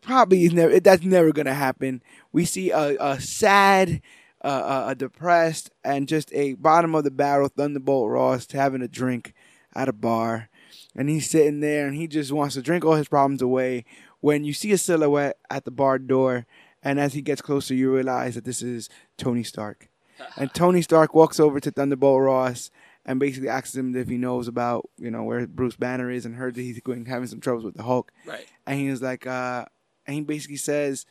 probably 0.00 0.44
is 0.44 0.52
never 0.52 0.80
that's 0.80 1.02
never 1.04 1.32
gonna 1.32 1.54
happen. 1.54 2.02
We 2.32 2.44
see 2.44 2.70
a, 2.70 2.96
a 3.00 3.20
sad, 3.20 4.00
uh, 4.42 4.84
a- 4.86 4.90
a 4.90 4.94
depressed, 4.94 5.70
and 5.84 6.08
just 6.08 6.32
a 6.32 6.54
bottom 6.54 6.94
of 6.94 7.04
the 7.04 7.10
barrel 7.10 7.48
Thunderbolt 7.48 8.10
Ross 8.10 8.50
having 8.50 8.82
a 8.82 8.88
drink 8.88 9.34
at 9.74 9.88
a 9.88 9.92
bar, 9.92 10.48
and 10.96 11.08
he's 11.08 11.28
sitting 11.30 11.60
there 11.60 11.86
and 11.86 11.94
he 11.96 12.06
just 12.08 12.32
wants 12.32 12.54
to 12.54 12.62
drink 12.62 12.84
all 12.84 12.94
his 12.94 13.08
problems 13.08 13.42
away. 13.42 13.84
When 14.20 14.44
you 14.44 14.52
see 14.52 14.72
a 14.72 14.78
silhouette 14.78 15.38
at 15.50 15.64
the 15.64 15.70
bar 15.70 15.98
door, 15.98 16.46
and 16.82 16.98
as 16.98 17.12
he 17.14 17.22
gets 17.22 17.42
closer, 17.42 17.74
you 17.74 17.92
realize 17.94 18.34
that 18.34 18.44
this 18.44 18.62
is 18.62 18.88
Tony 19.16 19.42
Stark. 19.44 19.88
And 20.36 20.50
Tony 20.54 20.82
Stark 20.82 21.14
walks 21.14 21.38
over 21.40 21.60
to 21.60 21.70
Thunderbolt 21.70 22.20
Ross 22.22 22.70
and 23.06 23.18
basically 23.20 23.48
asks 23.48 23.74
him 23.74 23.94
if 23.96 24.08
he 24.08 24.18
knows 24.18 24.48
about 24.48 24.88
you 24.98 25.10
know 25.10 25.22
where 25.22 25.46
Bruce 25.46 25.76
Banner 25.76 26.10
is 26.10 26.26
and 26.26 26.34
heard 26.36 26.54
that 26.54 26.62
he's 26.62 26.80
going 26.80 27.06
having 27.06 27.28
some 27.28 27.40
troubles 27.40 27.64
with 27.64 27.74
the 27.74 27.82
Hulk 27.82 28.12
Right. 28.26 28.46
and 28.66 28.78
he 28.78 28.90
was 28.90 29.00
like, 29.02 29.26
uh, 29.26 29.64
and 30.06 30.14
he 30.14 30.20
basically 30.22 30.56
says, 30.56 31.06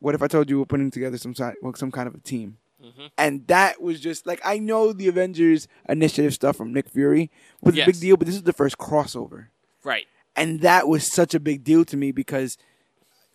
"What 0.00 0.14
if 0.14 0.22
I 0.22 0.26
told 0.26 0.48
you 0.50 0.58
we're 0.58 0.64
putting 0.66 0.90
together 0.90 1.18
some 1.18 1.34
some 1.34 1.90
kind 1.90 2.08
of 2.08 2.14
a 2.14 2.18
team?" 2.18 2.58
Mhm. 2.82 3.10
And 3.16 3.46
that 3.46 3.80
was 3.80 4.00
just 4.00 4.26
like 4.26 4.40
I 4.44 4.58
know 4.58 4.92
the 4.92 5.08
Avengers 5.08 5.66
Initiative 5.88 6.34
stuff 6.34 6.56
from 6.56 6.72
Nick 6.72 6.88
Fury 6.90 7.30
was 7.62 7.74
a 7.78 7.86
big 7.86 7.98
deal, 8.00 8.16
but 8.16 8.26
this 8.26 8.36
is 8.36 8.42
the 8.42 8.52
first 8.52 8.76
crossover, 8.78 9.46
Right. 9.82 10.06
and 10.36 10.60
that 10.60 10.86
was 10.86 11.06
such 11.06 11.34
a 11.34 11.40
big 11.40 11.64
deal 11.64 11.84
to 11.86 11.96
me 11.96 12.12
because 12.12 12.58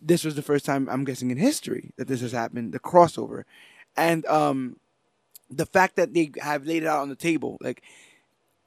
this 0.00 0.24
was 0.24 0.36
the 0.36 0.42
first 0.42 0.64
time 0.64 0.88
I'm 0.88 1.04
guessing 1.04 1.30
in 1.30 1.38
history 1.38 1.92
that 1.96 2.06
this 2.08 2.20
has 2.20 2.32
happened, 2.32 2.72
the 2.72 2.78
crossover, 2.80 3.44
and 3.96 4.24
um, 4.26 4.76
the 5.50 5.66
fact 5.66 5.96
that 5.96 6.14
they 6.14 6.30
have 6.40 6.64
laid 6.66 6.82
it 6.84 6.86
out 6.86 7.00
on 7.02 7.08
the 7.08 7.16
table, 7.16 7.58
like. 7.60 7.82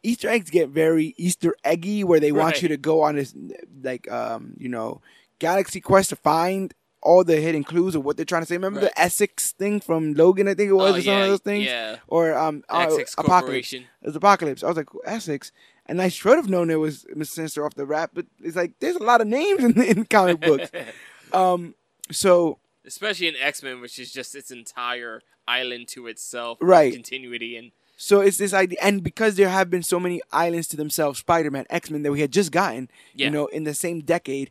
Easter 0.03 0.29
eggs 0.29 0.51
get 0.51 0.69
very 0.69 1.15
Easter 1.17 1.55
eggy, 1.63 2.03
where 2.03 2.19
they 2.19 2.31
want 2.31 2.61
you 2.61 2.67
to 2.67 2.77
go 2.77 3.01
on 3.01 3.15
this, 3.15 3.33
like, 3.81 4.07
um, 4.11 4.53
you 4.59 4.69
know, 4.69 5.01
galaxy 5.39 5.81
quest 5.81 6.09
to 6.09 6.15
find 6.15 6.75
all 7.05 7.23
the 7.23 7.37
hidden 7.39 7.63
clues 7.63 7.95
of 7.95 8.03
what 8.03 8.17
they're 8.17 8.25
trying 8.25 8.41
to 8.41 8.45
say. 8.47 8.55
Remember 8.55 8.81
Right. 8.81 8.91
the 8.95 9.01
Essex 9.01 9.51
thing 9.51 9.79
from 9.79 10.13
Logan? 10.15 10.47
I 10.47 10.53
think 10.55 10.69
it 10.69 10.73
was, 10.73 10.93
oh, 10.93 10.97
or 10.97 11.01
some 11.01 11.13
yeah, 11.13 11.23
of 11.23 11.29
those 11.29 11.39
things, 11.39 11.65
Yeah. 11.65 11.97
or 12.07 12.35
um, 12.37 12.63
uh, 12.67 12.89
Apocalypse. 13.17 13.73
It 13.73 13.83
was 14.01 14.15
Apocalypse. 14.15 14.63
I 14.63 14.67
was 14.67 14.77
like 14.77 14.89
Essex, 15.05 15.51
and 15.85 16.01
I 16.01 16.09
should 16.09 16.35
have 16.35 16.49
known 16.49 16.69
it 16.69 16.75
was 16.79 17.05
Miss 17.15 17.29
Sinister 17.29 17.65
off 17.65 17.75
the 17.75 17.85
rap, 17.85 18.11
but 18.13 18.25
it's 18.43 18.55
like 18.55 18.73
there's 18.79 18.95
a 18.95 19.03
lot 19.03 19.21
of 19.21 19.27
names 19.27 19.63
in, 19.63 19.81
in 19.81 20.05
comic 20.05 20.41
books. 20.41 20.69
um, 21.33 21.75
so 22.11 22.57
Especially 22.85 23.27
in 23.27 23.35
X 23.39 23.63
Men, 23.63 23.81
which 23.81 23.97
is 23.97 24.11
just 24.11 24.35
its 24.35 24.51
entire 24.51 25.21
island 25.47 25.87
to 25.89 26.07
itself. 26.07 26.57
Right. 26.61 26.91
Continuity 26.93 27.55
and 27.57 27.71
So 27.97 28.21
it's 28.21 28.37
this 28.37 28.53
idea, 28.53 28.77
and 28.81 29.03
because 29.03 29.35
there 29.35 29.49
have 29.49 29.69
been 29.69 29.83
so 29.83 29.99
many 29.99 30.21
islands 30.31 30.67
to 30.69 30.77
themselves, 30.77 31.19
Spider-Man, 31.19 31.65
X-Men 31.69 32.01
that 32.03 32.11
we 32.11 32.21
had 32.21 32.31
just 32.31 32.51
gotten, 32.51 32.89
Yeah. 33.15 33.25
you 33.27 33.31
know, 33.31 33.45
in 33.47 33.63
the 33.63 33.73
same 33.73 34.01
decade. 34.01 34.49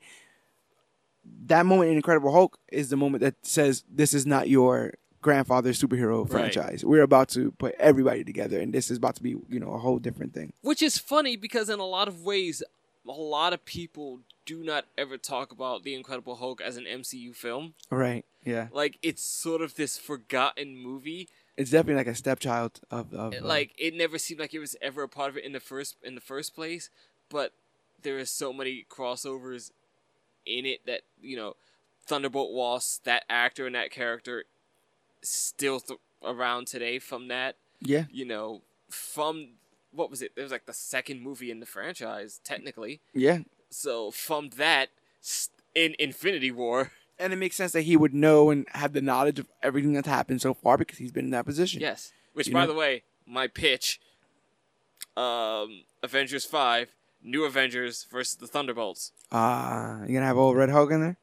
That 1.46 1.66
moment 1.66 1.90
in 1.90 1.96
Incredible 1.96 2.32
Hulk 2.32 2.58
is 2.72 2.90
the 2.90 2.96
moment 2.96 3.22
that 3.22 3.34
says 3.42 3.84
this 3.90 4.14
is 4.14 4.24
not 4.26 4.48
your 4.48 4.94
grandfather 5.20 5.70
superhero 5.72 6.22
Right. 6.22 6.30
franchise. 6.30 6.84
We're 6.84 7.02
about 7.02 7.28
to 7.30 7.52
put 7.52 7.74
everybody 7.78 8.24
together, 8.24 8.60
and 8.60 8.72
this 8.72 8.90
is 8.90 8.98
about 8.98 9.16
to 9.16 9.22
be 9.22 9.36
you 9.48 9.60
know 9.60 9.72
a 9.72 9.78
whole 9.78 9.98
different 9.98 10.34
thing. 10.34 10.52
Which 10.62 10.82
is 10.82 10.98
funny 10.98 11.36
because 11.36 11.68
in 11.68 11.80
a 11.80 11.86
lot 11.86 12.08
of 12.08 12.22
ways, 12.24 12.62
a 13.06 13.12
lot 13.12 13.52
of 13.52 13.64
people 13.64 14.20
do 14.46 14.62
not 14.62 14.84
ever 14.98 15.16
talk 15.16 15.50
about 15.52 15.82
the 15.82 15.94
Incredible 15.94 16.36
Hulk 16.36 16.60
as 16.60 16.76
an 16.76 16.84
MCU 16.84 17.34
film. 17.34 17.74
Right? 17.90 18.24
Yeah. 18.44 18.68
Like 18.72 18.98
it's 19.02 19.22
sort 19.22 19.62
of 19.62 19.74
this 19.76 19.96
forgotten 19.98 20.76
movie. 20.76 21.28
It's 21.56 21.70
definitely 21.70 22.00
like 22.00 22.06
a 22.08 22.14
stepchild 22.14 22.80
of 22.90 23.14
of 23.14 23.32
uh, 23.34 23.38
Like 23.42 23.72
it 23.78 23.94
never 23.94 24.18
seemed 24.18 24.40
like 24.40 24.52
it 24.54 24.58
was 24.58 24.76
ever 24.82 25.02
a 25.02 25.08
part 25.08 25.30
of 25.30 25.36
it 25.38 25.44
in 25.44 25.52
the 25.52 25.60
first 25.60 25.96
in 26.02 26.14
the 26.14 26.20
first 26.20 26.54
place. 26.54 26.90
But 27.30 27.52
there 28.02 28.18
is 28.18 28.30
so 28.30 28.52
many 28.52 28.84
crossovers 28.90 29.70
in 30.46 30.66
it 30.66 30.86
that 30.86 31.02
you 31.20 31.36
know, 31.36 31.56
Thunderbolt 32.06 32.52
Wasp, 32.52 33.04
that 33.04 33.24
actor 33.28 33.66
and 33.66 33.74
that 33.74 33.90
character, 33.90 34.44
still 35.22 35.80
th- 35.80 36.00
around 36.22 36.66
today 36.66 36.98
from 36.98 37.28
that. 37.28 37.56
yeah. 37.80 38.04
You 38.10 38.24
know, 38.26 38.62
from 38.90 39.50
what 39.92 40.10
was 40.10 40.22
it? 40.22 40.32
It 40.36 40.42
was 40.42 40.50
like 40.52 40.66
the 40.66 40.72
second 40.72 41.22
movie 41.22 41.50
in 41.50 41.60
the 41.60 41.66
franchise, 41.66 42.40
technically. 42.44 43.00
Yeah. 43.12 43.38
So 43.70 44.10
from 44.10 44.50
that, 44.56 44.90
in 45.74 45.94
Infinity 45.98 46.50
War, 46.50 46.90
And 47.18 47.32
it 47.32 47.36
makes 47.36 47.54
sense 47.54 47.70
that 47.72 47.82
he 47.82 47.96
would 47.96 48.12
know 48.12 48.50
and 48.50 48.66
have 48.72 48.92
the 48.92 49.00
knowledge 49.00 49.38
of 49.38 49.46
everything 49.62 49.92
that's 49.92 50.08
happened 50.08 50.42
so 50.42 50.52
far 50.52 50.76
because 50.76 50.98
he's 50.98 51.12
been 51.12 51.26
in 51.26 51.30
that 51.30 51.44
position. 51.46 51.80
yes. 51.80 52.12
Which, 52.32 52.48
You 52.48 52.52
by 52.52 52.62
know- 52.62 52.72
the 52.72 52.78
way, 52.78 53.04
my 53.24 53.46
pitch: 53.46 54.00
um, 55.16 55.84
Avengers 56.02 56.44
Five, 56.44 56.88
New 57.24 57.44
Avengers 57.44 58.06
versus 58.12 58.36
the 58.36 58.46
Thunderbolts. 58.46 59.10
Ah, 59.32 60.02
you 60.06 60.14
gonna 60.14 60.26
have 60.26 60.36
old 60.36 60.56
Red 60.56 60.70
Hulk 60.70 60.90
in 60.90 61.00
there? 61.00 61.16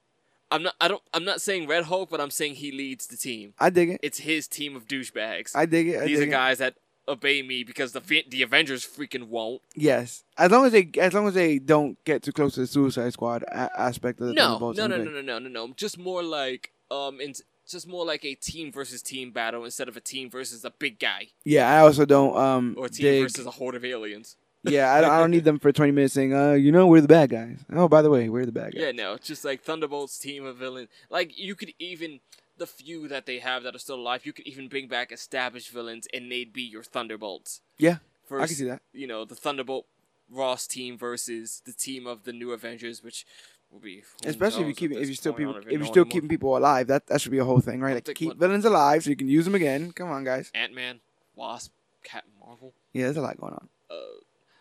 I'm 0.50 0.64
not. 0.64 0.76
I 0.82 0.88
don't. 0.90 1.02
I'm 1.14 1.24
not 1.24 1.42
saying 1.42 1.68
Red 1.68 1.86
Hulk, 1.86 2.10
but 2.10 2.20
I'm 2.20 2.32
saying 2.32 2.56
he 2.56 2.72
leads 2.72 3.08
the 3.08 3.16
team. 3.16 3.54
I 3.60 3.70
dig 3.70 3.90
it. 3.92 4.00
It's 4.04 4.20
his 4.20 4.48
team 4.48 4.76
of 4.76 4.88
douchebags. 4.88 5.56
I 5.56 5.66
dig 5.66 5.88
it. 5.90 6.02
I 6.02 6.06
These 6.08 6.18
are 6.18 6.22
dig 6.24 6.30
it. 6.30 6.32
guys 6.32 6.58
that 6.58 6.76
obey 7.08 7.42
me 7.42 7.64
because 7.64 7.94
the 7.94 8.02
the 8.28 8.42
Avengers 8.42 8.86
freaking 8.86 9.28
won't. 9.30 9.62
Yes, 9.76 10.24
as 10.38 10.52
long 10.52 10.66
as 10.66 10.74
they 10.74 10.90
as 11.00 11.14
long 11.14 11.28
as 11.28 11.36
they 11.36 11.58
don't 11.60 12.04
get 12.04 12.24
too 12.24 12.32
close 12.34 12.56
to 12.56 12.62
the 12.62 12.68
Suicide 12.68 13.14
Squad 13.14 13.44
a- 13.44 13.70
aspect 13.80 14.20
of 14.20 14.28
the 14.28 14.34
No, 14.34 14.58
Thunderbolts, 14.60 14.78
no, 14.80 14.88
no, 14.88 14.98
no, 14.98 15.12
no, 15.12 15.22
no, 15.22 15.40
no, 15.40 15.50
no. 15.68 15.74
Just 15.78 15.98
more 15.98 16.22
like 16.24 16.72
um, 16.90 17.22
in, 17.22 17.34
just 17.70 17.88
more 17.88 18.06
like 18.06 18.26
a 18.26 18.36
team 18.36 18.72
versus 18.74 19.02
team 19.02 19.32
battle 19.32 19.64
instead 19.64 19.88
of 19.88 19.96
a 19.96 20.02
team 20.02 20.30
versus 20.30 20.66
a 20.66 20.72
big 20.72 21.00
guy 21.00 21.28
Yeah, 21.46 21.72
I 21.74 21.80
also 21.80 22.04
don't 22.06 22.36
um 22.36 22.76
or 22.78 22.88
a 22.88 22.90
team 22.90 23.04
dig. 23.06 23.22
versus 23.24 23.46
a 23.46 23.52
horde 23.52 23.76
of 23.76 23.86
aliens. 23.86 24.36
Yeah, 24.64 24.94
I 24.94 25.02
don't, 25.02 25.12
I 25.12 25.20
don't 25.20 25.32
need 25.32 25.44
them 25.44 25.60
for 25.60 25.72
20 25.72 25.92
minutes 25.92 26.14
saying, 26.14 26.34
uh, 26.34 26.54
you 26.54 26.72
know, 26.72 26.88
we're 26.88 27.02
the 27.02 27.08
bad 27.08 27.30
guys. 27.30 27.60
Oh, 27.72 27.88
by 27.88 28.02
the 28.02 28.10
way, 28.10 28.30
we're 28.30 28.46
the 28.46 28.52
bad 28.52 28.74
guys. 28.74 28.82
Yeah, 28.82 28.92
no, 28.92 29.14
it's 29.14 29.28
just 29.28 29.44
like 29.44 29.62
Thunderbolts 29.64 30.18
team 30.20 30.46
of 30.46 30.58
villains. 30.58 30.90
Like 31.10 31.38
you 31.38 31.56
could 31.56 31.74
even 31.80 32.20
the 32.58 32.68
few 32.68 33.08
that 33.08 33.26
they 33.26 33.40
have 33.40 33.64
that 33.64 33.76
are 33.76 33.80
still 33.80 33.96
alive, 33.96 34.26
you 34.26 34.34
could 34.34 34.48
even 34.48 34.68
bring 34.68 34.88
back 34.88 35.12
established 35.12 35.72
villains 35.72 36.08
and 36.14 36.32
they'd 36.32 36.54
be 36.54 36.62
your 36.62 36.84
Thunderbolts. 36.84 37.62
Yeah, 37.80 37.98
Versus, 38.30 38.44
I 38.44 38.48
can 38.48 38.56
see 38.56 38.66
that. 38.66 38.82
You 38.94 39.08
know, 39.08 39.26
the 39.26 39.36
Thunderbolt 39.36 39.88
Ross 40.30 40.68
team 40.68 40.98
versus 40.98 41.62
the 41.66 41.74
team 41.74 42.06
of 42.06 42.24
the 42.24 42.32
new 42.32 42.52
Avengers, 42.52 43.04
which 43.04 43.26
will 43.72 43.80
be 43.80 44.04
Especially 44.26 44.62
if 44.64 44.68
you 44.68 44.74
keep 44.76 44.92
if 44.92 45.10
you 45.10 45.16
still 45.16 45.34
people 45.34 45.56
if 45.58 45.66
you're 45.72 45.86
still 45.86 46.02
anymore. 46.02 46.06
keeping 46.06 46.30
people 46.30 46.56
alive, 46.56 46.88
that 46.88 47.08
that 47.08 47.20
should 47.20 47.32
be 47.32 47.40
a 47.40 47.46
whole 47.46 47.60
thing, 47.62 47.82
right? 47.82 47.96
Like 47.96 48.16
keep 48.16 48.28
what- 48.30 48.38
villains 48.38 48.66
alive 48.66 49.04
so 49.04 49.10
you 49.10 49.16
can 49.16 49.28
use 49.28 49.46
them 49.46 49.56
again. 49.56 49.92
Come 49.92 50.10
on, 50.10 50.24
guys. 50.24 50.52
Ant 50.54 50.74
Man, 50.74 51.00
Wasp, 51.36 51.72
Captain 52.04 52.32
Marvel. 52.40 52.74
Yeah, 52.94 53.06
there's 53.06 53.18
a 53.18 53.22
lot 53.22 53.40
going 53.40 53.54
on. 53.54 53.70
Uh, 53.90 53.96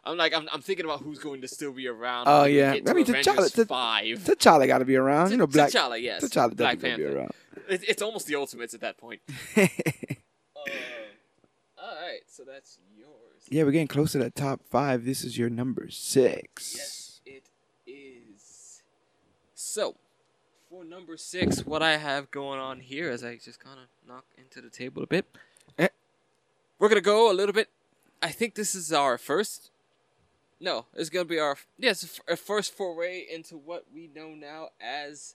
I'm 0.05 0.17
like 0.17 0.35
I'm, 0.35 0.49
I'm 0.53 0.63
thinking 0.63 0.85
about 0.87 1.01
who's 1.01 1.19
going 1.19 1.41
to 1.43 1.49
still 1.49 1.73
be 1.73 1.87
around. 1.87 2.27
Oh, 2.29 2.45
yeah. 2.45 2.71
I 2.87 2.93
mean, 2.95 3.03
Avengers 3.09 3.27
T'Challa- 3.27 3.67
five. 3.69 4.19
T'Challa 4.25 4.67
got 4.67 4.79
to 4.79 4.85
be 4.85 4.97
around. 4.97 5.31
You 5.31 5.37
know, 5.37 5.47
Black 5.47 5.71
T'Challa, 5.71 6.01
yes. 6.01 6.25
T'Challa 6.25 6.57
Black 6.57 6.79
to 6.79 6.83
be 6.85 6.89
Panther. 6.89 7.17
around. 7.19 7.31
It, 7.69 7.85
it's 7.89 8.03
almost 8.03 8.27
the 8.27 8.35
Ultimates 8.37 8.73
at 8.75 8.81
that 8.81 8.97
point. 8.99 9.21
Uh, 10.57 10.71
all 11.83 11.95
right, 12.03 12.21
so 12.27 12.43
that's 12.45 12.79
yours. 12.97 13.09
yeah, 13.49 13.63
we're 13.63 13.71
getting 13.71 13.87
close 13.89 14.13
to 14.13 14.19
that 14.19 14.35
top 14.35 14.61
five. 14.69 15.05
This 15.07 15.25
is 15.25 15.39
your 15.39 15.49
number 15.49 15.89
six. 15.89 16.75
Yes, 16.77 17.21
it 17.25 17.45
is. 17.87 18.83
So, 19.55 19.97
for 20.69 20.85
number 20.85 21.17
six, 21.17 21.65
what 21.65 21.83
I 21.83 21.97
have 21.97 22.31
going 22.31 22.61
on 22.61 22.81
here, 22.81 23.11
as 23.11 23.25
I 23.25 23.37
just 23.37 23.59
kind 23.61 23.79
of 23.81 23.87
knock 24.07 24.25
into 24.37 24.61
the 24.61 24.69
table 24.69 25.03
a 25.03 25.07
bit, 25.07 25.25
Eh. 25.79 25.89
we're 26.79 26.89
gonna 26.91 27.01
go 27.01 27.31
a 27.31 27.35
little 27.35 27.55
bit. 27.55 27.69
I 28.23 28.29
think 28.31 28.55
this 28.55 28.75
is 28.75 28.93
our 28.93 29.17
first. 29.17 29.71
No, 30.61 30.87
it's 30.95 31.09
gonna 31.09 31.25
be 31.25 31.39
our 31.39 31.57
yes, 31.79 32.21
our 32.29 32.37
first 32.37 32.75
foray 32.77 33.27
into 33.33 33.57
what 33.57 33.87
we 33.93 34.09
know 34.15 34.35
now 34.35 34.69
as 34.81 35.35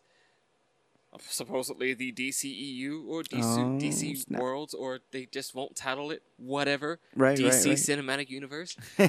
supposedly 1.20 1.94
the 1.94 2.12
DCEU 2.12 3.08
or 3.08 3.24
DC, 3.24 3.42
Oh, 3.42 3.80
DC 3.80 4.18
snap. 4.18 4.42
Worlds, 4.42 4.74
or 4.74 5.00
they 5.12 5.26
just 5.26 5.56
won't 5.56 5.76
title 5.76 6.12
it 6.12 6.22
whatever. 6.38 7.00
Right, 7.16 7.38
DC 7.38 7.44
right, 7.46 7.66
right. 7.66 7.78
Cinematic 7.78 8.30
Universe. 8.30 8.78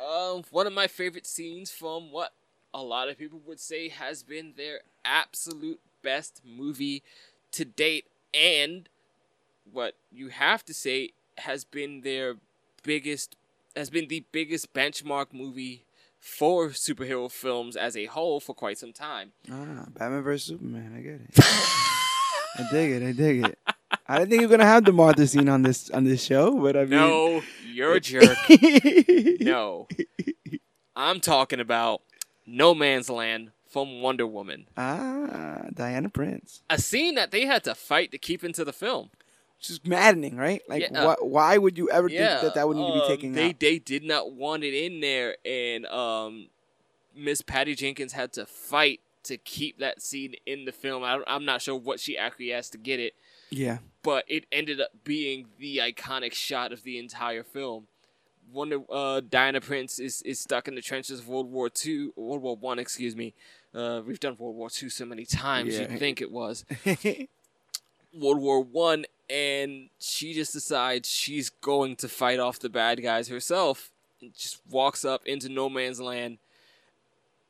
Um, 0.00 0.42
one 0.50 0.66
of 0.66 0.72
my 0.72 0.88
favorite 0.88 1.26
scenes 1.28 1.70
from 1.70 2.10
what 2.10 2.32
a 2.74 2.82
lot 2.82 3.08
of 3.08 3.16
people 3.18 3.40
would 3.46 3.60
say 3.60 3.88
has 3.88 4.24
been 4.24 4.54
their 4.56 4.80
absolute 5.04 5.78
best 6.02 6.40
movie 6.44 7.04
to 7.52 7.64
date, 7.64 8.06
and 8.34 8.88
what 9.70 9.94
you 10.10 10.28
have 10.28 10.64
to 10.64 10.74
say 10.74 11.10
has 11.38 11.64
been 11.64 12.00
their 12.00 12.34
biggest, 12.82 13.36
has 13.76 13.90
been 13.90 14.08
the 14.08 14.24
biggest 14.32 14.72
benchmark 14.72 15.26
movie 15.32 15.84
for 16.18 16.68
superhero 16.68 17.30
films 17.30 17.76
as 17.76 17.96
a 17.96 18.04
whole 18.06 18.38
for 18.40 18.54
quite 18.54 18.78
some 18.78 18.92
time. 18.92 19.32
ah, 19.50 19.86
Batman 19.88 20.22
vs 20.22 20.44
Superman. 20.48 20.94
I 20.96 21.00
get 21.00 21.20
it. 21.20 21.30
I 22.58 22.68
dig 22.70 22.90
it. 22.92 23.02
I 23.08 23.12
dig 23.12 23.44
it. 23.46 23.58
I 24.08 24.18
didn't 24.18 24.30
think 24.30 24.42
you 24.42 24.48
were 24.48 24.56
gonna 24.56 24.68
have 24.68 24.84
the 24.84 24.92
Martha 24.92 25.26
scene 25.26 25.48
on 25.48 25.62
this 25.62 25.90
on 25.90 26.04
this 26.04 26.22
show, 26.22 26.58
but 26.60 26.76
I 26.76 26.80
mean, 26.80 26.90
No, 26.90 27.42
you're 27.72 27.94
a 27.94 28.00
jerk. 28.12 28.36
no, 29.40 29.88
I'm 30.94 31.20
talking 31.20 31.60
about 31.60 32.02
No 32.46 32.74
Man's 32.74 33.08
Land 33.10 33.52
from 33.68 34.00
Wonder 34.02 34.26
Woman. 34.26 34.66
ah, 34.76 35.62
Diana 35.72 36.08
Prince. 36.10 36.62
a 36.68 36.78
scene 36.78 37.14
that 37.14 37.30
they 37.30 37.46
had 37.46 37.64
to 37.64 37.74
fight 37.74 38.10
to 38.12 38.18
keep 38.18 38.44
into 38.44 38.64
the 38.64 38.72
film. 38.72 39.10
Is 39.70 39.80
maddening, 39.84 40.36
right? 40.36 40.60
Like, 40.68 40.82
Yeah. 40.90 41.04
why, 41.04 41.14
why 41.20 41.58
would 41.58 41.78
you 41.78 41.88
ever 41.90 42.08
Yeah, 42.08 42.18
think 42.40 42.42
that 42.42 42.54
that 42.54 42.68
would 42.68 42.76
need 42.76 42.86
to 42.86 42.92
be 42.92 43.00
um, 43.00 43.06
taken 43.06 43.32
They 43.32 43.48
out? 43.50 43.60
they 43.60 43.78
did 43.78 44.02
not 44.04 44.32
want 44.32 44.64
it 44.64 44.74
in 44.74 45.00
there, 45.00 45.36
and 45.44 45.86
um, 45.86 46.48
Miss 47.14 47.42
Patty 47.42 47.74
Jenkins 47.74 48.12
had 48.12 48.32
to 48.34 48.46
fight 48.46 49.00
to 49.24 49.36
keep 49.36 49.78
that 49.78 50.02
scene 50.02 50.34
in 50.46 50.64
the 50.64 50.72
film. 50.72 51.04
I, 51.04 51.20
I'm 51.28 51.44
not 51.44 51.62
sure 51.62 51.76
what 51.76 52.00
she 52.00 52.18
acquiesced 52.18 52.72
to 52.72 52.78
get 52.78 52.98
it, 52.98 53.14
Yeah, 53.50 53.78
but 54.02 54.24
it 54.26 54.46
ended 54.50 54.80
up 54.80 54.90
being 55.04 55.46
the 55.58 55.78
iconic 55.78 56.32
shot 56.34 56.72
of 56.72 56.82
the 56.82 56.98
entire 56.98 57.44
film. 57.44 57.86
Wonder 58.52 58.80
uh, 58.90 59.20
Diana 59.20 59.60
Prince 59.60 59.98
is, 60.00 60.20
is 60.22 60.40
stuck 60.40 60.66
in 60.68 60.74
the 60.74 60.82
trenches 60.82 61.20
of 61.20 61.28
World 61.28 61.50
War 61.52 61.70
Two, 61.70 62.12
World 62.16 62.42
War 62.42 62.56
One, 62.56 62.78
excuse 62.80 63.14
me. 63.14 63.32
Uh, 63.72 64.02
we've 64.04 64.18
done 64.20 64.36
World 64.38 64.56
War 64.56 64.68
Two 64.70 64.90
so 64.90 65.04
many 65.06 65.24
times, 65.24 65.74
Yeah. 65.74 65.82
you'd 65.88 65.98
think 66.00 66.20
it 66.20 66.32
was. 66.32 66.64
World 68.12 68.40
War 68.40 68.60
One, 68.62 69.06
and 69.32 69.88
she 69.98 70.34
just 70.34 70.52
decides 70.52 71.08
she's 71.08 71.48
going 71.48 71.96
to 71.96 72.08
fight 72.08 72.38
off 72.38 72.58
the 72.58 72.68
bad 72.68 73.02
guys 73.02 73.28
herself. 73.28 73.90
And 74.20 74.34
just 74.34 74.60
walks 74.70 75.04
up 75.04 75.24
into 75.24 75.48
no 75.48 75.68
man's 75.68 76.00
land, 76.00 76.38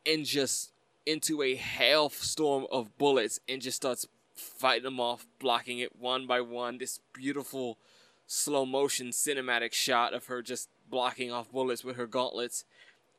and 0.07 0.25
just 0.25 0.71
into 1.05 1.43
a 1.43 1.55
hailstorm 1.57 2.67
of 2.71 2.97
bullets, 2.97 3.41
and 3.49 3.61
just 3.61 3.77
starts 3.77 4.07
fighting 4.35 4.85
them 4.85 5.01
off, 5.01 5.27
blocking 5.39 5.81
it 5.81 5.97
one 5.97 6.27
by 6.27 6.41
one. 6.41 6.79
This 6.79 7.01
beautiful 7.13 7.79
slow 8.27 8.65
motion 8.65 9.09
cinematic 9.09 9.73
shot 9.73 10.15
of 10.15 10.27
her 10.27 10.41
just 10.41 10.69
blocking 10.89 11.33
off 11.33 11.51
bullets 11.51 11.85
with 11.85 11.97
her 11.97 12.07
gauntlets. 12.07 12.65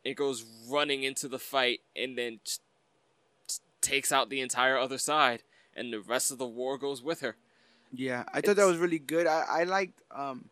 It 0.04 0.16
goes 0.16 0.46
running 0.68 1.04
into 1.04 1.28
the 1.28 1.40
fight, 1.40 1.82
and 1.96 2.18
then 2.18 2.40
takes 3.82 4.14
out 4.14 4.30
the 4.30 4.40
entire 4.40 4.78
other 4.78 4.98
side 4.98 5.44
and 5.76 5.92
the 5.92 6.00
rest 6.00 6.32
of 6.32 6.38
the 6.38 6.48
war 6.48 6.78
goes 6.78 7.04
with 7.04 7.22
her. 7.22 7.36
Yeah. 7.94 8.24
I 8.34 8.42
thought 8.42 8.56
that 8.58 8.66
was 8.66 8.78
really 8.78 9.00
good. 9.00 9.28
I, 9.28 9.44
I 9.50 9.64
liked, 9.64 10.02
um, 10.12 10.46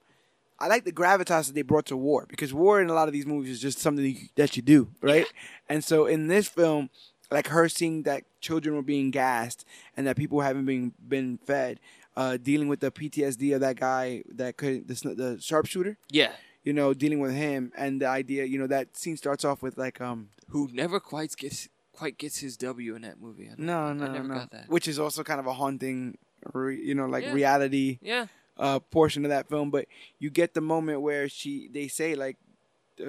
I 0.60 0.68
liked 0.68 0.86
the 0.86 0.92
gravitas 0.92 1.48
that 1.48 1.56
they 1.56 1.64
brought 1.64 1.88
to 1.88 1.98
war 1.98 2.26
because 2.30 2.54
war 2.54 2.80
in 2.82 2.89
a 2.89 2.94
lot 2.94 3.08
of 3.08 3.14
these 3.14 3.26
movies 3.26 3.52
is 3.52 3.60
just 3.62 3.80
something 3.80 4.30
that 4.36 4.56
you, 4.56 4.62
do, 4.62 4.89
right? 5.02 5.26
And 5.68 5.84
so 5.84 6.06
in 6.06 6.28
this 6.28 6.48
film, 6.48 6.89
like 7.32 7.48
her 7.48 7.68
seeing 7.68 8.04
that 8.04 8.24
children 8.42 8.76
were 8.76 8.82
being 8.84 9.10
gassed 9.10 9.66
and 9.98 10.06
that 10.06 10.18
people 10.18 10.42
haven't 10.42 10.66
been 10.66 10.94
been 11.08 11.39
fed, 11.46 11.80
uh, 12.16 12.38
dealing 12.38 12.68
with 12.68 12.80
the 12.82 12.92
PTSD 12.92 13.56
of 13.56 13.62
that 13.62 13.78
guy 13.80 14.24
that 14.36 14.58
could 14.58 14.88
the, 14.88 14.94
the 15.16 15.38
sharpshooter, 15.42 15.98
Yeah. 16.12 16.34
you 16.64 16.74
know, 16.74 16.94
dealing 16.94 17.20
with 17.20 17.34
him 17.34 17.72
and 17.76 18.02
the 18.02 18.08
idea, 18.08 18.44
you 18.46 18.60
know, 18.60 18.68
that 18.68 18.96
scene 18.98 19.18
starts 19.18 19.44
off 19.46 19.62
with 19.64 19.78
like 19.78 20.00
um 20.02 20.30
Who 20.50 20.70
never 20.74 21.00
quite 21.00 21.36
gets 21.38 21.70
quite 21.94 22.18
gets 22.18 22.38
his 22.39 22.58
W 22.58 22.96
in 22.96 23.02
that 23.04 23.20
movie. 23.22 23.50
I 23.50 23.54
no 23.58 23.94
no 23.94 24.12
never 24.12 24.28
no, 24.28 24.34
got 24.36 24.52
that. 24.52 24.70
which 24.70 24.88
is 24.88 25.00
also 25.00 25.24
kind 25.24 25.39
of 25.39 25.48
a 25.48 25.54
haunting, 25.54 26.18
re, 26.54 26.80
you 26.82 26.96
know, 26.96 27.06
like 27.06 27.24
Yeah. 27.26 27.34
reality 27.34 28.00
Yeah. 28.02 28.28
uh 28.58 28.80
portion 28.80 29.26
of 29.26 29.30
that 29.30 29.48
film. 29.50 29.72
But 29.72 29.88
you 30.20 30.30
get 30.30 30.54
the 30.54 30.62
moment 30.62 31.02
where 31.02 31.28
she 31.30 31.68
they 31.72 31.88
say 31.88 32.16
like. 32.16 32.38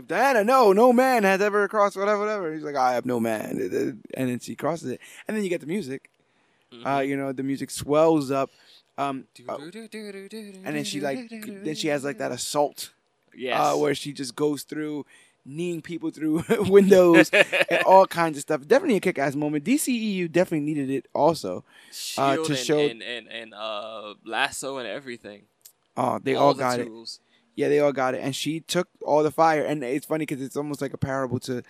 Diana, 0.07 0.43
no, 0.43 0.73
no 0.73 0.91
man 0.91 1.23
has 1.25 1.43
ever 1.43 1.69
crossed 1.69 1.97
whatever, 1.99 2.21
whatever. 2.21 2.51
He's 2.55 2.63
like, 2.63 2.77
I 2.77 2.95
have 2.95 3.05
no 3.05 3.21
man, 3.21 3.59
and 4.15 4.31
then 4.31 4.41
she 4.41 4.55
crosses 4.57 4.91
it, 4.91 5.01
and 5.29 5.37
then 5.37 5.45
you 5.45 5.51
get 5.51 5.61
the 5.61 5.67
music. 5.67 6.09
Uh, 6.73 7.01
Mhm. 7.01 7.09
you 7.09 7.17
know, 7.17 7.33
the 7.33 7.43
music 7.43 7.71
swells 7.71 8.31
up. 8.31 8.51
Um, 8.97 9.27
uh, 9.47 9.59
and 10.65 10.77
then 10.77 10.85
she 10.85 11.01
like 11.01 11.29
then 11.29 11.75
she 11.75 11.89
has 11.89 12.05
like 12.05 12.19
that 12.19 12.33
assault 12.33 12.93
Yes. 13.35 13.59
uh, 13.61 13.77
where 13.77 13.95
she 13.95 14.13
just 14.15 14.35
goes 14.35 14.63
through 14.63 15.05
kneeing 15.45 15.83
people 15.83 16.11
through 16.11 16.45
windows 16.69 17.31
and 17.71 17.83
all 17.85 18.07
kinds 18.07 18.37
of 18.39 18.43
stuff. 18.43 18.67
Definitely 18.67 18.97
a 18.97 19.01
kick 19.01 19.19
ass 19.19 19.35
moment. 19.35 19.65
DCEU 19.65 20.31
definitely 20.31 20.67
needed 20.67 20.91
it 20.91 21.07
also. 21.15 21.65
uh, 22.17 22.37
to 22.37 22.45
and, 22.45 22.57
show- 22.57 22.79
and, 22.79 23.03
and, 23.03 23.29
and 23.29 23.55
uh, 23.55 24.15
lasso 24.25 24.79
and 24.79 24.87
everything. 24.87 25.43
Oh, 25.97 26.19
they 26.23 26.35
all, 26.35 26.55
the 26.55 26.61
got 26.61 26.81
it. 26.81 26.89
Yeah, 27.55 27.69
they 27.69 27.81
all 27.81 27.93
got 27.93 28.15
it, 28.15 28.23
and 28.23 28.35
she 28.35 28.61
took 28.61 28.89
all 29.03 29.23
the 29.23 29.31
fire. 29.31 29.63
And 29.63 29.85
it's 29.85 30.07
funny 30.07 30.25
because 30.25 30.41
it's 30.43 30.57
almost 30.57 30.81
like 30.81 30.95
a 30.95 30.99
parable 30.99 31.39
to 31.41 31.63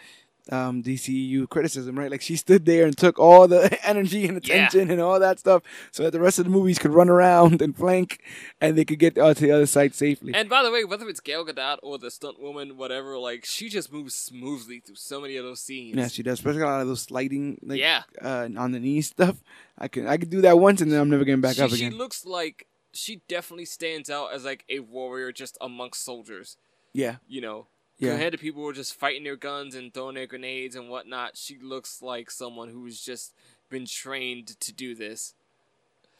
um, 0.50 0.82
DCU 0.82 1.48
criticism, 1.48 1.96
right? 1.98 2.10
Like 2.10 2.20
she 2.20 2.34
stood 2.36 2.66
there 2.66 2.84
and 2.86 2.96
took 2.98 3.18
all 3.18 3.46
the 3.46 3.78
energy 3.88 4.26
and 4.26 4.44
Yeah. 4.44 4.54
attention 4.66 4.90
and 4.90 5.00
all 5.00 5.20
that 5.20 5.38
stuff, 5.38 5.62
so 5.92 6.02
that 6.02 6.10
the 6.10 6.20
rest 6.20 6.38
of 6.38 6.44
the 6.46 6.50
movies 6.50 6.78
could 6.78 6.90
run 6.90 7.08
around 7.08 7.62
and 7.62 7.76
flank, 7.76 8.20
and 8.60 8.76
they 8.76 8.84
could 8.84 8.98
get 8.98 9.16
uh, 9.16 9.34
to 9.34 9.40
the 9.40 9.52
other 9.52 9.66
side 9.66 9.94
safely. 9.94 10.34
And 10.34 10.48
by 10.48 10.62
the 10.64 10.70
way, 10.72 10.84
whether 10.84 11.08
it's 11.08 11.20
Gal 11.20 11.44
Gadot 11.46 11.78
or 11.82 11.96
the 11.98 12.10
stunt 12.10 12.40
woman, 12.40 12.76
whatever, 12.76 13.16
like 13.18 13.44
she 13.44 13.68
just 13.68 13.92
moves 13.92 14.14
smoothly 14.14 14.80
through 14.80 14.96
so 14.96 15.20
many 15.20 15.36
of 15.36 15.44
those 15.44 15.60
scenes. 15.60 15.96
yeah, 15.96 16.08
she 16.08 16.22
does, 16.24 16.40
especially 16.40 16.62
a 16.62 16.66
lot 16.66 16.80
of 16.80 16.88
those 16.88 17.02
sliding, 17.02 17.58
like 17.62 17.78
yeah. 17.78 18.02
uh, 18.20 18.48
on 18.56 18.72
the 18.72 18.80
knee 18.80 19.00
stuff. 19.00 19.36
I 19.78 19.88
can 19.88 20.06
I 20.08 20.16
could 20.16 20.30
do 20.30 20.40
that 20.40 20.58
once, 20.58 20.80
and 20.80 20.90
then 20.90 21.00
I'm 21.00 21.08
never 21.10 21.24
getting 21.24 21.40
back 21.40 21.54
she, 21.56 21.62
up 21.62 21.70
again. 21.72 21.92
she 21.92 21.96
looks 21.96 22.26
like 22.26 22.66
she 22.92 23.22
definitely 23.28 23.64
stands 23.64 24.10
out 24.10 24.32
as 24.34 24.44
like 24.44 24.64
a 24.68 24.80
warrior 24.80 25.32
just 25.32 25.56
amongst 25.60 26.04
soldiers. 26.04 26.56
yeah, 26.92 27.16
You 27.26 27.40
know, 27.40 27.66
yeah, 28.02 28.10
compared 28.10 28.32
to 28.32 28.38
people 28.38 28.62
who 28.62 28.68
are 28.68 28.72
just 28.74 28.94
fighting 28.94 29.24
their 29.24 29.36
guns 29.36 29.74
and 29.74 29.92
throwing 29.94 30.14
their 30.14 30.26
grenades 30.26 30.76
and 30.76 30.88
whatnot, 30.88 31.36
she 31.36 31.58
looks 31.58 32.02
like 32.02 32.30
someone 32.30 32.68
who's 32.68 33.00
just 33.00 33.32
been 33.70 33.86
trained 33.86 34.58
to 34.60 34.72
do 34.72 34.94
this. 34.94 35.34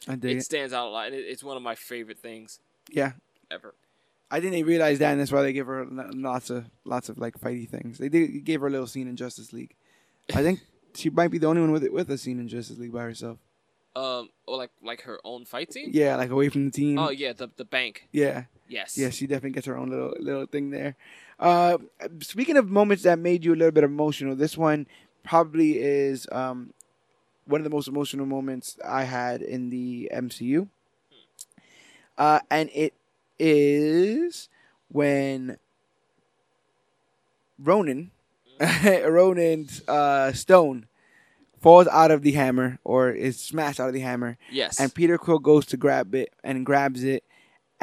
I 0.07 0.15
dig 0.15 0.31
It 0.31 0.37
it. 0.37 0.43
stands 0.43 0.73
out 0.73 0.87
a 0.87 0.89
lot, 0.89 1.07
and 1.07 1.15
it, 1.15 1.25
it's 1.27 1.43
one 1.43 1.55
of 1.57 1.63
my 1.63 1.75
favorite 1.75 2.19
things 2.19 2.59
Yeah, 2.89 3.13
ever. 3.51 3.73
I 4.31 4.39
think 4.39 4.51
they 4.53 4.63
realized 4.63 4.99
that, 5.01 5.11
and 5.11 5.21
that's 5.21 5.31
why 5.31 5.43
they 5.43 5.53
give 5.53 5.67
her 5.67 5.85
lots 5.89 6.49
of 6.49 6.65
lots 6.85 7.07
of 7.09 7.19
like 7.19 7.39
fighty 7.39 7.69
things. 7.69 7.99
They 7.99 8.09
did 8.09 8.43
gave 8.43 8.61
her 8.61 8.67
a 8.67 8.71
little 8.71 8.87
scene 8.87 9.07
in 9.07 9.15
Justice 9.15 9.53
League. 9.53 9.75
I 10.33 10.41
think 10.41 10.59
she 10.95 11.09
might 11.11 11.29
be 11.29 11.37
the 11.37 11.47
only 11.47 11.61
one 11.61 11.71
with 11.71 11.83
it 11.83 11.93
with 11.93 12.09
a 12.09 12.17
scene 12.17 12.39
in 12.39 12.47
Justice 12.47 12.77
League 12.79 12.91
by 12.93 13.03
herself. 13.03 13.37
Um, 13.95 14.29
or 14.47 14.57
like 14.57 14.71
like 14.81 15.01
her 15.03 15.19
own 15.23 15.45
fight 15.45 15.71
scene. 15.71 15.91
Yeah, 15.93 16.15
like 16.15 16.31
away 16.31 16.49
from 16.49 16.65
the 16.65 16.71
team. 16.71 16.97
Oh 16.97 17.11
yeah, 17.11 17.33
the 17.33 17.49
the 17.57 17.63
bank. 17.65 18.07
yeah, 18.11 18.45
Yes. 18.73 18.97
yeah, 18.97 19.09
she 19.11 19.27
definitely 19.27 19.51
gets 19.51 19.67
her 19.67 19.77
own 19.77 19.89
little 19.89 20.13
little 20.19 20.45
thing 20.47 20.71
there. 20.71 20.95
Uh, 21.39 21.77
speaking 22.21 22.57
of 22.57 22.69
moments 22.69 23.03
that 23.03 23.19
made 23.19 23.45
you 23.45 23.53
a 23.53 23.55
little 23.59 23.71
bit 23.71 23.83
emotional, 23.83 24.35
this 24.35 24.57
one 24.57 24.87
probably 25.23 25.77
is 25.79 26.27
um, 26.31 26.73
one 27.45 27.59
of 27.61 27.63
the 27.65 27.69
most 27.69 27.87
emotional 27.87 28.25
moments 28.25 28.77
I 28.83 29.03
had 29.03 29.41
in 29.41 29.69
the 29.69 30.09
MCU. 30.13 30.67
Uh, 32.17 32.39
and 32.51 32.69
it 32.73 32.93
is 33.39 34.49
when 34.89 35.57
Ronan, 37.59 38.11
Ronan's 38.59 39.87
uh, 39.87 40.31
stone 40.33 40.87
falls 41.61 41.87
out 41.87 42.11
of 42.11 42.21
the 42.21 42.33
hammer 42.33 42.77
or 42.83 43.09
is 43.11 43.39
smashed 43.39 43.79
out 43.79 43.87
of 43.87 43.93
the 43.93 44.01
hammer, 44.01 44.37
Yes. 44.51 44.79
and 44.79 44.93
Peter 44.93 45.17
Quill 45.17 45.39
goes 45.39 45.65
to 45.67 45.77
grab 45.77 46.13
it 46.13 46.33
and 46.43 46.65
grabs 46.65 47.03
it, 47.03 47.23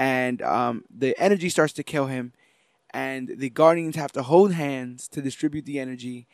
and 0.01 0.41
um, 0.41 0.85
the 0.89 1.15
energy 1.19 1.51
starts 1.51 1.75
to 1.75 1.83
kill 1.83 2.07
him, 2.07 2.33
and 2.95 3.29
the 3.37 3.51
Guardians 3.51 3.97
have 3.97 4.13
to 4.13 4.23
hold 4.23 4.53
hands 4.53 5.07
to 5.09 5.21
distribute 5.21 5.67
the 5.67 5.79
energy, 5.79 6.27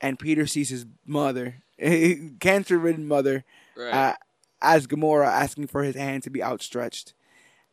and 0.00 0.18
Peter 0.18 0.46
sees 0.46 0.70
his 0.70 0.86
mother, 1.04 1.56
cancer-ridden 2.40 3.06
mother, 3.06 3.44
right. 3.76 3.92
uh, 3.94 4.14
as 4.62 4.86
Gamora 4.86 5.26
asking 5.26 5.66
for 5.66 5.82
his 5.82 5.94
hand 5.94 6.22
to 6.22 6.30
be 6.30 6.42
outstretched, 6.42 7.12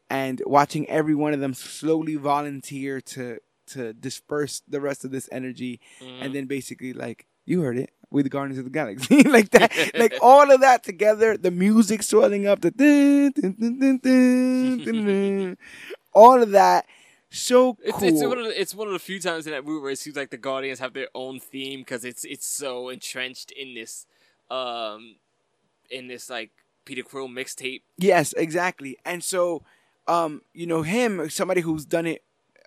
and 0.10 0.42
watching 0.46 0.90
every 0.90 1.16
one 1.16 1.34
of 1.34 1.40
them 1.40 1.54
slowly 1.54 2.16
volunteer 2.16 3.00
to 3.02 3.40
to 3.68 3.94
disperse 3.94 4.64
the 4.68 4.82
rest 4.82 5.06
of 5.06 5.12
this 5.12 5.30
energy, 5.32 5.80
Mhm. 6.02 6.22
and 6.26 6.36
then 6.36 6.46
basically 6.48 6.92
like 6.92 7.28
you 7.46 7.62
heard 7.62 7.78
it, 7.78 7.92
we 8.12 8.24
the 8.24 8.30
Guardians 8.30 8.58
of 8.58 8.66
the 8.66 8.72
Galaxy, 8.72 9.24
like 9.30 9.52
that, 9.52 9.72
like 9.98 10.14
all 10.22 10.52
of 10.52 10.62
that 10.62 10.84
together, 10.84 11.38
the 11.38 11.52
music 11.52 12.04
swelling 12.04 12.48
up, 12.48 12.62
the 12.62 12.72
dun, 12.72 13.32
dun, 13.36 14.00
dun, 14.04 15.58
all 16.14 16.42
of 16.42 16.52
that, 16.52 16.86
so 17.32 17.78
It's, 17.84 18.02
it's 18.02 18.24
one 18.24 18.40
of 18.40 18.46
the, 18.46 18.60
it's 18.60 18.74
one 18.74 18.88
of 18.88 18.94
the 18.94 19.00
few 19.00 19.20
times 19.20 19.46
in 19.46 19.52
that 19.52 19.64
movie 19.64 19.82
where 19.82 19.92
it 19.92 20.00
seems 20.00 20.16
like 20.16 20.32
the 20.32 20.38
Guardians 20.38 20.80
have 20.80 20.94
their 20.94 21.10
own 21.14 21.40
theme 21.40 21.82
because 21.82 22.04
it's 22.04 22.24
it's 22.26 22.48
so 22.48 22.90
entrenched 22.90 23.52
in 23.52 23.76
this, 23.76 24.08
um, 24.50 25.16
in 25.92 26.08
this 26.08 26.30
like 26.30 26.50
Peter 26.86 27.04
Quill 27.04 27.28
mixtape. 27.28 27.84
Yes, 27.98 28.34
exactly. 28.34 28.98
And 29.06 29.24
so, 29.24 29.64
um, 30.08 30.42
you 30.54 30.66
know, 30.66 30.82
him, 30.82 31.30
somebody 31.30 31.62
who's 31.62 31.86
done 31.86 32.08
it 32.08 32.24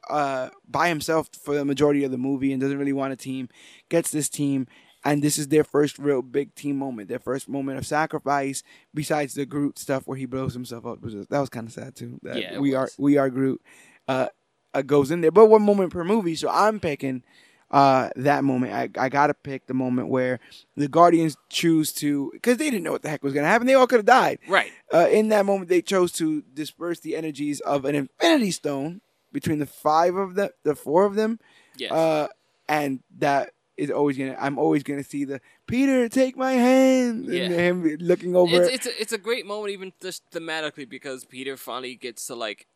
uh, 0.09 0.51
by 0.69 0.89
himself 0.89 1.29
for 1.33 1.55
the 1.55 1.65
majority 1.65 2.05
of 2.05 2.13
the 2.13 2.19
movie 2.19 2.53
and 2.53 2.61
doesn't 2.61 2.79
really 2.79 2.93
want 2.93 3.13
a 3.13 3.17
team, 3.17 3.49
gets 3.89 4.13
this 4.13 4.29
team, 4.29 4.69
and 5.05 5.23
this 5.23 5.39
is 5.39 5.49
their 5.49 5.65
first 5.65 5.99
real 5.99 6.23
big 6.23 6.55
team 6.55 6.77
moment, 6.77 7.09
their 7.09 7.19
first 7.19 7.49
moment 7.49 7.79
of 7.79 7.87
sacrifice. 7.87 8.63
Besides 8.95 9.35
the 9.35 9.47
Groot 9.47 9.79
stuff 9.79 10.07
where 10.07 10.17
he 10.19 10.27
blows 10.27 10.55
himself 10.55 10.87
up, 10.87 11.01
that 11.03 11.41
was 11.41 11.49
kind 11.49 11.67
of 11.67 11.73
sad 11.73 11.95
too. 11.97 12.19
That 12.23 12.37
Yeah, 12.37 12.59
we 12.59 12.75
are 12.75 12.83
was. 12.85 12.95
we 12.99 13.17
are 13.19 13.31
Groot 13.31 13.61
uh, 14.09 14.29
uh, 14.75 14.83
goes 14.83 15.11
in 15.11 15.21
there, 15.21 15.31
but 15.31 15.47
one 15.47 15.63
moment 15.63 15.93
per 15.93 16.05
movie. 16.05 16.35
So 16.37 16.49
I'm 16.49 16.81
picking. 16.81 17.23
Uh, 17.71 18.11
that 18.17 18.45
moment, 18.45 18.71
I, 18.75 18.91
I 19.03 19.09
gotta 19.09 19.33
pick 19.33 19.67
the 19.67 19.73
moment 19.73 20.09
where 20.09 20.41
the 20.77 20.89
Guardians 20.89 21.39
choose 21.49 21.91
to, 21.95 22.29
because 22.35 22.59
they 22.59 22.69
didn't 22.69 22.83
know 22.85 22.93
what 22.93 23.01
the 23.01 23.09
heck 23.09 23.23
was 23.23 23.33
gonna 23.33 23.47
happen. 23.47 23.67
They 23.67 23.73
all 23.73 23.87
could 23.87 24.01
have 24.01 24.05
died 24.05 24.41
Right. 24.47 24.71
uh, 24.93 25.09
in 25.11 25.31
that 25.31 25.47
moment, 25.47 25.71
they 25.71 25.81
chose 25.81 26.13
to 26.21 26.43
disperse 26.53 27.01
the 27.01 27.17
energies 27.17 27.61
of 27.61 27.87
an 27.87 27.95
Infinity 27.95 28.51
Stone 28.51 29.01
between 29.33 29.59
the 29.59 29.65
five 29.65 30.17
of 30.17 30.35
them, 30.35 30.51
the 30.65 30.75
four 30.75 31.07
of 31.07 31.15
them, 31.15 31.41
Yes. 31.79 31.93
uh, 31.93 32.29
and 32.69 33.01
that 33.17 33.53
is 33.83 33.91
always 33.91 34.17
gonna. 34.19 34.37
I'm 34.39 34.59
always 34.59 34.83
gonna 34.83 35.05
see 35.05 35.25
the 35.25 35.41
Peter 35.67 36.09
take 36.09 36.37
my 36.37 36.53
hand 36.53 37.27
Yeah. 37.27 37.45
and 37.45 37.53
him 37.55 37.97
looking 38.01 38.35
over. 38.37 38.63
it's 38.63 38.75
it's 38.75 38.87
a, 38.87 39.03
it's 39.03 39.13
a 39.13 39.19
great 39.19 39.45
moment 39.47 39.73
even 39.73 39.93
just 40.01 40.23
thematically 40.31 40.89
because 40.89 41.25
Peter 41.25 41.57
finally 41.57 41.95
gets 41.95 42.27
to 42.29 42.35
like 42.35 42.67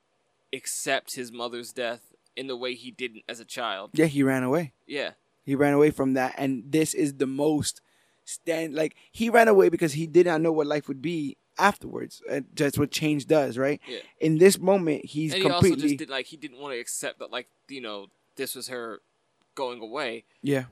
accept 0.53 1.15
his 1.15 1.33
mother's 1.33 1.73
death 1.73 2.01
in 2.37 2.47
the 2.47 2.57
way 2.57 2.75
he 2.75 2.91
didn't 2.91 3.23
as 3.29 3.41
a 3.41 3.45
child. 3.45 3.91
yeah, 3.95 4.07
he 4.07 4.23
ran 4.23 4.43
away. 4.43 4.73
Yeah. 4.87 5.13
He 5.45 5.55
ran 5.55 5.73
away 5.75 5.91
from 5.91 6.15
that, 6.15 6.35
and 6.37 6.65
this 6.71 6.93
is 6.93 7.15
the 7.15 7.27
most 7.27 7.81
stand. 8.25 8.75
Like 8.75 8.97
he 9.13 9.31
ran 9.31 9.49
away 9.49 9.69
because 9.69 9.93
he 9.93 10.07
did 10.07 10.27
not 10.27 10.41
know 10.41 10.53
what 10.53 10.67
life 10.67 10.89
would 10.89 11.01
be 11.01 11.37
afterwards. 11.59 12.21
And 12.29 12.47
that's 12.55 12.77
what 12.77 12.91
change 12.91 13.27
does, 13.27 13.57
right? 13.57 13.81
Yeah. 13.87 13.99
In 14.21 14.39
this 14.39 14.59
moment, 14.59 15.05
he's 15.05 15.33
and 15.33 15.43
he 15.43 15.49
also 15.49 15.61
completely 15.61 15.89
just 15.91 15.99
did 15.99 16.11
like 16.11 16.27
he 16.27 16.37
didn't 16.37 16.59
want 16.59 16.75
to 16.75 16.81
accept 16.81 17.21
that 17.21 17.31
like 17.31 17.47
you 17.69 17.81
know 17.81 18.09
this 18.37 18.55
was 18.55 18.69
her 18.69 19.01
going 19.55 19.81
away. 19.81 20.25
yeah, 20.43 20.65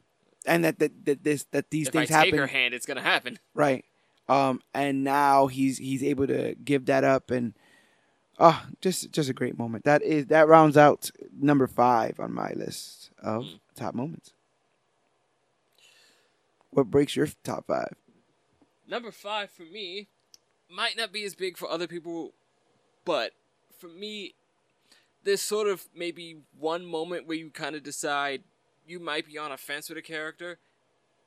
and 0.46 0.64
that 0.64 0.78
that, 0.78 1.04
that 1.06 1.24
this 1.24 1.44
that 1.52 1.70
these 1.70 1.88
if 1.88 1.96
I 1.96 1.98
things 2.00 2.08
take 2.08 2.16
happen. 2.26 2.38
her 2.38 2.46
hand, 2.46 2.74
it's 2.74 2.86
gonna 2.86 3.02
happen. 3.02 3.38
Right. 3.54 3.84
Um, 4.28 4.60
and 4.72 5.04
now 5.04 5.46
he's 5.48 5.78
he's 5.78 6.02
able 6.02 6.26
to 6.26 6.54
give 6.64 6.86
that 6.86 7.04
up 7.04 7.30
and 7.30 7.52
oh 8.38 8.64
just 8.80 9.10
just 9.12 9.28
a 9.28 9.34
great 9.34 9.58
moment. 9.58 9.84
That 9.84 10.02
is 10.02 10.26
that 10.26 10.48
rounds 10.48 10.76
out 10.76 11.10
number 11.38 11.66
five 11.66 12.18
on 12.18 12.32
my 12.32 12.52
list 12.54 13.10
of 13.22 13.44
Mm. 13.44 13.60
top 13.74 13.94
moments. 13.94 14.32
What 16.70 16.90
breaks 16.90 17.14
your 17.16 17.28
top 17.44 17.66
five? 17.66 17.94
Number 18.88 19.10
five 19.12 19.50
for 19.50 19.62
me 19.62 20.08
might 20.70 20.96
not 20.96 21.12
be 21.12 21.24
as 21.24 21.34
big 21.34 21.56
for 21.56 21.68
other 21.68 21.86
people, 21.86 22.32
but 23.04 23.32
for 23.78 23.88
me, 23.88 24.34
there's 25.22 25.40
sort 25.42 25.68
of 25.68 25.86
maybe 25.94 26.38
one 26.58 26.84
moment 26.84 27.26
where 27.26 27.36
you 27.36 27.50
kind 27.50 27.76
of 27.76 27.82
decide 27.82 28.42
you 28.86 29.00
might 29.00 29.26
be 29.26 29.38
on 29.38 29.52
a 29.52 29.56
fence 29.56 29.88
with 29.88 29.98
a 29.98 30.02
character, 30.02 30.58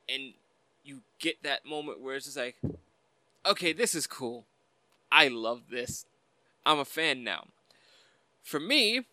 and 0.07 0.33
you 0.83 1.01
get 1.19 1.43
that 1.43 1.65
moment 1.65 2.01
where 2.01 2.15
it's 2.15 2.25
just 2.25 2.37
like, 2.37 2.55
okay, 3.45 3.73
this 3.73 3.95
is 3.95 4.07
cool. 4.07 4.45
I 5.11 5.27
love 5.27 5.63
this. 5.69 6.05
I'm 6.65 6.79
a 6.79 6.85
fan 6.85 7.23
now. 7.23 7.47
For 8.43 8.59
me, 8.59 9.05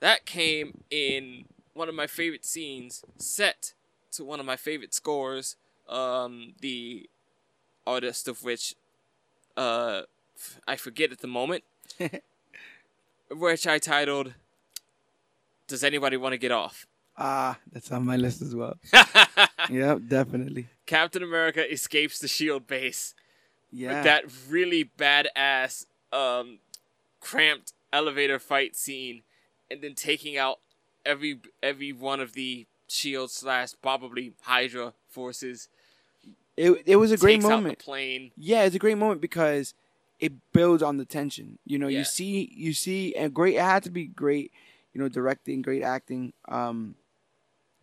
that 0.00 0.26
came 0.26 0.82
in 0.90 1.44
one 1.74 1.88
of 1.88 1.94
my 1.94 2.06
favorite 2.06 2.44
scenes, 2.44 3.04
set 3.16 3.74
to 4.12 4.24
one 4.24 4.40
of 4.40 4.46
my 4.46 4.56
favorite 4.56 4.94
scores. 4.94 5.56
Um, 5.88 6.54
the 6.60 7.08
artist 7.86 8.28
of 8.28 8.44
which 8.44 8.74
uh, 9.56 10.02
f- 10.36 10.60
I 10.66 10.76
forget 10.76 11.12
at 11.12 11.20
the 11.20 11.26
moment, 11.26 11.64
which 13.30 13.66
I 13.66 13.78
titled 13.78 14.34
"Does 15.66 15.82
Anybody 15.82 16.16
Want 16.16 16.32
to 16.32 16.38
Get 16.38 16.52
Off?" 16.52 16.86
Ah, 17.22 17.58
that's 17.70 17.92
on 17.92 18.06
my 18.06 18.16
list 18.16 18.40
as 18.40 18.54
well. 18.56 18.78
yep, 19.70 19.98
definitely. 20.08 20.66
Captain 20.86 21.22
America 21.22 21.70
escapes 21.70 22.18
the 22.18 22.26
Shield 22.28 22.66
base 22.66 23.14
Yeah. 23.70 23.94
with 23.96 24.04
that 24.04 24.24
really 24.48 24.90
badass, 24.98 25.84
um, 26.12 26.60
cramped 27.20 27.74
elevator 27.92 28.38
fight 28.38 28.74
scene, 28.74 29.22
and 29.70 29.82
then 29.82 29.94
taking 29.94 30.38
out 30.38 30.60
every 31.04 31.38
every 31.62 31.92
one 31.92 32.20
of 32.20 32.32
the 32.32 32.66
Shield 32.88 33.30
slash 33.30 33.72
probably 33.82 34.32
Hydra 34.42 34.94
forces. 35.08 35.68
it 36.56 36.82
it 36.86 36.96
was 36.96 37.12
a 37.12 37.16
great 37.18 37.34
takes 37.34 37.44
out 37.44 37.50
moment. 37.50 37.78
the 37.78 37.84
plane. 37.84 38.30
Yeah, 38.36 38.62
it's 38.64 38.74
a 38.74 38.78
great 38.78 38.96
moment 38.98 39.20
because 39.20 39.74
it 40.18 40.32
builds 40.52 40.82
on 40.82 40.96
the 40.96 41.04
tension. 41.04 41.58
You 41.66 41.78
know, 41.78 41.88
Yeah. 41.88 41.98
you 41.98 42.04
see, 42.04 42.50
you 42.54 42.72
see, 42.72 43.14
and 43.14 43.32
great. 43.34 43.56
It 43.56 43.60
had 43.62 43.82
to 43.84 43.90
be 43.90 44.06
great. 44.06 44.52
You 44.94 45.00
know, 45.00 45.08
directing, 45.08 45.62
great 45.62 45.82
acting. 45.82 46.32
Um, 46.48 46.96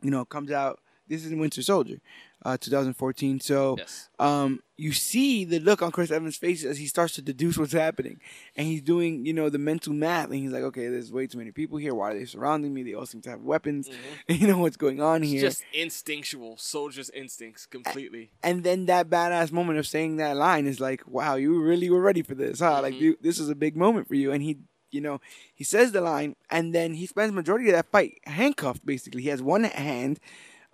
you 0.01 0.11
know, 0.11 0.25
comes 0.25 0.51
out. 0.51 0.79
This 1.09 1.23
is 1.23 1.33
Winter 1.33 1.61
Soldier, 1.61 2.01
uh, 2.43 2.57
2014. 2.57 3.39
So, 3.39 3.75
Yes. 3.77 4.09
um, 4.19 4.61
you 4.75 4.91
see 4.91 5.45
the 5.45 5.57
look 5.59 5.81
on 5.81 5.89
Chris 5.89 6.11
Evans' 6.11 6.35
face 6.35 6.65
as 6.65 6.79
he 6.79 6.85
starts 6.85 7.13
to 7.15 7.21
deduce 7.21 7.57
what's 7.57 7.71
happening, 7.71 8.19
and 8.57 8.67
he's 8.67 8.81
doing, 8.81 9.25
you 9.25 9.31
know, 9.31 9.49
the 9.49 9.57
mental 9.57 9.93
math, 9.93 10.25
and 10.25 10.35
he's 10.35 10.51
like, 10.51 10.63
okay, 10.63 10.89
there's 10.89 11.09
way 11.09 11.25
too 11.25 11.37
many 11.37 11.51
people 11.51 11.77
here. 11.77 11.95
Why 11.95 12.11
are 12.11 12.13
they 12.13 12.25
surrounding 12.25 12.73
me? 12.73 12.83
They 12.83 12.93
all 12.93 13.05
seem 13.05 13.21
to 13.21 13.29
have 13.29 13.41
weapons. 13.41 13.89
You 14.27 14.47
know 14.47 14.57
what's 14.57 14.75
going 14.75 14.99
on 15.01 15.23
It's 15.23 15.31
here. 15.31 15.41
just 15.43 15.63
instinctual, 15.71 16.57
soldier's 16.57 17.09
instincts 17.11 17.65
completely. 17.65 18.31
and 18.43 18.65
then 18.65 18.85
that 18.87 19.09
badass 19.09 19.53
moment 19.53 19.79
of 19.79 19.87
saying 19.87 20.17
that 20.17 20.35
line 20.35 20.67
is 20.67 20.81
like, 20.81 21.07
wow, 21.07 21.35
you 21.35 21.57
really 21.61 21.89
were 21.89 22.01
ready 22.01 22.21
for 22.21 22.35
this, 22.35 22.59
huh? 22.59 22.81
Like, 22.81 22.95
Mhm. 22.95 22.99
you, 23.01 23.17
this 23.21 23.39
is 23.39 23.47
a 23.49 23.55
big 23.55 23.77
moment 23.77 24.09
for 24.09 24.15
you. 24.15 24.33
And 24.33 24.43
he, 24.43 24.57
you 24.91 25.01
know, 25.01 25.19
he 25.53 25.63
says 25.63 25.91
the 25.91 26.01
line, 26.01 26.35
and 26.49 26.73
then 26.73 26.93
he 26.93 27.05
spends 27.05 27.31
majority 27.33 27.69
of 27.69 27.75
that 27.75 27.91
fight 27.91 28.19
handcuffed. 28.25 28.85
Basically, 28.85 29.21
he 29.21 29.29
has 29.29 29.41
one 29.41 29.63
hand, 29.65 30.19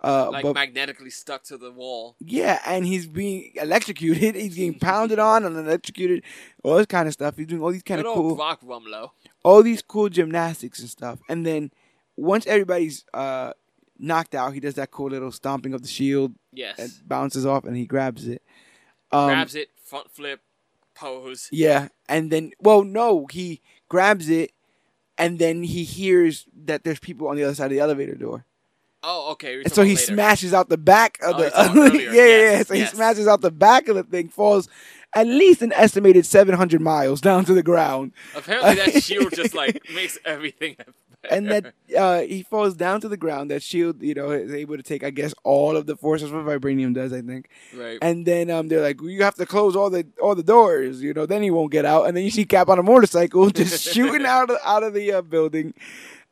uh, 0.02 0.30
Like 0.30 0.42
but 0.42 0.54
magnetically 0.54 1.10
stuck 1.10 1.42
to 1.44 1.56
the 1.58 1.72
wall. 1.72 2.16
yeah, 2.20 2.60
and 2.66 2.84
he's 2.86 3.06
being 3.06 3.52
electrocuted. 3.56 4.34
He's 4.40 4.54
getting 4.54 4.78
pounded 4.78 5.18
on 5.18 5.44
and 5.44 5.56
electrocuted, 5.56 6.22
all 6.62 6.76
this 6.76 6.86
kind 6.86 7.06
of 7.08 7.14
stuff. 7.14 7.36
He's 7.36 7.46
doing 7.46 7.62
all 7.62 7.72
these 7.72 7.82
kind 7.82 8.02
Good 8.02 8.08
of 8.08 8.14
cool, 8.14 8.36
Brock 8.36 8.60
Rumlow. 8.62 9.10
all 9.44 9.62
these 9.62 9.82
cool 9.82 10.08
gymnastics 10.08 10.78
and 10.80 10.88
stuff. 10.88 11.18
And 11.28 11.44
then 11.46 11.70
once 12.16 12.46
everybody's 12.46 13.04
uh 13.14 13.52
knocked 13.98 14.34
out, 14.34 14.52
he 14.54 14.60
does 14.60 14.74
that 14.74 14.90
cool 14.90 15.08
little 15.10 15.32
stomping 15.32 15.72
of 15.74 15.82
the 15.82 15.88
shield 15.88 16.34
Yes. 16.52 16.78
and 16.78 16.90
bounces 17.08 17.44
off, 17.46 17.64
and 17.64 17.76
he 17.76 17.86
grabs 17.86 18.26
it. 18.28 18.42
Um, 19.12 19.26
Grabs 19.28 19.54
it, 19.54 19.70
front 19.84 20.10
flip, 20.10 20.40
pose. 20.94 21.48
Yeah, 21.52 21.88
and 22.08 22.30
then 22.30 22.52
well, 22.60 22.84
no, 22.84 23.26
he 23.30 23.60
grabs 23.94 24.28
it, 24.28 24.50
and 25.16 25.38
then 25.38 25.62
he 25.62 25.84
hears 25.84 26.46
that 26.64 26.82
there's 26.82 26.98
people 26.98 27.28
on 27.28 27.36
the 27.36 27.44
other 27.44 27.54
side 27.54 27.66
of 27.66 27.70
the 27.70 27.78
elevator 27.78 28.16
door, 28.16 28.44
Oh, 29.04 29.32
okay. 29.32 29.62
and 29.62 29.72
so 29.72 29.82
he 29.82 29.90
later. 29.94 30.12
smashes 30.12 30.52
out 30.52 30.68
the 30.68 30.78
back 30.78 31.18
of 31.22 31.36
Oh, 31.36 31.38
the. 31.42 31.50
earlier. 31.78 32.10
yeah, 32.10 32.26
yeah, 32.26 32.50
yeah. 32.56 32.62
So 32.64 32.74
yes. 32.74 32.90
he 32.90 32.96
smashes 32.96 33.28
out 33.28 33.40
the 33.40 33.52
back 33.52 33.86
of 33.88 33.94
the 33.96 34.02
thing, 34.02 34.28
falls 34.28 34.68
at 35.14 35.28
least 35.28 35.62
an 35.62 35.72
estimated 35.74 36.26
700 36.26 36.80
miles 36.80 37.20
down 37.20 37.44
to 37.44 37.54
the 37.54 37.62
ground, 37.62 38.10
Apparently, 38.34 38.74
that 38.74 39.00
shield 39.08 39.32
just 39.32 39.54
like 39.54 39.80
makes 39.94 40.18
everything. 40.24 40.74
And 41.30 41.50
that 41.50 41.74
uh, 41.96 42.20
he 42.20 42.42
falls 42.42 42.74
down 42.74 43.00
to 43.02 43.08
the 43.08 43.16
ground. 43.16 43.50
That 43.50 43.62
shield, 43.62 44.02
you 44.02 44.14
know, 44.14 44.30
is 44.30 44.52
able 44.52 44.76
to 44.76 44.82
take, 44.82 45.04
I 45.04 45.10
guess, 45.10 45.34
all 45.42 45.76
of 45.76 45.86
the 45.86 45.96
force. 45.96 46.20
That's 46.20 46.32
what 46.32 46.44
vibranium 46.44 46.94
does, 46.94 47.12
I 47.12 47.20
think. 47.22 47.48
right. 47.74 47.98
And 48.02 48.26
then 48.26 48.50
um, 48.50 48.68
they're 48.68 48.80
like, 48.80 49.00
you 49.02 49.22
have 49.22 49.34
to 49.36 49.46
close 49.46 49.76
all 49.76 49.90
the 49.90 50.06
all 50.20 50.34
the 50.34 50.42
doors, 50.42 51.02
you 51.02 51.14
know. 51.14 51.26
Then 51.26 51.42
he 51.42 51.50
won't 51.50 51.72
get 51.72 51.84
out. 51.84 52.06
And 52.06 52.16
then 52.16 52.24
you 52.24 52.30
see 52.30 52.44
Cap 52.44 52.68
on 52.68 52.78
a 52.78 52.82
motorcycle 52.82 53.50
just 53.62 53.82
shooting 53.94 54.26
out 54.26 54.50
of 54.50 54.58
out 54.64 54.82
of 54.82 54.94
the 54.94 55.12
uh, 55.12 55.22
building, 55.22 55.74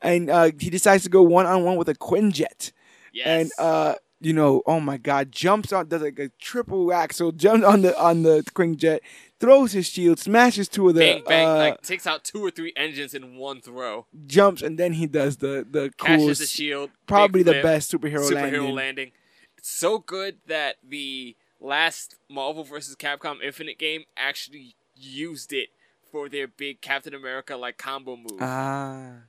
and 0.01 0.31
uh, 0.31 0.51
he 0.59 0.71
decides 0.71 1.05
to 1.05 1.09
go 1.11 1.23
one 1.23 1.47
on 1.47 1.65
one 1.65 1.77
with 1.77 1.89
a 1.89 1.95
Quinjet. 1.95 2.73
yes. 3.13 3.27
And 3.27 3.51
uh, 3.59 3.95
you 4.25 4.33
know, 4.33 4.63
oh 4.67 4.81
my 4.81 4.97
God, 4.97 5.33
jumps 5.33 5.73
on, 5.73 5.89
does 5.89 6.03
like 6.03 6.19
a 6.19 6.29
triple 6.41 6.93
axel, 6.93 7.33
jumps 7.33 7.67
on 7.67 7.83
the 7.83 7.99
on 8.01 8.23
the 8.23 8.43
Quinjet, 8.55 9.01
throws 9.41 9.73
his 9.73 9.87
shield, 9.87 10.19
smashes 10.19 10.69
two 10.69 10.89
of 10.89 10.95
the 10.95 11.01
bang 11.01 11.23
bang, 11.27 11.49
uh, 11.49 11.57
like 11.57 11.83
takes 11.83 12.07
out 12.07 12.25
two 12.25 12.45
or 12.45 12.51
three 12.51 12.73
engines 12.77 13.15
in 13.15 13.37
one 13.37 13.61
throw. 13.61 14.07
jumps, 14.27 14.63
and 14.63 14.79
then 14.79 14.95
he 14.95 15.07
does 15.07 15.39
the 15.39 15.67
the 15.69 15.93
cool, 15.99 16.27
the 16.29 16.35
shield. 16.35 16.91
probably 17.07 17.43
the 17.43 17.53
flip, 17.53 17.63
best 17.63 17.93
superhero, 17.93 18.31
superhero 18.31 18.35
landing. 18.35 18.75
landing. 18.75 19.13
It's 19.59 19.71
so 19.71 19.99
good 19.99 20.39
that 20.47 20.77
the 20.89 21.37
last 21.61 22.17
Marvel 22.29 22.65
vs. 22.65 22.97
Capcom 22.97 23.43
Infinite 23.43 23.79
game 23.79 24.05
actually 24.17 24.77
used 24.95 25.53
it 25.53 25.69
for 26.11 26.29
their 26.29 26.47
big 26.47 26.81
Captain 26.81 27.15
America 27.15 27.57
like 27.57 27.79
combo 27.79 28.17
move. 28.17 28.41
Ah, 28.41 29.23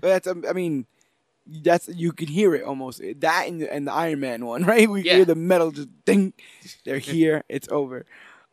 but 0.00 0.08
that's 0.08 0.26
um, 0.26 0.44
I 0.48 0.52
mean, 0.52 0.86
that's 1.46 1.88
you 1.88 2.12
can 2.12 2.28
hear 2.28 2.54
it 2.54 2.62
almost 2.64 3.00
that 3.20 3.46
and 3.48 3.60
the, 3.62 3.72
and 3.72 3.86
the 3.86 3.92
Iron 3.92 4.20
Man 4.20 4.44
one, 4.46 4.64
right? 4.72 4.88
We 4.88 5.02
Yeah. 5.02 5.16
hear 5.16 5.24
the 5.24 5.34
metal 5.34 5.70
just 5.70 5.88
ding. 6.04 6.32
They're 6.84 6.98
here. 7.14 7.44
it's 7.48 7.68
over. 7.70 8.06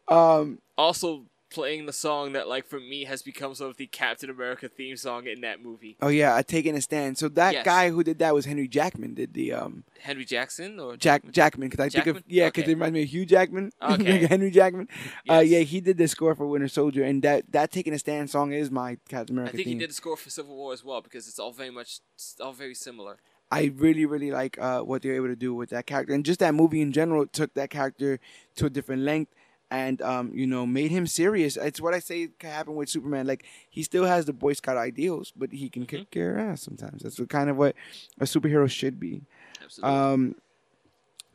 Um, 0.07 0.59
also 0.77 1.25
playing 1.53 1.85
the 1.85 1.93
song 1.93 2.33
that 2.33 2.47
like 2.47 2.65
for 2.67 2.79
me 2.79 3.05
has 3.05 3.21
become 3.21 3.53
sort 3.55 3.71
of 3.71 3.77
the 3.77 3.87
Captain 3.87 4.29
America 4.29 4.67
theme 4.67 4.97
song 4.97 5.27
in 5.27 5.41
that 5.41 5.61
movie. 5.63 5.95
oh 6.01 6.07
yeah, 6.09 6.35
I 6.35 6.41
taking 6.41 6.75
a 6.75 6.81
stand. 6.81 7.17
So 7.17 7.29
that 7.29 7.53
Yes. 7.53 7.65
guy 7.65 7.89
who 7.91 8.03
did 8.03 8.19
that 8.19 8.33
was 8.33 8.45
Henry 8.45 8.67
Jackman. 8.67 9.13
Did 9.13 9.33
the 9.33 9.53
um 9.53 9.83
Henry 9.99 10.25
Jackson 10.25 10.79
or 10.79 10.97
Jack 10.97 11.29
Jackman 11.31 11.69
because 11.69 11.85
I 11.85 11.89
think 11.89 12.07
of 12.07 12.23
yeah 12.27 12.47
because 12.47 12.63
Okay. 12.63 12.71
it 12.71 12.75
reminds 12.75 12.93
me 12.93 13.03
of 13.03 13.09
Hugh 13.09 13.25
Jackman. 13.25 13.71
Okay. 13.81 14.25
Henry 14.33 14.51
Jackman. 14.51 14.87
Uh, 15.29 15.39
yeah, 15.39 15.59
he 15.59 15.79
did 15.79 15.97
the 15.97 16.07
score 16.07 16.35
for 16.35 16.47
Winter 16.47 16.67
Soldier, 16.67 17.03
and 17.03 17.21
that 17.23 17.51
that 17.51 17.71
taking 17.71 17.93
a 17.93 17.99
stand 17.99 18.29
song 18.29 18.51
is 18.51 18.71
my 18.71 18.97
Captain 19.07 19.35
America. 19.35 19.53
I 19.53 19.57
think 19.57 19.67
theme. 19.67 19.77
he 19.77 19.79
did 19.79 19.89
the 19.91 19.93
score 19.93 20.17
for 20.17 20.29
Civil 20.29 20.55
War 20.55 20.73
as 20.73 20.83
well 20.83 21.01
because 21.01 21.27
it's 21.27 21.39
all 21.39 21.51
very 21.51 21.69
much 21.69 21.99
all 22.41 22.53
very 22.53 22.73
similar. 22.75 23.17
I 23.51 23.71
really, 23.75 24.07
really 24.07 24.31
like 24.31 24.57
uh, 24.59 24.81
what 24.81 25.03
they 25.03 25.09
were 25.09 25.15
able 25.15 25.27
to 25.27 25.35
do 25.35 25.53
with 25.53 25.69
that 25.69 25.85
character, 25.85 26.11
and 26.15 26.25
just 26.25 26.39
that 26.39 26.55
movie 26.55 26.81
in 26.81 26.91
general 26.91 27.27
took 27.27 27.53
that 27.53 27.69
character 27.69 28.19
to 28.55 28.65
a 28.65 28.69
different 28.69 29.03
length, 29.03 29.31
and 29.73 30.03
um, 30.03 30.31
you 30.35 30.45
know, 30.45 30.67
made 30.67 30.91
him 30.91 31.07
serious. 31.07 31.57
It's 31.57 31.81
what 31.81 31.95
I 31.95 31.99
say 31.99 32.29
can 32.37 32.51
happen 32.51 32.75
with 32.75 32.89
Superman. 32.89 33.25
Like 33.25 33.43
he 33.71 33.81
still 33.81 34.05
has 34.05 34.25
the 34.25 34.31
Boy 34.31 34.53
Scout 34.53 34.77
ideals, 34.77 35.33
but 35.35 35.51
he 35.51 35.67
can 35.67 35.87
kick 35.87 36.13
your 36.13 36.37
ass 36.37 36.61
sometimes. 36.61 37.01
That's 37.01 37.19
what 37.19 37.29
kind 37.29 37.49
of 37.49 37.57
what 37.57 37.75
a 38.19 38.25
superhero 38.25 38.69
should 38.69 38.99
be. 38.99 39.23
Absolutely. 39.63 39.99
Um, 39.99 40.35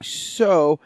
so 0.01 0.79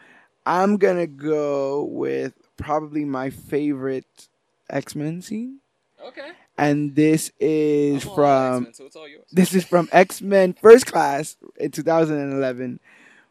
I'm 0.47 0.77
gonna 0.77 1.05
go 1.05 1.83
with 1.83 2.33
probably 2.57 3.05
my 3.05 3.29
favorite 3.29 4.29
X 4.67 4.95
Men 4.95 5.21
scene, 5.21 5.59
okay. 6.03 6.31
and 6.57 6.95
this 6.95 7.31
is 7.39 8.03
from 8.03 8.69
so 8.73 8.85
it's 8.85 8.95
all 8.95 9.07
yours. 9.07 9.25
this 9.31 9.53
is 9.53 9.63
from 9.63 9.87
X 9.91 10.23
Men 10.23 10.53
First 10.53 10.87
Class 10.87 11.37
in 11.57 11.69
2011, 11.69 12.79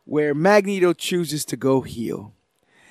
where 0.04 0.32
Magneto 0.32 0.92
chooses 0.92 1.44
to 1.46 1.56
go 1.56 1.80
heal. 1.80 2.32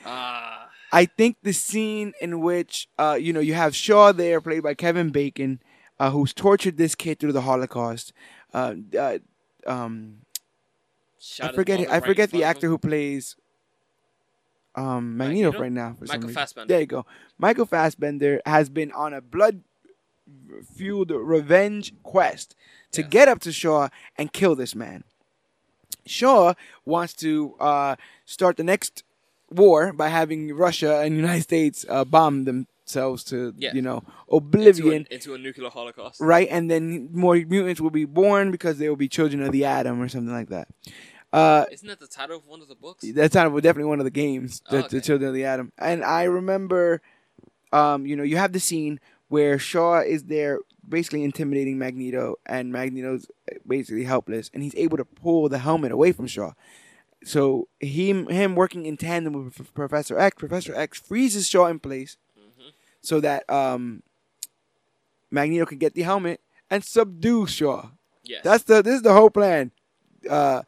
Ah, 0.05 0.60
I 0.91 1.05
think 1.05 1.37
the 1.41 1.53
scene 1.53 2.13
in 2.21 2.41
which, 2.41 2.87
uh, 2.97 3.17
you 3.19 3.31
know, 3.33 3.39
you 3.39 3.53
have 3.53 3.75
Shaw 3.75 4.11
there, 4.11 4.41
played 4.41 4.63
by 4.63 4.73
Kevin 4.73 5.09
Bacon, 5.09 5.61
uh, 5.99 6.11
who's 6.11 6.33
tortured 6.33 6.77
this 6.77 6.95
kid 6.95 7.19
through 7.19 7.31
the 7.31 7.41
Holocaust. 7.41 8.11
Uh, 8.53 8.75
uh, 8.97 9.19
um, 9.65 10.17
I 11.41 11.51
forget. 11.53 11.79
I 11.79 11.93
right 11.93 12.05
forget 12.05 12.31
the 12.31 12.43
actor 12.43 12.67
who 12.67 12.77
plays 12.77 13.35
um, 14.75 15.17
Magneto, 15.17 15.51
right 15.51 15.71
now. 15.71 15.95
For 15.97 16.05
Michael 16.05 16.27
reason. 16.27 16.33
Fassbender. 16.33 16.67
There 16.67 16.79
you 16.81 16.85
go. 16.87 17.05
Michael 17.37 17.65
Fassbender 17.65 18.41
has 18.45 18.69
been 18.69 18.91
on 18.91 19.13
a 19.13 19.21
blood 19.21 19.61
fueled 20.75 21.11
revenge 21.11 21.93
quest 22.03 22.55
to 22.91 23.01
Yes. 23.01 23.09
get 23.09 23.27
up 23.27 23.39
to 23.41 23.51
Shaw 23.51 23.89
and 24.17 24.31
kill 24.33 24.55
this 24.55 24.75
man. 24.75 25.03
Shaw 26.05 26.53
wants 26.85 27.13
to 27.15 27.55
uh, 27.59 27.95
start 28.25 28.57
the 28.57 28.63
next 28.63 29.03
war 29.51 29.93
by 29.93 30.09
having 30.09 30.53
Russia 30.53 30.99
and 31.01 31.15
United 31.15 31.43
States 31.43 31.85
uh, 31.89 32.05
bomb 32.05 32.45
themselves 32.45 33.23
to, 33.25 33.53
Yes. 33.57 33.73
you 33.75 33.81
know, 33.81 33.97
into, 33.97 34.35
oblivion. 34.37 35.07
a, 35.09 35.13
into 35.13 35.33
a 35.33 35.37
nuclear 35.37 35.69
holocaust. 35.69 36.19
Right, 36.21 36.47
and 36.49 36.69
then 36.71 37.09
more 37.11 37.35
mutants 37.35 37.79
will 37.81 37.89
be 37.91 38.05
born 38.05 38.51
because 38.51 38.77
they 38.77 38.89
will 38.89 38.95
be 38.95 39.07
children 39.09 39.43
of 39.43 39.51
the 39.51 39.65
atom 39.65 40.01
or 40.01 40.07
something 40.09 40.33
like 40.33 40.49
that. 40.49 40.67
Uh, 41.33 41.65
Isn't 41.71 41.87
that 41.87 41.99
the 41.99 42.07
title 42.07 42.37
of 42.37 42.45
one 42.47 42.61
of 42.61 42.67
the 42.67 42.75
books? 42.75 43.05
that's 43.13 43.35
not 43.35 43.45
definitely 43.61 43.85
one 43.85 43.99
of 43.99 44.05
the 44.05 44.11
games, 44.11 44.61
the, 44.69 44.83
Oh, 44.83 44.87
the. 44.87 44.99
Children 44.99 45.29
of 45.29 45.33
the 45.33 45.45
Atom. 45.45 45.71
And 45.77 46.03
I 46.03 46.23
remember, 46.23 47.01
um, 47.71 48.05
you 48.05 48.17
know, 48.17 48.23
you 48.23 48.35
have 48.35 48.51
the 48.51 48.59
scene 48.59 48.99
where 49.29 49.57
Shaw 49.57 50.01
is 50.01 50.25
there, 50.25 50.59
basically 50.87 51.23
intimidating 51.23 51.77
Magneto, 51.77 52.35
and 52.45 52.69
Magneto's 52.73 53.27
basically 53.65 54.03
helpless, 54.03 54.51
and 54.53 54.61
he's 54.61 54.75
able 54.75 54.97
to 54.97 55.05
pull 55.05 55.47
the 55.47 55.59
helmet 55.59 55.93
away 55.93 56.11
from 56.11 56.27
Shaw. 56.27 56.51
So 57.23 57.67
him 57.79 58.27
him 58.27 58.55
working 58.55 58.85
in 58.85 58.97
tandem 58.97 59.33
with 59.33 59.73
Professor 59.73 60.17
X, 60.17 60.35
Professor 60.39 60.73
X 60.75 60.99
freezes 60.99 61.47
Shaw 61.47 61.67
in 61.67 61.79
place, 61.79 62.17
Mhm. 62.37 62.71
so 63.01 63.19
that 63.19 63.47
um, 63.49 64.01
Magneto 65.29 65.65
can 65.65 65.77
get 65.77 65.93
the 65.93 66.01
helmet 66.01 66.41
and 66.69 66.83
subdue 66.83 67.45
Shaw. 67.47 67.89
Yes. 68.23 68.43
That's 68.43 68.63
the 68.63 68.81
this 68.81 68.95
is 68.95 69.01
the 69.03 69.13
whole 69.13 69.29
plan. 69.29 69.71
Uh, 70.29 70.63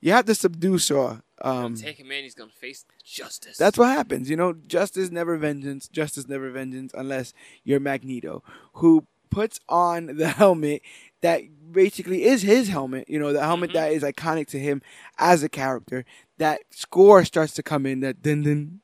you 0.00 0.12
have 0.12 0.24
to 0.26 0.34
subdue 0.34 0.78
Shaw. 0.78 1.18
Um, 1.42 1.74
Take 1.74 1.98
him 1.98 2.10
in. 2.12 2.24
He's 2.24 2.34
gonna 2.34 2.50
face 2.50 2.84
justice. 3.02 3.56
that's 3.58 3.76
what 3.76 3.88
happens. 3.88 4.30
You 4.30 4.36
know, 4.36 4.52
justice 4.52 5.10
never 5.10 5.36
vengeance. 5.36 5.88
Justice 5.88 6.28
never 6.28 6.50
vengeance 6.50 6.92
unless 6.94 7.34
you're 7.64 7.80
Magneto, 7.80 8.42
who 8.74 9.06
puts 9.34 9.58
on 9.68 10.06
the 10.16 10.28
helmet 10.28 10.82
that 11.20 11.42
basically 11.72 12.24
is 12.24 12.42
his 12.42 12.68
helmet. 12.68 13.08
You 13.08 13.18
know, 13.18 13.32
the 13.32 13.42
helmet 13.44 13.70
Mhm. 13.70 13.74
that 13.74 13.92
is 13.92 14.02
iconic 14.02 14.46
to 14.48 14.58
him 14.58 14.80
as 15.18 15.42
a 15.42 15.48
character. 15.48 16.04
That 16.38 16.60
score 16.70 17.24
starts 17.24 17.52
to 17.54 17.62
come 17.62 17.86
in. 17.86 18.00
That 18.00 18.22
dun 18.22 18.42
dun 18.42 18.80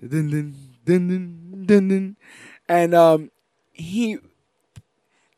dun 0.00 0.30
dun 0.30 0.54
dun 0.84 1.08
dun 1.08 1.64
dun 1.66 1.88
dun, 1.88 2.16
and 2.68 2.94
um, 2.94 3.30
he, 3.72 4.18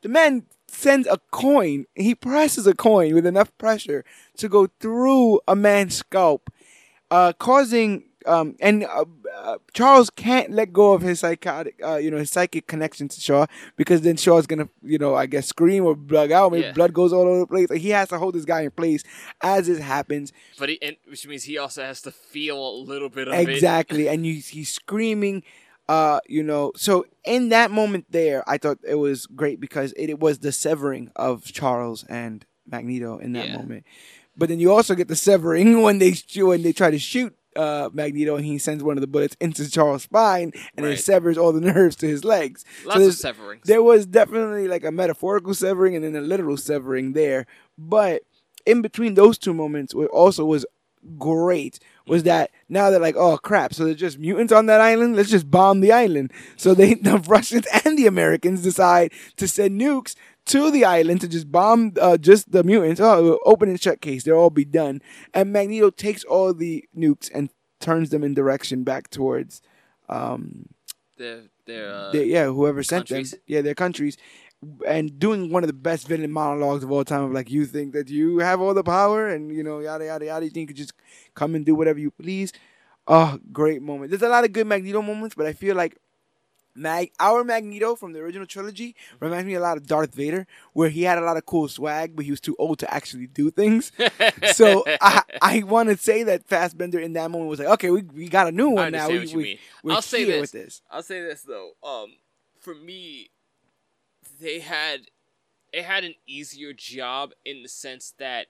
the 0.02 0.09
man 0.09 0.44
sends 0.66 1.06
a 1.09 1.18
coin. 1.30 1.86
He 1.94 2.14
presses 2.14 2.66
a 2.66 2.74
coin 2.74 3.14
with 3.14 3.26
enough 3.26 3.56
pressure 3.59 4.05
to 4.36 4.48
go 4.48 4.68
through 4.80 5.40
a 5.48 5.56
man's 5.56 5.96
scalp 5.96 6.50
uh, 7.10 7.32
causing 7.38 8.05
um, 8.28 8.55
and 8.60 8.84
uh, 8.84 9.05
uh, 9.34 9.59
Charles 9.72 10.10
can't 10.10 10.50
let 10.50 10.72
go 10.72 10.92
of 10.92 11.02
his 11.02 11.20
psychotic, 11.20 11.80
uh, 11.84 11.96
you 11.96 12.10
know, 12.10 12.18
his 12.18 12.30
psychic 12.30 12.66
connection 12.66 13.09
to 13.09 13.20
Shaw 13.20 13.46
because 13.76 14.02
then 14.02 14.16
Shaw's 14.16 14.46
gonna, 14.46 14.68
you 14.82 14.98
know, 14.98 15.14
I 15.14 15.26
guess 15.26 15.46
scream 15.48 15.84
or 15.84 15.94
bug 15.96 16.30
out. 16.30 16.52
Maybe 16.52 16.64
Yeah. 16.66 16.72
blood 16.72 16.92
goes 16.92 17.12
all 17.12 17.22
over 17.26 17.40
the 17.40 17.46
place. 17.46 17.70
Like, 17.70 17.80
he 17.80 17.90
has 17.90 18.09
to 18.10 18.18
hold 18.18 18.34
this 18.34 18.44
guy 18.44 18.60
in 18.62 18.70
place 18.70 19.02
as 19.42 19.66
this 19.66 19.78
happens. 19.78 20.32
But 20.59 20.68
he, 20.68 20.82
and, 20.82 20.96
which 21.09 21.26
means 21.26 21.44
he 21.44 21.59
also 21.59 21.82
has 21.82 22.02
to 22.02 22.10
feel 22.12 22.59
a 22.59 22.76
little 22.76 23.09
bit 23.09 23.28
of 23.28 23.34
it. 23.34 23.48
Exactly, 23.48 24.09
and 24.09 24.26
you, 24.26 24.34
he's 24.34 24.68
screaming. 24.70 25.42
Uh, 25.88 26.20
you 26.28 26.42
know, 26.42 26.70
so 26.76 27.06
in 27.24 27.48
that 27.48 27.70
moment 27.70 28.05
there, 28.10 28.44
I 28.46 28.59
thought 28.59 28.78
it 28.86 28.96
was 28.96 29.24
great 29.24 29.59
because 29.59 29.92
it, 29.92 30.10
it 30.10 30.20
was 30.20 30.40
the 30.40 30.52
severing 30.52 31.10
of 31.16 31.44
Charles 31.44 32.05
and 32.05 32.44
Magneto 32.66 33.16
in 33.16 33.32
that 33.32 33.46
Yeah. 33.46 33.56
moment. 33.56 33.86
But 34.36 34.50
then 34.50 34.60
you 34.60 34.70
also 34.70 34.94
get 34.94 35.09
the 35.09 35.16
severing 35.16 35.80
when 35.82 35.98
they 35.98 36.12
when 36.36 36.60
they 36.62 36.74
try 36.74 36.90
to 36.90 36.98
shoot 36.98 37.34
uh, 37.59 37.90
Magneto 37.93 38.36
and 38.36 38.47
he 38.47 38.56
sends 38.56 38.85
one 38.85 38.97
of 38.97 39.01
the 39.01 39.09
bullets 39.09 39.36
into 39.40 39.68
Charles' 39.68 40.05
spine 40.05 40.52
and 40.76 40.86
it 40.86 41.01
severs 41.01 41.36
all 41.36 41.52
the 41.52 41.60
nerves 41.72 41.97
to 41.97 42.06
his 42.06 42.24
legs. 42.24 42.64
Lots 42.85 43.01
so 43.01 43.09
of 43.09 43.14
severings. 43.14 43.66
there 43.66 43.82
was 43.82 44.06
definitely 44.06 44.68
like 44.68 44.85
a 44.85 44.93
metaphorical 44.93 45.52
severing 45.55 45.97
and 45.97 46.05
then 46.05 46.14
a 46.14 46.20
literal 46.20 46.56
severing 46.56 47.14
there. 47.14 47.47
But 47.76 48.22
in 48.64 48.80
between 48.80 49.14
those 49.14 49.39
two 49.39 49.52
moments, 49.52 49.93
what 49.93 50.09
also 50.10 50.44
was 50.44 50.64
great 51.18 51.80
was 52.06 52.22
that 52.22 52.51
now 52.68 52.90
they're 52.90 53.01
like, 53.01 53.16
oh 53.16 53.39
crap, 53.39 53.74
so 53.74 53.85
there's 53.85 53.97
just 53.97 54.18
mutants 54.20 54.52
on 54.52 54.66
that 54.66 54.80
island. 54.80 55.16
Let's 55.16 55.30
just 55.30 55.51
bomb 55.51 55.80
the 55.80 55.93
island. 55.93 56.32
So 56.56 56.74
they, 56.74 56.94
the 57.09 57.18
Russians 57.18 57.66
and 57.85 57.98
the 57.98 58.06
Americans 58.06 58.62
decide 58.62 59.12
to 59.36 59.48
send 59.48 59.80
nukes 59.80 60.14
to 60.48 60.70
the 60.70 60.84
island 60.84 61.20
to 61.22 61.28
just 61.28 61.50
bomb 61.50 61.92
uh, 62.00 62.16
just 62.16 62.52
the 62.52 62.62
mutants. 62.62 63.00
Oh, 63.00 63.38
open 63.44 63.68
and 63.68 63.80
shut 63.80 64.00
case. 64.00 64.24
They'll 64.24 64.36
all 64.36 64.50
be 64.50 64.64
done. 64.64 65.00
And 65.32 65.52
Magneto 65.52 65.90
takes 65.90 66.24
all 66.24 66.52
the 66.52 66.84
nukes 66.96 67.30
and 67.32 67.50
turns 67.80 68.10
them 68.10 68.24
in 68.24 68.34
direction 68.34 68.82
back 68.84 69.08
towards 69.08 69.62
um, 70.08 70.66
They're, 71.16 71.42
they're, 71.66 71.92
uh, 71.92 72.12
they, 72.12 72.24
yeah, 72.24 72.46
whoever 72.46 72.82
sent 72.82 73.08
countries. 73.08 73.32
them, 73.32 73.40
yeah, 73.46 73.60
their 73.60 73.74
countries, 73.74 74.16
and 74.86 75.18
doing 75.18 75.52
one 75.52 75.62
of 75.62 75.68
the 75.68 75.74
best 75.74 76.08
villain 76.08 76.32
monologues 76.32 76.82
of 76.82 76.90
all 76.90 77.04
time 77.04 77.22
of 77.22 77.32
like, 77.32 77.50
you 77.50 77.66
think 77.66 77.92
that 77.92 78.08
you 78.08 78.38
have 78.38 78.60
all 78.60 78.74
the 78.74 78.82
power, 78.82 79.28
and 79.28 79.52
you 79.52 79.62
know, 79.62 79.78
yada 79.80 80.06
yada 80.06 80.24
yada. 80.24 80.44
You 80.46 80.50
think 80.50 80.70
you 80.70 80.74
just 80.74 80.92
come 81.34 81.54
and 81.54 81.64
do 81.64 81.74
whatever 81.74 81.98
you 81.98 82.10
please. 82.10 82.52
Oh, 83.06 83.38
great 83.52 83.82
moment. 83.82 84.10
There's 84.10 84.22
a 84.22 84.28
lot 84.28 84.44
of 84.44 84.52
good 84.52 84.66
Magneto 84.66 85.00
moments, 85.02 85.34
but 85.34 85.46
I 85.46 85.52
feel 85.52 85.76
like 85.76 85.96
Mag, 86.78 87.12
our 87.18 87.44
Magneto 87.44 87.94
from 87.96 88.12
the 88.12 88.20
original 88.20 88.46
trilogy 88.46 88.94
reminds 89.20 89.46
me 89.46 89.55
a 89.55 89.60
lot 89.60 89.76
of 89.76 89.86
Darth 89.86 90.14
Vader, 90.14 90.46
where 90.72 90.88
he 90.88 91.02
had 91.02 91.18
a 91.18 91.22
lot 91.22 91.36
of 91.36 91.44
cool 91.46 91.68
swag, 91.68 92.14
but 92.14 92.24
he 92.24 92.30
was 92.30 92.40
too 92.40 92.56
old 92.59 92.78
to 92.78 92.94
actually 92.94 93.26
do 93.26 93.50
things. 93.50 93.92
so 94.52 94.84
I, 95.00 95.22
I 95.42 95.62
want 95.64 95.88
to 95.88 95.96
say 95.96 96.22
that 96.22 96.46
Fassbender 96.46 96.98
in 96.98 97.14
that 97.14 97.30
moment 97.30 97.50
was 97.50 97.59
like, 97.59 97.68
okay, 97.68 97.90
we, 97.90 98.02
we 98.02 98.28
got 98.28 98.48
a 98.48 98.52
new 98.52 98.70
one 98.70 98.92
now. 98.92 99.09
We, 99.09 99.59
we, 99.82 99.92
I'll 99.92 100.02
say 100.02 100.24
this. 100.24 100.50
this. 100.50 100.82
I'll 100.90 101.02
say 101.02 101.20
this 101.20 101.42
though. 101.42 101.72
Um, 101.82 102.14
for 102.60 102.74
me, 102.74 103.30
they 104.40 104.60
had 104.60 105.09
it 105.72 105.84
had 105.84 106.05
an 106.05 106.14
easier 106.26 106.72
job 106.72 107.32
in 107.44 107.62
the 107.62 107.68
sense 107.68 108.14
that 108.18 108.46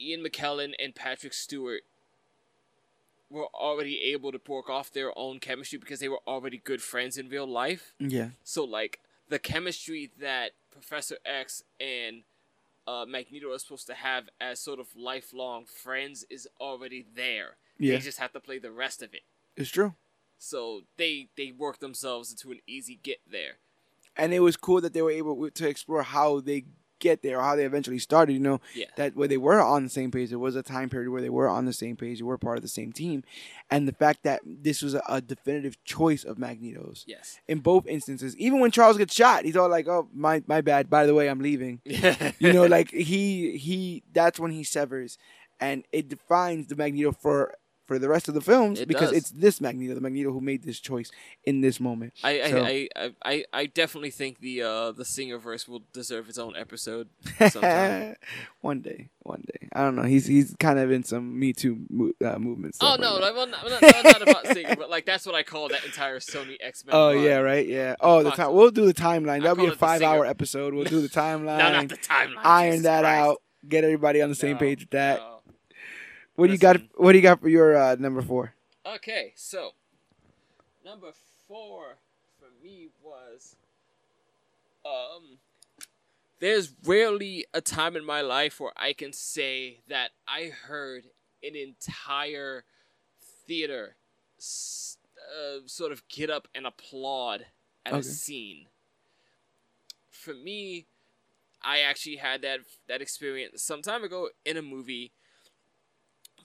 Ian 0.00 0.24
McKellen 0.24 0.72
and 0.78 0.94
Patrick 0.94 1.34
Stewart 1.34 1.82
were 3.30 3.46
already 3.54 4.00
able 4.12 4.32
to 4.32 4.40
work 4.48 4.68
off 4.68 4.92
their 4.92 5.16
own 5.16 5.38
chemistry 5.38 5.78
because 5.78 6.00
they 6.00 6.08
were 6.08 6.20
already 6.26 6.58
good 6.58 6.82
friends 6.82 7.16
in 7.16 7.28
real 7.28 7.46
life. 7.46 7.94
Yeah. 7.98 8.30
So 8.42 8.64
like 8.64 9.00
the 9.28 9.38
chemistry 9.38 10.10
that 10.20 10.52
Professor 10.70 11.16
X 11.24 11.62
and 11.78 12.22
uh, 12.88 13.04
Magneto 13.06 13.52
are 13.52 13.58
supposed 13.58 13.86
to 13.86 13.94
have 13.94 14.28
as 14.40 14.58
sort 14.60 14.80
of 14.80 14.88
lifelong 14.96 15.64
friends 15.64 16.24
is 16.28 16.48
already 16.60 17.06
there. 17.14 17.56
Yeah. 17.78 17.94
They 17.94 18.00
just 18.00 18.18
have 18.18 18.32
to 18.32 18.40
play 18.40 18.58
the 18.58 18.72
rest 18.72 19.02
of 19.02 19.14
it. 19.14 19.22
It's 19.56 19.70
true. 19.70 19.94
So 20.38 20.82
they 20.96 21.28
they 21.36 21.52
work 21.52 21.78
themselves 21.78 22.30
into 22.30 22.50
an 22.50 22.60
easy 22.66 22.98
get 23.02 23.20
there. 23.30 23.58
and 24.16 24.32
it 24.34 24.40
was 24.40 24.56
cool 24.56 24.80
that 24.80 24.92
they 24.92 25.02
were 25.02 25.10
able 25.12 25.50
to 25.50 25.68
explore 25.68 26.02
how 26.02 26.40
they 26.40 26.64
get 27.00 27.22
there, 27.22 27.38
or 27.38 27.42
how 27.42 27.56
they 27.56 27.64
eventually 27.64 27.98
started. 27.98 28.32
You 28.34 28.38
know, 28.40 28.60
Yeah. 28.74 28.86
that 28.96 29.16
where 29.16 29.26
they 29.28 29.36
were 29.38 29.60
on 29.60 29.82
the 29.84 29.90
same 29.90 30.10
page. 30.10 30.30
There 30.30 30.38
was 30.38 30.54
a 30.56 30.62
time 30.62 30.88
period 30.88 31.10
where 31.10 31.22
they 31.22 31.30
were 31.30 31.48
on 31.48 31.64
the 31.64 31.72
same 31.72 31.96
page. 31.96 32.18
They 32.18 32.24
were 32.24 32.38
part 32.38 32.56
of 32.58 32.62
the 32.62 32.68
same 32.68 32.92
team, 32.92 33.24
and 33.70 33.88
the 33.88 33.92
fact 33.92 34.22
that 34.22 34.40
this 34.44 34.82
was 34.82 34.94
a, 34.94 35.02
a 35.08 35.20
definitive 35.20 35.82
choice 35.84 36.22
of 36.24 36.38
Magneto's 36.38 37.04
Yes. 37.08 37.40
in 37.48 37.58
both 37.58 37.86
instances. 37.86 38.36
Even 38.36 38.60
when 38.60 38.70
Charles 38.70 38.98
gets 38.98 39.14
shot, 39.14 39.44
he's 39.44 39.56
all 39.56 39.68
like, 39.68 39.88
"Oh, 39.88 40.08
my 40.14 40.42
my 40.46 40.60
bad. 40.60 40.88
By 40.88 41.06
the 41.06 41.14
way, 41.14 41.28
I'm 41.28 41.40
leaving." 41.40 41.80
You 42.38 42.52
know, 42.52 42.66
like 42.66 42.90
he 42.90 43.56
he. 43.56 44.02
That's 44.12 44.38
when 44.38 44.50
he 44.52 44.62
severs, 44.64 45.18
and 45.58 45.84
it 45.92 46.08
defines 46.08 46.66
the 46.68 46.76
Magneto 46.76 47.12
for. 47.12 47.54
For 47.90 47.98
the 47.98 48.08
rest 48.08 48.28
of 48.28 48.34
the 48.34 48.40
films, 48.40 48.78
It 48.78 48.86
because 48.86 49.08
does. 49.08 49.18
it's 49.18 49.30
this 49.32 49.60
Magneto, 49.60 49.96
the 49.96 50.00
Magneto 50.00 50.30
who 50.32 50.40
made 50.40 50.62
this 50.62 50.78
choice 50.78 51.10
in 51.42 51.60
this 51.60 51.80
moment. 51.80 52.12
I, 52.22 52.40
I, 52.42 52.50
So- 52.50 52.62
I, 52.64 52.88
I, 52.94 53.10
I, 53.24 53.44
I 53.52 53.66
definitely 53.66 54.12
think 54.12 54.38
the 54.38 54.62
uh 54.62 54.92
the 54.92 55.04
singer 55.04 55.38
verse 55.38 55.66
will 55.66 55.82
deserve 55.92 56.28
its 56.28 56.38
own 56.38 56.54
episode 56.56 57.08
sometime. 57.50 58.14
one 58.60 58.80
day, 58.80 59.08
one 59.24 59.42
day. 59.44 59.68
I 59.72 59.80
don't 59.82 59.96
know. 59.96 60.04
He's 60.04 60.26
he's 60.26 60.54
kind 60.60 60.78
of 60.78 60.92
in 60.92 61.02
some 61.02 61.36
Me 61.36 61.52
Too 61.52 61.80
mo- 61.90 62.12
uh, 62.24 62.38
movement. 62.38 62.76
oh 62.80 62.96
no. 63.00 63.16
I'm 63.20 63.50
not, 63.50 63.68
not, 63.82 64.04
not 64.04 64.22
about 64.22 64.46
singing, 64.46 64.76
but 64.78 64.88
like 64.88 65.04
that's 65.04 65.26
what 65.26 65.34
I 65.34 65.42
call 65.42 65.68
that 65.70 65.84
entire 65.84 66.20
Sony 66.20 66.58
X 66.60 66.86
Men. 66.86 66.94
Oh 66.94 67.10
yeah, 67.10 67.38
right. 67.38 67.66
Yeah. 67.66 67.96
Oh, 68.00 68.22
the 68.22 68.30
time. 68.30 68.52
We'll 68.52 68.70
do 68.70 68.86
the 68.86 68.94
timeline. 68.94 69.42
That'll 69.42 69.56
be 69.56 69.66
a 69.66 69.74
five-hour 69.74 70.24
episode. 70.26 70.74
We'll 70.74 70.84
do 70.84 71.00
the 71.02 71.08
timeline. 71.22 71.58
No, 71.58 71.72
not 71.72 71.88
the 71.88 71.96
timeline. 71.96 72.34
iron 72.44 72.70
Jesus 72.74 72.84
that 72.84 73.00
Christ. 73.02 73.18
out. 73.20 73.42
Get 73.68 73.82
everybody 73.82 74.22
on 74.22 74.28
the 74.28 74.36
same 74.36 74.52
No, 74.52 74.58
page 74.60 74.82
with 74.82 74.90
that. 74.90 75.18
no. 75.18 75.39
What 76.40 76.46
do 76.46 76.52
you 76.54 76.58
got? 76.58 76.80
What 76.96 77.12
do 77.12 77.18
you 77.18 77.22
got 77.22 77.42
for 77.42 77.50
your 77.50 77.76
uh, 77.76 77.96
number 77.98 78.22
four? 78.22 78.54
Okay, 78.86 79.34
so 79.36 79.72
number 80.82 81.12
four 81.46 81.98
for 82.38 82.46
me 82.64 82.88
was 83.02 83.56
um 84.86 85.36
there's 86.40 86.72
rarely 86.86 87.44
a 87.52 87.60
time 87.60 87.94
in 87.94 88.06
my 88.06 88.22
life 88.22 88.58
where 88.58 88.72
I 88.74 88.94
can 88.94 89.12
say 89.12 89.80
that 89.90 90.12
I 90.26 90.50
heard 90.66 91.04
an 91.42 91.56
entire 91.56 92.64
theater 93.46 93.96
uh, 94.38 95.58
sort 95.66 95.92
of 95.92 96.08
get 96.08 96.30
up 96.30 96.48
and 96.54 96.66
applaud 96.66 97.44
at 97.84 97.92
Okay. 97.92 97.98
a 97.98 98.02
scene. 98.02 98.64
For 100.10 100.32
me, 100.32 100.86
I 101.62 101.80
actually 101.80 102.16
had 102.16 102.40
that 102.40 102.60
that 102.88 103.02
experience 103.02 103.62
some 103.62 103.82
time 103.82 104.04
ago 104.04 104.30
in 104.46 104.56
a 104.56 104.62
movie 104.62 105.12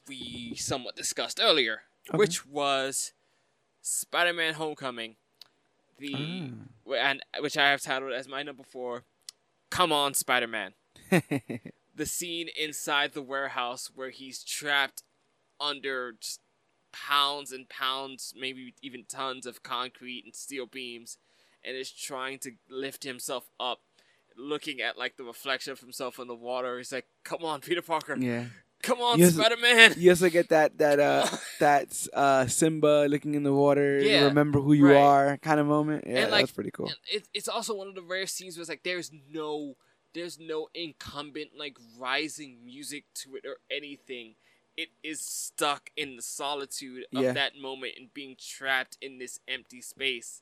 we 0.08 0.56
somewhat 0.56 0.96
discussed 0.96 1.40
earlier, 1.42 1.82
Okay. 2.10 2.18
which 2.18 2.46
was 2.46 3.14
Spider-Man: 3.82 4.56
Homecoming, 4.56 5.16
the 5.98 6.14
mm. 6.14 6.54
wh- 6.88 6.94
and 6.96 7.22
which 7.40 7.58
I 7.58 7.70
have 7.72 7.82
titled 7.82 8.14
as 8.14 8.28
my 8.28 8.44
number 8.44 8.64
four. 8.64 9.04
Come 9.70 9.92
on, 9.92 10.14
Spider-Man! 10.14 10.74
The 11.98 12.06
scene 12.06 12.50
inside 12.60 13.14
the 13.14 13.22
warehouse 13.22 13.90
where 13.96 14.10
he's 14.10 14.44
trapped 14.44 15.04
under 15.62 16.16
pounds 16.92 17.54
and 17.54 17.70
pounds, 17.70 18.34
maybe 18.38 18.74
even 18.82 19.06
tons 19.08 19.46
of 19.46 19.64
concrete 19.64 20.24
and 20.26 20.36
steel 20.36 20.66
beams, 20.66 21.18
and 21.64 21.78
is 21.78 21.90
trying 21.90 22.40
to 22.40 22.52
lift 22.70 23.06
himself 23.06 23.50
up. 23.62 23.80
Looking 24.36 24.82
at 24.82 24.98
like 24.98 25.16
the 25.16 25.24
reflection 25.24 25.72
of 25.72 25.80
himself 25.80 26.20
in 26.20 26.28
the 26.28 26.36
water, 26.36 26.78
he's 26.78 26.92
like, 26.92 27.08
"Come 27.24 27.46
on, 27.46 27.62
Peter 27.62 27.82
Parker! 27.82 28.18
yeah. 28.18 28.48
Come 28.86 29.00
on, 29.02 29.20
Yes. 29.20 29.34
Spider 29.34 29.58
Man!" 29.58 29.94
You 29.98 30.12
also 30.12 30.30
get 30.30 30.50
that 30.50 30.78
that 30.78 31.00
uh 31.00 31.28
that 31.60 32.08
uh 32.14 32.46
Simba 32.48 33.08
looking 33.10 33.34
in 33.36 33.44
the 33.44 33.54
water, 33.54 34.00
Yeah, 34.00 34.26
remember 34.26 34.62
who 34.62 34.74
you 34.74 34.88
right. 34.90 34.98
are 34.98 35.38
kind 35.38 35.60
of 35.60 35.68
moment. 35.68 36.06
Yeah, 36.08 36.22
And, 36.24 36.32
like, 36.32 36.42
that's 36.44 36.52
pretty 36.52 36.72
cool. 36.72 36.92
It, 37.12 37.28
it's 37.34 37.48
also 37.48 37.74
one 37.76 37.88
of 37.88 37.96
the 37.96 38.02
rare 38.04 38.28
scenes 38.28 38.56
where 38.56 38.62
it's 38.62 38.70
like 38.70 38.84
there's 38.84 39.12
no 39.32 39.76
there's 40.14 40.40
no 40.40 40.70
incumbent 40.74 41.50
like 41.58 41.78
rising 42.00 42.64
music 42.64 43.04
to 43.16 43.36
it 43.36 43.46
or 43.46 43.58
anything. 43.70 44.36
It 44.78 44.90
is 45.04 45.20
stuck 45.22 45.90
in 45.96 46.16
the 46.18 46.22
solitude 46.22 47.06
of 47.16 47.24
Yeah. 47.24 47.32
that 47.34 47.58
moment 47.58 47.94
and 47.98 48.14
being 48.14 48.36
trapped 48.40 48.98
in 49.02 49.20
this 49.20 49.40
empty 49.48 49.82
space. 49.82 50.42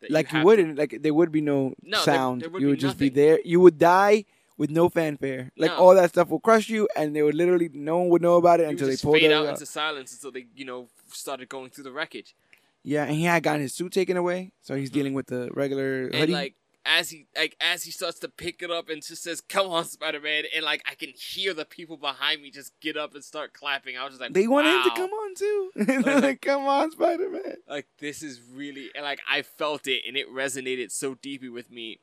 That 0.00 0.10
Like 0.10 0.32
you, 0.32 0.38
to- 0.40 0.44
wouldn't 0.44 0.76
like 0.78 0.98
there 1.02 1.14
would 1.14 1.30
be 1.32 1.40
no, 1.40 1.74
No, 1.82 1.98
sound. 1.98 2.42
there 2.42 2.50
would 2.50 2.60
you 2.62 2.68
be 2.68 2.70
would 2.72 2.80
just 2.80 2.98
be 2.98 3.08
there. 3.10 3.38
You 3.44 3.60
would 3.60 3.78
die 3.78 4.24
with 4.56 4.70
no 4.70 4.88
fanfare. 4.88 5.50
Like 5.56 5.70
No. 5.72 5.76
all 5.78 5.94
that 5.94 6.10
stuff 6.10 6.28
will 6.28 6.40
crush 6.40 6.68
you, 6.68 6.88
and 6.96 7.14
they 7.14 7.22
would 7.22 7.34
literally 7.34 7.70
no 7.72 7.98
one 7.98 8.08
would 8.10 8.22
know 8.22 8.36
about 8.36 8.60
it 8.60 8.68
until 8.68 8.88
they 8.88 8.96
pulled 8.96 9.16
fade 9.16 9.30
it 9.30 9.32
out 9.32 9.46
out. 9.46 9.52
into 9.54 9.66
silence 9.66 10.12
until 10.12 10.30
they 10.32 10.46
you 10.54 10.64
know 10.64 10.88
started 11.12 11.48
going 11.48 11.70
through 11.70 11.84
the 11.84 11.92
wreckage. 11.92 12.34
Yeah, 12.82 13.04
and 13.04 13.14
he 13.14 13.24
had 13.24 13.42
gotten 13.42 13.62
his 13.62 13.74
suit 13.74 13.92
taken 13.92 14.16
away, 14.16 14.52
so 14.60 14.74
he's 14.76 14.90
Mhm. 14.90 14.94
dealing 14.94 15.14
with 15.14 15.26
the 15.28 15.48
regular 15.52 16.04
hoodie. 16.08 16.18
And 16.18 16.32
like 16.32 16.54
as 16.86 17.08
he 17.08 17.26
like 17.34 17.56
as 17.62 17.84
he 17.84 17.90
starts 17.90 18.18
to 18.18 18.28
pick 18.28 18.60
it 18.62 18.70
up 18.70 18.90
and 18.90 19.02
just 19.02 19.22
says, 19.22 19.40
"Come 19.40 19.68
on, 19.70 19.86
Spider 19.86 20.20
Man," 20.20 20.44
and 20.54 20.62
like 20.66 20.82
I 20.88 20.94
can 20.94 21.08
hear 21.16 21.54
the 21.54 21.64
people 21.64 21.96
behind 21.96 22.42
me 22.42 22.50
just 22.50 22.78
get 22.80 22.94
up 22.98 23.14
and 23.14 23.24
start 23.24 23.54
clapping. 23.54 23.96
I 23.96 24.04
was 24.04 24.12
just 24.12 24.20
like, 24.20 24.34
they 24.34 24.46
want 24.46 24.66
him 24.66 24.82
to 24.82 24.90
come 24.90 25.10
on 25.10 25.34
too. 25.34 25.70
They're 26.04 26.20
like, 26.20 26.42
come 26.42 26.66
on, 26.68 26.90
Spider 26.90 27.30
Man. 27.30 27.56
like 27.66 27.86
this 28.00 28.22
is 28.22 28.38
really 28.52 28.90
and 28.94 29.02
like 29.02 29.20
I 29.26 29.40
felt 29.40 29.86
it 29.88 30.02
and 30.06 30.14
it 30.14 30.28
resonated 30.30 30.92
so 30.92 31.14
deeply 31.14 31.48
with 31.48 31.70
me 31.70 32.00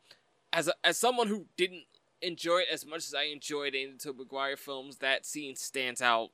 as 0.52 0.68
a, 0.68 0.74
as 0.84 0.98
someone 0.98 1.28
who 1.28 1.46
didn't 1.58 1.84
enjoy 2.22 2.60
it 2.60 2.68
as 2.72 2.86
much 2.86 3.00
as 3.08 3.14
I 3.14 3.24
enjoyed 3.24 3.74
it 3.76 3.84
in 3.84 3.92
the 3.94 3.98
Tobey 3.98 4.20
Maguire 4.20 4.58
films 4.58 4.98
that 4.98 5.26
scene 5.26 5.56
stands 5.56 6.02
out 6.02 6.30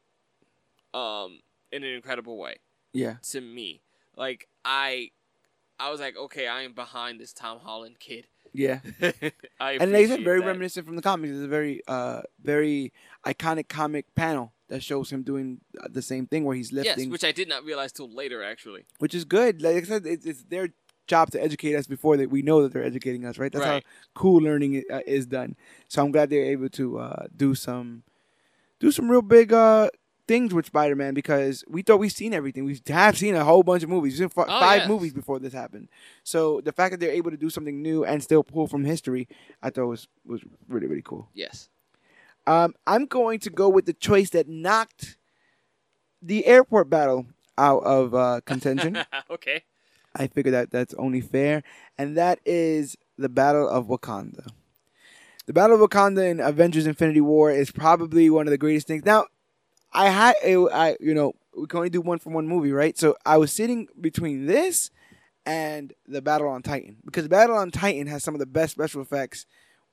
um 0.94 1.40
in 1.72 1.84
an 1.84 1.94
incredible 1.94 2.38
way 2.38 2.58
Yeah. 2.94 3.16
to 3.32 3.42
me. 3.42 3.82
Like 4.16 4.48
I, 4.66 5.12
I 5.80 5.92
was 5.92 6.00
like, 6.00 6.18
okay, 6.18 6.48
I 6.48 6.62
am 6.64 6.74
behind 6.74 7.20
this 7.20 7.34
Tom 7.34 7.60
Holland 7.60 8.00
kid. 8.00 8.28
Yeah. 8.54 8.80
I 9.60 9.74
and 9.74 9.94
they 9.94 10.08
said 10.08 10.24
very 10.24 10.40
that. 10.40 10.48
reminiscent 10.48 10.86
from 10.88 10.96
the 10.96 11.02
comics. 11.02 11.34
It's 11.34 11.44
a 11.44 11.48
very, 11.48 11.82
uh, 11.88 12.22
very 12.42 12.94
iconic 13.26 13.68
comic 13.68 14.14
panel 14.16 14.54
that 14.70 14.82
shows 14.82 15.12
him 15.12 15.22
doing 15.22 15.62
the 15.90 16.02
same 16.02 16.26
thing 16.26 16.46
where 16.46 16.56
he's 16.56 16.72
lifting. 16.74 17.06
Yes, 17.06 17.12
which 17.12 17.24
I 17.24 17.32
did 17.32 17.48
not 17.48 17.64
realize 17.64 17.92
till 17.92 18.10
later, 18.10 18.42
actually. 18.44 18.86
which 19.00 19.14
is 19.14 19.24
good. 19.26 19.62
Like 19.62 19.76
I 19.76 19.82
said, 19.84 20.06
it's, 20.08 20.26
it's 20.26 20.44
their 20.44 20.70
job 21.08 21.32
to 21.32 21.42
educate 21.44 21.76
us 21.76 21.88
before 21.88 22.18
that 22.18 22.30
we 22.30 22.42
know 22.42 22.62
that 22.64 22.74
they're 22.74 22.84
educating 22.84 23.26
us, 23.26 23.38
right? 23.38 23.52
That's 23.52 23.66
Right. 23.66 23.84
how 23.84 23.90
cool 24.14 24.42
learning 24.42 24.84
uh, 24.92 25.00
is 25.08 25.26
done. 25.26 25.56
So 25.88 26.04
I'm 26.04 26.12
glad 26.12 26.30
they're 26.30 26.44
able 26.46 26.70
to 26.70 27.00
uh, 27.00 27.26
do 27.36 27.56
some, 27.56 28.04
do 28.80 28.92
some 28.92 29.10
real 29.10 29.22
big 29.22 29.52
uh, 29.54 29.90
things 30.28 30.54
with 30.54 30.66
Spider-Man 30.66 31.14
because 31.14 31.64
we 31.70 31.82
thought 31.82 32.00
we've 32.00 32.12
seen 32.12 32.34
everything. 32.34 32.66
We 32.66 32.80
have 32.88 33.18
seen 33.18 33.34
a 33.36 33.44
whole 33.46 33.64
bunch 33.64 33.84
of 33.84 33.90
movies. 33.90 34.14
We've 34.20 34.30
seen 34.32 34.42
f- 34.44 34.46
Oh, 34.50 34.60
five 34.60 34.80
yes. 34.82 34.90
movies 34.90 35.14
before 35.14 35.40
this 35.40 35.54
happened. 35.54 35.88
So 36.24 36.60
the 36.62 36.74
fact 36.74 36.92
that 36.92 37.00
they're 37.00 37.12
able 37.12 37.32
to 37.32 37.38
do 37.38 37.50
something 37.50 37.82
new 37.82 38.04
and 38.04 38.22
still 38.22 38.44
pull 38.44 38.68
from 38.68 38.84
history, 38.84 39.28
I 39.64 39.70
thought 39.70 39.88
was 39.88 40.08
was 40.26 40.42
really 40.68 40.88
really 40.88 41.02
cool. 41.04 41.30
Yes. 41.34 41.70
Um, 42.46 42.76
I'm 42.86 43.06
going 43.06 43.40
to 43.40 43.50
go 43.50 43.68
with 43.70 43.86
the 43.86 43.94
choice 43.94 44.30
that 44.32 44.48
knocked 44.48 45.18
the 46.22 46.46
airport 46.46 46.90
battle 46.90 47.26
out 47.58 47.84
of 47.84 48.14
uh, 48.16 48.42
contention. 48.46 48.98
okay. 49.30 49.64
I 50.18 50.28
figure 50.28 50.52
that 50.52 50.72
that's 50.72 50.94
only 50.96 51.22
fair, 51.22 51.64
and 51.98 52.18
that 52.18 52.40
is 52.46 52.96
the 53.18 53.30
Battle 53.30 53.68
of 53.70 53.88
Wakanda. 53.88 54.48
The 55.46 55.54
Battle 55.54 55.82
of 55.82 55.90
Wakanda 55.90 56.30
in 56.30 56.40
Avengers: 56.40 56.88
Infinity 56.88 57.22
War 57.22 57.52
is 57.52 57.72
probably 57.72 58.30
one 58.30 58.48
of 58.48 58.52
the 58.52 58.58
greatest 58.58 58.88
things. 58.88 59.06
Now, 59.06 59.26
I 59.94 60.10
had, 60.10 60.36
I 60.44 60.98
you 61.00 61.14
know, 61.14 61.34
we 61.58 61.68
can 61.68 61.78
only 61.78 61.90
do 61.90 62.02
one 62.02 62.20
from 62.20 62.34
one 62.34 62.48
movie, 62.48 62.72
right? 62.72 62.98
So 62.98 63.16
I 63.26 63.38
was 63.38 63.52
sitting 63.52 63.88
between 64.00 64.46
this 64.46 64.92
and 65.46 65.94
the 66.06 66.22
Battle 66.22 66.50
on 66.50 66.62
Titan 66.62 66.98
because 67.06 67.28
Battle 67.28 67.56
on 67.56 67.72
Titan 67.72 68.08
has 68.08 68.24
some 68.24 68.36
of 68.36 68.40
the 68.40 68.46
best 68.46 68.74
special 68.74 69.02
effects 69.02 69.46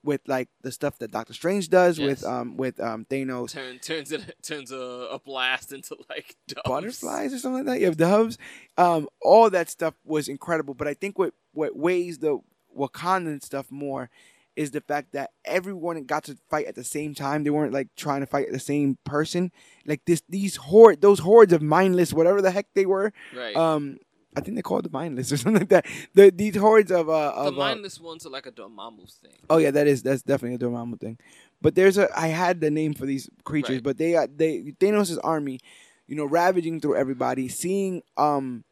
with 0.05 0.21
like 0.29 0.49
the 0.63 0.71
stuff 0.71 0.99
that 0.99 1.11
Doctor 1.11 1.33
Strange 1.33 1.69
does 1.71 1.99
Yes. 1.99 2.07
with 2.07 2.25
um 2.25 2.57
with 2.57 2.79
um 2.79 3.07
Thanos 3.11 3.51
Turn 3.53 3.79
turns 3.79 4.13
it 4.13 4.37
turns 4.43 4.71
a, 4.71 4.77
a 5.11 5.19
blast 5.19 5.73
into 5.73 5.97
like 6.09 6.37
doves. 6.47 6.63
butterflies 6.67 7.33
or 7.33 7.39
something 7.39 7.65
like 7.65 7.75
that. 7.75 7.81
You 7.81 7.87
have 7.87 7.97
doves. 7.97 8.39
Um, 8.77 9.09
all 9.23 9.49
that 9.51 9.71
stuff 9.71 9.95
was 10.05 10.29
incredible. 10.29 10.75
But 10.75 10.87
I 10.89 10.95
think 10.95 11.19
what 11.19 11.33
what 11.53 11.75
weighs 11.77 12.19
the 12.19 12.39
Wakandan 12.79 13.43
stuff 13.43 13.71
more 13.71 14.11
is 14.57 14.71
the 14.71 14.81
fact 14.81 15.13
that 15.13 15.31
everyone 15.45 16.05
got 16.05 16.23
to 16.25 16.37
fight 16.49 16.67
at 16.67 16.75
the 16.77 16.85
same 16.85 17.13
time. 17.15 17.43
They 17.43 17.51
weren't 17.51 17.73
like 17.73 17.89
trying 17.97 18.21
to 18.21 18.27
fight 18.27 18.53
the 18.53 18.61
same 18.61 18.99
person. 19.05 19.51
Like 19.85 20.03
this, 20.05 20.23
these 20.29 20.57
horde, 20.57 21.01
those 21.01 21.19
hordes 21.21 21.53
of 21.53 21.61
mindless, 21.63 22.13
whatever 22.13 22.41
the 22.41 22.53
heck 22.53 22.67
they 22.75 22.87
were. 22.87 23.13
Right. 23.37 23.57
Um, 23.57 23.99
I 24.37 24.41
think 24.41 24.57
they 24.57 24.63
call 24.63 24.79
it 24.79 24.83
the 24.83 24.91
mindless 24.91 25.31
or 25.33 25.37
something 25.43 25.61
like 25.61 25.69
that. 25.71 25.87
The 26.15 26.31
these 26.31 26.57
hordes 26.57 26.91
of 26.91 27.09
uh 27.09 27.13
the 27.33 27.37
of 27.41 27.47
uh, 27.55 27.57
mindless 27.57 28.01
ones 28.01 28.27
are 28.27 28.31
like 28.31 28.47
a 28.47 28.53
Dormammu 28.53 29.11
thing. 29.21 29.37
Oh 29.49 29.59
yeah, 29.59 29.71
that 29.71 29.87
is 29.87 30.03
that's 30.03 30.23
definitely 30.23 30.57
a 30.57 30.59
Dormammu 30.71 31.01
thing. 31.01 31.19
But 31.63 31.75
there's 31.75 31.99
a 31.99 32.09
I 32.19 32.29
had 32.29 32.61
the 32.61 32.71
name 32.71 32.95
for 32.95 33.07
these 33.07 33.29
creatures, 33.45 33.77
Right. 33.77 33.83
but 33.83 33.97
they 33.99 34.13
got 34.13 34.37
they 34.37 34.61
Thanos' 34.81 35.19
army, 35.23 35.61
you 36.07 36.17
know, 36.17 36.25
ravaging 36.25 36.81
through 36.81 36.97
everybody, 36.97 37.49
seeing 37.49 38.03
um 38.17 38.65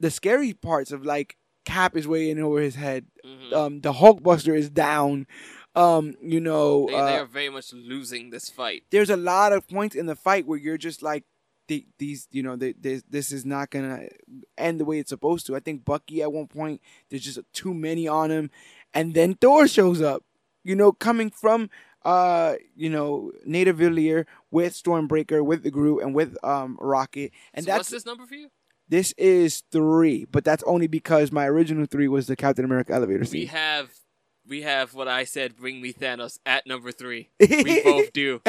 the 0.00 0.10
scary 0.10 0.52
parts 0.52 0.92
of 0.92 1.04
like 1.04 1.36
Cap 1.64 1.96
is 1.96 2.06
way 2.06 2.28
in 2.30 2.38
over 2.40 2.60
his 2.60 2.74
head. 2.74 3.06
Mhm. 3.24 3.52
Um 3.52 3.80
the 3.80 3.92
Hulkbuster 3.94 4.56
is 4.56 4.68
down. 4.70 5.26
Um, 5.76 6.14
you 6.22 6.38
know, 6.40 6.86
they, 6.86 6.92
they 6.92 6.98
uh, 6.98 7.22
are 7.22 7.26
very 7.26 7.48
much 7.48 7.72
losing 7.72 8.30
this 8.30 8.48
fight. 8.48 8.84
there's 8.90 9.10
a 9.10 9.16
lot 9.16 9.52
of 9.52 9.66
points 9.66 9.96
in 9.96 10.06
the 10.06 10.14
fight 10.14 10.46
where 10.46 10.56
you're 10.58 10.78
just 10.78 11.02
like 11.02 11.24
the, 11.68 11.86
these 11.98 12.28
you 12.30 12.42
know 12.42 12.56
they, 12.56 12.72
they, 12.72 13.00
this 13.08 13.32
is 13.32 13.44
not 13.44 13.70
gonna 13.70 14.08
end 14.58 14.80
the 14.80 14.84
way 14.84 14.98
it's 14.98 15.10
supposed 15.10 15.46
to 15.46 15.56
i 15.56 15.60
think 15.60 15.84
bucky 15.84 16.22
at 16.22 16.32
one 16.32 16.46
point 16.46 16.80
there's 17.08 17.24
just 17.24 17.38
too 17.52 17.72
many 17.72 18.06
on 18.06 18.30
him 18.30 18.50
and 18.92 19.14
then 19.14 19.34
thor 19.34 19.66
shows 19.66 20.02
up 20.02 20.22
you 20.62 20.74
know 20.74 20.92
coming 20.92 21.30
from 21.30 21.70
uh 22.04 22.54
you 22.76 22.90
know 22.90 23.32
Nidavellir 23.46 24.26
with 24.50 24.74
stormbreaker 24.74 25.44
with 25.44 25.62
the 25.62 25.70
groot 25.70 26.02
and 26.02 26.14
with 26.14 26.36
um 26.44 26.76
rocket 26.80 27.32
and 27.54 27.64
so 27.64 27.70
that's 27.70 27.78
what's 27.78 27.90
this 27.90 28.06
number 28.06 28.26
for 28.26 28.34
you? 28.34 28.50
this 28.88 29.12
is 29.16 29.62
three 29.72 30.26
but 30.26 30.44
that's 30.44 30.62
only 30.64 30.86
because 30.86 31.32
my 31.32 31.46
original 31.46 31.86
three 31.86 32.08
was 32.08 32.26
the 32.26 32.36
captain 32.36 32.64
america 32.64 32.92
elevator 32.92 33.24
scene. 33.24 33.40
We 33.40 33.46
have 33.46 33.90
we 34.46 34.62
have 34.62 34.94
what 34.94 35.08
I 35.08 35.24
said. 35.24 35.56
Bring 35.56 35.80
me 35.80 35.92
Thanos 35.92 36.38
at 36.44 36.66
number 36.66 36.92
three. 36.92 37.30
We 37.40 37.82
both 37.84 38.12
do. 38.12 38.40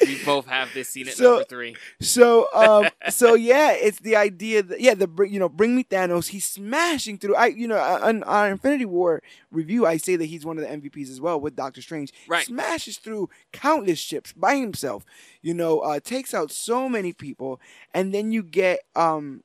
We 0.00 0.22
both 0.24 0.46
have 0.46 0.74
this 0.74 0.88
scene 0.88 1.08
at 1.08 1.14
So- 1.14 1.30
number 1.30 1.44
three. 1.44 1.76
So, 2.00 2.48
um, 2.52 2.88
so 3.10 3.34
yeah, 3.34 3.72
it's 3.72 4.00
the 4.00 4.16
idea 4.16 4.62
that 4.62 4.80
yeah, 4.80 4.94
the 4.94 5.08
you 5.30 5.38
know, 5.38 5.48
bring 5.48 5.76
me 5.76 5.84
Thanos. 5.84 6.28
He's 6.28 6.44
smashing 6.46 7.18
through. 7.18 7.36
I 7.36 7.46
you 7.46 7.68
know, 7.68 7.78
on 7.78 8.22
our 8.24 8.50
Infinity 8.50 8.84
War 8.86 9.22
review, 9.50 9.86
I 9.86 9.96
say 9.98 10.16
that 10.16 10.26
he's 10.26 10.44
one 10.44 10.58
of 10.58 10.64
the 10.68 10.70
MVPs 10.76 11.10
as 11.10 11.20
well 11.20 11.40
with 11.40 11.54
Doctor 11.56 11.80
Strange. 11.80 12.12
Right. 12.28 12.44
smashes 12.46 12.98
through 12.98 13.30
countless 13.52 13.98
ships 14.00 14.32
by 14.32 14.56
himself. 14.56 15.04
You 15.42 15.54
know, 15.54 15.78
uh, 15.80 16.00
takes 16.00 16.34
out 16.34 16.50
so 16.50 16.88
many 16.88 17.12
people, 17.12 17.60
and 17.94 18.12
then 18.12 18.32
you 18.32 18.42
get 18.42 18.80
um, 18.96 19.42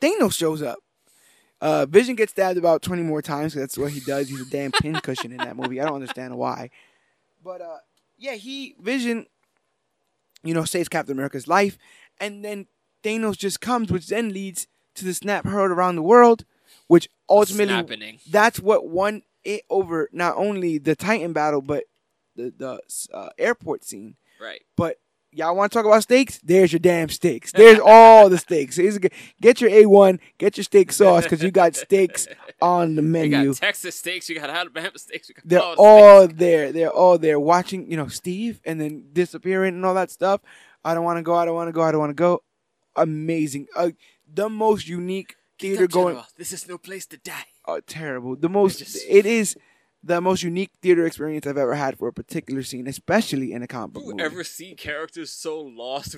Thanos 0.00 0.34
shows 0.34 0.62
up. 0.62 0.78
Uh, 1.60 1.86
Vision 1.86 2.14
gets 2.16 2.32
stabbed 2.32 2.58
about 2.58 2.82
twenty 2.82 3.02
more 3.02 3.22
times. 3.22 3.54
'cause 3.54 3.60
that's 3.62 3.78
what 3.78 3.92
he 3.92 4.00
does. 4.00 4.28
He's 4.28 4.40
a 4.40 4.50
damn 4.50 4.72
pincushion 4.72 5.30
in 5.32 5.38
that 5.38 5.56
movie. 5.56 5.80
I 5.80 5.84
don't 5.84 5.94
understand 5.94 6.36
why, 6.36 6.70
but 7.42 7.60
uh, 7.60 7.78
yeah, 8.18 8.34
he 8.34 8.74
Vision 8.80 9.26
you 10.42 10.54
know, 10.54 10.64
saves 10.64 10.88
Captain 10.88 11.12
America's 11.16 11.48
life, 11.48 11.76
and 12.20 12.44
then 12.44 12.66
Thanos 13.02 13.36
just 13.36 13.60
comes, 13.60 13.90
which 13.90 14.06
then 14.08 14.32
leads 14.32 14.68
to 14.94 15.04
the 15.04 15.12
snap 15.14 15.44
heard 15.44 15.70
around 15.72 15.96
the 15.96 16.02
world, 16.02 16.44
which 16.86 17.08
ultimately 17.28 17.74
that's 18.30 18.60
what 18.60 18.86
won 18.88 19.22
it 19.44 19.62
over 19.70 20.08
not 20.12 20.36
only 20.36 20.78
the 20.78 20.94
Titan 20.96 21.32
battle 21.32 21.62
but 21.62 21.84
the 22.36 22.52
the 22.56 22.80
uh, 23.12 23.30
airport 23.38 23.84
scene. 23.84 24.16
Right. 24.40 24.62
But 24.76 24.98
y'all 25.36 25.54
want 25.54 25.70
to 25.70 25.76
talk 25.78 25.84
about 25.86 26.02
steaks? 26.02 26.38
There's 26.42 26.72
your 26.72 26.80
damn 26.80 27.08
steaks. 27.08 27.52
There's 27.54 27.78
all 27.78 28.28
the 28.28 28.38
steaks. 28.38 28.76
Here's 28.76 28.96
a 28.96 29.00
g- 29.00 29.08
Get 29.40 29.60
your 29.60 29.70
A1, 29.70 30.18
get 30.38 30.56
your 30.56 30.64
steak 30.64 30.90
sauce 30.92 31.22
because 31.24 31.42
you 31.42 31.50
got 31.50 31.76
steaks 31.86 32.26
on 32.60 32.94
the 32.96 33.02
You 33.02 33.08
menu. 33.08 33.46
got 33.52 33.56
Texas 33.58 33.94
steaks. 33.96 34.28
You 34.28 34.36
got 34.40 34.50
Alabama 34.50 34.98
steaks. 34.98 35.28
You 35.28 35.34
got 35.36 35.48
They're 35.48 35.60
all 35.62 35.74
all 35.78 36.24
steaks. 36.24 36.38
there. 36.38 36.72
They're 36.72 36.90
all 36.90 37.18
there 37.18 37.38
watching, 37.38 37.90
you 37.90 37.96
know, 37.96 38.08
Steve 38.08 38.60
and 38.64 38.80
then 38.80 39.04
disappearing 39.12 39.74
and 39.74 39.84
all 39.86 39.94
that 39.94 40.10
stuff. 40.10 40.40
I 40.84 40.94
don't 40.94 41.04
want 41.04 41.18
to 41.18 41.22
go. 41.22 41.34
I 41.34 41.44
don't 41.44 41.54
want 41.54 41.68
to 41.68 41.72
go. 41.72 41.82
I 41.82 41.90
don't 41.92 42.00
want 42.00 42.10
to 42.10 42.14
go. 42.14 42.42
Amazing. 42.96 43.66
Uh, 43.76 43.90
the 44.32 44.48
most 44.48 44.88
unique 44.88 45.36
theater 45.58 45.86
going. 45.86 46.14
General. 46.14 46.26
This 46.36 46.52
is 46.52 46.68
no 46.68 46.78
place 46.78 47.06
to 47.06 47.18
die. 47.18 47.46
Oh, 47.66 47.80
terrible. 47.80 48.36
The 48.36 48.48
most. 48.48 48.78
just- 48.78 49.04
It 49.08 49.26
is 49.26 49.56
the 50.06 50.20
most 50.20 50.42
unique 50.42 50.70
theater 50.82 51.04
experience 51.06 51.46
I've 51.46 51.58
ever 51.58 51.74
had 51.74 51.98
for 51.98 52.08
a 52.08 52.12
particular 52.12 52.62
scene, 52.62 52.86
especially 52.86 53.52
in 53.52 53.62
a 53.62 53.66
comic 53.66 53.94
book 53.94 54.04
Who 54.04 54.10
movie. 54.12 54.22
ever 54.22 54.44
see 54.44 54.74
characters 54.74 55.30
so 55.32 55.60
lost? 55.60 56.16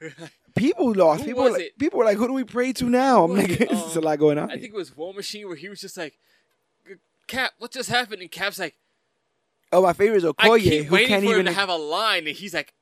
people 0.56 0.92
lost. 0.94 1.20
Who 1.22 1.26
people 1.28 1.44
were 1.44 1.50
like, 1.50 1.74
people 1.78 1.98
were 1.98 2.04
like, 2.04 2.16
"Who 2.16 2.26
do 2.26 2.32
we 2.32 2.44
pray 2.44 2.72
to 2.74 2.84
now?" 2.86 3.24
I'm 3.24 3.36
like, 3.36 3.50
it? 3.50 3.60
"It's 3.70 3.94
a 3.96 3.98
Um, 3.98 4.04
lot 4.04 4.18
going 4.18 4.38
on." 4.38 4.50
I 4.50 4.54
think 4.54 4.72
it 4.72 4.74
was 4.74 4.96
War 4.96 5.12
Machine 5.12 5.46
where 5.46 5.56
he 5.56 5.68
was 5.68 5.80
just 5.80 5.96
like, 5.96 6.18
Cap, 7.26 7.52
what 7.58 7.70
just 7.70 7.90
happened? 7.90 8.22
And 8.22 8.30
Cap's 8.30 8.58
like, 8.58 8.74
oh, 9.72 9.82
my 9.82 9.92
favorite 9.92 10.16
is 10.18 10.24
I 10.24 10.28
Okoye, 10.28 10.62
keep 10.62 10.86
who 10.86 11.06
can't 11.06 11.24
even. 11.24 11.46
have 11.46 11.68
a 11.68 11.76
line, 11.76 12.26
and 12.26 12.36
he's 12.36 12.54
like, 12.54 12.72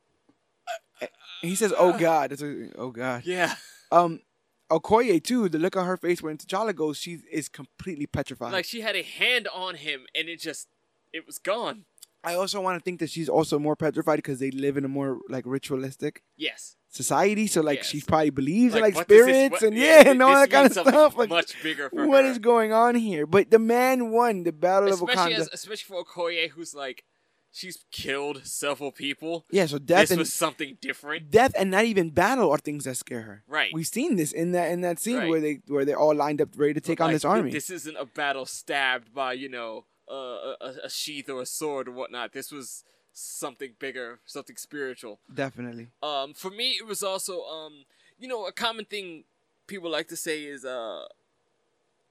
he 1.43 1.55
says, 1.55 1.73
"Oh 1.77 1.97
God," 1.99 2.33
it's 2.33 2.43
a, 2.43 2.69
"Oh 2.77 2.91
God." 2.91 3.23
yeah, 3.25 3.55
Um, 3.93 4.21
Okoye 4.71 5.23
too. 5.23 5.49
The 5.49 5.59
look 5.59 5.77
on 5.77 5.87
her 5.87 5.97
face 5.97 6.23
when 6.23 6.37
T'Challa 6.39 6.75
goes, 6.75 6.99
she 6.99 7.19
is 7.31 7.49
completely 7.49 8.07
petrified. 8.07 8.53
like 8.53 8.65
she 8.65 8.81
had 8.81 8.97
a 8.97 9.03
hand 9.03 9.49
on 9.55 9.77
him, 9.77 10.07
and 10.15 10.29
it 10.29 10.41
just, 10.41 10.69
it 11.13 11.27
was 11.27 11.39
gone. 11.39 11.85
I 12.25 12.35
also 12.35 12.61
want 12.61 12.79
to 12.79 12.83
think 12.85 12.99
that 13.01 13.11
she's 13.11 13.29
also 13.29 13.59
more 13.59 13.77
petrified 13.77 14.17
because 14.17 14.41
they 14.41 14.51
live 14.51 14.77
in 14.77 14.85
a 14.85 14.89
more 14.89 15.21
like 15.29 15.45
ritualistic 15.47 16.23
Yes, 16.37 16.75
society. 16.89 17.47
So 17.47 17.61
like 17.61 17.79
Yes. 17.79 17.87
she 17.87 18.01
probably 18.01 18.31
believes 18.31 18.75
in 18.75 18.81
like 18.83 18.95
does 18.95 19.07
this- 19.07 19.23
spirits 19.25 19.53
what- 19.53 19.63
and 19.63 19.77
yeah, 19.77 20.03
and 20.11 20.21
all 20.23 20.35
that 20.35 20.51
kind 20.51 20.67
of 20.67 20.73
stuff. 20.73 21.17
Like 21.17 21.29
much 21.31 21.63
bigger 21.63 21.89
what 21.93 22.25
her. 22.25 22.31
is 22.31 22.39
going 22.39 22.73
on 22.73 22.97
here? 22.97 23.25
But 23.25 23.51
the 23.51 23.61
man 23.61 24.11
won 24.11 24.43
the 24.43 24.53
battle 24.53 24.89
of 24.93 25.01
especially 25.01 25.35
Wakanda. 25.35 25.39
as, 25.39 25.49
especially 25.53 25.95
for 25.95 26.05
Okoye, 26.05 26.51
who's 26.51 26.75
like, 26.75 27.05
she's 27.53 27.85
killed 27.91 28.47
several 28.47 28.93
people. 28.93 29.47
yeah, 29.51 29.67
so 29.67 29.79
death 29.79 30.03
this 30.03 30.11
and 30.13 30.19
was 30.19 30.33
something 30.33 30.77
different. 30.81 31.31
death 31.31 31.53
and 31.59 31.71
not 31.71 31.85
even 31.85 32.11
battle 32.11 32.51
are 32.51 32.59
things 32.59 32.85
that 32.85 32.97
scare 32.97 33.23
her. 33.23 33.43
Right. 33.47 33.71
We've 33.73 33.87
seen 33.87 34.17
this 34.17 34.33
in 34.33 34.53
that 34.53 34.71
in 34.71 34.81
that 34.83 34.99
scene 34.99 35.17
Right. 35.19 35.29
where 35.29 35.41
they 35.41 35.61
where 35.67 35.85
they're 35.85 35.99
all 35.99 36.15
lined 36.15 36.41
up 36.41 36.51
ready 36.57 36.75
to 36.75 36.81
take 36.81 37.01
on 37.01 37.07
Like, 37.09 37.15
this 37.17 37.25
army. 37.25 37.51
This 37.51 37.71
isn't 37.71 37.97
a 37.97 38.05
battle 38.07 38.47
stabbed 38.47 39.13
by 39.15 39.33
you 39.35 39.49
know 39.49 39.85
uh, 40.11 40.55
a, 40.61 40.75
a 40.85 40.91
sheath 40.91 41.29
or 41.29 41.43
a 41.43 41.47
sword 41.47 41.89
or 41.89 41.93
whatnot. 41.93 42.33
This 42.33 42.51
was 42.51 42.85
something 43.13 43.75
bigger, 43.79 44.21
something 44.27 44.57
spiritual. 44.57 45.21
Definitely. 45.33 45.89
Um, 46.03 46.35
for 46.35 46.51
me, 46.51 46.77
it 46.81 46.87
was 46.87 47.03
also 47.03 47.43
um, 47.45 47.85
you 48.19 48.29
know, 48.29 48.47
a 48.47 48.53
common 48.53 48.85
thing 48.85 49.25
people 49.67 49.91
like 49.91 50.09
to 50.09 50.17
say 50.17 50.45
is 50.45 50.65
uh 50.65 51.05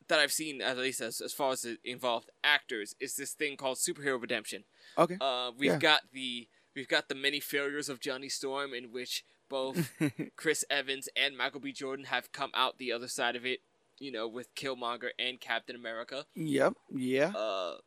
that 0.07 0.19
I've 0.19 0.31
seen 0.31 0.61
at 0.61 0.77
least 0.77 1.01
as 1.01 1.21
as 1.21 1.34
far 1.34 1.51
as 1.51 1.65
it 1.65 1.79
involved 1.84 2.29
actors 2.43 2.95
is 2.99 3.15
this 3.15 3.31
thing 3.34 3.57
called 3.57 3.77
superhero 3.77 4.21
redemption. 4.21 4.63
Okay. 4.97 5.17
Uh, 5.19 5.51
we've 5.57 5.71
Yeah. 5.73 5.77
got 5.79 6.01
the 6.13 6.47
we've 6.75 6.88
got 6.88 7.09
the 7.09 7.15
many 7.15 7.39
failures 7.39 7.89
of 7.89 7.99
Johnny 7.99 8.29
Storm 8.29 8.73
in 8.73 8.91
which 8.91 9.23
both 9.49 9.91
Chris 10.35 10.63
Evans 10.69 11.09
and 11.15 11.38
Michael 11.38 11.59
B. 11.59 11.71
Jordan 11.71 12.05
have 12.05 12.31
come 12.31 12.51
out 12.53 12.77
the 12.77 12.91
other 12.91 13.07
side 13.07 13.35
of 13.35 13.45
it. 13.45 13.59
You 13.99 14.11
know, 14.11 14.27
with 14.27 14.53
Killmonger 14.53 15.09
and 15.17 15.39
Captain 15.41 15.75
America. 15.75 16.25
Yep. 16.35 16.73
Yeah. 16.95 17.29
Uh, 17.35 17.77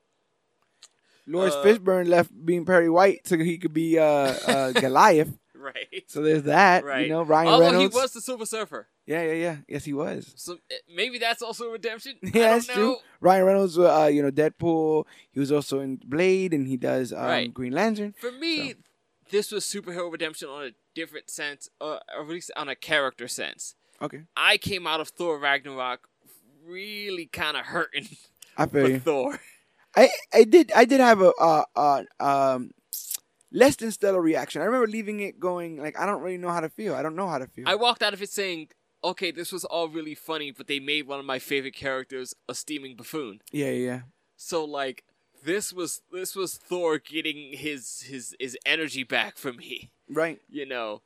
Lawrence 1.26 1.55
uh, 1.55 1.62
Fishburne 1.62 2.09
left 2.09 2.30
being 2.44 2.64
Perry 2.64 2.90
White 2.90 3.26
so 3.28 3.38
he 3.38 3.59
could 3.59 3.72
be 3.72 3.97
uh, 3.98 4.02
uh, 4.02 4.72
Goliath. 4.80 5.38
right. 5.74 6.05
So 6.07 6.23
there's 6.23 6.45
that. 6.45 6.85
Right. 6.85 7.03
You 7.03 7.09
know, 7.09 7.23
Ryan 7.23 7.49
Although 7.53 7.65
Reynolds. 7.66 7.95
he 7.95 8.01
was 8.01 8.12
the 8.12 8.20
Silver 8.20 8.47
Surfer, 8.47 8.89
Yeah, 9.07 9.23
yeah, 9.23 9.32
yeah. 9.32 9.57
Yes, 9.69 9.85
he 9.85 9.93
was. 9.93 10.32
so 10.37 10.59
eh, 10.70 10.74
maybe 10.95 11.19
that's 11.19 11.43
also 11.43 11.65
a 11.66 11.70
redemption. 11.73 12.15
I 12.24 12.27
Yeah, 12.27 12.32
don't 12.32 12.51
that's 12.51 12.69
know. 12.69 12.74
true. 12.74 12.97
Ryan 13.20 13.45
Reynolds, 13.45 13.78
uh, 13.78 14.11
you 14.12 14.23
know, 14.23 14.31
Deadpool. 14.31 15.05
He 15.32 15.41
was 15.41 15.53
also 15.53 15.81
in 15.81 15.97
Blade, 16.05 16.55
and 16.55 16.66
he 16.66 16.77
does 16.77 17.12
um, 17.12 17.24
Right. 17.27 17.53
Green 17.55 17.73
Lantern. 17.73 18.15
For 18.19 18.32
me, 18.32 18.74
this 19.31 19.53
was 19.53 19.65
superhero 19.65 20.11
redemption 20.11 20.49
on 20.49 20.65
a 20.65 20.70
different 20.95 21.31
sense, 21.31 21.69
uh, 21.81 21.99
or 22.16 22.23
at 22.23 22.28
least 22.28 22.51
on 22.57 22.69
a 22.69 22.74
character 22.77 23.28
sense. 23.28 23.74
Okay, 24.03 24.23
I 24.37 24.57
came 24.57 24.87
out 24.87 25.01
of 25.01 25.09
Thor 25.09 25.39
Ragnarok 25.39 26.09
really 26.65 27.27
kind 27.27 27.57
of 27.57 27.66
hurting 27.66 28.09
I 28.57 28.66
feel 28.66 28.85
for 28.85 28.91
you. 28.91 28.99
Thor. 29.01 29.41
I 29.97 30.09
I 30.32 30.45
did 30.45 30.73
I 30.74 30.85
did 30.85 31.01
have 31.01 31.20
a 31.20 31.32
uh, 31.41 31.65
uh 31.77 32.03
um 32.20 32.70
less 33.52 33.77
than 33.77 33.90
stellar 33.90 34.20
reaction. 34.20 34.62
I 34.62 34.64
remember 34.64 34.86
leaving 34.86 35.20
it 35.20 35.40
going 35.40 35.77
like 35.78 35.98
I 35.98 36.06
don't 36.06 36.22
really 36.22 36.39
know 36.39 36.51
how 36.51 36.60
to 36.60 36.68
feel. 36.68 36.94
I 36.94 37.02
don't 37.02 37.16
know 37.16 37.28
how 37.28 37.39
to 37.39 37.47
feel. 37.47 37.68
I 37.68 37.74
walked 37.74 38.02
out 38.02 38.14
of 38.14 38.22
it 38.22 38.31
saying, 38.31 38.68
"Okay, 39.02 39.31
this 39.31 39.52
was 39.52 39.64
all 39.64 39.89
really 39.89 40.14
funny, 40.14 40.51
but 40.51 40.66
they 40.66 40.81
made 40.81 41.06
one 41.06 41.18
of 41.18 41.24
my 41.24 41.39
favorite 41.39 41.74
characters 41.74 42.35
a 42.48 42.55
steaming 42.55 42.97
buffoon." 42.97 43.40
yeah, 43.52 43.66
yeah, 43.66 43.86
yeah. 43.86 44.01
So 44.36 44.64
like, 44.64 45.05
this 45.44 45.72
was 45.72 46.02
this 46.12 46.35
was 46.35 46.55
Thor 46.56 46.98
getting 46.98 47.56
his 47.56 48.02
his 48.02 48.35
his 48.39 48.56
energy 48.64 49.05
back 49.05 49.36
from 49.36 49.56
me. 49.56 49.90
Right. 50.09 50.40
you 50.48 50.66
know. 50.66 51.02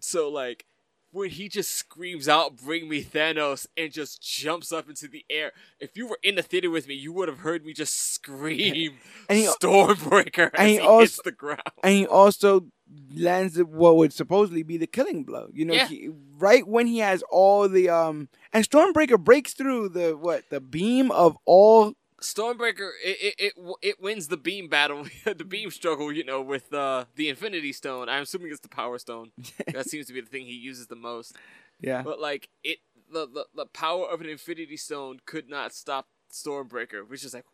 So 0.00 0.28
like 0.28 0.66
when 1.14 1.30
he 1.30 1.48
just 1.48 1.70
screams 1.70 2.28
out, 2.28 2.56
"Bring 2.56 2.88
me 2.88 3.02
Thanos!" 3.02 3.66
and 3.76 3.92
just 3.92 4.20
jumps 4.22 4.72
up 4.72 4.88
into 4.88 5.08
the 5.08 5.24
air. 5.30 5.52
If 5.80 5.96
you 5.96 6.06
were 6.06 6.18
in 6.22 6.34
the 6.34 6.42
theater 6.42 6.70
with 6.70 6.86
me, 6.88 6.94
you 6.94 7.12
would 7.12 7.28
have 7.28 7.38
heard 7.38 7.64
me 7.64 7.72
just 7.72 7.94
scream, 8.12 8.94
And 9.28 9.38
he- 9.38 9.46
"Stormbreaker!" 9.46 10.50
and 10.54 10.60
as 10.60 10.66
he 10.68 10.72
he, 10.74 10.80
also- 10.80 11.00
hits 11.00 11.20
the 11.22 11.32
ground. 11.32 11.62
And 11.82 11.94
he 11.94 12.06
also 12.06 12.66
lands 13.14 13.58
what 13.58 13.96
would 13.96 14.12
supposedly 14.12 14.62
be 14.62 14.76
the 14.76 14.86
killing 14.86 15.24
blow. 15.24 15.48
You 15.52 15.64
know, 15.64 15.74
Yeah. 15.74 15.88
he, 15.88 16.10
right 16.36 16.66
when 16.66 16.86
he 16.86 16.98
has 16.98 17.22
all 17.30 17.68
the 17.68 17.88
um 17.88 18.28
and 18.52 18.68
Stormbreaker 18.68 19.18
breaks 19.18 19.54
through 19.54 19.90
the 19.90 20.16
what 20.16 20.44
the 20.50 20.60
beam 20.60 21.10
of 21.10 21.36
all 21.46 21.94
Stormbreaker, 22.24 22.90
it 23.04 23.18
it, 23.20 23.34
it 23.38 23.52
it 23.82 24.00
wins 24.00 24.28
the 24.28 24.36
beam 24.36 24.68
battle, 24.68 25.06
the 25.24 25.44
beam 25.44 25.70
struggle. 25.70 26.12
You 26.12 26.24
know, 26.24 26.40
with 26.42 26.72
uh, 26.72 27.04
the 27.16 27.28
Infinity 27.28 27.72
Stone. 27.72 28.08
I'm 28.08 28.22
assuming 28.22 28.50
it's 28.50 28.60
the 28.60 28.68
Power 28.68 28.98
Stone. 28.98 29.32
that 29.72 29.88
seems 29.88 30.06
to 30.06 30.12
be 30.12 30.20
the 30.20 30.26
thing 30.28 30.46
he 30.46 30.54
uses 30.54 30.86
the 30.88 30.96
most. 30.96 31.36
yeah 31.80 32.02
But 32.02 32.20
like 32.20 32.48
it, 32.62 32.78
the, 33.12 33.26
the 33.26 33.46
the 33.54 33.66
power 33.66 34.06
of 34.08 34.20
an 34.20 34.28
Infinity 34.28 34.76
Stone 34.76 35.20
could 35.26 35.48
not 35.48 35.74
stop 35.74 36.06
Stormbreaker, 36.32 37.08
which 37.08 37.24
is 37.24 37.34
like. 37.34 37.44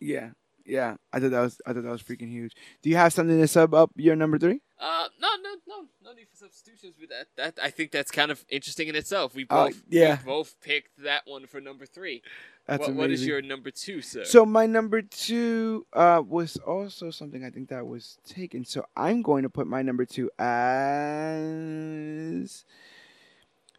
yeah 0.00 0.30
yeah. 0.64 0.96
I 1.12 1.20
thought 1.20 1.30
that 1.30 1.40
was 1.40 1.60
I 1.66 1.72
thought 1.72 1.82
that 1.84 1.90
was 1.90 2.02
freaking 2.02 2.30
huge. 2.30 2.54
Do 2.82 2.90
you 2.90 2.96
have 2.96 3.12
something 3.12 3.38
to 3.40 3.48
sub 3.48 3.74
up 3.74 3.90
your 3.96 4.16
number 4.16 4.38
three? 4.38 4.60
Uh, 4.78 5.06
no, 5.20 5.28
no, 5.42 5.50
no, 5.66 5.84
no 6.04 6.12
need 6.12 6.26
for 6.28 6.36
substitutions 6.36 6.96
with 7.00 7.10
that. 7.10 7.26
That 7.36 7.58
I 7.62 7.70
think 7.70 7.92
that's 7.92 8.10
kind 8.10 8.30
of 8.30 8.44
interesting 8.48 8.88
in 8.88 8.96
itself. 8.96 9.34
We 9.34 9.46
Oh, 9.48 9.66
both, 9.66 9.82
yeah. 9.88 10.18
we 10.18 10.24
both 10.26 10.60
picked 10.60 11.02
that 11.04 11.22
one 11.26 11.46
for 11.46 11.60
number 11.60 11.86
three. 11.86 12.22
That's 12.66 12.80
what, 12.80 12.88
amazing. 12.88 12.98
what 12.98 13.10
is 13.10 13.26
your 13.26 13.42
number 13.42 13.70
two, 13.70 14.00
sir? 14.02 14.24
So 14.24 14.44
my 14.44 14.66
number 14.66 15.00
two 15.02 15.86
uh, 15.92 16.22
was 16.26 16.56
also 16.56 17.10
something 17.10 17.44
I 17.44 17.50
think 17.50 17.68
that 17.68 17.86
was 17.86 18.18
taken. 18.26 18.64
So 18.64 18.84
I'm 18.96 19.22
going 19.22 19.44
to 19.44 19.50
put 19.50 19.66
my 19.66 19.82
number 19.82 20.04
two 20.04 20.30
as 20.38 20.64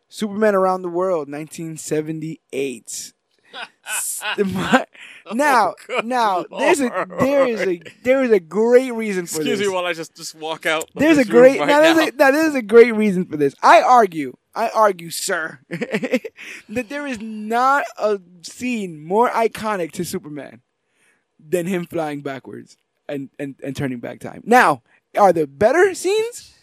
Superman 0.08 0.56
Around 0.56 0.84
the 0.84 0.90
World, 0.90 1.30
1978. 1.30 3.14
My- 4.46 4.86
oh, 5.26 5.34
now, 5.34 5.76
Oh, 5.90 6.02
now 6.04 6.46
there's 6.58 6.80
a 6.82 7.06
there 7.20 7.48
is 7.48 7.62
a 7.62 7.82
there 8.04 8.24
is 8.24 8.32
a 8.32 8.40
great 8.40 8.92
reason 8.94 9.26
for 9.26 9.38
Excuse 9.38 9.60
this. 9.60 9.68
me 9.68 9.74
while 9.74 9.86
I 9.86 9.94
just 9.94 10.16
just 10.16 10.36
walk 10.36 10.66
out. 10.66 10.90
There's 10.96 11.18
a 11.18 11.26
great 11.26 11.60
right 11.60 11.68
now, 11.68 11.82
now. 11.82 11.94
there's 11.94 12.10
a, 12.10 12.16
now 12.16 12.32
there's 12.32 12.56
a 12.56 12.62
great 12.62 12.94
reason 12.96 13.26
for 13.26 13.38
this. 13.38 13.54
I 13.62 13.82
argue, 13.82 14.36
I 14.56 14.70
argue, 14.70 15.10
sir, 15.10 15.60
that 15.70 16.90
there 16.90 17.06
is 17.08 17.20
not 17.22 17.86
a 17.98 18.20
scene 18.42 19.04
more 19.06 19.30
iconic 19.30 19.92
to 19.94 20.04
Superman 20.06 20.62
than 21.40 21.68
him 21.68 21.86
flying 21.86 22.22
backwards 22.22 22.78
and, 23.08 23.30
and, 23.38 23.56
and 23.64 23.76
turning 23.76 24.00
back 24.00 24.20
time. 24.20 24.42
Now, 24.46 24.82
are 25.16 25.32
there 25.32 25.46
better 25.46 25.94
scenes? 25.94 26.55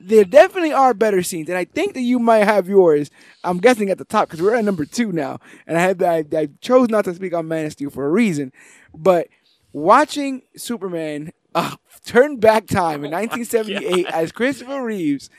There 0.00 0.24
definitely 0.24 0.72
are 0.72 0.94
better 0.94 1.22
scenes, 1.24 1.48
and 1.48 1.58
I 1.58 1.64
think 1.64 1.94
that 1.94 2.02
you 2.02 2.18
might 2.20 2.44
have 2.44 2.68
yours. 2.68 3.10
I'm 3.42 3.58
guessing 3.58 3.90
at 3.90 3.98
the 3.98 4.04
top 4.04 4.28
because 4.28 4.40
we're 4.40 4.54
at 4.54 4.64
number 4.64 4.84
two 4.84 5.10
now, 5.10 5.38
and 5.66 5.76
I 5.76 5.80
have 5.82 6.02
I, 6.02 6.24
I 6.36 6.48
chose 6.60 6.88
not 6.88 7.04
to 7.06 7.14
speak 7.14 7.34
on 7.34 7.48
Man 7.48 7.66
of 7.66 7.72
Steel 7.72 7.90
for 7.90 8.06
a 8.06 8.10
reason, 8.10 8.52
but 8.94 9.26
watching 9.72 10.42
Superman 10.56 11.32
uh, 11.54 11.76
turn 12.04 12.36
back 12.38 12.66
time 12.66 13.04
in 13.04 13.12
Oh 13.12 13.18
1978 13.18 14.04
God. 14.04 14.14
as 14.14 14.32
Christopher 14.32 14.84
Reeves 14.84 15.30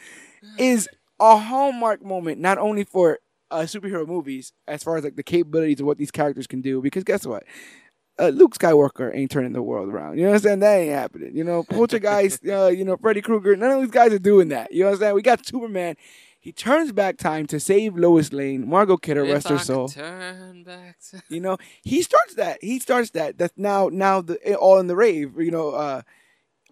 is 0.58 0.90
a 1.20 1.38
hallmark 1.38 2.04
moment 2.04 2.40
not 2.40 2.58
only 2.58 2.84
for 2.84 3.20
uh, 3.52 3.60
superhero 3.62 4.06
movies 4.08 4.54
as 4.68 4.84
far 4.84 4.98
as 4.98 5.04
like 5.04 5.16
the 5.16 5.24
capabilities 5.24 5.80
of 5.80 5.86
what 5.86 5.98
these 5.98 6.12
characters 6.12 6.48
can 6.48 6.62
do. 6.62 6.82
Because 6.82 7.04
guess 7.04 7.26
what? 7.26 7.44
Uh, 8.20 8.30
Luke 8.30 8.54
Skywalker 8.58 9.16
ain't 9.16 9.32
turning 9.32 9.54
the 9.54 9.62
world 9.62 9.90
around. 9.90 10.18
You 10.18 10.24
know 10.24 10.32
what 10.32 10.36
I'm 10.36 10.42
saying? 10.42 10.60
That 10.60 10.76
ain't 10.76 10.92
happening. 10.92 11.36
You 11.36 11.44
know, 11.44 11.64
Poltergeist, 11.64 12.46
uh, 12.48 12.68
you 12.68 12.84
know, 12.84 12.98
Freddy 12.98 13.22
Krueger, 13.22 13.56
none 13.56 13.72
of 13.72 13.82
these 13.82 13.92
guys 13.92 14.12
are 14.12 14.20
doing 14.20 14.50
that. 14.50 14.74
You 14.74 14.82
know 14.82 14.88
what 14.88 14.96
I'm 14.96 15.00
saying? 15.00 15.16
We 15.16 15.22
got 15.22 15.46
Superman. 15.46 15.96
He 16.42 16.54
turns 16.54 16.92
back 16.94 17.18
time 17.18 17.48
to 17.48 17.60
save 17.60 17.98
Lois 17.98 18.32
Lane, 18.32 18.68
Margot 18.68 18.98
Kidder, 18.98 19.26
If 19.26 19.34
rest 19.34 19.48
I 19.48 19.54
her 19.54 19.60
soul. 19.60 19.88
Turn 19.90 20.64
back 20.64 20.98
to... 21.12 21.22
You 21.30 21.42
know, 21.42 21.58
he 21.84 22.02
starts 22.02 22.36
that. 22.36 22.60
He 22.62 22.80
starts 22.80 23.12
that. 23.12 23.38
That's 23.38 23.54
now 23.58 23.90
now 23.92 24.22
the 24.22 24.56
all 24.56 24.80
in 24.80 24.88
the 24.88 24.96
rave. 24.96 25.38
You 25.38 25.52
know, 25.52 25.72
uh, 25.72 26.02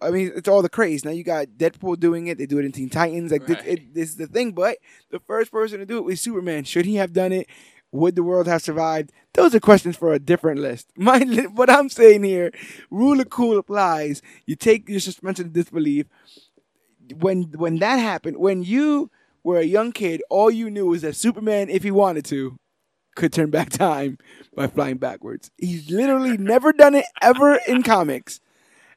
I 0.00 0.10
mean, 0.10 0.32
it's 0.34 0.48
all 0.48 0.62
the 0.62 0.68
craze. 0.70 1.04
Now 1.04 1.10
you 1.10 1.22
got 1.22 1.48
Deadpool 1.48 2.00
doing 2.00 2.28
it. 2.28 2.38
They 2.38 2.46
do 2.46 2.58
it 2.58 2.64
in 2.64 2.72
Teen 2.72 2.88
Titans. 2.88 3.30
Like 3.30 3.46
this, 3.46 3.58
it, 3.66 3.94
this 3.94 4.08
is 4.10 4.16
the 4.16 4.26
thing. 4.26 4.52
But 4.52 4.78
the 5.10 5.20
first 5.20 5.50
person 5.50 5.80
to 5.80 5.86
do 5.86 5.98
it 5.98 6.04
was 6.04 6.20
Superman. 6.20 6.64
Should 6.64 6.86
he 6.86 6.96
have 6.96 7.12
done 7.12 7.32
it? 7.32 7.48
Would 7.92 8.16
the 8.16 8.22
world 8.22 8.46
have 8.46 8.62
survived? 8.62 9.12
Those 9.34 9.54
are 9.54 9.60
questions 9.60 9.96
for 9.96 10.12
a 10.12 10.18
different 10.18 10.60
list. 10.60 10.88
My 10.96 11.20
what 11.54 11.70
I'm 11.70 11.88
saying 11.88 12.24
here, 12.24 12.52
rule 12.90 13.20
of 13.20 13.30
cool 13.30 13.58
applies. 13.58 14.22
You 14.46 14.56
take 14.56 14.88
your 14.88 15.00
suspension 15.00 15.46
of 15.46 15.52
disbelief. 15.52 16.06
When 17.16 17.44
when 17.56 17.78
that 17.78 17.96
happened, 17.96 18.36
when 18.36 18.62
you 18.62 19.10
were 19.42 19.58
a 19.58 19.64
young 19.64 19.92
kid, 19.92 20.22
all 20.28 20.50
you 20.50 20.70
knew 20.70 20.86
was 20.86 21.02
that 21.02 21.16
Superman, 21.16 21.70
if 21.70 21.82
he 21.82 21.90
wanted 21.90 22.26
to, 22.26 22.56
could 23.16 23.32
turn 23.32 23.50
back 23.50 23.70
time 23.70 24.18
by 24.54 24.66
flying 24.66 24.98
backwards. 24.98 25.50
He's 25.56 25.90
literally 25.90 26.36
never 26.36 26.72
done 26.72 26.94
it 26.94 27.06
ever 27.22 27.58
in 27.66 27.82
comics. 27.82 28.40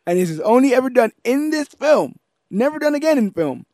And 0.05 0.17
this 0.17 0.29
is 0.29 0.39
only 0.41 0.73
ever 0.73 0.89
done 0.89 1.11
in 1.23 1.51
this 1.51 1.67
film. 1.69 2.15
Never 2.49 2.79
done 2.79 2.95
again 2.95 3.17
in 3.17 3.31
film. 3.31 3.65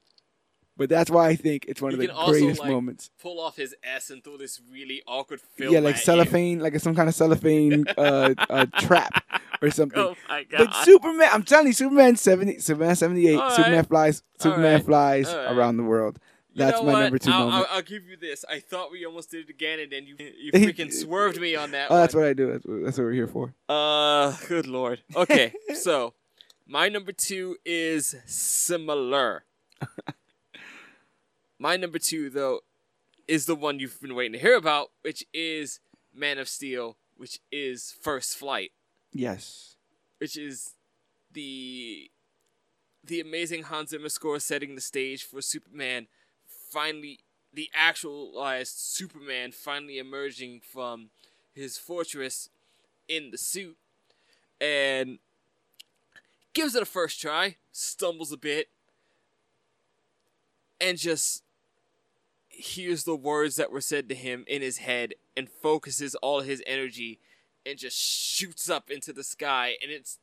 But 0.78 0.90
that's 0.90 1.10
why 1.10 1.30
I 1.30 1.36
think 1.36 1.66
it's 1.68 1.82
one 1.82 1.91
He 1.91 1.95
of 1.95 2.02
the 2.02 2.08
can 2.08 2.16
also, 2.16 2.32
greatest 2.34 2.62
like, 2.62 2.70
moments. 2.70 3.10
Pull 3.20 3.40
off 3.40 3.58
his 3.58 3.76
S 3.84 4.12
and 4.12 4.24
throw 4.24 4.38
this 4.38 4.62
really 4.72 5.02
awkward 5.08 5.41
film. 5.41 5.74
Yeah, 5.74 5.80
like 5.80 5.95
at 5.95 6.02
you. 6.02 6.06
cellophane, 6.06 6.60
like 6.60 6.80
some 6.80 6.94
kind 6.94 7.10
of 7.10 7.16
cellophane 7.16 7.86
uh, 7.98 8.36
uh, 8.49 8.66
trap 8.78 9.24
or 9.62 9.72
something. 9.72 9.99
Oh 9.99 10.16
my 10.30 10.44
god! 10.44 10.58
But 10.58 10.86
Superman, 10.86 11.30
I'm 11.34 11.44
telling 11.44 11.68
you, 11.68 11.74
Superman 11.74 12.16
70, 12.16 12.60
Superman 12.60 12.95
78, 12.95 13.36
All 13.36 13.52
Superman 13.52 13.86
flies, 13.86 14.22
Superman 14.40 14.74
right. 14.76 14.86
flies 14.86 15.34
right. 15.34 15.52
around 15.52 15.78
the 15.78 15.84
world. 15.84 16.20
You 16.58 16.66
That's 16.66 16.80
know 16.80 16.86
my 16.86 16.94
what? 16.94 16.99
number 17.02 17.18
two 17.20 17.32
I'll, 17.32 17.49
moment. 17.49 17.68
I'll, 17.70 17.76
I'll 17.78 17.82
give 17.84 18.08
you 18.08 18.18
this. 18.18 18.44
I 18.49 18.60
thought 18.60 18.91
we 18.91 19.06
almost 19.06 19.30
did 19.30 19.45
it 19.48 19.49
again, 19.49 19.80
and 19.80 19.91
then 19.91 20.06
you 20.06 20.16
you 20.40 20.52
freaking 20.54 20.91
swerved 20.91 21.40
me 21.40 21.56
on 21.56 21.72
that. 21.72 21.91
oh, 21.91 21.98
that's 21.98 22.16
what 22.16 22.24
I 22.24 22.34
do. 22.34 22.52
That's 22.52 22.66
what, 22.66 22.84
that's 22.84 22.98
what 22.98 23.04
we're 23.04 23.14
here 23.14 23.28
for. 23.28 23.54
Uh, 23.70 24.36
good 24.48 24.68
lord. 24.68 25.02
Okay, 25.16 25.54
so 25.76 26.14
my 26.68 26.90
number 26.90 27.12
two 27.12 27.58
is 27.66 28.16
similar. 28.26 29.44
My 31.60 31.78
number 31.78 32.00
two, 32.00 32.30
though, 32.30 32.62
is 33.28 33.46
the 33.46 33.56
one 33.56 33.80
you've 33.80 34.00
been 34.02 34.16
waiting 34.16 34.34
to 34.34 34.40
hear 34.40 34.56
about, 34.56 34.92
which 35.02 35.26
is 35.34 35.80
Man 36.14 36.38
of 36.38 36.48
Steel, 36.48 36.98
which 37.18 37.40
is 37.52 37.94
First 38.02 38.38
Flight, 38.38 38.72
Yes. 39.12 39.76
which 40.20 40.38
is 40.38 40.74
the 41.32 42.10
the 43.04 43.20
amazing 43.22 43.64
Hans 43.64 43.92
Zimmer 43.92 44.10
score 44.10 44.40
setting 44.40 44.76
the 44.76 44.82
stage 44.82 45.24
for 45.24 45.42
Superman. 45.42 46.08
Finally 46.46 47.20
the 47.54 47.70
actualized 47.74 48.78
Superman 48.78 49.52
finally 49.52 49.98
emerging 49.98 50.62
from 50.62 51.10
his 51.54 51.78
fortress 51.78 52.50
in 53.08 53.32
the 53.32 53.38
suit. 53.38 53.78
And 54.60 55.20
gives 56.54 56.76
it 56.76 56.82
a 56.82 56.86
first 56.86 57.22
try, 57.22 57.56
stumbles 57.72 58.32
a 58.32 58.38
bit, 58.38 58.70
and 60.82 60.98
just 60.98 61.44
hears 62.60 63.04
the 63.04 63.16
words 63.16 63.56
that 63.56 63.72
were 63.72 63.82
said 63.82 64.10
to 64.10 64.16
him 64.16 64.44
in 64.48 64.62
his 64.62 64.80
head 64.80 65.14
and 65.36 65.50
focuses 65.50 66.16
all 66.16 66.42
his 66.42 66.64
energy 66.66 67.20
and 67.66 67.78
just 67.78 67.98
shoots 67.98 68.70
up 68.70 68.90
into 68.90 69.14
the 69.14 69.24
sky. 69.24 69.76
And 69.82 69.92
it's 69.92 70.20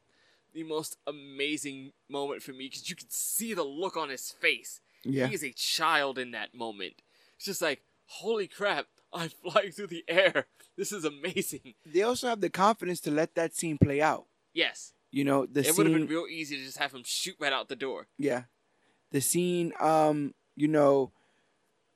the 0.53 0.63
most 0.63 0.97
amazing 1.07 1.93
moment 2.09 2.43
for 2.43 2.53
me 2.53 2.69
because 2.69 2.89
you 2.89 2.97
can 2.97 3.11
see 3.11 3.55
the 3.55 3.63
look 3.63 3.97
on 3.97 4.09
his 4.09 4.31
face. 4.31 4.81
Yeah. 5.05 5.27
He 5.27 5.35
is 5.35 5.45
a 5.45 5.53
child 5.53 6.19
in 6.19 6.31
that 6.33 6.55
moment. 6.55 7.03
It's 7.37 7.45
just 7.45 7.63
like, 7.63 7.83
holy 8.07 8.49
crap, 8.49 8.87
I'm 9.13 9.29
flying 9.29 9.71
through 9.73 9.89
the 9.89 10.05
air. 10.09 10.47
This 10.77 10.91
is 10.93 11.05
amazing. 11.05 11.75
They 11.87 12.03
also 12.03 12.29
have 12.29 12.41
the 12.41 12.51
confidence 12.51 13.01
to 13.01 13.11
let 13.11 13.35
that 13.37 13.55
scene 13.55 13.79
play 13.79 14.01
out. 14.03 14.27
Yes. 14.53 14.93
You 15.15 15.23
know, 15.23 15.47
the 15.47 15.61
it 15.61 15.77
would 15.77 15.87
have 15.87 15.95
been 15.95 16.09
real 16.09 16.27
easy 16.29 16.57
to 16.57 16.65
just 16.65 16.79
have 16.79 16.93
him 16.93 17.03
shoot 17.05 17.37
right 17.39 17.53
out 17.53 17.69
the 17.69 17.77
door. 17.77 18.09
Yeah, 18.19 18.45
the 19.13 19.21
scene. 19.21 19.73
Um, 19.79 20.35
you 20.57 20.67
know, 20.67 21.13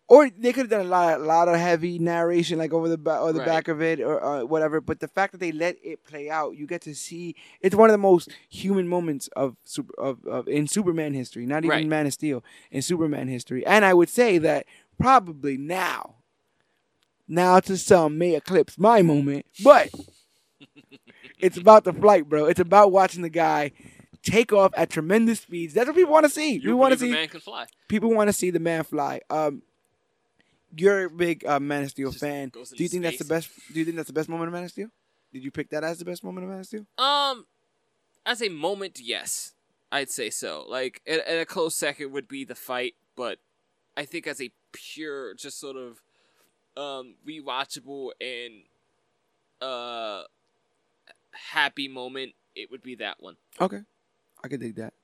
or 0.08 0.30
they 0.30 0.52
could 0.54 0.62
have 0.62 0.70
done 0.70 0.86
a 0.86 0.88
lot, 0.88 1.20
a 1.20 1.22
lot 1.22 1.48
of 1.48 1.56
heavy 1.56 1.98
narration, 1.98 2.58
like 2.58 2.72
over 2.72 2.88
the 2.88 2.96
back 2.98 3.20
or 3.20 3.32
the 3.32 3.40
Right. 3.40 3.46
back 3.46 3.68
of 3.68 3.82
it, 3.82 4.00
or 4.00 4.24
uh, 4.24 4.44
whatever. 4.44 4.80
But 4.80 5.00
the 5.00 5.08
fact 5.08 5.32
that 5.32 5.38
they 5.38 5.52
let 5.52 5.76
it 5.84 6.02
play 6.04 6.30
out, 6.30 6.56
you 6.56 6.66
get 6.66 6.80
to 6.82 6.94
see. 6.94 7.36
It's 7.60 7.74
one 7.76 7.90
of 7.90 7.92
the 7.92 7.98
most 7.98 8.30
human 8.48 8.88
moments 8.88 9.28
of 9.36 9.56
super 9.64 9.92
of, 10.00 10.24
of 10.26 10.48
in 10.48 10.66
Superman 10.66 11.12
history. 11.14 11.44
Not 11.46 11.64
even 11.64 11.70
Right. 11.70 11.86
Man 11.86 12.06
of 12.06 12.14
Steel 12.14 12.42
in 12.70 12.80
Superman 12.82 13.28
history. 13.28 13.64
And 13.66 13.84
I 13.84 13.92
would 13.94 14.08
say 14.08 14.38
that 14.38 14.64
probably 14.98 15.56
now, 15.58 16.14
now 17.28 17.60
to 17.60 17.76
some 17.76 18.16
may 18.18 18.34
eclipse 18.34 18.78
my 18.78 19.02
moment, 19.02 19.44
but 19.62 19.90
it's 21.38 21.56
about 21.56 21.84
the 21.84 21.92
flight, 21.92 22.28
bro. 22.28 22.46
It's 22.46 22.60
about 22.60 22.92
watching 22.92 23.22
the 23.22 23.28
guy 23.28 23.72
take 24.22 24.52
off 24.52 24.72
at 24.76 24.90
tremendous 24.90 25.40
speeds. 25.40 25.74
That's 25.74 25.86
what 25.86 25.96
people 25.96 26.12
want 26.12 26.24
to 26.24 26.30
see. 26.30 26.54
You 26.54 26.70
we 26.70 26.74
want 26.74 26.92
to 26.94 26.98
see 26.98 27.10
man 27.12 27.28
can 27.28 27.40
fly. 27.40 27.66
people 27.88 28.10
want 28.14 28.28
to 28.28 28.32
see 28.32 28.50
the 28.50 28.58
man 28.58 28.84
fly. 28.84 29.20
Um, 29.30 29.62
you're 30.76 31.06
a 31.06 31.10
big 31.10 31.44
uh, 31.46 31.60
Man 31.60 31.84
of 31.84 31.90
Steel 31.90 32.10
Just 32.10 32.20
fan. 32.20 32.50
Do 32.50 32.64
you 32.76 32.88
think 32.88 33.02
that's 33.02 33.18
the 33.18 33.24
best? 33.24 33.50
Do 33.72 33.78
you 33.78 33.84
think 33.84 33.96
that's 33.96 34.08
the 34.08 34.12
best 34.12 34.28
moment 34.28 34.48
of 34.48 34.54
Man 34.54 34.64
of 34.64 34.70
Steel? 34.70 34.88
Did 35.32 35.44
you 35.44 35.50
pick 35.50 35.70
that 35.70 35.84
as 35.84 35.98
the 35.98 36.04
best 36.04 36.24
moment 36.24 36.44
of 36.44 36.50
Man 36.50 36.60
of 36.60 36.66
Steel? 36.66 36.86
Um, 36.96 37.46
as 38.24 38.42
a 38.42 38.48
moment, 38.48 38.98
yes, 39.00 39.54
I'd 39.92 40.10
say 40.10 40.30
so. 40.30 40.64
Like, 40.68 41.02
at, 41.06 41.20
at 41.20 41.40
a 41.40 41.46
close 41.46 41.74
second 41.74 42.12
would 42.12 42.28
be 42.28 42.44
the 42.44 42.54
fight, 42.54 42.94
but 43.16 43.38
I 43.96 44.04
think 44.04 44.26
as 44.26 44.40
a 44.40 44.50
pure, 44.72 45.34
just 45.34 45.58
sort 45.58 45.76
of, 45.76 46.00
um, 46.76 47.16
rewatchable 47.26 48.10
and 48.20 48.62
uh, 49.60 50.22
happy 51.32 51.88
moment, 51.88 52.32
it 52.54 52.70
would 52.70 52.82
be 52.82 52.94
that 52.96 53.16
one. 53.20 53.36
Okay, 53.60 53.80
I 54.42 54.48
could 54.48 54.60
dig 54.60 54.76
that. 54.76 54.94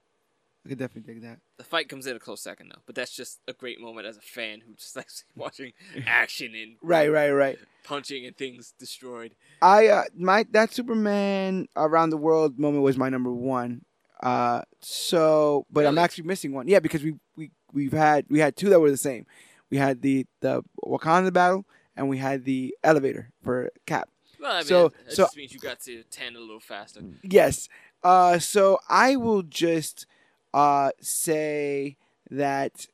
I 0.64 0.68
could 0.70 0.78
definitely 0.78 1.12
dig 1.12 1.22
that. 1.22 1.40
The 1.58 1.64
fight 1.64 1.88
comes 1.90 2.06
in 2.06 2.16
a 2.16 2.18
close 2.18 2.40
second 2.42 2.70
though, 2.74 2.80
but 2.86 2.94
that's 2.94 3.14
just 3.14 3.40
a 3.46 3.52
great 3.52 3.80
moment 3.80 4.06
as 4.06 4.16
a 4.16 4.20
fan 4.22 4.60
who 4.66 4.74
just 4.74 4.96
likes 5.00 5.24
watching 5.36 5.72
action 6.06 6.54
and 6.54 6.76
Right, 6.82 7.08
right, 7.10 7.30
right. 7.30 7.58
punching 7.84 8.24
and 8.26 8.36
things 8.36 8.72
destroyed. 8.78 9.34
I 9.60 9.88
uh, 9.88 10.04
my 10.16 10.46
that 10.52 10.72
Superman 10.72 11.68
around 11.76 12.10
the 12.10 12.16
world 12.16 12.58
moment 12.58 12.82
was 12.82 12.96
my 12.96 13.08
number 13.10 13.32
one. 13.32 13.84
Uh, 14.22 14.62
so, 14.80 15.66
but 15.70 15.84
I'm 15.84 15.98
actually 15.98 16.24
missing 16.24 16.52
one. 16.54 16.66
Yeah, 16.66 16.78
because 16.78 17.02
we 17.02 17.14
we 17.36 17.50
we've 17.72 17.92
had 17.92 18.24
we 18.30 18.38
had 18.38 18.56
two 18.56 18.70
that 18.70 18.80
were 18.80 18.90
the 18.90 18.96
same. 18.96 19.26
We 19.70 19.76
had 19.76 20.00
the 20.00 20.24
the 20.40 20.62
Wakanda 20.82 21.30
battle, 21.32 21.66
and 21.96 22.08
we 22.08 22.16
had 22.18 22.44
the 22.44 22.74
elevator 22.82 23.32
for 23.42 23.70
Cap. 23.86 24.08
Well, 24.40 24.52
I 24.52 24.58
mean, 24.58 24.64
So- 24.66 24.92
so- 25.08 25.24
just 25.24 25.36
means 25.36 25.52
you 25.52 25.58
got 25.60 25.80
to 25.80 26.04
ten 26.04 26.36
a 26.36 26.40
little 26.40 26.60
faster. 26.60 27.02
Yes. 27.22 27.68
Uh, 28.02 28.38
so 28.38 28.78
I 28.88 29.16
will 29.16 29.42
just 29.42 30.06
uh 30.54 30.90
say 31.00 31.96
that 32.30 32.86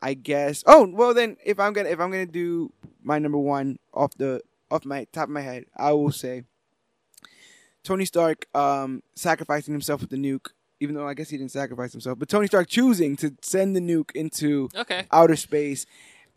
I 0.00 0.14
guess. 0.14 0.62
Oh 0.66 0.88
well, 0.90 1.12
then 1.12 1.36
if 1.44 1.58
I'm 1.60 1.72
gonna 1.74 1.90
if 1.90 1.98
I'm 2.00 2.10
gonna 2.10 2.24
do 2.26 2.72
my 3.02 3.18
number 3.18 3.38
one 3.38 3.78
off 3.92 4.14
the 4.16 4.40
off 4.70 4.84
my 4.84 5.06
top 5.12 5.24
of 5.24 5.30
my 5.30 5.40
head, 5.42 5.64
I 5.76 5.92
will 5.92 6.12
say 6.12 6.44
Tony 7.82 8.04
Stark 8.04 8.46
um 8.54 9.02
sacrificing 9.14 9.74
himself 9.74 10.00
with 10.00 10.10
the 10.10 10.16
nuke. 10.16 10.48
Even 10.80 10.94
though 10.94 11.08
I 11.08 11.14
guess 11.14 11.28
he 11.30 11.36
didn't 11.36 11.50
sacrifice 11.50 11.90
himself, 11.90 12.20
but 12.20 12.28
Tony 12.28 12.46
Stark 12.46 12.68
choosing 12.68 13.16
to 13.16 13.34
send 13.42 13.74
the 13.74 13.80
nuke 13.80 14.12
into 14.14 14.68
Okay. 14.76 15.06
outer 15.10 15.34
space 15.34 15.86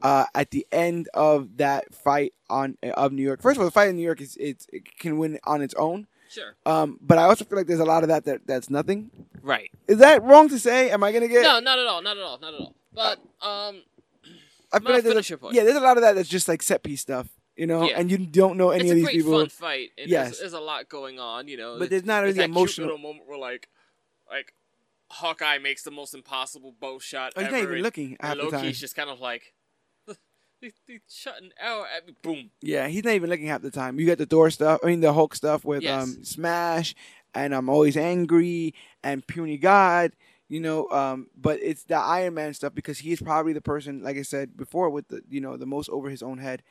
uh, 0.01 0.25
at 0.33 0.49
the 0.49 0.65
end 0.71 1.07
of 1.13 1.57
that 1.57 1.93
fight 1.93 2.33
on 2.49 2.75
of 2.95 3.11
New 3.11 3.21
York. 3.21 3.39
First 3.39 3.57
of 3.57 3.61
all, 3.61 3.65
the 3.65 3.71
fight 3.71 3.89
in 3.89 3.97
New 3.97 4.01
York 4.01 4.19
is 4.19 4.35
it's, 4.39 4.65
it 4.73 4.97
can 4.97 5.19
win 5.19 5.37
on 5.43 5.61
its 5.61 5.75
own. 5.75 6.07
Sure. 6.31 6.55
Um, 6.65 6.97
but 7.01 7.17
I 7.17 7.23
also 7.23 7.43
feel 7.45 7.57
like 7.57 7.67
there's 7.67 7.79
a 7.81 7.85
lot 7.85 8.03
of 8.03 8.09
that, 8.09 8.25
that 8.25 8.47
that's 8.47 8.69
nothing. 8.69 9.11
Right. 9.41 9.69
Is 9.87 9.97
that 9.99 10.23
wrong 10.23 10.47
to 10.49 10.57
say? 10.59 10.89
Am 10.89 11.03
I 11.03 11.11
gonna 11.11 11.27
get? 11.27 11.43
No, 11.43 11.59
not 11.59 11.77
at 11.77 11.85
all. 11.85 12.01
Not 12.01 12.17
at 12.17 12.23
all. 12.23 12.39
Not 12.39 12.53
at 12.53 12.59
all. 12.59 12.75
But 12.93 13.17
um, 13.45 13.81
I 14.71 14.79
feel 14.79 14.91
like 14.93 15.03
there's 15.03 15.29
a, 15.31 15.37
yeah, 15.51 15.63
there's 15.63 15.75
a 15.75 15.81
lot 15.81 15.97
of 15.97 16.03
that 16.03 16.15
that's 16.15 16.29
just 16.29 16.47
like 16.47 16.61
set 16.61 16.83
piece 16.83 17.01
stuff, 17.01 17.27
you 17.55 17.67
know, 17.67 17.83
Yeah. 17.89 17.99
and 17.99 18.09
you 18.09 18.17
don't 18.17 18.57
know 18.57 18.69
any 18.71 18.83
it's 18.85 18.91
of 18.91 18.95
these 18.97 19.09
people. 19.09 19.39
It's 19.41 19.55
a 19.55 19.59
great 19.59 19.69
fun 19.69 19.69
fight. 19.69 19.89
And 19.97 20.09
Yes. 20.09 20.25
there's, 20.27 20.39
there's 20.39 20.53
a 20.53 20.59
lot 20.59 20.87
going 20.89 21.19
on. 21.19 21.47
You 21.47 21.57
know. 21.57 21.77
But 21.79 21.89
there's 21.89 22.05
not 22.05 22.21
There's 22.21 22.35
really 22.37 22.47
that 22.47 22.51
emotional. 22.51 22.87
cute 22.87 22.99
little 22.99 23.09
moment 23.13 23.27
where 23.27 23.37
like, 23.37 23.67
like, 24.29 24.53
Hawkeye 25.09 25.57
makes 25.57 25.83
the 25.83 25.91
most 25.91 26.13
impossible 26.13 26.73
bow 26.79 26.97
shot 26.99 27.33
Oh, 27.35 27.41
he's 27.41 27.47
ever. 27.49 27.57
not 27.57 27.63
even 27.71 27.81
looking 27.83 28.17
and. 28.21 28.39
Loki's 28.39 28.79
just 28.79 28.95
kind 28.95 29.09
of 29.09 29.19
like, 29.19 29.53
they, 30.61 30.71
they 30.87 30.99
shot 31.09 31.41
an 31.41 31.51
arrow 31.59 31.85
at 31.95 32.05
me. 32.07 32.13
Boom. 32.21 32.51
Yeah, 32.61 32.87
he's 32.87 33.03
not 33.03 33.13
even 33.13 33.29
looking 33.29 33.47
half 33.47 33.61
the 33.61 33.71
time. 33.71 33.99
You 33.99 34.05
got 34.07 34.17
the 34.17 34.25
Thor 34.25 34.49
stuff. 34.49 34.79
I 34.83 34.87
mean, 34.87 35.01
the 35.01 35.13
Hulk 35.13 35.35
stuff 35.35 35.65
with 35.65 35.83
Yes. 35.83 36.03
um 36.03 36.23
Smash, 36.23 36.95
and 37.33 37.53
I'm 37.53 37.69
always 37.69 37.97
angry 37.97 38.73
and 39.03 39.25
puny 39.25 39.57
God. 39.57 40.11
You 40.47 40.59
know, 40.59 40.89
um, 40.89 41.27
but 41.35 41.59
it's 41.61 41.85
the 41.85 41.95
Iron 41.95 42.33
Man 42.33 42.53
stuff 42.53 42.75
because 42.75 42.99
he's 42.99 43.21
probably 43.21 43.53
the 43.53 43.61
person, 43.61 44.03
like 44.03 44.17
I 44.17 44.21
said 44.21 44.57
before, 44.57 44.89
with 44.89 45.07
the 45.07 45.21
you 45.29 45.39
know 45.41 45.55
the 45.57 45.65
most 45.65 45.89
over 45.89 46.09
his 46.09 46.21
own 46.21 46.39
head 46.39 46.61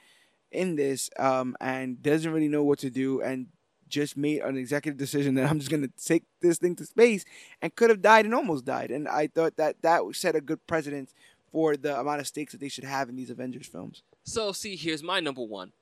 in 0.53 0.77
this, 0.77 1.09
um, 1.19 1.57
and 1.61 2.03
doesn't 2.03 2.33
really 2.33 2.49
know 2.49 2.62
what 2.65 2.79
to 2.81 2.91
do, 2.91 3.23
and 3.23 3.47
just 3.89 4.17
made 4.17 4.41
an 4.43 4.57
executive 4.57 4.99
decision 4.99 5.35
that 5.35 5.51
I'm 5.51 5.59
just 5.59 5.71
gonna 5.71 5.89
take 5.89 6.25
this 6.41 6.59
thing 6.59 6.77
to 6.77 6.85
space, 6.87 7.25
and 7.62 7.75
could 7.75 7.91
have 7.91 8.03
died 8.03 8.25
and 8.27 8.35
almost 8.35 8.65
died. 8.67 8.91
And 8.91 9.09
I 9.09 9.29
thought 9.29 9.57
that 9.57 9.83
that 9.83 10.03
set 10.12 10.37
a 10.37 10.41
good 10.41 10.67
precedent 10.67 11.12
for 11.51 11.77
the 11.77 11.98
amount 11.98 12.20
of 12.20 12.27
stakes 12.27 12.52
that 12.52 12.60
they 12.60 12.68
should 12.68 12.85
have 12.85 13.09
in 13.09 13.16
these 13.16 13.31
Avengers 13.31 13.66
films. 13.66 14.02
So 14.24 14.52
see, 14.52 14.77
here's 14.77 15.02
my 15.02 15.20
number 15.20 15.43
one. 15.43 15.72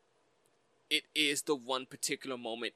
It 0.91 1.05
is 1.15 1.43
the 1.43 1.55
one 1.55 1.85
particular 1.87 2.39
moment 2.39 2.73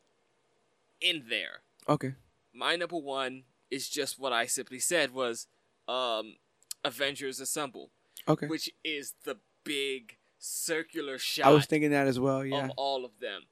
in 1.00 1.24
there. 1.28 1.60
Okay. 1.88 2.14
My 2.54 2.76
number 2.76 2.98
one 2.98 3.44
is 3.70 3.88
just 3.88 4.18
what 4.18 4.32
I 4.32 4.44
simply 4.46 4.78
said 4.78 5.14
was 5.14 5.46
um, 5.88 6.36
Avengers 6.84 7.40
Assemble, 7.40 7.90
Okay. 8.28 8.46
which 8.46 8.70
is 8.84 9.14
the 9.24 9.38
big 9.64 10.18
circular 10.38 11.18
shot 11.18 11.46
I 11.46 11.50
was 11.50 11.66
thinking 11.66 11.90
that 11.92 12.06
as 12.06 12.20
well. 12.20 12.44
Yeah. 12.44 12.66
of 12.66 12.70
all 12.76 13.04
of 13.04 13.12
them. 13.20 13.42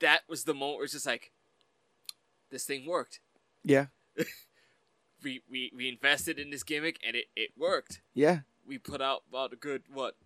That 0.00 0.20
was 0.28 0.44
the 0.44 0.54
moment 0.54 0.76
where 0.76 0.84
it's 0.84 0.92
just 0.92 1.06
like, 1.06 1.32
this 2.50 2.64
thing 2.64 2.86
worked. 2.86 3.20
Yeah. 3.64 3.86
We, 5.22 5.40
we, 5.50 5.72
we 5.74 5.88
invested 5.88 6.38
in 6.38 6.50
this 6.50 6.62
gimmick 6.62 6.98
and 7.02 7.16
it, 7.16 7.28
it 7.34 7.52
worked. 7.56 8.02
Yeah. 8.12 8.40
We 8.66 8.78
put 8.78 9.00
out 9.00 9.22
about 9.28 9.52
a 9.52 9.56
good, 9.56 9.82
what, 9.92 10.16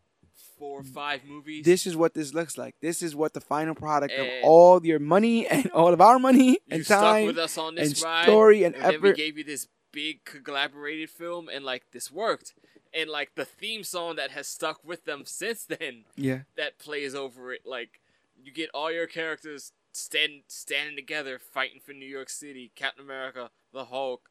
four 0.59 0.81
or 0.81 0.85
five 0.85 1.25
movies? 1.25 1.65
This 1.65 1.87
is 1.87 1.97
what 1.97 2.15
this 2.15 2.35
looks 2.35 2.57
like. 2.57 2.77
This 2.81 3.03
is 3.03 3.15
what 3.15 3.35
the 3.35 3.41
final 3.41 3.75
product 3.75 4.15
of 4.15 4.27
all 4.43 4.85
your 4.85 4.99
money 4.99 5.47
and 5.49 5.71
all 5.71 5.93
of 5.93 6.01
our 6.01 6.19
money 6.19 6.59
and 6.71 6.85
stuck 6.85 7.01
time 7.01 7.27
with 7.27 7.39
us 7.39 7.59
on 7.59 7.75
this 7.75 7.95
and 7.95 8.05
ride. 8.05 8.25
story 8.25 8.65
and, 8.65 8.75
and 8.75 8.95
then 8.95 9.03
we 9.03 9.13
gave 9.13 9.39
you 9.39 9.45
this 9.45 9.69
big 9.93 10.25
collaborated 10.25 11.11
film 11.11 11.49
and 11.49 11.65
like 11.65 11.85
this 11.93 12.11
worked 12.11 12.55
and 12.93 13.09
like 13.09 13.35
the 13.35 13.45
theme 13.45 13.83
song 13.83 14.17
that 14.17 14.31
has 14.31 14.47
stuck 14.47 14.85
with 14.85 15.05
them 15.05 15.23
since 15.25 15.65
then 15.65 16.05
yeah. 16.17 16.41
that 16.57 16.79
plays 16.79 17.15
over 17.15 17.53
it 17.53 17.63
like 17.65 18.01
you 18.41 18.53
get 18.53 18.71
all 18.75 18.93
your 18.93 19.07
characters 19.07 19.73
stand 19.93 20.43
standing 20.47 20.95
together 20.95 21.39
fighting 21.39 21.81
for 21.81 21.93
New 21.93 22.07
York 22.07 22.29
City 22.29 22.71
Captain 22.75 23.05
America 23.05 23.51
the 23.73 23.87
Hulk 23.87 24.29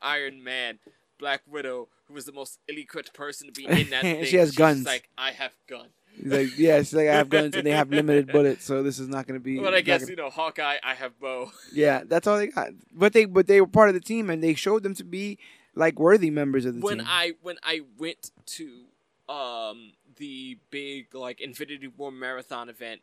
Iron 0.00 0.42
Man 0.42 0.78
Black 1.20 1.42
Widow 1.46 1.88
who 2.08 2.14
was 2.14 2.24
the 2.24 2.32
most 2.32 2.58
ill-equipped 2.68 3.12
person 3.14 3.46
to 3.46 3.52
be 3.52 3.64
in 3.80 3.90
that 3.90 4.02
thing 4.02 4.24
She 4.24 4.36
has 4.36 4.48
She's 4.48 4.56
guns. 4.58 4.84
like 4.86 5.08
I 5.16 5.30
have 5.30 5.52
guns. 5.68 5.90
He's 6.16 6.32
like, 6.32 6.58
yeah, 6.58 6.78
it's 6.78 6.92
like 6.92 7.06
I 7.08 7.14
have 7.14 7.28
guns 7.28 7.54
and 7.54 7.64
they 7.64 7.70
have 7.70 7.88
limited 7.90 8.26
bullets, 8.32 8.64
so 8.64 8.82
this 8.82 8.98
is 8.98 9.08
not 9.08 9.28
going 9.28 9.38
to 9.38 9.44
be. 9.44 9.60
but 9.60 9.72
I 9.74 9.80
guess 9.80 10.00
gonna- 10.00 10.10
you 10.10 10.16
know 10.16 10.28
Hawkeye 10.30 10.78
I 10.82 10.94
have 10.94 11.18
bow 11.20 11.52
yeah, 11.72 12.02
that's 12.04 12.26
all 12.26 12.36
they 12.38 12.48
got. 12.48 12.70
But 12.92 13.12
they, 13.12 13.26
but 13.26 13.46
they 13.46 13.60
were 13.60 13.68
part 13.68 13.88
of 13.90 13.94
the 13.94 14.00
team, 14.00 14.28
and 14.28 14.42
they 14.42 14.54
showed 14.54 14.82
them 14.82 14.94
to 14.96 15.04
be 15.04 15.38
like 15.76 16.00
worthy 16.00 16.30
members 16.30 16.64
of 16.64 16.74
the 16.74 16.80
when 16.80 16.98
team. 16.98 17.06
I 17.08 17.34
when 17.42 17.56
I 17.62 17.82
went 17.96 18.32
to 18.56 18.82
um 19.32 19.92
the 20.16 20.58
big 20.70 21.14
like 21.14 21.40
Infinity 21.40 21.86
War 21.86 22.10
marathon 22.10 22.68
event, 22.68 23.02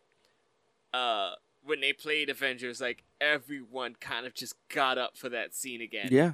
uh 0.94 1.32
when 1.64 1.80
they 1.82 1.94
played 1.94 2.30
Avengers, 2.30 2.80
like 2.82 3.04
everyone 3.20 3.96
kind 4.00 4.26
of 4.26 4.34
just 4.34 4.56
got 4.70 4.98
up 4.98 5.18
for 5.18 5.30
that 5.30 5.54
scene 5.56 5.82
again. 5.82 6.10
yeah, 6.12 6.34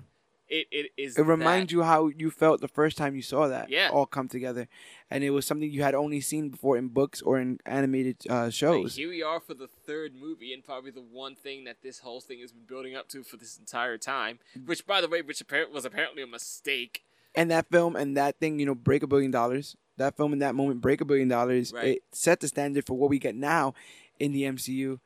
It 0.49 0.67
it 0.71 0.91
is 0.97 1.17
it 1.17 1.23
reminds 1.25 1.69
that. 1.69 1.75
you 1.75 1.83
how 1.83 2.07
you 2.09 2.29
felt 2.29 2.61
the 2.61 2.67
first 2.67 2.97
time 2.97 3.15
you 3.15 3.21
saw 3.21 3.47
that. 3.47 3.69
Yeah. 3.69 3.89
all 3.91 4.05
come 4.05 4.27
together, 4.27 4.67
and 5.09 5.23
it 5.23 5.29
was 5.31 5.45
something 5.45 5.71
you 5.71 5.81
had 5.83 5.95
only 5.95 6.19
seen 6.21 6.49
before 6.49 6.77
in 6.77 6.89
books 6.89 7.21
or 7.21 7.39
in 7.39 7.59
animated 7.65 8.17
uh, 8.29 8.43
Like, 8.45 8.53
shows. 8.53 8.95
here 8.97 9.09
we 9.09 9.23
are 9.23 9.39
for 9.39 9.53
the 9.53 9.67
third 9.67 10.13
movie, 10.15 10.53
and 10.53 10.63
probably 10.63 10.91
the 10.91 11.01
one 11.01 11.35
thing 11.35 11.63
that 11.63 11.77
this 11.81 11.99
whole 11.99 12.19
thing 12.21 12.39
has 12.41 12.51
been 12.51 12.65
building 12.65 12.95
up 12.95 13.07
to 13.09 13.23
for 13.23 13.37
this 13.37 13.57
entire 13.57 13.97
time. 13.97 14.39
Which, 14.65 14.85
by 14.85 14.99
the 15.01 15.07
way, 15.07 15.21
which 15.21 15.41
was 15.71 15.85
apparently 15.85 16.21
a 16.23 16.27
mistake. 16.27 17.03
and 17.35 17.49
that 17.49 17.67
film 17.71 17.95
and 17.95 18.15
that 18.17 18.37
thing, 18.39 18.59
you 18.59 18.65
know, 18.65 18.75
break 18.75 19.01
a 19.01 19.07
billion 19.07 19.31
dollars. 19.31 19.75
That 19.97 20.17
film 20.17 20.33
and 20.33 20.41
that 20.41 20.55
moment 20.55 20.81
break 20.81 21.01
a 21.01 21.05
billion 21.05 21.27
dollars. 21.29 21.71
Right. 21.71 21.85
It 21.97 22.03
set 22.11 22.39
the 22.41 22.47
standard 22.47 22.85
for 22.85 22.95
what 22.95 23.09
we 23.09 23.17
get 23.19 23.35
now 23.35 23.73
in 24.19 24.31
the 24.33 24.43
MCU. 24.43 24.99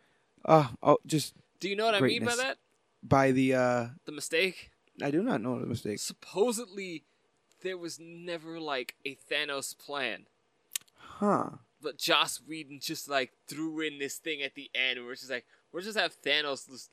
Oh, 0.45 0.71
oh, 0.81 0.97
just 1.05 1.35
Do 1.59 1.69
you 1.69 1.75
know 1.75 1.85
what 1.85 1.95
I 1.95 1.99
mean 2.01 2.25
by 2.25 2.35
that? 2.35 2.57
by 3.03 3.31
the. 3.31 3.53
uh 3.53 3.87
The 4.05 4.11
mistake. 4.13 4.71
I 5.01 5.11
do 5.11 5.21
not 5.23 5.41
know 5.41 5.59
the 5.59 5.65
mistake. 5.67 5.99
supposedly 5.99 7.03
there 7.61 7.77
was 7.77 7.99
never 7.99 8.59
like 8.59 8.95
a 9.05 9.17
Thanos 9.31 9.77
plan. 9.77 10.25
Huh. 10.95 11.49
But 11.81 11.97
Joss 11.97 12.41
Whedon 12.47 12.79
just 12.81 13.09
like 13.09 13.31
threw 13.47 13.79
in 13.81 13.99
this 13.99 14.17
thing 14.17 14.41
at 14.41 14.55
the 14.55 14.69
end 14.73 15.01
where 15.03 15.11
it's 15.13 15.21
just 15.21 15.31
like 15.31 15.45
we're 15.71 15.81
just 15.81 15.97
have 15.97 16.15
Thanos 16.21 16.67
just 16.69 16.89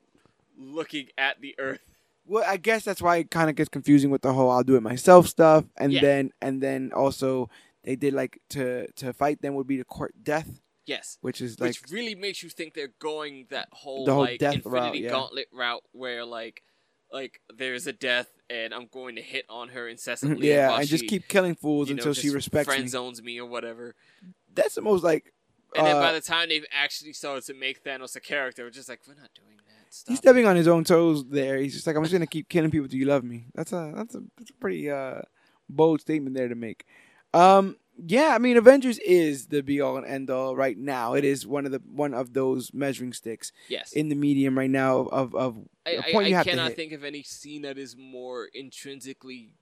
looking 0.58 1.08
at 1.16 1.40
the 1.40 1.54
Earth. 1.58 1.80
Well, 2.26 2.44
I 2.46 2.56
guess 2.56 2.84
that's 2.84 3.02
why 3.02 3.16
it 3.18 3.30
kind 3.30 3.50
of 3.50 3.56
gets 3.56 3.68
confusing 3.68 4.10
with 4.10 4.22
the 4.22 4.32
whole 4.32 4.50
"I'll 4.50 4.62
do 4.64 4.76
it 4.76 4.82
myself" 4.82 5.26
stuff, 5.28 5.64
and 5.76 5.92
Yeah. 5.92 6.00
then 6.00 6.32
and 6.40 6.62
then 6.62 6.92
also 6.94 7.50
they 7.82 7.96
did 7.96 8.14
like 8.14 8.40
to 8.50 8.90
to 8.92 9.12
fight 9.12 9.42
them 9.42 9.54
would 9.54 9.66
be 9.66 9.76
to 9.78 9.84
court 9.84 10.14
death, 10.22 10.60
Yes. 10.86 11.18
which 11.20 11.40
is 11.42 11.60
like 11.60 11.68
Which 11.68 11.90
really 11.90 12.14
makes 12.14 12.42
you 12.42 12.48
think 12.48 12.72
they're 12.74 12.94
going 12.98 13.46
that 13.50 13.68
whole, 13.72 14.04
The 14.06 14.12
whole 14.14 14.22
like 14.22 14.38
death 14.40 14.54
Infinity 14.54 14.78
route, 14.80 14.96
yeah. 15.00 15.10
Gauntlet 15.10 15.48
route 15.52 15.84
where 15.92 16.24
like 16.24 16.62
like 17.14 17.40
there's 17.56 17.86
a 17.86 17.92
death 17.92 18.28
and 18.50 18.74
I'm 18.74 18.88
going 18.92 19.16
to 19.16 19.22
hit 19.22 19.46
on 19.48 19.68
her 19.68 19.88
incessantly. 19.94 20.48
yeah, 20.48 20.76
and 20.76 20.86
just 20.86 21.04
she, 21.04 21.08
keep 21.08 21.28
killing 21.28 21.54
fools 21.54 21.88
you 21.88 21.94
know, 21.94 22.00
until 22.00 22.12
she 22.12 22.30
respects 22.30 22.66
friend 22.66 22.82
me. 22.82 22.88
zones 22.88 23.22
me 23.22 23.40
or 23.40 23.46
whatever. 23.46 23.94
That's 24.54 24.74
the 24.74 24.82
most 24.82 25.02
like. 25.02 25.32
And 25.76 25.86
then 25.86 25.96
by 25.96 26.10
uh, 26.10 26.12
the 26.12 26.20
time 26.20 26.50
they've 26.50 26.66
actually 26.72 27.14
started 27.14 27.44
to 27.46 27.54
make 27.54 27.82
Thanos 27.82 28.14
a 28.14 28.20
character, 28.20 28.66
it's 28.66 28.76
just 28.76 28.88
like 28.88 29.00
we're 29.08 29.14
not 29.14 29.30
doing 29.34 29.56
that. 29.56 29.92
Stop. 29.92 30.08
He's 30.08 30.18
stepping 30.18 30.46
on 30.46 30.54
his 30.54 30.68
own 30.68 30.84
toes 30.84 31.24
there. 31.24 31.56
He's 31.58 31.74
just 31.74 31.86
like, 31.86 31.96
I'm 31.96 32.02
just 32.02 32.12
gonna 32.12 32.26
keep 32.26 32.48
killing 32.48 32.70
people 32.70 32.88
till 32.88 32.98
you 32.98 33.06
love 33.06 33.24
me. 33.24 33.46
That's 33.54 33.72
a 33.72 33.92
that's 33.96 34.14
a 34.14 34.22
that's 34.36 34.50
a 34.50 34.54
pretty 34.54 34.90
uh 34.90 35.22
bold 35.68 36.00
statement 36.00 36.36
there 36.36 36.48
to 36.48 36.54
make. 36.54 36.84
Um 37.32 37.76
yeah, 37.96 38.34
I 38.34 38.38
mean 38.38 38.56
Avengers 38.56 38.98
is 38.98 39.46
the 39.48 39.62
be 39.62 39.80
all 39.80 39.96
and 39.96 40.06
end 40.06 40.30
all 40.30 40.56
right 40.56 40.76
now. 40.76 41.14
It 41.14 41.24
is 41.24 41.46
one 41.46 41.66
of 41.66 41.72
the 41.72 41.80
one 41.86 42.14
of 42.14 42.32
those 42.32 42.72
measuring 42.74 43.12
sticks 43.12 43.52
yes. 43.68 43.92
in 43.92 44.08
the 44.08 44.14
medium 44.14 44.56
right 44.58 44.70
now 44.70 44.98
of 44.98 45.34
of 45.34 45.58
I, 45.86 45.98
I, 45.98 46.12
point 46.12 46.28
you 46.28 46.34
I 46.34 46.38
have 46.38 46.44
to 46.44 46.50
cannot 46.50 46.68
hit. 46.68 46.76
think 46.76 46.92
of 46.92 47.04
any 47.04 47.22
scene 47.22 47.62
that 47.62 47.78
is 47.78 47.96
more 47.96 48.48
intrinsically 48.52 49.54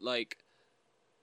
like 0.00 0.36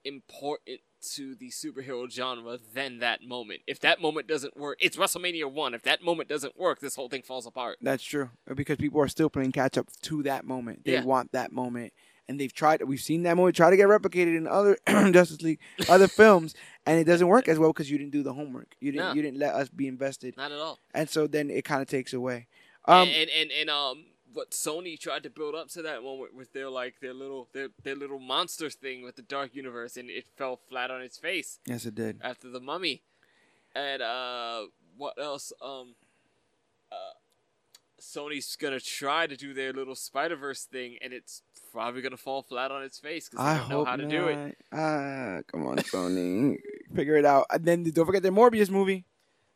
important 0.04 0.80
to 1.14 1.34
the 1.36 1.50
superhero 1.50 2.10
genre 2.10 2.58
than 2.74 2.98
that 2.98 3.22
moment. 3.22 3.60
If 3.66 3.80
that 3.80 4.00
moment 4.00 4.26
doesn't 4.26 4.56
work, 4.56 4.78
it's 4.80 4.96
WrestleMania 4.96 5.50
one. 5.50 5.74
If 5.74 5.82
that 5.82 6.02
moment 6.02 6.28
doesn't 6.28 6.58
work, 6.58 6.80
this 6.80 6.96
whole 6.96 7.08
thing 7.08 7.22
falls 7.22 7.46
apart. 7.46 7.78
That's 7.80 8.02
true 8.02 8.30
because 8.54 8.78
people 8.78 9.00
are 9.00 9.08
still 9.08 9.30
playing 9.30 9.52
catch 9.52 9.78
up 9.78 9.88
to 10.02 10.22
that 10.24 10.44
moment. 10.44 10.84
They 10.84 10.94
Yeah. 10.94 11.04
want 11.04 11.32
that 11.32 11.52
moment, 11.52 11.92
and 12.28 12.38
they've 12.38 12.52
tried. 12.52 12.82
We've 12.82 13.00
seen 13.00 13.22
that 13.24 13.36
moment 13.36 13.56
try 13.56 13.70
to 13.70 13.76
get 13.76 13.88
replicated 13.88 14.36
in 14.36 14.46
other 14.46 14.76
Justice 15.12 15.42
League, 15.42 15.60
other 15.88 16.08
films, 16.20 16.54
and 16.86 16.98
it 17.00 17.04
doesn't 17.04 17.26
work 17.28 17.48
as 17.48 17.58
well 17.58 17.72
because 17.72 17.90
you 17.90 17.98
didn't 17.98 18.12
do 18.12 18.22
the 18.22 18.32
homework. 18.34 18.74
You 18.80 18.92
didn't. 18.92 19.06
No. 19.08 19.12
You 19.14 19.22
didn't 19.22 19.38
let 19.38 19.54
us 19.54 19.68
be 19.68 19.86
invested, 19.88 20.36
Not 20.36 20.52
at 20.52 20.58
all. 20.58 20.78
and 20.94 21.08
so 21.08 21.26
then 21.26 21.50
it 21.50 21.64
kind 21.64 21.82
of 21.82 21.88
takes 21.88 22.12
away. 22.12 22.46
Um, 22.84 23.08
and, 23.08 23.16
and 23.16 23.30
and 23.40 23.50
and 23.60 23.70
um, 23.70 24.04
what 24.32 24.50
Sony 24.52 24.98
tried 24.98 25.22
to 25.24 25.30
build 25.30 25.54
up 25.54 25.68
to 25.70 25.82
that 25.82 26.02
moment 26.02 26.34
with 26.34 26.52
their 26.52 26.68
like 26.70 27.00
their 27.00 27.14
little 27.14 27.48
their 27.52 27.68
their 27.82 27.96
little 27.96 28.18
monster 28.18 28.70
thing 28.70 29.02
with 29.02 29.16
the 29.16 29.22
Dark 29.22 29.54
Universe, 29.54 29.96
and 29.96 30.08
it 30.10 30.26
fell 30.36 30.60
flat 30.68 30.90
on 30.90 31.00
its 31.02 31.18
face. 31.18 31.58
yes, 31.66 31.84
it 31.86 31.94
did. 31.94 32.18
after 32.22 32.48
the 32.48 32.60
mummy 32.60 33.02
and 33.74 34.00
uh 34.00 34.62
what 34.96 35.14
else 35.20 35.52
um 35.62 35.94
uh 36.90 36.96
sony's 38.00 38.56
gonna 38.56 38.80
try 38.80 39.26
to 39.26 39.36
do 39.36 39.52
their 39.54 39.72
little 39.72 39.94
spider-verse 39.94 40.64
thing 40.64 40.96
and 41.02 41.12
it's 41.12 41.42
probably 41.72 42.00
gonna 42.02 42.16
fall 42.16 42.42
flat 42.42 42.70
on 42.70 42.82
its 42.82 42.98
face 42.98 43.28
because 43.28 43.44
I 43.44 43.54
they 43.54 43.58
don't 43.60 43.70
know 43.70 43.84
how 43.84 43.96
to 43.96 44.06
do 44.06 44.26
it 44.28 44.56
Ah, 44.72 45.38
come 45.50 45.66
on, 45.66 45.76
Sony, 45.78 46.56
figure 46.94 47.16
it 47.16 47.24
out. 47.24 47.46
And 47.50 47.64
then 47.64 47.82
don't 47.84 48.06
forget 48.06 48.22
the 48.22 48.30
Morbius 48.30 48.70
movie. 48.70 49.04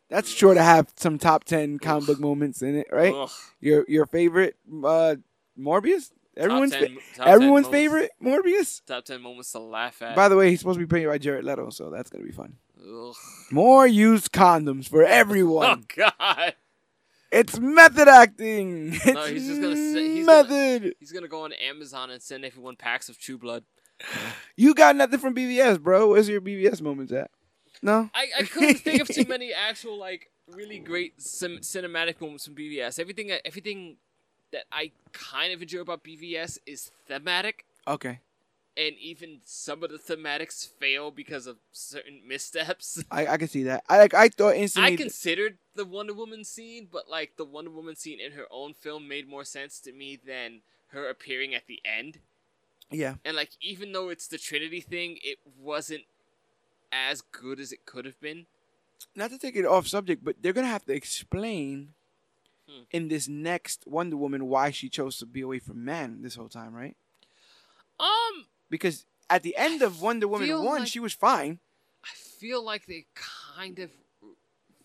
That's 0.08 0.28
sure 0.28 0.52
to 0.54 0.62
have 0.62 0.92
some 0.96 1.18
top 1.18 1.44
ten 1.44 1.78
comic 1.78 2.06
book 2.06 2.20
moments 2.20 2.60
in 2.62 2.76
it, 2.76 2.86
right? 2.92 3.14
Ugh. 3.14 3.30
Your 3.60 3.84
your 3.88 4.06
favorite 4.06 4.56
uh, 4.84 5.16
Morbius? 5.58 6.10
Everyone's 6.36 6.72
top 6.72 6.80
fa- 6.80 6.86
10, 6.86 6.94
top 7.16 7.24
10 7.26 7.28
everyone's 7.28 7.68
favorite 7.68 8.10
Morbius. 8.22 8.82
top 8.86 9.04
10 9.04 9.20
moments 9.20 9.52
to 9.52 9.58
laugh 9.58 10.00
at 10.02 10.16
By 10.16 10.28
the 10.28 10.36
way, 10.36 10.48
he's 10.50 10.60
supposed 10.60 10.78
to 10.78 10.84
be 10.84 10.88
played 10.88 11.06
by 11.06 11.18
Jared 11.18 11.44
Leto, 11.44 11.70
so 11.70 11.90
that's 11.90 12.10
gonna 12.10 12.24
be 12.24 12.32
fun. 12.32 12.56
Ugh. 12.80 13.14
More 13.50 13.86
used 13.86 14.32
condoms 14.32 14.88
for 14.88 15.02
oh 15.04 15.06
everyone. 15.08 15.84
god 15.94 16.54
It's 17.32 17.58
method 17.58 18.08
acting. 18.08 18.92
It's 18.94 19.06
No, 19.06 19.24
he's 19.26 19.46
just 19.48 19.60
gonna 19.62 19.74
say- 19.76 20.14
he's 20.16 20.26
method. 20.26 20.94
he's 21.00 21.12
gonna 21.12 21.28
go 21.28 21.42
on 21.44 21.52
amazon 21.54 22.10
and 22.10 22.20
send 22.22 22.44
everyone 22.44 22.76
packs 22.76 23.08
of 23.08 23.18
true 23.18 23.38
blood 23.38 23.64
You 24.56 24.74
got 24.74 24.96
nothing 24.96 25.18
from 25.20 25.34
BVS, 25.34 25.78
bro. 25.82 26.10
Where's 26.10 26.28
your 26.28 26.40
BVS 26.40 26.80
moments 26.82 27.12
at? 27.12 27.30
No. 27.82 28.10
I, 28.14 28.26
I 28.40 28.42
couldn't 28.42 28.76
think 28.78 29.00
of 29.00 29.08
too 29.08 29.24
many 29.28 29.52
actual 29.52 29.96
like 29.98 30.30
really 30.48 30.78
great 30.78 31.20
sim- 31.22 31.58
cinematic 31.60 32.20
moments 32.20 32.44
from 32.44 32.54
BVS. 32.54 32.98
Everything 32.98 33.30
everything 33.44 33.96
that 34.52 34.64
I 34.70 34.90
kind 35.12 35.52
of 35.52 35.62
enjoy 35.62 35.80
about 35.80 36.02
BVS 36.04 36.58
is 36.66 36.90
thematic, 37.08 37.64
Okay. 37.88 38.20
And 38.76 38.94
even 38.98 39.40
some 39.44 39.82
of 39.82 39.90
the 39.90 39.98
thematics 39.98 40.66
fail 40.80 41.10
because 41.10 41.46
of 41.46 41.56
certain 41.72 42.20
missteps. 42.26 43.02
I, 43.10 43.26
I 43.26 43.36
can 43.36 43.48
see 43.48 43.64
that. 43.64 43.84
I 43.88 43.98
like. 43.98 44.14
I 44.14 44.28
thought 44.28 44.54
instantly. 44.56 44.92
I 44.94 44.96
considered 44.96 45.58
the 45.74 45.84
Wonder 45.84 46.14
Woman 46.14 46.44
scene, 46.44 46.88
but 46.90 47.08
like 47.10 47.36
the 47.36 47.44
Wonder 47.44 47.70
Woman 47.70 47.96
scene 47.96 48.20
in 48.20 48.32
her 48.32 48.46
own 48.50 48.74
film 48.74 49.08
made 49.08 49.28
more 49.28 49.44
sense 49.44 49.80
to 49.80 49.92
me 49.92 50.18
than 50.26 50.60
her 50.88 51.08
appearing 51.08 51.54
at 51.54 51.66
the 51.66 51.80
end. 51.84 52.18
yeah. 52.90 53.14
And 53.24 53.36
like 53.36 53.50
even 53.60 53.92
though 53.92 54.08
it's 54.10 54.26
the 54.28 54.38
Trinity 54.38 54.80
thing, 54.80 55.18
it 55.22 55.38
wasn't 55.58 56.02
as 56.92 57.20
good 57.22 57.58
as 57.60 57.72
it 57.72 57.86
could 57.86 58.04
have 58.04 58.20
been. 58.20 58.46
Not 59.16 59.30
to 59.30 59.38
take 59.38 59.56
it 59.56 59.64
off 59.66 59.86
subject, 59.88 60.22
but 60.24 60.36
they're 60.42 60.52
gonna 60.52 60.66
have 60.68 60.84
to 60.86 60.92
explain 60.94 61.94
Hmm. 62.68 62.82
in 62.92 63.08
this 63.08 63.26
next 63.26 63.84
Wonder 63.88 64.16
Woman 64.16 64.46
why 64.46 64.70
she 64.70 64.88
chose 64.88 65.18
to 65.18 65.26
be 65.26 65.40
away 65.40 65.58
from 65.58 65.84
man 65.84 66.22
this 66.22 66.36
whole 66.36 66.48
time, 66.48 66.72
right? 66.72 66.96
Um, 67.98 68.46
Because 68.72 69.04
at 69.28 69.42
the 69.42 69.54
end 69.54 69.82
of 69.82 70.00
Wonder 70.00 70.26
Woman 70.26 70.50
one, 70.64 70.80
like- 70.80 70.88
she 70.88 70.98
was 70.98 71.12
fine. 71.12 71.60
I 72.02 72.14
feel 72.16 72.64
like 72.64 72.86
they 72.86 73.04
kind 73.14 73.78
of 73.78 73.90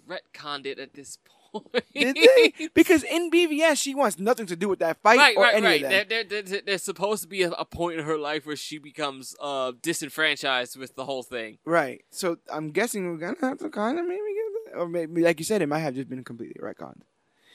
retconned 0.08 0.66
it 0.66 0.78
at 0.78 0.94
this 0.94 1.18
point. 1.54 1.84
Did 1.96 2.18
they? 2.18 2.70
because 2.74 3.04
in 3.04 3.32
BVS, 3.32 3.78
she 3.78 3.96
wants 3.96 4.20
nothing 4.20 4.46
to 4.48 4.58
do 4.58 4.68
with 4.68 4.80
that 4.80 5.02
fight 5.02 5.18
right, 5.18 5.38
or 5.38 5.44
right, 5.44 5.56
any 5.56 5.66
right. 5.66 5.84
of 5.84 5.90
There, 5.90 6.04
that. 6.04 6.30
there, 6.30 6.42
there, 6.42 6.62
there's 6.66 6.84
supposed 6.84 7.24
to 7.24 7.30
be 7.30 7.44
a, 7.44 7.52
a 7.52 7.64
point 7.64 7.98
in 7.98 8.06
her 8.06 8.18
life 8.18 8.46
where 8.46 8.58
she 8.58 8.78
becomes 8.78 9.36
uh 9.40 9.72
disenfranchised 9.82 10.78
with 10.78 10.96
the 10.96 11.06
whole 11.06 11.24
thing. 11.24 11.58
Right. 11.66 12.04
So 12.12 12.38
I'm 12.52 12.72
guessing 12.72 13.10
we're 13.10 13.18
gonna 13.18 13.38
have 13.42 13.60
to 13.60 13.70
kind 13.70 13.98
of 13.98 14.06
maybe 14.06 14.20
get 14.20 14.74
that, 14.74 14.80
or 14.80 14.90
maybe 14.90 15.22
like 15.22 15.40
you 15.40 15.46
said, 15.46 15.62
it 15.62 15.68
might 15.68 15.80
have 15.80 15.96
just 15.96 16.10
been 16.10 16.26
completely 16.26 16.60
retconned. 16.62 17.02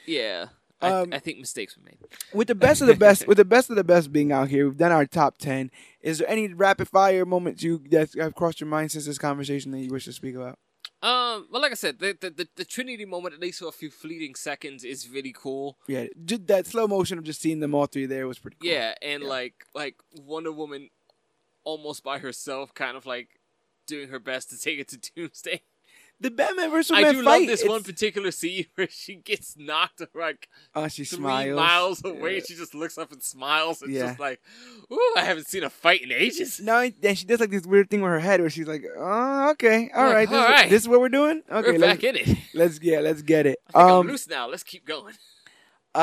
Yeah, 0.06 0.46
I, 0.82 0.90
Um, 0.90 1.12
I 1.12 1.18
think 1.18 1.38
mistakes 1.38 1.76
were 1.76 1.84
made. 1.84 1.98
With 2.34 2.48
the 2.48 2.54
best 2.54 2.80
of 2.80 2.88
the 2.88 2.94
best, 2.96 3.26
with 3.26 3.38
the 3.38 3.44
best 3.44 3.70
of 3.70 3.76
the 3.76 3.84
best 3.84 4.12
being 4.12 4.32
out 4.32 4.48
here, 4.48 4.66
we've 4.68 4.76
done 4.76 4.92
our 4.92 5.06
top 5.06 5.38
ten. 5.38 5.70
Is 6.00 6.18
there 6.18 6.28
any 6.28 6.48
rapid 6.52 6.88
fire 6.88 7.24
moments 7.24 7.62
you 7.62 7.82
that 7.90 8.14
have 8.14 8.34
crossed 8.34 8.60
your 8.60 8.68
mind 8.68 8.90
since 8.92 9.06
this 9.06 9.18
conversation 9.18 9.70
that 9.72 9.78
you 9.80 9.90
wish 9.90 10.04
to 10.06 10.12
speak 10.12 10.34
about? 10.34 10.58
Um, 11.00 11.48
well, 11.50 11.60
like 11.62 11.72
I 11.72 11.76
said, 11.76 11.98
the, 11.98 12.16
the 12.20 12.30
the 12.30 12.48
the 12.56 12.64
Trinity 12.64 13.04
moment, 13.04 13.34
at 13.34 13.40
least 13.40 13.58
for 13.60 13.68
a 13.68 13.72
few 13.72 13.90
fleeting 13.90 14.34
seconds, 14.34 14.84
is 14.84 15.08
really 15.08 15.32
cool. 15.36 15.76
Yeah, 15.88 16.06
that 16.16 16.66
slow 16.66 16.86
motion 16.86 17.18
of 17.18 17.24
just 17.24 17.40
seeing 17.40 17.60
them 17.60 17.74
all 17.74 17.86
three 17.86 18.06
there 18.06 18.26
was 18.28 18.38
pretty 18.38 18.56
cool. 18.60 18.70
Yeah, 18.70 18.94
and 19.02 19.22
Yeah. 19.22 19.28
like 19.28 19.64
like 19.74 19.96
Wonder 20.14 20.52
Woman, 20.52 20.90
almost 21.64 22.02
by 22.04 22.18
herself, 22.18 22.72
kind 22.74 22.96
of 22.96 23.04
like 23.06 23.40
doing 23.86 24.08
her 24.08 24.20
best 24.20 24.50
to 24.50 24.58
take 24.58 24.78
it 24.78 24.88
to 24.88 24.96
Doomsday. 25.16 25.62
The 26.22 26.30
Batman 26.30 26.70
vs 26.70 26.86
Superman 26.88 27.04
fight. 27.04 27.08
I 27.08 27.12
do 27.12 27.24
fight. 27.24 27.38
love 27.40 27.46
this 27.48 27.68
one 27.68 27.82
particular 27.82 28.30
scene 28.30 28.66
where 28.76 28.88
she 28.90 29.16
gets 29.16 29.56
knocked 29.56 30.00
like 30.14 30.48
Oh, 30.74 30.88
she 30.88 31.04
three 31.04 31.18
smiles. 31.18 31.56
miles 31.56 32.04
away. 32.04 32.36
Yeah. 32.36 32.40
She 32.46 32.54
just 32.54 32.74
looks 32.74 32.96
up 32.96 33.12
and 33.12 33.22
smiles. 33.22 33.82
It's 33.82 33.90
Yeah. 33.90 34.06
just 34.08 34.20
like, 34.20 34.40
ooh, 34.90 35.14
I 35.16 35.24
haven't 35.24 35.46
seen 35.48 35.64
a 35.64 35.70
fight 35.70 36.02
in 36.02 36.12
ages. 36.12 36.60
No, 36.60 36.88
then 37.00 37.14
she 37.14 37.26
does 37.26 37.40
like 37.40 37.50
this 37.50 37.66
weird 37.66 37.90
thing 37.90 38.00
with 38.00 38.10
her 38.10 38.20
head 38.20 38.40
where 38.40 38.50
she's 38.50 38.66
like, 38.68 38.84
"Oh, 38.96 39.50
okay, 39.50 39.90
all 39.94 40.04
Like, 40.06 40.14
right, 40.14 40.28
this, 40.30 40.38
all 40.38 40.44
is, 40.44 40.50
right. 40.50 40.70
this 40.70 40.82
is 40.82 40.88
what 40.88 41.00
we're 41.00 41.08
doing. 41.08 41.42
Okay, 41.50 41.72
We're 41.72 41.78
let's, 41.78 42.00
back 42.00 42.04
in 42.04 42.16
it. 42.16 42.38
let's 42.54 42.78
yeah, 42.82 43.00
let's 43.00 43.22
get 43.22 43.46
it." 43.46 43.58
I 43.74 43.78
think 43.82 43.90
Um, 43.90 44.00
I'm 44.00 44.06
loose 44.08 44.28
now. 44.28 44.48
Let's 44.48 44.62
keep 44.62 44.84
going. 44.86 45.14
Uh, 45.94 45.98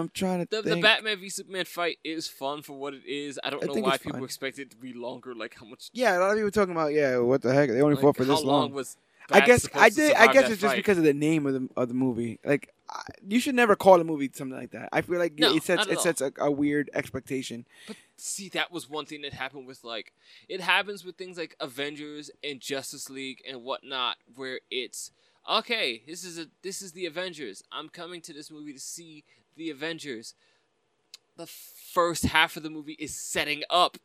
I'm 0.00 0.08
trying 0.10 0.46
to 0.46 0.62
The, 0.62 0.62
the. 0.62 0.80
Batman 0.80 1.18
v 1.18 1.28
Superman 1.28 1.64
fight 1.64 1.98
is 2.04 2.28
fun 2.28 2.62
for 2.62 2.74
what 2.74 2.94
it 2.94 3.04
is. 3.06 3.38
I 3.42 3.50
don't 3.50 3.62
I 3.62 3.66
know 3.66 3.80
why 3.80 3.98
people 3.98 4.12
fun. 4.12 4.24
expect 4.24 4.58
it 4.58 4.70
to 4.70 4.76
be 4.76 4.92
longer. 4.92 5.34
Like 5.34 5.56
how 5.58 5.66
much? 5.66 5.90
yeah, 5.92 6.16
a 6.16 6.20
lot 6.20 6.30
of 6.30 6.36
people 6.36 6.50
talking 6.50 6.72
about 6.72 6.92
yeah, 6.92 7.18
what 7.18 7.42
the 7.42 7.52
heck? 7.52 7.68
They 7.70 7.80
only 7.82 7.94
like, 7.96 8.02
fought 8.02 8.16
for 8.16 8.24
this 8.24 8.42
long 8.42 8.46
long. 8.46 8.72
was? 8.72 8.96
I 9.30 9.40
guess 9.40 9.68
I 9.74 9.88
did. 9.88 10.14
I 10.14 10.32
guess 10.32 10.50
it's 10.50 10.60
just 10.60 10.72
fight? 10.72 10.76
because 10.76 10.98
of 10.98 11.04
the 11.04 11.14
name 11.14 11.46
of 11.46 11.54
the 11.54 11.68
of 11.76 11.88
the 11.88 11.94
movie. 11.94 12.38
Like, 12.44 12.70
I, 12.90 13.02
you 13.26 13.40
should 13.40 13.54
never 13.54 13.76
call 13.76 14.00
a 14.00 14.04
movie 14.04 14.30
something 14.34 14.58
like 14.58 14.72
that. 14.72 14.88
I 14.92 15.00
feel 15.00 15.18
like 15.18 15.38
No, 15.38 15.54
it 15.54 15.62
sets 15.62 15.86
it 15.86 15.96
all. 15.96 16.02
sets 16.02 16.20
a, 16.20 16.32
a 16.38 16.50
weird 16.50 16.90
expectation. 16.92 17.64
But 17.86 17.96
see, 18.16 18.48
that 18.50 18.72
was 18.72 18.90
one 18.90 19.06
thing 19.06 19.22
that 19.22 19.32
happened 19.32 19.66
with 19.66 19.84
like 19.84 20.12
it 20.48 20.60
happens 20.60 21.04
with 21.04 21.16
things 21.16 21.38
like 21.38 21.56
Avengers 21.60 22.30
and 22.44 22.60
Justice 22.60 23.08
League 23.08 23.42
and 23.48 23.62
whatnot, 23.62 24.16
where 24.34 24.60
it's 24.70 25.12
okay. 25.50 26.02
This 26.06 26.24
is 26.24 26.38
a 26.38 26.46
this 26.62 26.82
is 26.82 26.92
the 26.92 27.06
Avengers. 27.06 27.62
I'm 27.72 27.88
coming 27.88 28.20
to 28.22 28.32
this 28.32 28.50
movie 28.50 28.72
to 28.72 28.80
see 28.80 29.24
the 29.56 29.70
Avengers. 29.70 30.34
The 31.36 31.46
first 31.46 32.24
half 32.24 32.56
of 32.56 32.62
the 32.62 32.70
movie 32.70 32.96
is 32.98 33.14
setting 33.14 33.62
up 33.70 33.96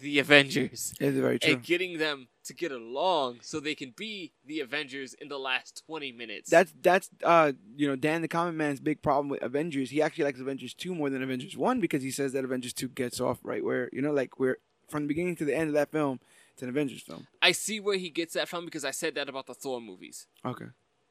the 0.00 0.18
Avengers 0.18 0.92
It's 1.00 1.16
very 1.16 1.38
true. 1.38 1.54
and 1.54 1.62
getting 1.62 1.98
them 1.98 2.26
to 2.44 2.52
get 2.52 2.72
along 2.72 3.38
so 3.42 3.60
they 3.60 3.74
can 3.76 3.94
be 3.96 4.32
the 4.44 4.60
Avengers 4.60 5.14
in 5.14 5.28
the 5.28 5.38
last 5.38 5.82
twenty 5.86 6.12
minutes. 6.12 6.50
That's 6.50 6.74
that's 6.82 7.08
uh 7.22 7.52
you 7.76 7.86
know 7.88 7.96
Dan 7.96 8.20
the 8.22 8.28
Common 8.28 8.56
Man's 8.56 8.80
big 8.80 9.02
problem 9.02 9.28
with 9.28 9.42
Avengers. 9.42 9.90
He 9.90 10.02
actually 10.02 10.24
likes 10.24 10.40
Avengers 10.40 10.74
two 10.74 10.94
more 10.94 11.10
than 11.10 11.22
Avengers 11.22 11.56
one 11.56 11.80
because 11.80 12.02
he 12.02 12.10
says 12.10 12.32
that 12.32 12.44
Avengers 12.44 12.72
two 12.72 12.88
gets 12.88 13.20
off 13.20 13.38
right 13.42 13.64
where 13.64 13.88
you 13.92 14.02
know 14.02 14.12
like 14.12 14.38
where 14.38 14.58
from 14.90 15.02
the 15.04 15.08
beginning 15.08 15.36
to 15.36 15.44
the 15.46 15.56
end 15.56 15.68
of 15.68 15.74
that 15.74 15.90
film, 15.90 16.20
it's 16.52 16.62
an 16.62 16.68
Avengers 16.68 17.00
film. 17.00 17.26
I 17.40 17.52
see 17.52 17.80
where 17.80 17.96
he 17.96 18.10
gets 18.10 18.34
that 18.34 18.48
from 18.48 18.64
because 18.66 18.84
I 18.84 18.90
said 18.90 19.14
that 19.14 19.28
about 19.28 19.46
the 19.46 19.54
Thor 19.54 19.80
movies. 19.80 20.26
Okay. 20.44 20.66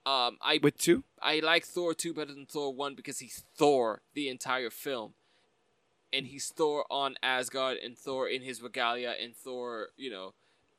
Um, 0.06 0.38
I 0.42 0.60
With 0.62 0.78
two? 0.78 1.04
I 1.22 1.40
like 1.40 1.66
Thor 1.66 1.94
2 1.94 2.14
better 2.14 2.34
than 2.34 2.46
Thor 2.46 2.74
1 2.74 2.96
because 2.96 3.20
he's 3.20 3.44
Thor 3.56 4.02
the 4.14 4.30
entire 4.30 4.70
film. 4.70 5.14
And 6.12 6.28
he's 6.28 6.48
Thor 6.50 6.86
on 6.92 7.16
Asgard 7.24 7.78
and 7.78 7.98
Thor 7.98 8.28
in 8.28 8.42
his 8.42 8.62
regalia 8.62 9.16
and 9.20 9.36
Thor, 9.36 9.88
you 9.98 10.12
know, 10.12 10.34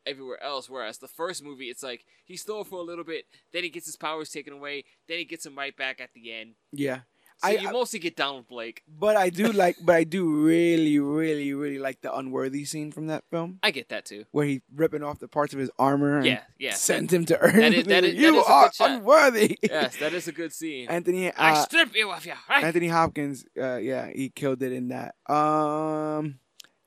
everywhere 0.06 0.42
else. 0.42 0.68
Whereas 0.68 0.98
the 0.98 1.08
first 1.08 1.42
movie, 1.42 1.70
it's 1.70 1.82
like 1.82 2.04
he's 2.24 2.42
Thor 2.42 2.64
for 2.64 2.78
a 2.78 2.82
little 2.82 3.04
bit, 3.04 3.24
then 3.52 3.64
he 3.64 3.70
gets 3.70 3.86
his 3.86 3.96
powers 3.96 4.30
taken 4.30 4.52
away, 4.52 4.84
then 5.08 5.18
he 5.18 5.24
gets 5.24 5.44
them 5.44 5.56
right 5.56 5.76
back 5.76 6.00
at 6.00 6.12
the 6.14 6.32
end. 6.32 6.54
Yeah. 6.72 7.00
So 7.38 7.48
I- 7.48 7.52
you 7.52 7.70
mostly 7.72 7.98
get 7.98 8.16
Donald 8.16 8.46
Blake. 8.48 8.82
But 8.88 9.16
I 9.16 9.28
do 9.30 9.52
like, 9.52 9.76
but 9.82 9.96
I 9.96 10.04
do 10.04 10.24
really, 10.44 10.98
really, 10.98 11.52
really 11.52 11.78
like 11.78 12.00
the 12.00 12.14
unworthy 12.14 12.64
scene 12.64 12.92
from 12.92 13.08
that 13.08 13.24
film 13.30 13.58
I 13.62 13.70
get 13.70 13.88
that 13.90 14.04
too. 14.04 14.24
where 14.30 14.46
he 14.46 14.62
ripping 14.74 15.02
off 15.02 15.18
the 15.18 15.28
parts 15.28 15.52
of 15.52 15.58
his 15.58 15.70
armor. 15.78 16.18
and 16.18 16.26
Yeah, 16.26 16.42
yeah. 16.58 16.74
sends 16.74 17.12
him 17.12 17.24
to 17.26 17.38
Earth. 17.38 17.54
That 17.54 17.72
is- 17.74 17.80
is- 17.86 17.86
that 17.86 18.04
you 18.14 18.38
is 18.40 18.46
a 18.46 18.50
are 18.50 18.70
unworthy. 18.80 19.58
Yes, 19.62 19.96
that 19.96 20.12
is 20.14 20.28
a 20.28 20.32
good 20.32 20.52
scene. 20.60 20.88
Anthony, 20.88 21.32
I 21.32 21.52
uh, 21.52 21.54
strip 21.64 21.94
you 21.94 22.10
of 22.10 22.24
your 22.24 22.36
right. 22.48 22.64
Anthony 22.64 22.88
Hopkins, 22.88 23.44
uh, 23.60 23.76
yeah, 23.76 24.08
he 24.14 24.28
killed 24.28 24.62
it 24.62 24.72
in 24.72 24.88
that. 24.88 25.14
Um, 25.28 26.38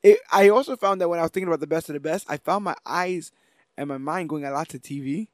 it, 0.03 0.19
I 0.31 0.49
also 0.49 0.75
found 0.75 1.01
that 1.01 1.09
when 1.09 1.19
I 1.19 1.23
was 1.23 1.31
thinking 1.31 1.47
about 1.49 1.59
the 1.59 1.67
best 1.67 1.89
of 1.89 1.93
the 1.93 1.99
best, 1.99 2.25
I 2.29 2.37
found 2.37 2.63
my 2.63 2.75
eyes 2.85 3.31
and 3.77 3.89
my 3.89 3.97
mind 3.97 4.29
going 4.29 4.45
a 4.45 4.51
lot 4.51 4.69
to 4.69 4.79
TV, 4.79 5.27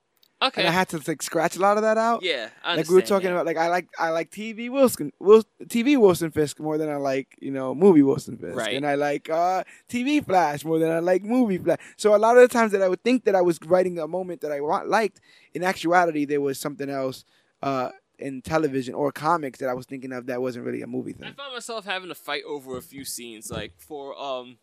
Okay. 0.47 0.61
and 0.61 0.67
I 0.67 0.71
had 0.71 0.89
to 0.89 1.01
like 1.07 1.21
scratch 1.21 1.55
a 1.55 1.59
lot 1.59 1.77
of 1.77 1.83
that 1.83 1.97
out. 1.97 2.23
yeah, 2.23 2.49
I 2.63 2.75
like 2.75 2.89
we 2.89 2.95
were 2.95 3.01
talking 3.01 3.27
that. 3.27 3.33
about, 3.33 3.45
like 3.45 3.57
I 3.57 3.67
like 3.69 3.87
I 3.97 4.09
like 4.09 4.29
TV 4.31 4.69
Wilson, 4.69 5.11
Wil, 5.19 5.43
TV 5.65 5.97
Wilson 5.97 6.31
Fisk 6.31 6.59
more 6.59 6.77
than 6.77 6.89
I 6.89 6.97
like 6.97 7.27
you 7.39 7.51
know 7.51 7.73
movie 7.73 8.01
Wilson 8.03 8.37
Fisk, 8.37 8.55
Right. 8.57 8.75
and 8.75 8.85
I 8.85 8.95
like 8.95 9.29
uh, 9.29 9.63
TV 9.89 10.23
Flash 10.25 10.65
more 10.65 10.79
than 10.79 10.91
I 10.91 10.99
like 10.99 11.23
movie 11.23 11.57
Flash. 11.57 11.79
So 11.97 12.15
a 12.15 12.17
lot 12.17 12.35
of 12.37 12.41
the 12.41 12.47
times 12.53 12.71
that 12.73 12.81
I 12.81 12.89
would 12.89 13.03
think 13.03 13.23
that 13.25 13.35
I 13.35 13.41
was 13.41 13.59
writing 13.65 13.97
a 13.99 14.07
moment 14.07 14.41
that 14.41 14.51
I 14.51 14.59
wa- 14.61 14.83
liked, 14.85 15.21
in 15.53 15.63
actuality 15.63 16.25
there 16.25 16.41
was 16.41 16.59
something 16.59 16.89
else 16.89 17.23
uh, 17.61 17.89
in 18.19 18.41
television 18.41 18.93
or 18.93 19.11
comics 19.11 19.59
that 19.59 19.69
I 19.69 19.73
was 19.73 19.85
thinking 19.85 20.11
of 20.11 20.25
that 20.27 20.41
wasn't 20.41 20.65
really 20.65 20.81
a 20.81 20.87
movie 20.87 21.13
thing. 21.13 21.29
I 21.29 21.31
found 21.33 21.53
myself 21.53 21.85
having 21.85 22.09
to 22.09 22.15
fight 22.15 22.43
over 22.47 22.77
a 22.77 22.81
few 22.81 23.05
scenes. 23.05 23.49
Like 23.51 23.73
for 23.77 24.19
um, 24.21 24.57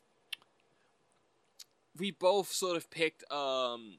we 1.98 2.10
both 2.10 2.50
sort 2.52 2.76
of 2.76 2.90
picked 2.90 3.24
um, 3.32 3.98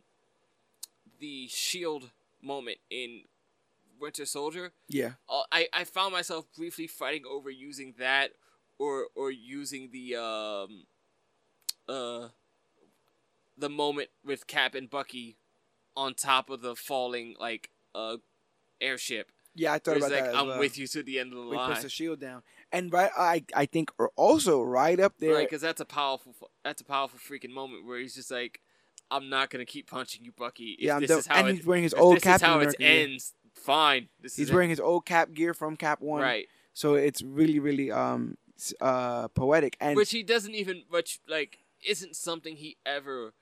the 1.22 1.48
shield 1.48 2.12
moment 2.42 2.80
in 2.90 3.22
Winter 4.00 4.26
Soldier. 4.26 4.74
Yeah, 4.90 5.12
Uh, 5.30 5.44
I 5.52 5.68
I 5.72 5.84
found 5.86 6.12
myself 6.12 6.46
briefly 6.58 6.88
fighting 6.88 7.24
over 7.30 7.50
using 7.50 7.94
that 8.00 8.32
or 8.80 9.08
or 9.16 9.32
using 9.32 9.92
the 9.92 10.16
um, 10.18 10.86
uh, 11.88 12.30
the 13.58 13.70
moment 13.70 14.10
with 14.26 14.48
Cap 14.48 14.76
and 14.76 14.90
Bucky 14.90 15.38
on 15.96 16.14
top 16.16 16.50
of 16.50 16.62
the 16.62 16.76
falling 16.76 17.36
like 17.40 17.70
uh 17.94 18.18
airship. 18.80 19.30
yeah, 19.54 19.74
I 19.74 19.80
thought 19.80 19.98
about 19.98 20.12
like 20.12 20.24
that. 20.24 20.36
I'm 20.36 20.48
well. 20.48 20.60
with 20.60 20.78
you 20.78 20.88
to 20.88 21.04
the 21.04 21.20
end 21.20 21.34
of 21.34 21.40
the 21.40 21.46
he 21.52 21.56
line. 21.58 21.70
puts 21.70 21.84
the 21.84 21.90
shield 21.90 22.20
down, 22.20 22.42
and 22.72 22.92
right, 22.92 23.12
I 23.18 23.44
I 23.56 23.66
think 23.66 23.92
also 24.16 24.62
right 24.64 25.00
up 25.00 25.14
there. 25.20 25.36
Right, 25.36 25.48
because 25.48 25.62
that's 25.62 25.82
a 25.82 25.86
powerful, 25.86 26.34
that's 26.64 26.82
a 26.82 26.86
powerful 26.86 27.20
freaking 27.20 27.52
moment 27.52 27.86
where 27.86 28.00
he's 28.00 28.16
just 28.16 28.32
like, 28.32 28.62
"I'm 29.12 29.30
not 29.30 29.50
gonna 29.52 29.66
keep 29.66 29.88
punching 29.90 30.24
you, 30.26 30.32
Bucky. 30.32 30.72
If 30.80 30.86
yeah, 30.86 31.00
this 31.00 31.12
is 31.12 31.28
how 31.28 31.36
and 31.36 31.50
it, 31.50 31.56
he's 31.58 31.66
wearing 31.66 31.84
his 31.84 31.94
old 31.94 32.16
this 32.16 32.24
Captain 32.24 32.36
is 32.50 32.54
how 32.54 32.56
it 32.60 32.62
America 32.62 32.78
gear. 32.80 33.04
ends. 33.04 33.34
Fine. 33.54 34.10
This 34.22 34.36
He's 34.38 34.52
wearing 34.52 34.70
his 34.72 34.80
old 34.80 35.06
Cap 35.06 35.34
gear 35.34 35.54
from 35.54 35.76
Cap 35.78 36.02
One. 36.02 36.22
right, 36.22 36.48
So 36.74 36.96
it's 36.96 37.22
really, 37.22 37.60
really 37.60 37.92
um 37.92 38.38
uh 38.80 39.28
poetic 39.30 39.76
and 39.80 39.96
which 39.96 40.12
he 40.12 40.24
doesn't 40.24 40.56
even, 40.56 40.84
which 40.90 41.20
like 41.28 41.60
isn't 41.86 42.16
something 42.16 42.56
he 42.56 42.78
ever 42.86 43.34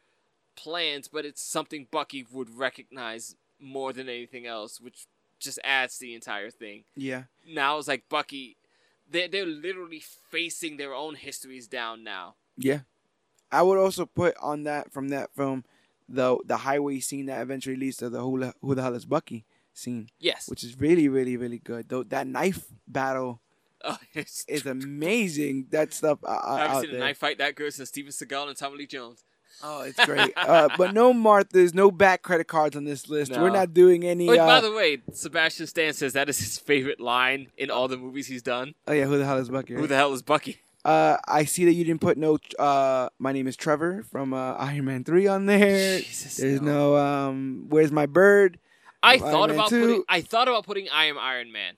plans, 0.55 1.07
but 1.07 1.25
it's 1.25 1.41
something 1.41 1.87
Bucky 1.91 2.25
would 2.31 2.49
recognize 2.57 3.35
more 3.59 3.93
than 3.93 4.09
anything 4.09 4.45
else, 4.45 4.79
which 4.81 5.05
just 5.39 5.59
adds 5.63 5.97
to 5.97 6.01
the 6.01 6.13
entire 6.15 6.49
thing. 6.49 6.83
yeah, 6.95 7.23
Now 7.47 7.77
it's 7.77 7.87
like 7.87 8.03
Bucky, 8.09 8.57
they're 9.09 9.27
they're 9.27 9.45
literally 9.45 10.01
facing 10.29 10.77
their 10.77 10.93
own 10.93 11.15
histories 11.15 11.67
down 11.67 12.03
now. 12.03 12.35
yeah. 12.57 12.79
I 13.51 13.61
would 13.61 13.77
also 13.77 14.05
put 14.05 14.35
on 14.41 14.63
that 14.63 14.91
from 14.91 15.09
that 15.09 15.33
film 15.35 15.63
the 16.07 16.37
the 16.45 16.57
highway 16.57 16.99
scene 16.99 17.27
that 17.27 17.41
eventually 17.41 17.75
leads 17.75 17.97
to 17.97 18.09
the 18.09 18.21
who, 18.21 18.39
the- 18.39 18.53
who 18.61 18.75
the 18.75 18.81
hell 18.81 18.95
is 18.95 19.05
Bucky 19.05 19.45
scene, 19.73 20.09
Yes, 20.19 20.47
which 20.49 20.63
is 20.63 20.79
really, 20.79 21.07
really, 21.07 21.37
really 21.37 21.59
good. 21.59 21.89
Though 21.89 22.03
that 22.03 22.27
knife 22.27 22.65
battle 22.87 23.41
oh, 23.83 23.97
it's, 24.13 24.43
is 24.47 24.65
amazing. 24.65 25.67
That 25.69 25.93
stuff 25.93 26.19
uh, 26.23 26.39
I 26.43 26.67
haven't 26.67 26.81
seen 26.89 26.95
a 26.95 26.99
knife 26.99 27.17
fight 27.17 27.37
that 27.37 27.55
good 27.55 27.73
since 27.73 27.89
Steven 27.89 28.11
Seagal 28.11 28.47
and 28.49 28.57
Tommy 28.57 28.77
Lee 28.79 28.87
Jones. 28.87 29.23
Oh, 29.63 29.81
it's 29.81 30.03
great. 30.05 30.33
uh, 30.37 30.69
but 30.77 30.93
no 30.93 31.13
Marthas, 31.13 31.73
no 31.73 31.91
bat 31.91 32.21
credit 32.21 32.47
cards 32.47 32.75
on 32.75 32.83
this 32.85 33.09
list. 33.09 33.31
We're 33.31 33.49
not 33.49 33.73
doing 33.73 34.03
any. 34.05 34.27
Wait, 34.27 34.39
uh, 34.39 34.45
by 34.45 34.61
the 34.61 34.71
way, 34.71 35.01
Sebastian 35.13 35.67
Stan 35.67 35.93
says 35.93 36.13
that 36.13 36.29
is 36.29 36.39
his 36.39 36.57
favorite 36.57 36.99
line 36.99 37.47
in 37.57 37.69
all 37.71 37.87
the 37.87 37.97
movies 37.97 38.27
he's 38.27 38.43
done. 38.43 38.73
oh 38.87 38.93
yeah, 38.93 39.05
who 39.05 39.17
the 39.17 39.25
hell 39.25 39.37
is 39.37 39.49
Bucky? 39.49 39.73
Who 39.75 39.87
the 39.87 39.95
hell 39.95 40.13
is 40.13 40.21
Bucky? 40.21 40.59
Uh, 40.85 41.17
I 41.27 41.43
see 41.45 41.65
that 41.65 41.73
you 41.73 41.83
didn't 41.83 42.01
put 42.01 42.17
no. 42.17 42.37
Uh, 42.57 43.09
my 43.19 43.31
name 43.33 43.47
is 43.47 43.55
Trevor 43.57 44.03
from 44.09 44.33
uh, 44.33 44.53
Iron 44.53 44.85
Man 44.85 45.03
Three 45.03 45.27
on 45.27 45.45
there. 45.45 45.99
Jesus, 45.99 46.37
There's 46.37 46.61
no. 46.61 46.95
um. 46.95 47.65
Where's 47.69 47.91
my 47.91 48.05
bird? 48.05 48.59
I 49.03 49.11
Iron 49.13 49.19
thought 49.21 49.49
Man 49.49 49.55
about 49.57 49.69
2. 49.69 49.81
putting. 49.81 50.03
I 50.07 50.21
thought 50.21 50.47
about 50.47 50.65
putting 50.65 50.87
I 50.89 51.05
am 51.05 51.17
Iron 51.17 51.51
Man, 51.51 51.73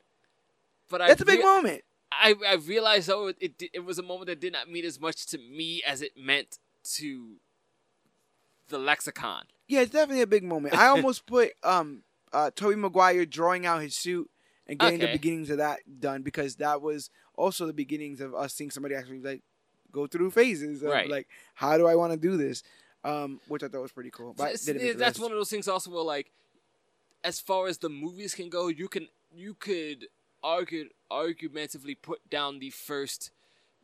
but 0.89 1.01
I 1.01 1.07
That's 1.07 1.21
a 1.21 1.25
big 1.25 1.39
rea- 1.39 1.45
moment. 1.45 1.81
I 2.11 2.35
I 2.47 2.55
realized 2.55 3.07
though 3.07 3.27
it, 3.27 3.37
it 3.39 3.63
it 3.73 3.85
was 3.85 3.97
a 3.97 4.03
moment 4.03 4.27
that 4.27 4.39
did 4.39 4.53
not 4.53 4.69
mean 4.69 4.85
as 4.85 4.99
much 4.99 5.25
to 5.27 5.37
me 5.37 5.81
as 5.87 6.01
it 6.01 6.11
meant 6.17 6.59
to 6.95 7.37
the 8.69 8.77
lexicon. 8.77 9.45
Yeah, 9.67 9.81
it's 9.81 9.91
definitely 9.91 10.21
a 10.21 10.27
big 10.27 10.43
moment. 10.43 10.75
I 10.75 10.87
almost 10.87 11.25
put 11.27 11.51
um 11.63 12.03
uh 12.33 12.51
Tobey 12.55 12.75
Maguire 12.75 13.25
drawing 13.25 13.65
out 13.65 13.81
his 13.81 13.95
suit 13.95 14.29
and 14.67 14.77
getting 14.79 14.99
the 14.99 15.07
beginnings 15.07 15.49
of 15.49 15.57
that 15.57 15.79
done 15.99 16.21
because 16.21 16.57
that 16.57 16.81
was 16.81 17.09
also 17.41 17.65
the 17.65 17.73
beginnings 17.73 18.21
of 18.21 18.33
us 18.35 18.53
seeing 18.53 18.71
somebody 18.71 18.95
actually 18.95 19.19
like 19.21 19.41
go 19.91 20.07
through 20.07 20.31
phases 20.31 20.83
of 20.83 20.89
Right. 20.89 21.09
like 21.09 21.27
how 21.55 21.77
do 21.77 21.85
I 21.87 21.95
want 21.95 22.11
to 22.13 22.17
do 22.29 22.37
this, 22.37 22.63
um, 23.03 23.39
which 23.47 23.63
I 23.63 23.67
thought 23.67 23.81
was 23.81 23.91
pretty 23.91 24.11
cool. 24.11 24.33
But 24.33 24.43
it's- 24.55 24.65
didn't 24.65 24.81
make 24.83 24.93
the 24.93 24.97
that's 24.99 25.17
list. 25.17 25.23
one 25.23 25.31
of 25.31 25.37
those 25.37 25.49
things 25.49 25.67
also 25.67 25.89
where 25.91 26.03
like 26.03 26.31
as 27.23 27.39
far 27.39 27.67
as 27.67 27.77
the 27.79 27.89
movies 27.89 28.33
can 28.35 28.49
go 28.49 28.67
you 28.67 28.87
can 28.87 29.07
you 29.33 29.53
could 29.53 30.07
argue 30.43 30.89
argumentatively 31.11 31.95
put 31.95 32.19
down 32.29 32.59
the 32.59 32.69
first 32.71 33.31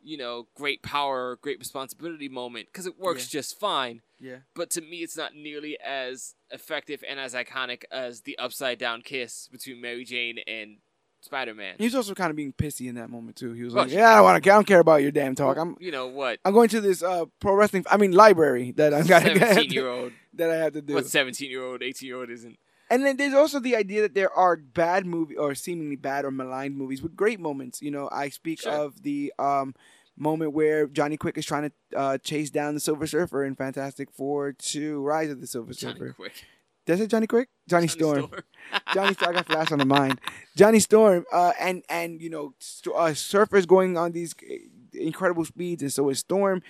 you 0.02 0.16
know 0.16 0.46
great 0.56 0.82
power 0.82 1.36
great 1.40 1.58
responsibility 1.58 2.28
moment 2.28 2.66
because 2.72 2.86
it 2.86 2.98
works 2.98 3.28
just 3.28 3.58
fine 3.58 4.00
Yeah. 4.20 4.38
but 4.54 4.70
to 4.70 4.80
me 4.80 4.98
it's 5.02 5.16
not 5.16 5.34
nearly 5.36 5.78
as 5.80 6.34
effective 6.50 7.02
and 7.08 7.18
as 7.20 7.34
iconic 7.34 7.84
as 7.90 8.22
the 8.22 8.36
upside 8.38 8.78
down 8.78 9.02
kiss 9.02 9.48
between 9.52 9.80
mary 9.80 10.04
jane 10.04 10.38
and 10.46 10.78
spider-man 11.20 11.74
He 11.78 11.84
was 11.84 11.94
also 11.94 12.14
kind 12.14 12.30
of 12.30 12.36
being 12.36 12.52
pissy 12.52 12.88
in 12.88 12.94
that 12.94 13.10
moment 13.10 13.36
too. 13.36 13.52
He 13.52 13.62
was 13.64 13.74
like, 13.74 13.90
"Yeah, 13.90 14.12
I 14.12 14.14
don't 14.16 14.24
want 14.24 14.42
to. 14.44 14.50
I 14.50 14.54
don't 14.54 14.66
care 14.66 14.80
about 14.80 15.02
your 15.02 15.10
damn 15.10 15.34
talk. 15.34 15.56
I'm 15.56 15.76
you 15.80 15.90
know 15.90 16.06
what 16.06 16.38
I'm 16.44 16.52
going 16.54 16.68
to 16.70 16.80
this 16.80 17.02
uh 17.02 17.24
pro 17.40 17.54
wrestling. 17.54 17.84
I 17.90 17.96
mean 17.96 18.12
library 18.12 18.72
that 18.76 18.94
I'm 18.94 19.06
gonna 19.06 19.34
17 19.38 19.70
year 19.72 19.88
old 19.88 20.12
that 20.34 20.50
I 20.50 20.56
have 20.56 20.72
to 20.74 20.82
do." 20.82 20.94
what 20.94 21.06
17 21.06 21.50
year 21.50 21.64
old 21.64 21.82
18 21.82 22.06
year 22.06 22.16
old 22.18 22.30
isn't 22.30 22.56
And 22.90 23.04
then 23.04 23.16
there's 23.16 23.34
also 23.34 23.58
the 23.60 23.76
idea 23.76 24.02
that 24.02 24.14
there 24.14 24.32
are 24.32 24.56
bad 24.56 25.04
movie 25.06 25.36
or 25.36 25.54
seemingly 25.54 25.96
bad 25.96 26.24
or 26.24 26.30
maligned 26.30 26.76
movies 26.76 27.02
with 27.02 27.14
great 27.16 27.38
moments. 27.40 27.82
You 27.82 27.90
know, 27.90 28.08
I 28.10 28.28
speak 28.30 28.62
Sure. 28.62 28.72
of 28.72 29.02
the 29.02 29.32
um, 29.38 29.74
moment 30.16 30.52
where 30.52 30.86
Johnny 30.86 31.16
Quick 31.16 31.36
is 31.36 31.44
trying 31.44 31.70
to 31.70 31.98
uh, 31.98 32.18
chase 32.18 32.48
down 32.50 32.74
the 32.74 32.80
Silver 32.80 33.06
Surfer 33.06 33.44
in 33.44 33.56
Fantastic 33.56 34.10
Four 34.10 34.52
to 34.52 35.00
Rise 35.02 35.30
of 35.30 35.40
the 35.40 35.46
Silver 35.46 35.72
johnny 35.74 35.98
Surfer. 35.98 36.12
quick 36.14 36.44
Does 36.88 37.00
it 37.00 37.08
Johnny 37.10 37.26
Quick? 37.26 37.50
Johnny, 37.68 37.86
Johnny 37.86 37.88
Storm. 37.88 38.30
Johnny 38.94 39.12
Storm. 39.12 39.30
I 39.30 39.32
got 39.34 39.46
Flash 39.46 39.72
on 39.72 39.78
the 39.78 39.84
mind. 39.84 40.18
Johnny 40.56 40.80
Storm. 40.80 41.26
Uh, 41.30 41.52
and 41.60 41.82
and 41.90 42.20
you 42.20 42.30
know, 42.30 42.54
st- 42.58 42.96
uh, 42.96 43.12
Surfer's 43.12 43.66
going 43.66 43.98
on 43.98 44.12
these 44.12 44.34
uh, 44.50 44.54
incredible 44.94 45.44
speeds, 45.44 45.82
and 45.82 45.92
so 45.92 46.08
is 46.08 46.20
Storm. 46.20 46.62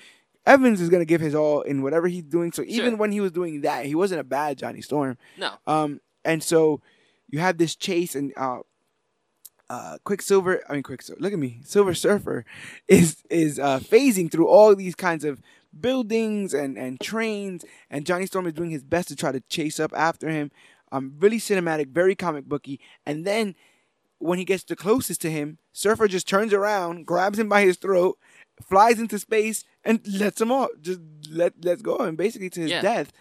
Evans 0.45 0.81
is 0.81 0.89
gonna 0.89 1.05
give 1.05 1.21
his 1.21 1.35
all 1.37 1.61
in 1.63 1.83
whatever 1.83 2.09
he's 2.09 2.25
doing. 2.25 2.51
So 2.51 2.63
even 2.67 2.91
Sure. 2.91 2.97
when 2.97 3.13
he 3.13 3.21
was 3.21 3.31
doing 3.31 3.61
that, 3.61 3.87
he 3.87 3.95
wasn't 3.95 4.21
a 4.21 4.25
bad 4.25 4.59
Johnny 4.59 4.81
Storm. 4.81 5.17
no 5.39 5.53
Um, 5.69 6.01
and 6.25 6.43
so 6.43 6.81
you 7.31 7.39
have 7.39 7.57
this 7.59 7.77
chase, 7.77 8.17
and 8.17 8.33
uh, 8.37 8.59
uh, 9.71 9.99
Quicksilver. 10.03 10.63
I 10.69 10.73
mean, 10.73 10.83
Quicksilver. 10.83 11.21
Look 11.21 11.33
at 11.33 11.39
me, 11.39 11.61
Silver 11.65 11.95
Surfer 11.95 12.45
is 12.89 13.23
is 13.31 13.59
uh, 13.61 13.79
phasing 13.79 14.31
through 14.33 14.49
all 14.49 14.75
these 14.75 14.95
kinds 14.97 15.25
of 15.25 15.41
buildings 15.79 16.55
and 16.55 16.77
and 16.79 17.01
trains, 17.01 17.65
and 17.91 18.07
Johnny 18.07 18.27
Storm 18.27 18.47
is 18.47 18.53
doing 18.53 18.71
his 18.71 18.85
best 18.85 19.09
to 19.09 19.17
try 19.17 19.33
to 19.33 19.41
chase 19.49 19.79
up 19.81 19.93
after 19.97 20.29
him. 20.29 20.51
Um, 20.91 21.15
really 21.19 21.39
cinematic, 21.39 21.89
very 21.89 22.15
comic 22.15 22.47
booky, 22.47 22.81
and 23.05 23.25
then 23.27 23.55
when 24.19 24.39
he 24.39 24.45
gets 24.45 24.65
the 24.65 24.75
closest 24.75 25.21
to 25.23 25.31
him, 25.31 25.59
Surfer 25.73 26.09
just 26.09 26.27
turns 26.29 26.53
around, 26.53 27.07
grabs 27.07 27.39
him 27.39 27.49
by 27.49 27.63
his 27.63 27.77
throat, 27.77 28.19
flies 28.69 28.99
into 28.99 29.19
space, 29.19 29.65
and 29.85 30.01
lets 30.07 30.41
him 30.41 30.51
off. 30.51 30.71
Just 30.81 31.01
let 31.31 31.53
let's 31.63 31.83
go, 31.83 31.97
and 31.99 32.17
basically 32.17 32.51
to 32.51 32.61
his 32.61 32.71
Yeah. 32.71 32.81
death. 32.83 33.13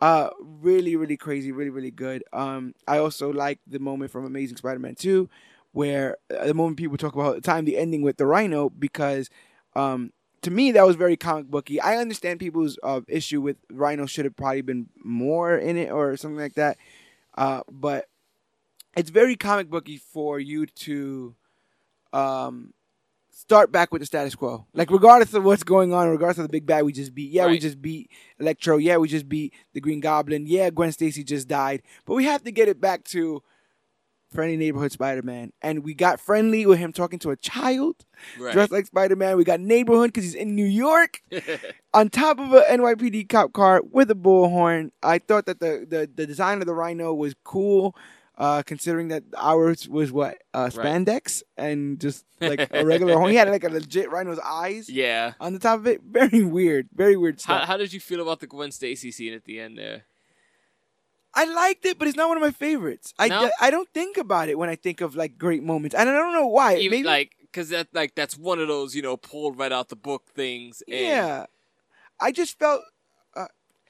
Uh, 0.00 0.28
really, 0.40 0.96
really 0.96 1.16
crazy, 1.16 1.50
really, 1.50 1.70
really 1.70 1.90
good. 1.90 2.22
Um, 2.32 2.74
I 2.86 2.98
also 2.98 3.32
like 3.32 3.60
the 3.66 3.78
moment 3.78 4.10
from 4.10 4.26
Amazing 4.26 4.58
Spider-Man 4.58 4.96
Two, 4.96 5.30
where 5.72 6.18
uh, 6.36 6.46
the 6.46 6.52
moment 6.54 6.76
people 6.76 6.98
talk 6.98 7.14
about 7.14 7.36
the 7.36 7.40
time, 7.40 7.64
the 7.64 7.78
ending 7.78 8.02
with 8.02 8.16
the 8.18 8.26
Rhino, 8.26 8.68
because 8.68 9.30
um, 9.74 10.12
to 10.44 10.50
me 10.50 10.72
that 10.72 10.86
was 10.86 10.96
very 10.96 11.16
comic 11.16 11.46
booky. 11.46 11.80
I 11.80 11.96
understand 11.96 12.38
people's 12.40 12.78
uh, 12.82 13.00
issue 13.08 13.40
with 13.40 13.56
Rhino 13.70 14.06
should 14.06 14.24
have 14.24 14.36
probably 14.36 14.62
been 14.62 14.88
more 15.02 15.56
in 15.56 15.76
it 15.76 15.90
or 15.90 16.16
something 16.16 16.38
like 16.38 16.54
that, 16.54 16.78
uh, 17.36 17.62
but 17.70 18.06
it's 18.96 19.10
very 19.10 19.36
comic 19.36 19.68
booky 19.68 19.96
for 19.96 20.38
you 20.38 20.66
to 20.66 21.34
um, 22.12 22.72
start 23.30 23.72
back 23.72 23.92
with 23.92 24.00
the 24.00 24.06
status 24.06 24.34
quo. 24.34 24.66
Like 24.74 24.90
regardless 24.90 25.34
of 25.34 25.44
what's 25.44 25.64
going 25.64 25.92
on, 25.92 26.08
regardless 26.08 26.38
of 26.38 26.44
the 26.44 26.52
big 26.52 26.66
bad 26.66 26.84
we 26.84 26.92
just 26.92 27.14
beat. 27.14 27.32
Yeah, 27.32 27.46
we 27.46 27.58
just 27.58 27.80
beat 27.80 28.10
Electro. 28.38 28.76
Yeah, 28.76 28.98
we 28.98 29.08
just 29.08 29.28
beat 29.28 29.52
the 29.72 29.80
Green 29.80 30.00
Goblin. 30.00 30.46
Yeah, 30.46 30.70
Gwen 30.70 30.92
Stacy 30.92 31.24
just 31.24 31.48
died. 31.48 31.82
But 32.06 32.14
we 32.14 32.24
have 32.24 32.44
to 32.44 32.52
get 32.52 32.68
it 32.68 32.80
back 32.80 33.04
to 33.04 33.42
friendly 34.34 34.56
neighborhood 34.56 34.92
Spider-Man. 34.92 35.52
And 35.62 35.84
we 35.84 35.94
got 35.94 36.20
friendly 36.20 36.66
with 36.66 36.78
him 36.78 36.92
talking 36.92 37.18
to 37.20 37.30
a 37.30 37.36
child 37.36 38.04
Right. 38.38 38.52
dressed 38.52 38.72
like 38.72 38.86
Spider-Man. 38.86 39.36
We 39.36 39.44
got 39.44 39.60
neighborhood 39.60 40.08
because 40.08 40.24
he's 40.24 40.34
in 40.34 40.54
New 40.54 40.66
York 40.66 41.20
on 41.94 42.10
top 42.10 42.38
of 42.38 42.52
a 42.52 42.62
NYPD 42.62 43.28
cop 43.28 43.52
car 43.52 43.80
with 43.90 44.10
a 44.10 44.14
bullhorn. 44.14 44.90
I 45.02 45.18
thought 45.18 45.46
that 45.46 45.60
the, 45.60 45.86
the, 45.88 46.10
the 46.14 46.26
design 46.26 46.60
of 46.60 46.66
the 46.66 46.74
Rhino 46.74 47.14
was 47.14 47.34
cool, 47.44 47.94
uh, 48.36 48.62
considering 48.66 49.08
that 49.08 49.22
ours 49.36 49.88
was 49.88 50.10
what 50.10 50.38
uh, 50.52 50.68
Right. 50.74 50.86
spandex 51.06 51.42
and 51.56 52.00
just 52.00 52.24
like 52.40 52.68
a 52.72 52.84
regular 52.86 53.14
horn. 53.16 53.30
He 53.30 53.36
had 53.36 53.48
like 53.48 53.62
a 53.64 53.68
legit 53.68 54.10
Rhino's 54.10 54.40
eyes 54.40 54.88
yeah. 54.88 55.34
on 55.38 55.52
the 55.52 55.58
top 55.60 55.78
of 55.80 55.86
it. 55.86 56.00
Very 56.10 56.42
weird. 56.42 56.88
Very 56.94 57.16
weird 57.16 57.36
How, 57.44 57.56
stuff. 57.58 57.68
how 57.68 57.76
did 57.76 57.92
you 57.92 58.00
feel 58.00 58.20
about 58.20 58.40
the 58.40 58.46
Gwen 58.48 58.72
Stacy 58.72 59.10
scene 59.12 59.32
at 59.34 59.44
the 59.44 59.60
end 59.60 59.78
there? 59.78 60.04
I 61.36 61.44
liked 61.44 61.84
it, 61.84 61.98
but 61.98 62.06
it's 62.08 62.16
not 62.16 62.28
one 62.28 62.36
of 62.36 62.42
my 62.42 62.50
favorites. 62.52 63.12
I, 63.18 63.28
No? 63.28 63.50
I 63.60 63.70
don't 63.70 63.88
think 63.92 64.16
about 64.16 64.48
it 64.48 64.56
when 64.58 64.68
I 64.68 64.76
think 64.76 65.00
of 65.00 65.16
like 65.16 65.36
great 65.38 65.62
moments, 65.62 65.94
and 65.94 66.08
I 66.08 66.12
don't 66.12 66.32
know 66.32 66.46
why. 66.46 66.76
Even 66.76 66.98
Maybe 66.98 67.08
like 67.08 67.32
because 67.40 67.68
that 67.70 67.88
like 67.92 68.14
that's 68.14 68.36
one 68.36 68.58
of 68.60 68.68
those 68.68 68.94
you 68.94 69.02
know 69.02 69.16
pulled 69.16 69.58
right 69.58 69.72
out 69.72 69.88
the 69.88 69.96
book 69.96 70.24
things. 70.34 70.82
And 70.88 70.98
yeah. 71.00 71.46
I 72.20 72.30
just 72.32 72.58
felt 72.58 72.82
uh, 73.36 73.46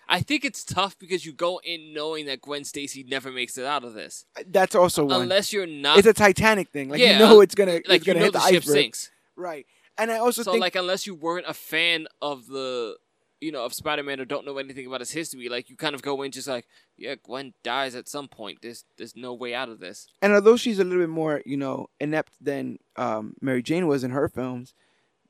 I 0.09 0.21
think 0.21 0.45
it's 0.45 0.65
tough 0.65 0.99
because 0.99 1.27
you 1.27 1.33
go 1.33 1.61
in 1.65 1.93
knowing 1.93 2.27
that 2.27 2.41
Gwen 2.41 2.65
Stacy 2.65 3.05
never 3.07 3.31
makes 3.31 3.59
it 3.59 3.65
out 3.67 3.85
of 3.85 3.93
this, 3.95 4.25
uh, 4.39 4.43
that's 4.47 4.75
also 4.75 5.05
one. 5.05 5.23
unless 5.23 5.53
you're 5.53 5.67
not 5.67 5.99
it's 5.99 6.07
a 6.09 6.15
Titanic 6.15 6.71
thing. 6.71 6.89
Like 6.89 7.01
Yeah, 7.01 7.13
you 7.13 7.19
know, 7.19 7.41
it's 7.41 7.55
gonna 7.55 7.73
like 7.73 7.85
it's 7.89 8.05
gonna 8.05 8.21
know 8.21 8.25
hit 8.27 8.33
the 8.33 8.39
the, 8.39 8.47
ship 8.49 8.63
iceberg. 8.63 8.75
sinks. 8.75 9.11
Right. 9.37 9.67
And 9.97 10.11
I 10.11 10.19
also 10.19 10.43
So 10.43 10.53
think 10.53 10.61
like 10.63 10.75
unless 10.77 11.07
you 11.07 11.15
weren't 11.15 11.47
a 11.47 11.55
fan 11.55 12.07
of 12.21 12.47
the 12.47 12.97
you 13.41 13.53
know 13.53 13.65
of 13.65 13.75
Spider-Man 13.75 14.21
or 14.21 14.25
don't 14.25 14.47
know 14.47 14.59
anything 14.59 14.87
about 14.87 15.01
his 15.01 15.11
history, 15.11 15.49
like 15.49 15.69
you 15.71 15.77
kind 15.77 15.95
of 15.95 16.03
go 16.03 16.23
in 16.23 16.31
just 16.31 16.49
like 16.49 16.67
yeah, 16.97 17.15
Gwen 17.23 17.53
dies 17.63 17.95
at 17.95 18.09
some 18.09 18.29
point. 18.29 18.59
There's 18.63 18.85
there's 18.97 19.17
no 19.17 19.35
way 19.35 19.55
out 19.55 19.69
of 19.69 19.81
this. 19.81 20.07
and 20.23 20.33
although 20.33 20.57
she's 20.57 20.79
a 20.79 20.85
little 20.85 21.01
bit 21.03 21.09
more, 21.11 21.43
you 21.45 21.57
know, 21.57 21.89
inept 22.01 22.33
than 22.41 22.79
um, 22.97 23.35
Mary 23.41 23.63
Jane 23.63 23.87
was 23.87 24.05
in 24.05 24.11
her 24.13 24.29
films, 24.29 24.75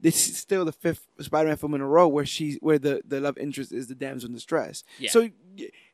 this 0.01 0.29
is 0.29 0.37
still 0.37 0.65
the 0.65 0.73
fifth 0.73 1.07
Spider-Man 1.21 1.57
film 1.57 1.75
in 1.75 1.81
a 1.81 1.87
row 1.87 2.07
where 2.07 2.27
she's 2.27 2.59
where 2.61 2.79
the, 2.79 3.01
the 3.07 3.21
love 3.21 3.39
interest 3.39 3.73
is 3.73 3.87
the 3.89 3.95
damsel 3.95 4.29
in 4.29 4.35
distress. 4.35 4.85
Yeah. 4.99 5.11
So 5.11 5.31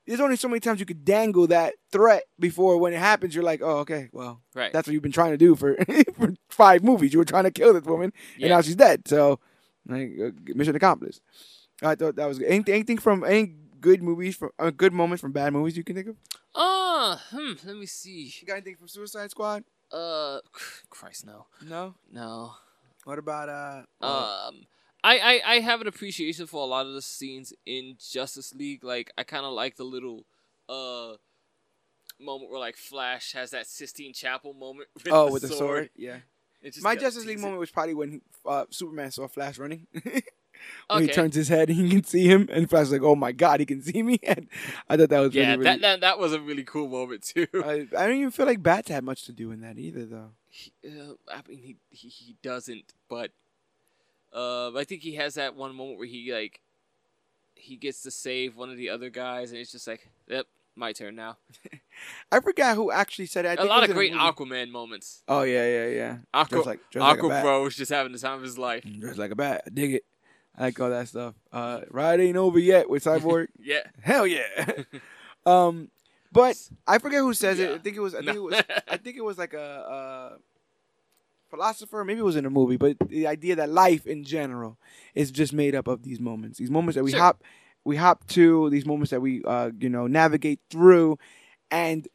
there's 0.06 0.20
only 0.20 0.36
so 0.36 0.48
many 0.48 0.58
times 0.58 0.80
you 0.80 0.86
could 0.86 1.04
dangle 1.04 1.46
that 1.46 1.74
threat 1.92 2.24
before 2.38 2.78
when 2.78 2.92
it 2.92 2.98
happens 2.98 3.34
you're 3.34 3.44
like, 3.44 3.60
oh, 3.62 3.78
okay, 3.80 4.08
well, 4.12 4.40
Right. 4.54 4.72
that's 4.72 4.88
what 4.88 4.94
you've 4.94 5.02
been 5.02 5.12
trying 5.12 5.30
to 5.32 5.36
do 5.36 5.54
for 5.54 5.76
for 6.16 6.34
five 6.48 6.82
movies. 6.82 7.12
You 7.12 7.20
were 7.20 7.24
trying 7.24 7.44
to 7.44 7.50
kill 7.52 7.72
this 7.74 7.84
woman, 7.84 8.12
and 8.40 8.48
now 8.48 8.60
she's 8.62 8.74
dead. 8.74 9.06
So, 9.06 9.38
like, 9.86 10.10
uh, 10.20 10.30
mission 10.56 10.74
accomplished. 10.74 11.20
I 11.82 11.94
thought 11.94 12.16
that 12.16 12.26
was 12.26 12.38
good. 12.38 12.48
Anything, 12.48 12.74
anything 12.74 12.98
from 12.98 13.24
any 13.24 13.54
good 13.80 14.02
movies 14.02 14.36
from 14.36 14.50
uh, 14.58 14.70
good 14.70 14.92
moments 14.92 15.20
from 15.20 15.32
bad 15.32 15.52
movies 15.52 15.76
you 15.76 15.84
can 15.84 15.96
think 15.96 16.08
of? 16.08 16.16
Ah, 16.54 17.22
hmm, 17.30 17.52
let 17.64 17.76
me 17.76 17.86
see. 17.86 18.32
You 18.40 18.46
got 18.46 18.54
anything 18.54 18.76
from 18.76 18.88
Suicide 18.88 19.30
Squad? 19.30 19.64
Uh, 19.90 20.38
Christ, 20.88 21.26
no, 21.26 21.46
No. 21.66 21.94
no. 22.12 22.52
What 23.04 23.18
about 23.18 23.48
uh? 23.48 23.82
uh, 24.04 24.48
Um, 24.48 24.66
I, 25.02 25.18
I, 25.18 25.40
I 25.54 25.60
have 25.60 25.80
an 25.80 25.86
appreciation 25.86 26.46
for 26.46 26.62
a 26.62 26.66
lot 26.66 26.86
of 26.86 26.92
the 26.92 27.02
scenes 27.02 27.52
in 27.64 27.96
Justice 27.98 28.54
League. 28.54 28.84
Like, 28.84 29.10
I 29.16 29.24
kind 29.24 29.46
of 29.46 29.52
like 29.52 29.76
the 29.76 29.84
little, 29.84 30.26
uh, 30.68 31.14
moment 32.20 32.50
where 32.50 32.60
like 32.60 32.76
Flash 32.76 33.32
has 33.32 33.50
that 33.50 33.66
Sistine 33.66 34.12
Chapel 34.12 34.52
moment. 34.52 34.88
With 35.04 35.08
oh, 35.10 35.26
the 35.26 35.32
with 35.32 35.42
the 35.42 35.48
sword. 35.48 35.90
Yeah. 35.96 36.18
It 36.62 36.74
just 36.74 36.84
My 36.84 36.94
Justice 36.94 37.24
League 37.24 37.38
moment 37.40 37.58
was 37.58 37.70
probably 37.70 37.94
when 37.94 38.20
uh, 38.44 38.66
Superman 38.70 39.10
saw 39.10 39.26
Flash 39.26 39.58
running. 39.58 39.86
when 40.88 40.98
Okay. 41.02 41.06
he 41.06 41.12
turns 41.12 41.34
his 41.34 41.48
head 41.48 41.68
and 41.68 41.78
he 41.78 41.90
can 41.90 42.04
see 42.04 42.26
him, 42.26 42.48
and 42.52 42.68
Flash 42.68 42.84
is 42.84 42.92
like, 42.92 43.02
"Oh 43.02 43.14
my 43.16 43.32
God, 43.32 43.60
he 43.60 43.66
can 43.66 43.82
see 43.82 44.02
me!" 44.02 44.18
And 44.26 44.48
I 44.88 44.96
thought 44.96 45.08
that 45.10 45.20
was 45.20 45.34
Yeah, 45.34 45.42
really, 45.52 45.58
really. 45.58 45.64
that, 45.64 45.80
that 45.80 46.00
that 46.00 46.18
was 46.18 46.32
a 46.32 46.40
really 46.40 46.64
cool 46.64 46.88
moment 46.88 47.22
too. 47.22 47.46
I, 47.54 47.86
I 47.96 48.06
don't 48.06 48.16
even 48.16 48.30
feel 48.30 48.46
like 48.46 48.62
Bats 48.62 48.88
had 48.90 49.04
much 49.04 49.24
to 49.26 49.32
do 49.32 49.50
in 49.52 49.60
that 49.60 49.78
either, 49.78 50.04
though. 50.06 50.30
He- 50.48 50.72
uh, 50.84 51.12
I 51.32 51.42
mean, 51.48 51.58
he, 51.58 51.76
he 51.90 52.08
he 52.08 52.36
doesn't, 52.42 52.92
but 53.08 53.30
uh, 54.32 54.76
I 54.76 54.84
think 54.84 55.02
he 55.02 55.14
has 55.16 55.34
that 55.34 55.54
one 55.56 55.74
moment 55.74 55.98
where 55.98 56.06
he 56.08 56.32
like 56.32 56.60
he 57.54 57.76
gets 57.76 58.02
to 58.02 58.10
save 58.10 58.56
one 58.56 58.70
of 58.70 58.76
the 58.76 58.88
other 58.90 59.10
guys, 59.10 59.50
and 59.52 59.60
it's 59.60 59.72
just 59.72 59.86
like, 59.86 60.08
yep, 60.28 60.46
my 60.76 60.92
turn 60.92 61.14
now. 61.14 61.36
I 62.32 62.40
forgot 62.40 62.76
who 62.76 62.90
actually 62.90 63.26
said 63.26 63.44
it. 63.44 63.58
I 63.58 63.62
A 63.62 63.66
it 63.66 63.68
lot 63.68 63.80
was 63.82 63.90
of 63.90 63.96
great. 63.96 64.12
Aquaman 64.12 64.70
moments. 64.70 65.22
Oh 65.28 65.42
yeah, 65.42 65.66
yeah, 65.66 65.86
yeah. 65.88 66.16
Aqua, 66.32 66.48
Dressed 66.62 66.66
like, 66.66 66.80
like 66.94 67.02
a 67.02 67.18
Aqua 67.18 67.28
bat. 67.28 67.42
Bro 67.42 67.66
is 67.66 67.76
just 67.76 67.90
having 67.90 68.12
the 68.12 68.18
time 68.18 68.36
of 68.38 68.42
his 68.42 68.56
life. 68.58 68.84
Dressed 68.98 69.18
like 69.18 69.30
a 69.32 69.36
bat. 69.36 69.62
I 69.66 69.70
dig 69.70 69.94
it. 69.94 70.04
I 70.60 70.64
like 70.64 70.78
all 70.80 70.90
that 70.90 71.08
stuff. 71.08 71.34
Uh, 71.50 71.80
ride 71.90 72.20
ain't 72.20 72.36
over 72.36 72.58
yet 72.58 72.88
with 72.90 73.04
Cyborg. 73.04 73.48
Yeah. 73.58 73.80
Hell 74.02 74.26
yeah. 74.26 74.42
um, 75.46 75.88
but 76.32 76.56
I 76.86 76.98
forget 76.98 77.20
who 77.20 77.32
says 77.34 77.58
it. 77.58 77.70
I 77.70 77.78
think 77.78 77.96
it 77.96 78.00
was. 78.00 78.14
I 78.14 78.20
think 78.22 78.36
it 78.36 78.42
was. 78.42 78.62
I 78.88 78.96
think 78.98 79.16
it 79.16 79.24
was 79.24 79.38
like 79.38 79.54
a, 79.54 79.58
a 79.58 80.38
philosopher. 81.48 82.04
Maybe 82.04 82.20
it 82.20 82.24
was 82.24 82.36
in 82.36 82.46
a 82.46 82.50
movie. 82.50 82.76
But 82.76 82.98
the 83.08 83.26
idea 83.26 83.56
that 83.56 83.70
life 83.70 84.06
in 84.06 84.22
general 84.22 84.78
is 85.14 85.30
just 85.30 85.52
made 85.52 85.74
up 85.74 85.88
of 85.88 86.02
these 86.02 86.20
moments. 86.20 86.58
These 86.58 86.70
moments 86.70 86.96
that 86.96 87.04
we 87.04 87.10
Sure. 87.10 87.20
hop, 87.20 87.42
we 87.84 87.96
hop 87.96 88.26
to. 88.28 88.68
These 88.70 88.86
moments 88.86 89.10
that 89.10 89.20
we, 89.20 89.42
uh, 89.44 89.70
you 89.78 89.88
know, 89.88 90.06
navigate 90.06 90.60
through, 90.70 91.18
and 91.70 92.06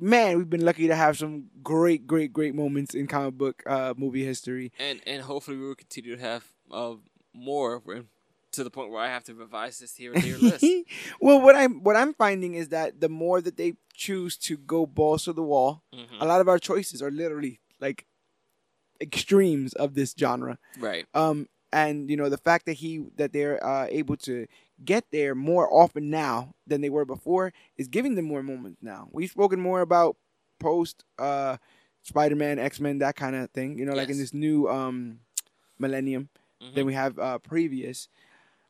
man, 0.00 0.38
we've 0.38 0.50
been 0.50 0.64
lucky 0.64 0.88
to 0.88 0.96
have 0.96 1.18
some 1.18 1.44
great, 1.62 2.06
great, 2.06 2.32
great 2.32 2.54
moments 2.54 2.94
in 2.94 3.06
comic 3.06 3.34
book 3.34 3.62
uh, 3.66 3.94
movie 3.96 4.24
history. 4.24 4.72
And 4.78 5.00
and 5.06 5.22
hopefully 5.22 5.58
we 5.58 5.66
will 5.68 5.74
continue 5.74 6.16
to 6.16 6.22
have 6.22 6.44
uh, 6.70 6.94
more 7.34 7.78
when- 7.84 8.08
to 8.52 8.62
the 8.62 8.70
point 8.70 8.90
where 8.90 9.00
I 9.00 9.08
have 9.08 9.24
to 9.24 9.34
revise 9.34 9.78
this 9.78 9.96
here 9.96 10.12
and 10.12 10.22
here 10.28 10.36
list. 10.36 10.62
well, 11.22 11.40
what 11.40 11.56
I'm 11.56 11.82
what 11.82 11.96
I'm 11.96 12.12
finding 12.12 12.54
is 12.54 12.68
that 12.68 13.00
the 13.00 13.08
more 13.08 13.40
that 13.40 13.56
they 13.56 13.74
choose 13.94 14.36
to 14.38 14.58
go 14.58 14.84
balls 14.84 15.24
to 15.24 15.32
the 15.32 15.42
wall, 15.42 15.82
Mhm. 15.94 16.20
a 16.20 16.26
lot 16.26 16.40
of 16.42 16.48
our 16.48 16.58
choices 16.58 17.00
are 17.02 17.10
literally 17.10 17.60
like 17.80 18.04
extremes 19.00 19.72
of 19.74 19.94
this 19.94 20.14
genre. 20.18 20.58
Right. 20.78 21.06
Um, 21.14 21.48
and 21.72 22.10
you 22.10 22.16
know 22.18 22.28
the 22.28 22.36
fact 22.36 22.66
that 22.66 22.74
he 22.74 23.06
that 23.16 23.32
they're 23.32 23.64
uh, 23.64 23.86
able 23.88 24.16
to 24.18 24.46
get 24.84 25.04
there 25.12 25.34
more 25.34 25.72
often 25.72 26.10
now 26.10 26.54
than 26.66 26.82
they 26.82 26.90
were 26.90 27.04
before 27.06 27.52
is 27.78 27.88
giving 27.88 28.14
them 28.16 28.26
more 28.26 28.42
moments 28.42 28.82
now. 28.82 29.08
We've 29.12 29.30
spoken 29.30 29.60
more 29.60 29.80
about 29.80 30.16
post 30.60 31.04
uh, 31.18 31.56
Spider-Man, 32.02 32.58
X-Men, 32.58 32.98
that 32.98 33.16
kind 33.16 33.34
of 33.34 33.50
thing. 33.50 33.78
You 33.78 33.86
know, 33.86 33.94
like 33.94 34.10
in 34.10 34.18
this 34.18 34.34
new 34.34 34.68
um, 34.68 35.20
millennium 35.78 36.28
Mhm. 36.62 36.74
than 36.74 36.86
we 36.86 36.94
have 36.94 37.18
uh, 37.18 37.38
previous, 37.38 38.08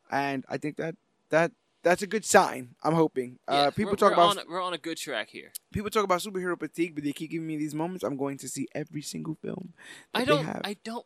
and 0.09 0.45
I 0.49 0.57
think 0.57 0.77
that 0.77 0.95
that 1.29 1.51
that's 1.83 2.01
a 2.01 2.07
good 2.07 2.25
sign. 2.25 2.75
I'm 2.81 2.93
hoping. 2.93 3.39
Yeah, 3.47 3.55
uh, 3.55 3.71
people 3.71 3.91
we're, 3.93 3.97
talk 3.97 4.13
about 4.13 4.37
on, 4.37 4.43
we're 4.49 4.61
on 4.61 4.73
a 4.73 4.77
good 4.77 4.97
track 4.97 5.29
here. 5.29 5.51
people 5.71 5.89
talk 5.89 6.03
about 6.03 6.21
superhero 6.21 6.57
fatigue, 6.57 6.95
but 6.95 7.03
they 7.03 7.11
keep 7.11 7.31
giving 7.31 7.47
me 7.47 7.57
these 7.57 7.75
moments. 7.75 8.03
I'm 8.03 8.17
going 8.17 8.37
to 8.39 8.49
see 8.49 8.67
every 8.73 9.01
single 9.01 9.35
film. 9.35 9.73
I 10.13 10.25
don't. 10.25 10.45
have. 10.45 10.61
I 10.63 10.77
don't 10.83 11.05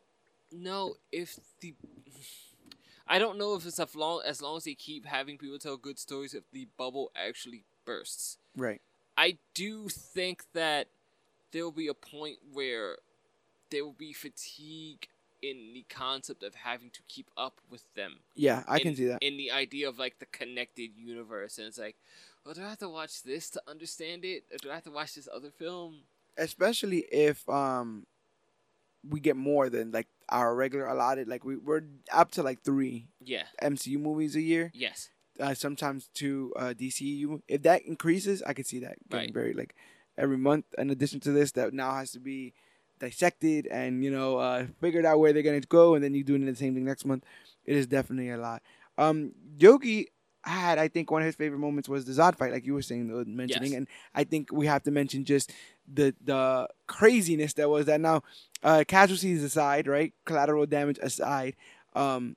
know 0.52 0.94
if 1.12 1.38
the. 1.60 1.74
I 3.10 3.18
don't 3.18 3.38
know 3.38 3.54
if 3.54 3.64
it's 3.64 3.80
as 3.80 3.96
long 3.96 4.22
as 4.26 4.42
long 4.42 4.58
as 4.58 4.64
they 4.64 4.74
keep 4.74 5.06
having 5.06 5.38
people 5.38 5.58
tell 5.58 5.78
good 5.78 5.98
stories, 5.98 6.34
if 6.34 6.44
the 6.52 6.68
bubble 6.76 7.10
actually 7.16 7.64
bursts. 7.84 8.38
right. 8.56 8.80
I 9.16 9.38
do 9.52 9.88
think 9.88 10.44
that 10.52 10.88
there 11.50 11.64
will 11.64 11.72
be 11.72 11.88
a 11.88 11.94
point 11.94 12.36
where 12.52 12.98
there 13.70 13.84
will 13.84 13.94
be 13.94 14.12
fatigue 14.12 15.08
in 15.42 15.72
the 15.74 15.84
concept 15.88 16.42
of 16.42 16.54
having 16.54 16.90
to 16.90 17.00
keep 17.08 17.30
up 17.36 17.60
with 17.70 17.84
them. 17.94 18.20
Yeah, 18.34 18.64
I 18.66 18.76
in, 18.76 18.82
can 18.82 18.96
see 18.96 19.06
that. 19.06 19.18
in 19.22 19.36
the 19.36 19.50
idea 19.50 19.88
of 19.88 19.98
like 19.98 20.18
the 20.18 20.26
connected 20.26 20.90
universe, 20.96 21.58
and 21.58 21.66
it's 21.66 21.78
like, 21.78 21.96
well, 22.44 22.54
do 22.54 22.62
I 22.62 22.68
have 22.70 22.78
to 22.78 22.88
watch 22.88 23.22
this 23.22 23.50
to 23.50 23.62
understand 23.68 24.24
it, 24.24 24.44
or 24.52 24.58
do 24.58 24.70
I 24.70 24.74
have 24.74 24.84
to 24.84 24.90
watch 24.90 25.14
this 25.14 25.28
other 25.32 25.50
film? 25.50 26.00
Especially 26.36 27.00
if 27.12 27.48
um 27.48 28.06
we 29.08 29.20
get 29.20 29.36
more 29.36 29.68
than 29.70 29.92
like 29.92 30.08
our 30.28 30.54
regular 30.54 30.86
allotted. 30.86 31.28
Like 31.28 31.44
we 31.44 31.56
we're 31.56 31.82
up 32.12 32.30
to 32.32 32.42
like 32.42 32.62
three 32.62 33.08
Yeah. 33.24 33.44
MCU 33.62 33.98
movies 33.98 34.36
a 34.36 34.40
year. 34.40 34.70
Yes. 34.74 35.10
Uh, 35.40 35.54
sometimes 35.54 36.08
two 36.14 36.52
uh, 36.56 36.74
DCU. 36.76 37.40
If 37.46 37.62
that 37.62 37.82
increases, 37.82 38.42
I 38.42 38.54
could 38.54 38.66
see 38.66 38.80
that 38.80 38.96
getting 39.08 39.26
Right. 39.28 39.34
very 39.34 39.52
like 39.54 39.76
every 40.16 40.36
month. 40.36 40.64
In 40.76 40.90
addition 40.90 41.20
to 41.20 41.32
this, 41.32 41.52
that 41.52 41.72
now 41.72 41.94
has 41.94 42.10
to 42.12 42.20
be 42.20 42.54
dissected 42.98 43.66
and 43.66 44.04
you 44.04 44.10
know 44.10 44.36
uh, 44.38 44.66
figured 44.80 45.04
out 45.04 45.18
where 45.18 45.32
they're 45.32 45.42
gonna 45.42 45.60
go, 45.60 45.94
and 45.94 46.02
then 46.04 46.14
you 46.14 46.24
doing 46.24 46.44
the 46.44 46.54
same 46.54 46.74
thing 46.74 46.84
next 46.84 47.04
month. 47.04 47.24
It 47.64 47.76
is 47.76 47.86
definitely 47.86 48.30
a 48.30 48.38
lot. 48.38 48.62
Um, 48.96 49.32
Yogi 49.58 50.08
had, 50.42 50.78
I 50.78 50.88
think, 50.88 51.10
one 51.10 51.20
of 51.22 51.26
his 51.26 51.34
favorite 51.34 51.58
moments 51.58 51.88
was 51.88 52.04
the 52.06 52.12
Zod 52.12 52.36
fight, 52.36 52.52
like 52.52 52.64
you 52.64 52.72
were 52.72 52.80
saying, 52.82 53.10
uh, 53.12 53.24
mentioning, 53.28 53.72
Yes. 53.72 53.78
and 53.78 53.88
I 54.14 54.24
think 54.24 54.50
we 54.52 54.66
have 54.66 54.82
to 54.84 54.90
mention 54.90 55.24
just 55.24 55.52
the 55.92 56.14
the 56.24 56.68
craziness 56.86 57.52
that 57.54 57.68
was 57.68 57.86
that. 57.86 58.00
Now, 58.00 58.22
uh, 58.62 58.84
casualties 58.88 59.42
aside, 59.44 59.86
right? 59.86 60.12
Collateral 60.24 60.64
damage 60.66 60.98
aside, 61.02 61.54
um, 61.94 62.36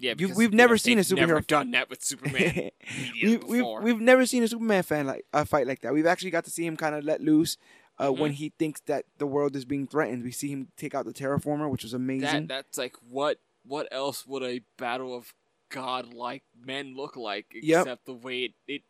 Yeah, 0.00 0.10
You- 0.10 0.14
because, 0.28 0.36
we've 0.36 0.52
never 0.54 0.74
know, 0.74 0.76
seen 0.76 0.98
a 0.98 1.02
superhero- 1.02 1.44
done 1.46 1.72
that 1.72 1.90
with 1.90 2.04
Superman. 2.04 2.70
we, 3.20 3.30
years 3.30 3.42
we've, 3.44 3.64
we've 3.82 4.00
never 4.00 4.26
seen 4.26 4.44
a 4.44 4.48
Superman 4.48 4.84
fan 4.84 5.06
like 5.08 5.24
a 5.32 5.44
fight 5.44 5.66
like 5.66 5.80
that. 5.80 5.92
We've 5.92 6.06
actually 6.06 6.30
got 6.30 6.44
to 6.44 6.50
see 6.52 6.64
him 6.64 6.76
kind 6.76 6.94
of 6.94 7.02
let 7.04 7.20
loose 7.20 7.56
uh, 7.98 8.10
when 8.12 8.32
Mhm. 8.32 8.34
he 8.36 8.48
thinks 8.58 8.80
that 8.82 9.04
the 9.18 9.26
world 9.26 9.56
is 9.56 9.64
being 9.64 9.86
threatened. 9.86 10.22
We 10.22 10.30
see 10.32 10.48
him 10.48 10.68
take 10.76 10.94
out 10.94 11.04
the 11.04 11.12
terraformer, 11.12 11.68
which 11.70 11.82
was 11.82 11.92
amazing. 11.94 12.46
that 12.46 12.48
that's 12.48 12.78
like 12.78 12.96
what 13.08 13.40
what 13.64 13.86
else 13.92 14.26
would 14.26 14.42
a 14.42 14.60
battle 14.78 15.14
of 15.14 15.34
god-like 15.68 16.42
men 16.58 16.94
look 16.96 17.16
like 17.16 17.46
Yep. 17.52 17.80
except 17.82 18.06
the 18.06 18.14
way 18.14 18.44
it, 18.44 18.54
it 18.66 18.82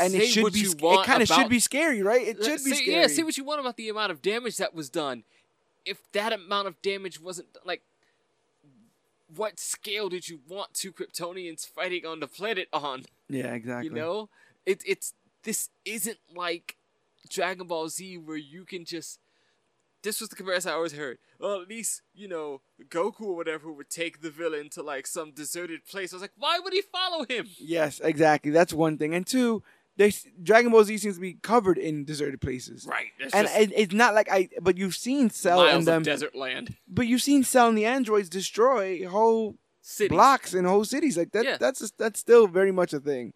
and 0.00 0.14
it 0.14 0.28
should 0.28 0.52
be. 0.54 0.60
It 0.60 1.04
kind 1.04 1.20
of 1.22 1.28
should 1.28 1.50
be 1.50 1.60
scary, 1.60 2.02
right? 2.02 2.26
It 2.26 2.42
should 2.42 2.64
be 2.64 2.72
scary. 2.74 2.92
Yeah, 2.96 3.06
say 3.08 3.22
what 3.24 3.36
you 3.36 3.44
want 3.44 3.60
about 3.60 3.76
the 3.76 3.90
amount 3.90 4.10
of 4.12 4.22
damage 4.22 4.56
that 4.56 4.72
was 4.72 4.88
done. 4.88 5.24
If 5.84 6.00
that 6.12 6.32
amount 6.32 6.68
of 6.68 6.80
damage 6.80 7.20
wasn't 7.20 7.48
like, 7.64 7.82
what 9.34 9.58
scale 9.58 10.08
did 10.08 10.28
you 10.28 10.40
want 10.48 10.72
two 10.74 10.92
Kryptonians 10.92 11.66
fighting 11.66 12.06
on 12.06 12.20
the 12.20 12.28
planet 12.28 12.68
on? 12.72 13.04
yeah, 13.28 13.52
exactly. 13.54 13.88
You 13.88 13.94
know, 13.94 14.28
it, 14.64 14.82
it's 14.86 15.12
this 15.42 15.68
isn't 15.84 16.18
like 16.34 16.76
Dragon 17.28 17.66
Ball 17.66 17.88
Z 17.88 18.18
where 18.18 18.36
you 18.36 18.64
can 18.64 18.84
just. 18.84 19.18
This 20.02 20.20
was 20.20 20.30
the 20.30 20.36
comparison 20.36 20.72
I 20.72 20.74
always 20.74 20.94
heard. 20.94 21.18
Well, 21.38 21.62
at 21.62 21.68
least 21.68 22.02
you 22.12 22.26
know 22.26 22.60
Goku 22.88 23.20
or 23.22 23.36
whatever 23.36 23.70
would 23.72 23.88
take 23.88 24.20
the 24.20 24.30
villain 24.30 24.68
to 24.70 24.82
like 24.82 25.06
some 25.06 25.30
deserted 25.30 25.84
place. 25.86 26.12
I 26.12 26.16
was 26.16 26.22
like, 26.22 26.32
why 26.36 26.58
would 26.58 26.72
he 26.72 26.82
follow 26.82 27.24
him? 27.24 27.46
Yes, 27.58 28.00
exactly. 28.02 28.50
That's 28.50 28.72
one 28.72 28.98
thing. 28.98 29.14
And 29.14 29.24
two, 29.24 29.62
they 29.96 30.12
Dragon 30.42 30.72
Ball 30.72 30.82
Z 30.82 30.98
seems 30.98 31.14
to 31.14 31.20
be 31.20 31.34
covered 31.34 31.78
in 31.78 32.04
deserted 32.04 32.40
places. 32.40 32.84
Right, 32.84 33.06
And 33.32 33.46
it, 33.52 33.72
it's 33.76 33.94
not 33.94 34.12
like 34.14 34.28
I, 34.28 34.48
but 34.60 34.76
you've 34.76 34.96
seen 34.96 35.30
Cell 35.30 35.62
and 35.68 35.86
them, 35.86 36.02
desert 36.02 36.34
land. 36.34 36.74
but 36.88 37.06
you've 37.06 37.22
seen 37.22 37.44
Cell 37.44 37.68
and 37.68 37.78
the 37.78 37.84
androids 37.86 38.28
destroy 38.28 39.06
whole 39.06 39.56
Cities. 39.82 40.10
blocks 40.10 40.52
and 40.54 40.66
whole 40.66 40.84
cities. 40.84 41.16
Like 41.16 41.30
that, 41.32 41.44
Yeah. 41.44 41.56
that's 41.58 41.78
just, 41.80 41.96
that's 41.98 42.18
still 42.18 42.46
very 42.48 42.72
much 42.72 42.92
a 42.92 42.98
thing. 43.00 43.34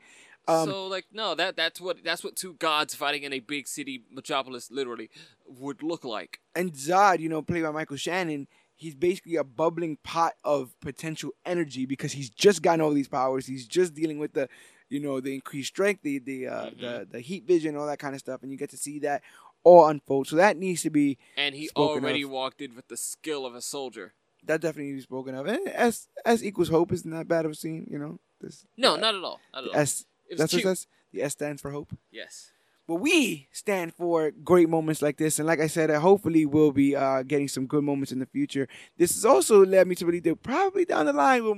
Um, 0.49 0.69
so 0.69 0.87
like 0.87 1.07
no, 1.13 1.35
that 1.35 1.57
that's 1.57 1.81
what 1.81 2.03
that's 2.05 2.23
what 2.23 2.37
two 2.37 2.55
gods 2.55 2.95
fighting 2.95 3.23
in 3.25 3.33
a 3.33 3.41
big 3.41 3.67
city 3.67 4.05
metropolis 4.11 4.71
literally 4.71 5.11
would 5.47 5.83
look 5.83 6.05
like. 6.05 6.41
and 6.55 6.73
Zod, 6.73 7.19
you 7.21 7.29
know, 7.29 7.43
played 7.43 7.63
by 7.65 7.71
Michael 7.71 7.97
Shannon, 7.97 8.47
he's 8.77 8.95
basically 8.95 9.37
a 9.37 9.45
bubbling 9.45 9.99
pot 10.05 10.35
of 10.45 10.79
potential 10.81 11.31
energy 11.45 11.85
because 11.87 12.13
he's 12.13 12.31
just 12.31 12.63
gotten 12.63 12.81
all 12.81 12.93
these 12.93 13.09
powers. 13.09 13.47
He's 13.47 13.67
just 13.67 13.95
dealing 13.95 14.19
with 14.19 14.35
the, 14.35 14.49
you 14.89 15.01
know, 15.01 15.21
the 15.21 15.35
increased 15.35 15.69
strength, 15.69 16.03
the 16.03 16.19
the 16.21 16.47
uh, 16.49 16.67
Mhm. 16.71 16.81
the 16.81 17.09
the 17.13 17.21
heat 17.21 17.45
vision, 17.45 17.77
all 17.77 17.87
that 17.87 17.99
kind 17.99 18.15
of 18.15 18.21
stuff, 18.21 18.43
and 18.43 18.51
you 18.53 18.57
get 18.59 18.71
to 18.71 18.77
see 18.77 18.99
that 19.01 19.23
all 19.65 19.89
unfold. 19.89 20.29
So 20.29 20.37
that 20.37 20.57
needs 20.57 20.83
to 20.83 20.91
be 20.91 21.19
And 21.37 21.55
he 21.57 21.71
already 21.75 22.23
of. 22.23 22.31
walked 22.31 22.61
in 22.61 22.77
with 22.77 22.87
the 22.87 22.97
skill 22.97 23.45
of 23.45 23.55
a 23.57 23.61
soldier. 23.63 24.15
that 24.45 24.61
definitely 24.61 24.93
needs 24.93 25.05
to 25.05 25.09
be 25.09 25.13
spoken 25.17 25.35
of. 25.35 25.47
And 25.49 25.67
S 25.67 26.07
S 26.25 26.41
equals 26.45 26.69
hope 26.69 26.93
isn't 26.93 27.11
that 27.11 27.27
bad 27.27 27.45
of 27.47 27.51
a 27.51 27.55
scene, 27.57 27.85
you 27.91 27.99
know. 27.99 28.21
This, 28.41 28.65
No, 28.77 28.95
uh, 28.95 28.97
not 28.99 29.15
at 29.17 29.25
all. 29.25 29.41
Not 29.53 29.65
at 29.65 29.71
all. 29.71 29.77
S. 29.77 30.05
it 30.29 30.39
That's 30.39 30.53
what 30.53 30.61
cute. 30.63 30.73
it 30.73 30.77
says. 30.77 30.87
The 31.13 31.23
S 31.23 31.33
stands 31.33 31.63
for 31.63 31.71
hope. 31.71 31.97
Yes. 32.11 32.51
But 32.89 32.97
we 32.97 33.49
stand 33.53 33.95
for 33.95 34.31
great 34.31 34.69
moments 34.69 35.03
like 35.03 35.17
this, 35.17 35.39
and 35.41 35.47
like 35.47 35.59
I 35.61 35.67
said, 35.67 35.91
uh, 35.91 35.99
hopefully 35.99 36.47
we'll 36.47 36.71
be 36.71 36.95
uh, 36.95 37.23
getting 37.25 37.49
some 37.49 37.67
good 37.67 37.83
moments 37.83 38.13
in 38.13 38.21
the 38.21 38.27
future. 38.27 38.69
This 38.97 39.15
has 39.15 39.25
also 39.25 39.65
led 39.67 39.89
me 39.89 39.97
to 39.97 40.05
believe 40.05 40.23
that 40.23 40.41
probably 40.43 40.85
down 40.85 41.07
the 41.07 41.13
line 41.13 41.43
we'll 41.43 41.57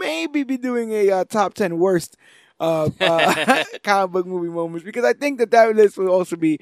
maybe 0.00 0.42
be 0.42 0.56
doing 0.56 0.90
a 0.92 1.10
uh, 1.10 1.24
top 1.24 1.52
ten 1.54 1.78
worst 1.78 2.16
uh, 2.60 2.88
uh, 3.00 3.64
comic 3.82 4.12
book 4.12 4.26
movie 4.26 4.48
moments 4.48 4.84
because 4.84 5.04
I 5.04 5.12
think 5.12 5.38
that 5.38 5.50
that 5.50 5.76
list 5.76 5.98
will 5.98 6.08
also 6.08 6.36
be 6.36 6.58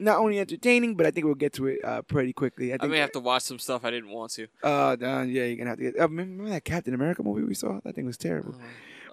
not 0.00 0.18
only 0.18 0.40
entertaining, 0.40 0.96
but 0.96 1.06
I 1.06 1.12
think 1.12 1.24
we'll 1.26 1.36
get 1.36 1.52
to 1.54 1.68
it 1.68 1.78
uh, 1.84 2.02
pretty 2.02 2.32
quickly. 2.32 2.72
I 2.72 2.74
I 2.74 2.78
think. 2.78 2.90
may 2.90 2.98
have 2.98 3.12
to 3.12 3.20
watch 3.20 3.42
some 3.42 3.60
stuff 3.60 3.84
I 3.84 3.90
didn't 3.90 4.10
want 4.10 4.32
to. 4.32 4.48
uh, 4.64 4.96
yeah, 5.00 5.22
you're 5.22 5.56
gonna 5.56 5.70
have 5.70 5.78
to 5.78 5.84
get. 5.84 6.00
Uh, 6.00 6.08
remember 6.08 6.48
that 6.48 6.64
Captain 6.64 6.92
America 6.94 7.22
movie 7.22 7.44
we 7.44 7.54
saw? 7.54 7.78
That 7.84 7.94
thing 7.94 8.06
was 8.06 8.16
terrible. 8.16 8.56
Uh, 8.56 8.64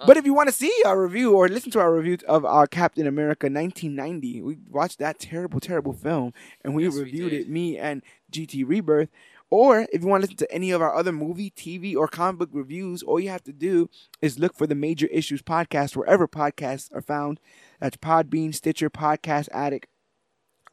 But 0.05 0.17
if 0.17 0.25
you 0.25 0.33
want 0.33 0.49
to 0.49 0.53
see 0.53 0.73
our 0.85 1.01
review 1.01 1.33
or 1.33 1.47
listen 1.47 1.71
to 1.71 1.79
our 1.79 1.93
review 1.93 2.17
of 2.27 2.43
our 2.45 2.67
Captain 2.67 3.05
America 3.07 3.47
1990, 3.49 4.41
we 4.41 4.57
watched 4.69 4.99
that 4.99 5.19
terrible, 5.19 5.59
terrible 5.59 5.93
film 5.93 6.33
and 6.63 6.73
we 6.75 6.85
Yes, 6.85 6.95
reviewed 6.95 7.31
did. 7.31 7.41
it, 7.41 7.49
me 7.49 7.77
and 7.77 8.03
GT 8.31 8.63
Rebirth. 8.67 9.09
Or 9.49 9.85
if 9.91 10.01
you 10.01 10.07
want 10.07 10.21
to 10.21 10.25
listen 10.27 10.37
to 10.37 10.51
any 10.51 10.71
of 10.71 10.81
our 10.81 10.95
other 10.95 11.11
movie, 11.11 11.51
TV, 11.51 11.95
or 11.95 12.07
comic 12.07 12.39
book 12.39 12.49
reviews, 12.53 13.03
all 13.03 13.19
you 13.19 13.29
have 13.29 13.43
to 13.43 13.51
do 13.53 13.89
is 14.21 14.39
look 14.39 14.55
for 14.55 14.65
the 14.65 14.75
Major 14.75 15.07
Issues 15.07 15.41
podcast 15.41 15.95
wherever 15.95 16.27
podcasts 16.27 16.93
are 16.95 17.01
found. 17.01 17.39
That's 17.79 17.97
Podbean, 17.97 18.55
Stitcher, 18.55 18.89
Podcast 18.89 19.49
Addict. 19.51 19.87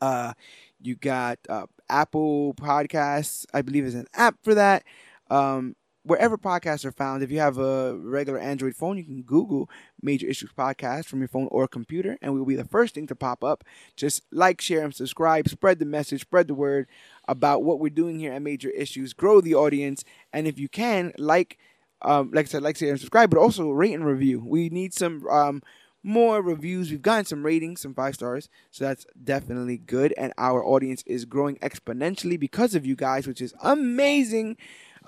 Uh, 0.00 0.32
you 0.80 0.94
got 0.94 1.38
uh, 1.48 1.66
Apple 1.88 2.54
Podcasts, 2.54 3.46
I 3.52 3.62
believe 3.62 3.84
is 3.84 3.94
an 3.96 4.06
app 4.14 4.36
for 4.42 4.54
that. 4.54 4.84
Um, 5.30 5.74
wherever 6.08 6.38
podcasts 6.38 6.86
are 6.86 6.92
found, 6.92 7.22
if 7.22 7.30
you 7.30 7.38
have 7.38 7.58
a 7.58 7.94
regular 7.96 8.38
Android 8.38 8.74
phone, 8.74 8.96
you 8.96 9.04
can 9.04 9.22
Google 9.22 9.68
Major 10.00 10.26
Issues 10.26 10.50
Podcast 10.56 11.04
from 11.04 11.20
your 11.20 11.28
phone 11.28 11.48
or 11.50 11.68
computer, 11.68 12.16
and 12.22 12.32
we'll 12.32 12.46
be 12.46 12.56
the 12.56 12.64
first 12.64 12.94
thing 12.94 13.06
to 13.08 13.14
pop 13.14 13.44
up. 13.44 13.62
Just 13.94 14.22
like, 14.32 14.60
share, 14.60 14.84
and 14.84 14.94
subscribe. 14.94 15.48
Spread 15.48 15.78
the 15.78 15.84
message, 15.84 16.22
spread 16.22 16.48
the 16.48 16.54
word 16.54 16.86
about 17.28 17.62
what 17.62 17.78
we're 17.78 17.90
doing 17.90 18.18
here 18.18 18.32
at 18.32 18.42
Major 18.42 18.70
Issues. 18.70 19.12
Grow 19.12 19.40
the 19.40 19.54
audience, 19.54 20.02
and 20.32 20.46
if 20.46 20.58
you 20.58 20.68
can, 20.68 21.12
like, 21.18 21.58
um, 22.00 22.30
like 22.32 22.46
I 22.46 22.48
said, 22.48 22.62
like, 22.62 22.76
share, 22.76 22.90
and 22.90 22.98
subscribe, 22.98 23.28
but 23.28 23.38
also 23.38 23.70
rate 23.70 23.92
and 23.92 24.06
review. 24.06 24.42
We 24.44 24.70
need 24.70 24.94
some 24.94 25.26
um, 25.28 25.62
more 26.02 26.40
reviews. 26.40 26.90
We've 26.90 27.02
gotten 27.02 27.26
some 27.26 27.44
ratings, 27.44 27.82
some 27.82 27.92
five 27.92 28.14
stars, 28.14 28.48
so 28.70 28.84
that's 28.84 29.04
definitely 29.22 29.76
good. 29.76 30.14
And 30.16 30.32
our 30.38 30.64
audience 30.64 31.02
is 31.06 31.26
growing 31.26 31.56
exponentially 31.56 32.40
because 32.40 32.74
of 32.74 32.86
you 32.86 32.96
guys, 32.96 33.26
which 33.26 33.42
is 33.42 33.52
amazing. 33.62 34.56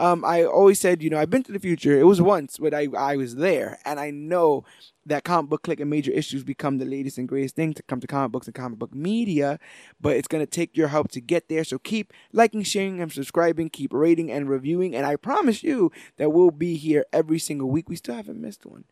Um, 0.01 0.25
I 0.25 0.45
always 0.45 0.81
said, 0.81 1.03
you 1.03 1.11
know, 1.11 1.19
I've 1.19 1.29
been 1.31 1.43
to 1.45 1.53
the 1.53 1.59
future. 1.59 1.99
It 1.99 2.05
was 2.05 2.23
once, 2.23 2.57
but 2.59 2.73
I, 2.73 2.89
I 2.97 3.17
was 3.17 3.37
there, 3.37 3.79
and 3.85 4.01
I 4.01 4.11
know 4.11 4.65
that 5.05 5.25
Comic 5.25 5.51
Book 5.51 5.63
Clique 5.63 5.81
and 5.81 5.91
major 5.91 6.11
issues 6.11 6.43
become 6.43 6.79
the 6.79 6.85
latest 6.87 7.19
and 7.19 7.29
greatest 7.29 7.55
thing 7.55 7.75
to 7.75 7.83
come 7.83 8.01
to 8.01 8.07
comic 8.07 8.33
books 8.33 8.47
and 8.47 8.55
comic 8.55 8.79
book 8.79 8.95
media. 8.95 9.59
But 10.01 10.17
it's 10.17 10.27
gonna 10.29 10.47
take 10.47 10.77
your 10.77 10.89
help 10.89 11.11
to 11.13 11.21
get 11.21 11.49
there. 11.49 11.65
So 11.65 11.79
keep 11.79 12.13
liking, 12.33 12.63
sharing, 12.63 13.01
and 13.01 13.13
subscribing. 13.13 13.69
Keep 13.71 13.93
rating 13.93 14.31
and 14.31 14.49
reviewing, 14.49 14.97
and 14.97 15.05
I 15.05 15.17
promise 15.17 15.63
you 15.63 15.93
that 16.17 16.31
we'll 16.31 16.51
be 16.51 16.77
here 16.77 17.05
every 17.13 17.39
single 17.39 17.69
week. 17.71 17.89
We 17.89 17.97
still 17.97 18.15
haven't 18.15 18.41
missed 18.41 18.65
one. 18.65 18.85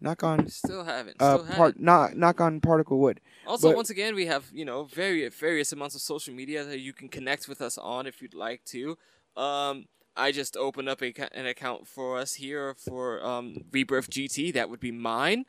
Knock 0.00 0.22
on 0.24 0.48
Still 0.48 0.84
haven't. 0.84 1.16
uh, 1.22 1.34
Still 1.36 1.44
haven't. 1.44 1.56
part 1.56 1.80
knock 1.80 2.14
knock 2.16 2.40
on 2.40 2.60
particle 2.60 2.98
wood. 2.98 3.20
Also, 3.46 3.68
But- 3.68 3.76
once 3.76 3.90
again, 3.90 4.14
we 4.14 4.26
have 4.26 4.50
you 4.52 4.64
know 4.64 4.84
various 4.84 5.34
various 5.34 5.72
amounts 5.72 5.94
of 5.94 6.00
social 6.00 6.34
media 6.34 6.64
that 6.64 6.80
you 6.80 6.92
can 6.92 7.08
connect 7.08 7.48
with 7.48 7.62
us 7.62 7.78
on 7.78 8.06
if 8.06 8.20
you'd 8.20 8.34
like 8.34 8.64
to. 8.66 8.98
Um, 9.36 9.86
I 10.16 10.32
just 10.32 10.56
opened 10.56 10.88
up 10.88 11.02
a, 11.02 11.12
an 11.36 11.46
account 11.46 11.86
for 11.86 12.18
us 12.18 12.34
here 12.34 12.74
for 12.74 13.24
um, 13.24 13.56
Rebirth 13.72 14.10
GT. 14.10 14.52
That 14.54 14.70
would 14.70 14.80
be 14.80 14.92
mine. 14.92 15.44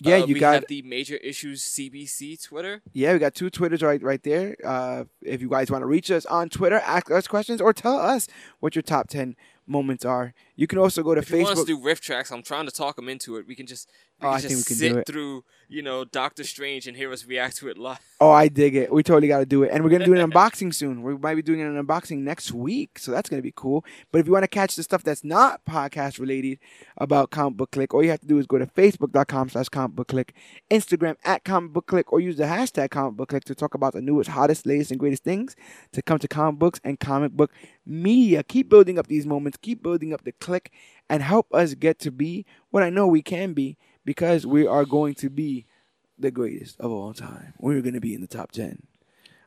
Yeah, 0.00 0.16
Uh, 0.16 0.26
you 0.26 0.34
we 0.34 0.40
got 0.40 0.54
have 0.54 0.64
the 0.68 0.82
Major 0.82 1.16
Issues 1.16 1.62
CBC 1.62 2.42
Twitter. 2.42 2.82
Yeah, 2.92 3.12
we 3.12 3.20
got 3.20 3.34
two 3.34 3.50
Twitters 3.50 3.82
right 3.82 4.02
right 4.02 4.22
there. 4.22 4.56
Uh, 4.64 5.04
if 5.22 5.40
you 5.40 5.48
guys 5.48 5.70
want 5.70 5.82
to 5.82 5.86
reach 5.86 6.10
us 6.10 6.26
on 6.26 6.48
Twitter, 6.48 6.80
ask 6.80 7.08
us 7.10 7.28
questions 7.28 7.60
or 7.60 7.72
tell 7.72 7.98
us 7.98 8.26
what 8.58 8.74
your 8.74 8.82
top 8.82 9.08
ten 9.08 9.36
moments 9.64 10.04
are. 10.04 10.34
You 10.56 10.66
can 10.66 10.78
also 10.78 11.04
go 11.04 11.14
to 11.14 11.20
If 11.20 11.30
you 11.30 11.38
want 11.38 11.50
us 11.50 11.58
Facebook. 11.60 11.66
to 11.66 11.76
do 11.76 11.82
riff 11.84 12.00
tracks, 12.00 12.32
I'm 12.32 12.42
trying 12.42 12.66
to 12.66 12.72
talk 12.72 12.96
them 12.96 13.08
into 13.08 13.36
it. 13.36 13.46
We 13.46 13.54
can 13.54 13.66
just 13.66 13.88
we 14.20 14.26
Oh, 14.26 14.30
can 14.30 14.38
I 14.38 14.40
just 14.40 14.48
think 14.48 14.58
we 14.58 14.64
can 14.64 14.76
sit 14.76 14.92
do 14.92 14.98
it. 14.98 15.06
through 15.06 15.44
you 15.72 15.82
know 15.82 16.04
Doctor 16.04 16.44
Strange 16.44 16.86
and 16.86 16.96
hear 16.96 17.10
us 17.12 17.24
react 17.26 17.56
to 17.58 17.68
it 17.68 17.78
live. 17.78 17.98
oh, 18.20 18.30
I 18.30 18.48
dig 18.48 18.76
it. 18.76 18.92
We 18.92 19.02
totally 19.02 19.26
got 19.26 19.38
to 19.38 19.46
do 19.46 19.62
it, 19.62 19.70
and 19.72 19.82
we're 19.82 19.90
gonna 19.90 20.04
do 20.04 20.14
an 20.14 20.30
unboxing 20.30 20.74
soon. 20.74 21.02
We 21.02 21.16
might 21.16 21.34
be 21.34 21.42
doing 21.42 21.60
an 21.62 21.82
unboxing 21.82 22.18
next 22.18 22.52
week, 22.52 22.98
so 22.98 23.10
that's 23.10 23.28
gonna 23.28 23.42
be 23.42 23.52
cool. 23.56 23.84
But 24.12 24.20
if 24.20 24.26
you 24.26 24.32
want 24.32 24.44
to 24.44 24.48
catch 24.48 24.76
the 24.76 24.82
stuff 24.82 25.02
that's 25.02 25.24
not 25.24 25.64
podcast 25.64 26.20
related 26.20 26.58
about 26.98 27.30
Comic 27.30 27.56
Book 27.56 27.70
Clique, 27.70 27.94
all 27.94 28.04
you 28.04 28.10
have 28.10 28.20
to 28.20 28.26
do 28.26 28.38
is 28.38 28.46
go 28.46 28.58
to 28.58 28.66
Facebook.com/slash 28.66 29.70
Comic 29.70 29.96
Book 29.96 30.08
Clique, 30.08 30.34
Instagram 30.70 31.16
at 31.24 31.44
Comic 31.44 31.72
Book 31.72 31.86
Clique, 31.86 32.12
or 32.12 32.20
use 32.20 32.36
the 32.36 32.44
hashtag 32.44 32.90
Comic 32.90 33.16
Book 33.16 33.30
Clique 33.30 33.44
to 33.44 33.54
talk 33.54 33.74
about 33.74 33.94
the 33.94 34.02
newest, 34.02 34.30
hottest, 34.30 34.66
latest, 34.66 34.90
and 34.90 35.00
greatest 35.00 35.24
things 35.24 35.56
to 35.92 36.02
come 36.02 36.18
to 36.18 36.28
comic 36.28 36.58
books 36.58 36.80
and 36.84 37.00
comic 37.00 37.32
book 37.32 37.50
media. 37.86 38.42
Keep 38.42 38.68
building 38.68 38.98
up 38.98 39.06
these 39.06 39.26
moments. 39.26 39.58
Keep 39.62 39.82
building 39.82 40.12
up 40.12 40.22
the 40.24 40.32
Clique, 40.32 40.70
and 41.08 41.22
help 41.22 41.46
us 41.54 41.74
get 41.74 41.98
to 42.00 42.10
be 42.10 42.44
what 42.70 42.82
I 42.82 42.90
know 42.90 43.06
we 43.06 43.22
can 43.22 43.54
be 43.54 43.78
because 44.04 44.46
we 44.46 44.66
are 44.66 44.84
going 44.84 45.14
to 45.16 45.30
be 45.30 45.66
the 46.18 46.30
greatest 46.30 46.80
of 46.80 46.90
all 46.90 47.12
time. 47.12 47.54
We're 47.58 47.80
going 47.80 47.94
to 47.94 48.00
be 48.00 48.14
in 48.14 48.20
the 48.20 48.26
top 48.26 48.52
10 48.52 48.82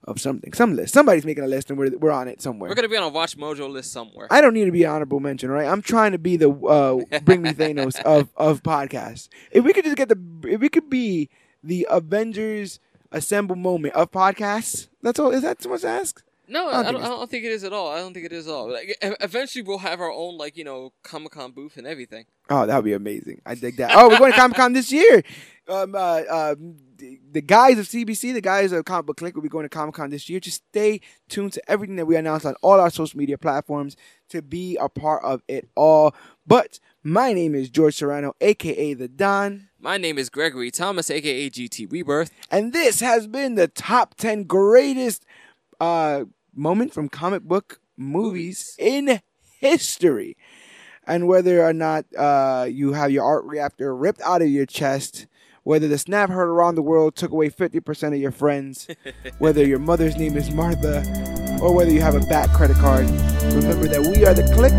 of 0.05 0.21
something, 0.21 0.53
some 0.53 0.75
list. 0.75 0.93
Somebody's 0.93 1.25
making 1.25 1.43
a 1.43 1.47
list 1.47 1.69
and 1.69 1.79
we're, 1.79 1.89
we're 1.97 2.11
on 2.11 2.27
it 2.27 2.41
somewhere. 2.41 2.69
We're 2.69 2.75
gonna 2.75 2.89
be 2.89 2.97
on 2.97 3.03
a 3.03 3.09
Watch 3.09 3.37
Mojo 3.37 3.69
list 3.69 3.91
somewhere. 3.91 4.27
I 4.29 4.39
don't 4.39 4.53
need 4.53 4.65
to 4.65 4.71
be 4.71 4.83
an 4.83 4.91
honorable 4.91 5.19
mention, 5.19 5.49
right? 5.49 5.67
I'm 5.67 5.81
trying 5.81 6.11
to 6.11 6.19
be 6.19 6.37
the 6.37 6.51
uh, 6.51 7.19
bring 7.21 7.41
me 7.41 7.51
Thanos 7.51 7.99
of 8.05 8.29
of 8.37 8.61
podcasts. 8.63 9.29
If 9.51 9.63
we 9.63 9.73
could 9.73 9.83
just 9.83 9.97
get 9.97 10.09
the, 10.09 10.19
if 10.47 10.61
we 10.61 10.69
could 10.69 10.89
be 10.89 11.29
the 11.63 11.87
Avengers 11.89 12.79
assemble 13.11 13.55
moment 13.55 13.95
of 13.95 14.11
podcasts, 14.11 14.89
that's 15.01 15.19
all. 15.19 15.31
Is 15.31 15.41
that 15.41 15.59
too 15.59 15.69
much 15.69 15.81
to 15.81 15.87
ask? 15.87 16.23
No, 16.47 16.69
I 16.69 16.79
I 16.79 16.83
don't 16.83 16.93
don't, 16.93 17.01
think 17.01 17.05
I 17.05 17.09
don't 17.09 17.31
think 17.31 17.45
it 17.45 17.51
is 17.51 17.63
at 17.63 17.73
all. 17.73 17.91
I 17.91 17.97
don't 17.97 18.13
think 18.13 18.25
it 18.25 18.33
is 18.33 18.47
at 18.47 18.53
all. 18.53 18.71
Like, 18.71 18.97
eventually, 19.01 19.61
we'll 19.63 19.79
have 19.79 19.99
our 19.99 20.11
own, 20.11 20.37
like, 20.37 20.57
you 20.57 20.63
know, 20.63 20.93
Comic 21.03 21.31
Con 21.31 21.51
booth 21.51 21.77
and 21.77 21.87
everything. 21.87 22.25
Oh, 22.49 22.65
that 22.65 22.75
would 22.75 22.85
be 22.85 22.93
amazing. 22.93 23.41
I 23.45 23.55
dig 23.55 23.77
that. 23.77 23.91
Oh, 23.95 24.09
we're 24.09 24.19
going 24.19 24.31
to 24.31 24.37
Comic 24.37 24.57
Con 24.57 24.73
this 24.73 24.91
year. 24.91 25.23
Um, 25.67 25.95
uh, 25.95 25.97
uh, 25.97 26.55
the, 26.97 27.19
the 27.31 27.41
guys 27.41 27.79
of 27.79 27.87
CBC, 27.87 28.33
the 28.33 28.41
guys 28.41 28.71
of 28.71 28.85
Comic 28.85 29.07
Book 29.07 29.17
Clique 29.17 29.35
will 29.35 29.41
be 29.41 29.49
going 29.49 29.65
to 29.65 29.69
Comic 29.69 29.95
Con 29.95 30.11
this 30.11 30.29
year. 30.29 30.39
Just 30.39 30.63
stay 30.69 31.01
tuned 31.27 31.53
to 31.53 31.71
everything 31.71 31.95
that 31.95 32.05
we 32.05 32.15
announce 32.15 32.45
on 32.45 32.55
all 32.61 32.79
our 32.79 32.91
social 32.91 33.17
media 33.17 33.37
platforms 33.37 33.95
to 34.29 34.41
be 34.41 34.77
a 34.77 34.87
part 34.89 35.23
of 35.23 35.41
it 35.47 35.67
all. 35.75 36.13
But 36.45 36.79
my 37.03 37.33
name 37.33 37.55
is 37.55 37.69
George 37.69 37.95
Serrano, 37.95 38.35
aka 38.41 38.93
The 38.93 39.07
Don. 39.07 39.69
My 39.79 39.97
name 39.97 40.17
is 40.17 40.29
Gregory 40.29 40.71
Thomas, 40.71 41.09
aka 41.09 41.49
GT 41.49 41.91
Rebirth. 41.91 42.31
And 42.51 42.73
this 42.73 42.99
has 43.01 43.27
been 43.27 43.55
the 43.55 43.67
top 43.67 44.15
10 44.15 44.43
greatest 44.43 45.25
uh, 45.79 46.25
moment 46.53 46.93
from 46.93 47.09
comic 47.09 47.43
book 47.43 47.79
movies 47.97 48.75
in 48.79 49.21
history. 49.59 50.37
And 51.07 51.27
whether 51.27 51.63
or 51.63 51.73
not 51.73 52.05
uh, 52.17 52.67
you 52.69 52.93
have 52.93 53.11
your 53.11 53.23
arc 53.23 53.45
reactor 53.45 53.95
ripped 53.95 54.21
out 54.21 54.41
of 54.41 54.47
your 54.49 54.65
chest, 54.65 55.27
whether 55.63 55.87
the 55.87 55.97
snap 55.97 56.29
heard 56.29 56.49
around 56.49 56.75
the 56.75 56.81
world 56.81 57.15
took 57.15 57.31
away 57.31 57.49
50% 57.49 58.07
of 58.07 58.19
your 58.19 58.31
friends, 58.31 58.87
whether 59.37 59.63
your 59.65 59.79
mother's 59.79 60.15
name 60.15 60.35
is 60.35 60.49
Martha, 60.51 61.03
or 61.61 61.73
whether 61.73 61.91
you 61.91 62.01
have 62.01 62.15
a 62.15 62.21
bat 62.21 62.49
credit 62.49 62.77
card, 62.77 63.05
remember 63.53 63.87
that 63.87 64.01
we 64.01 64.25
are 64.25 64.33
the 64.33 64.43
Clique 64.53 64.73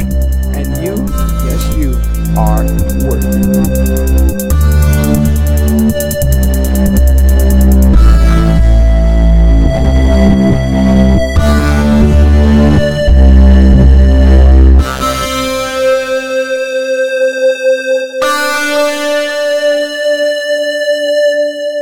and 0.56 0.77
you, 0.85 0.94
yes, 1.47 1.77
you 1.77 1.94
are 2.36 2.64
worth 3.09 3.24
it. 6.23 6.26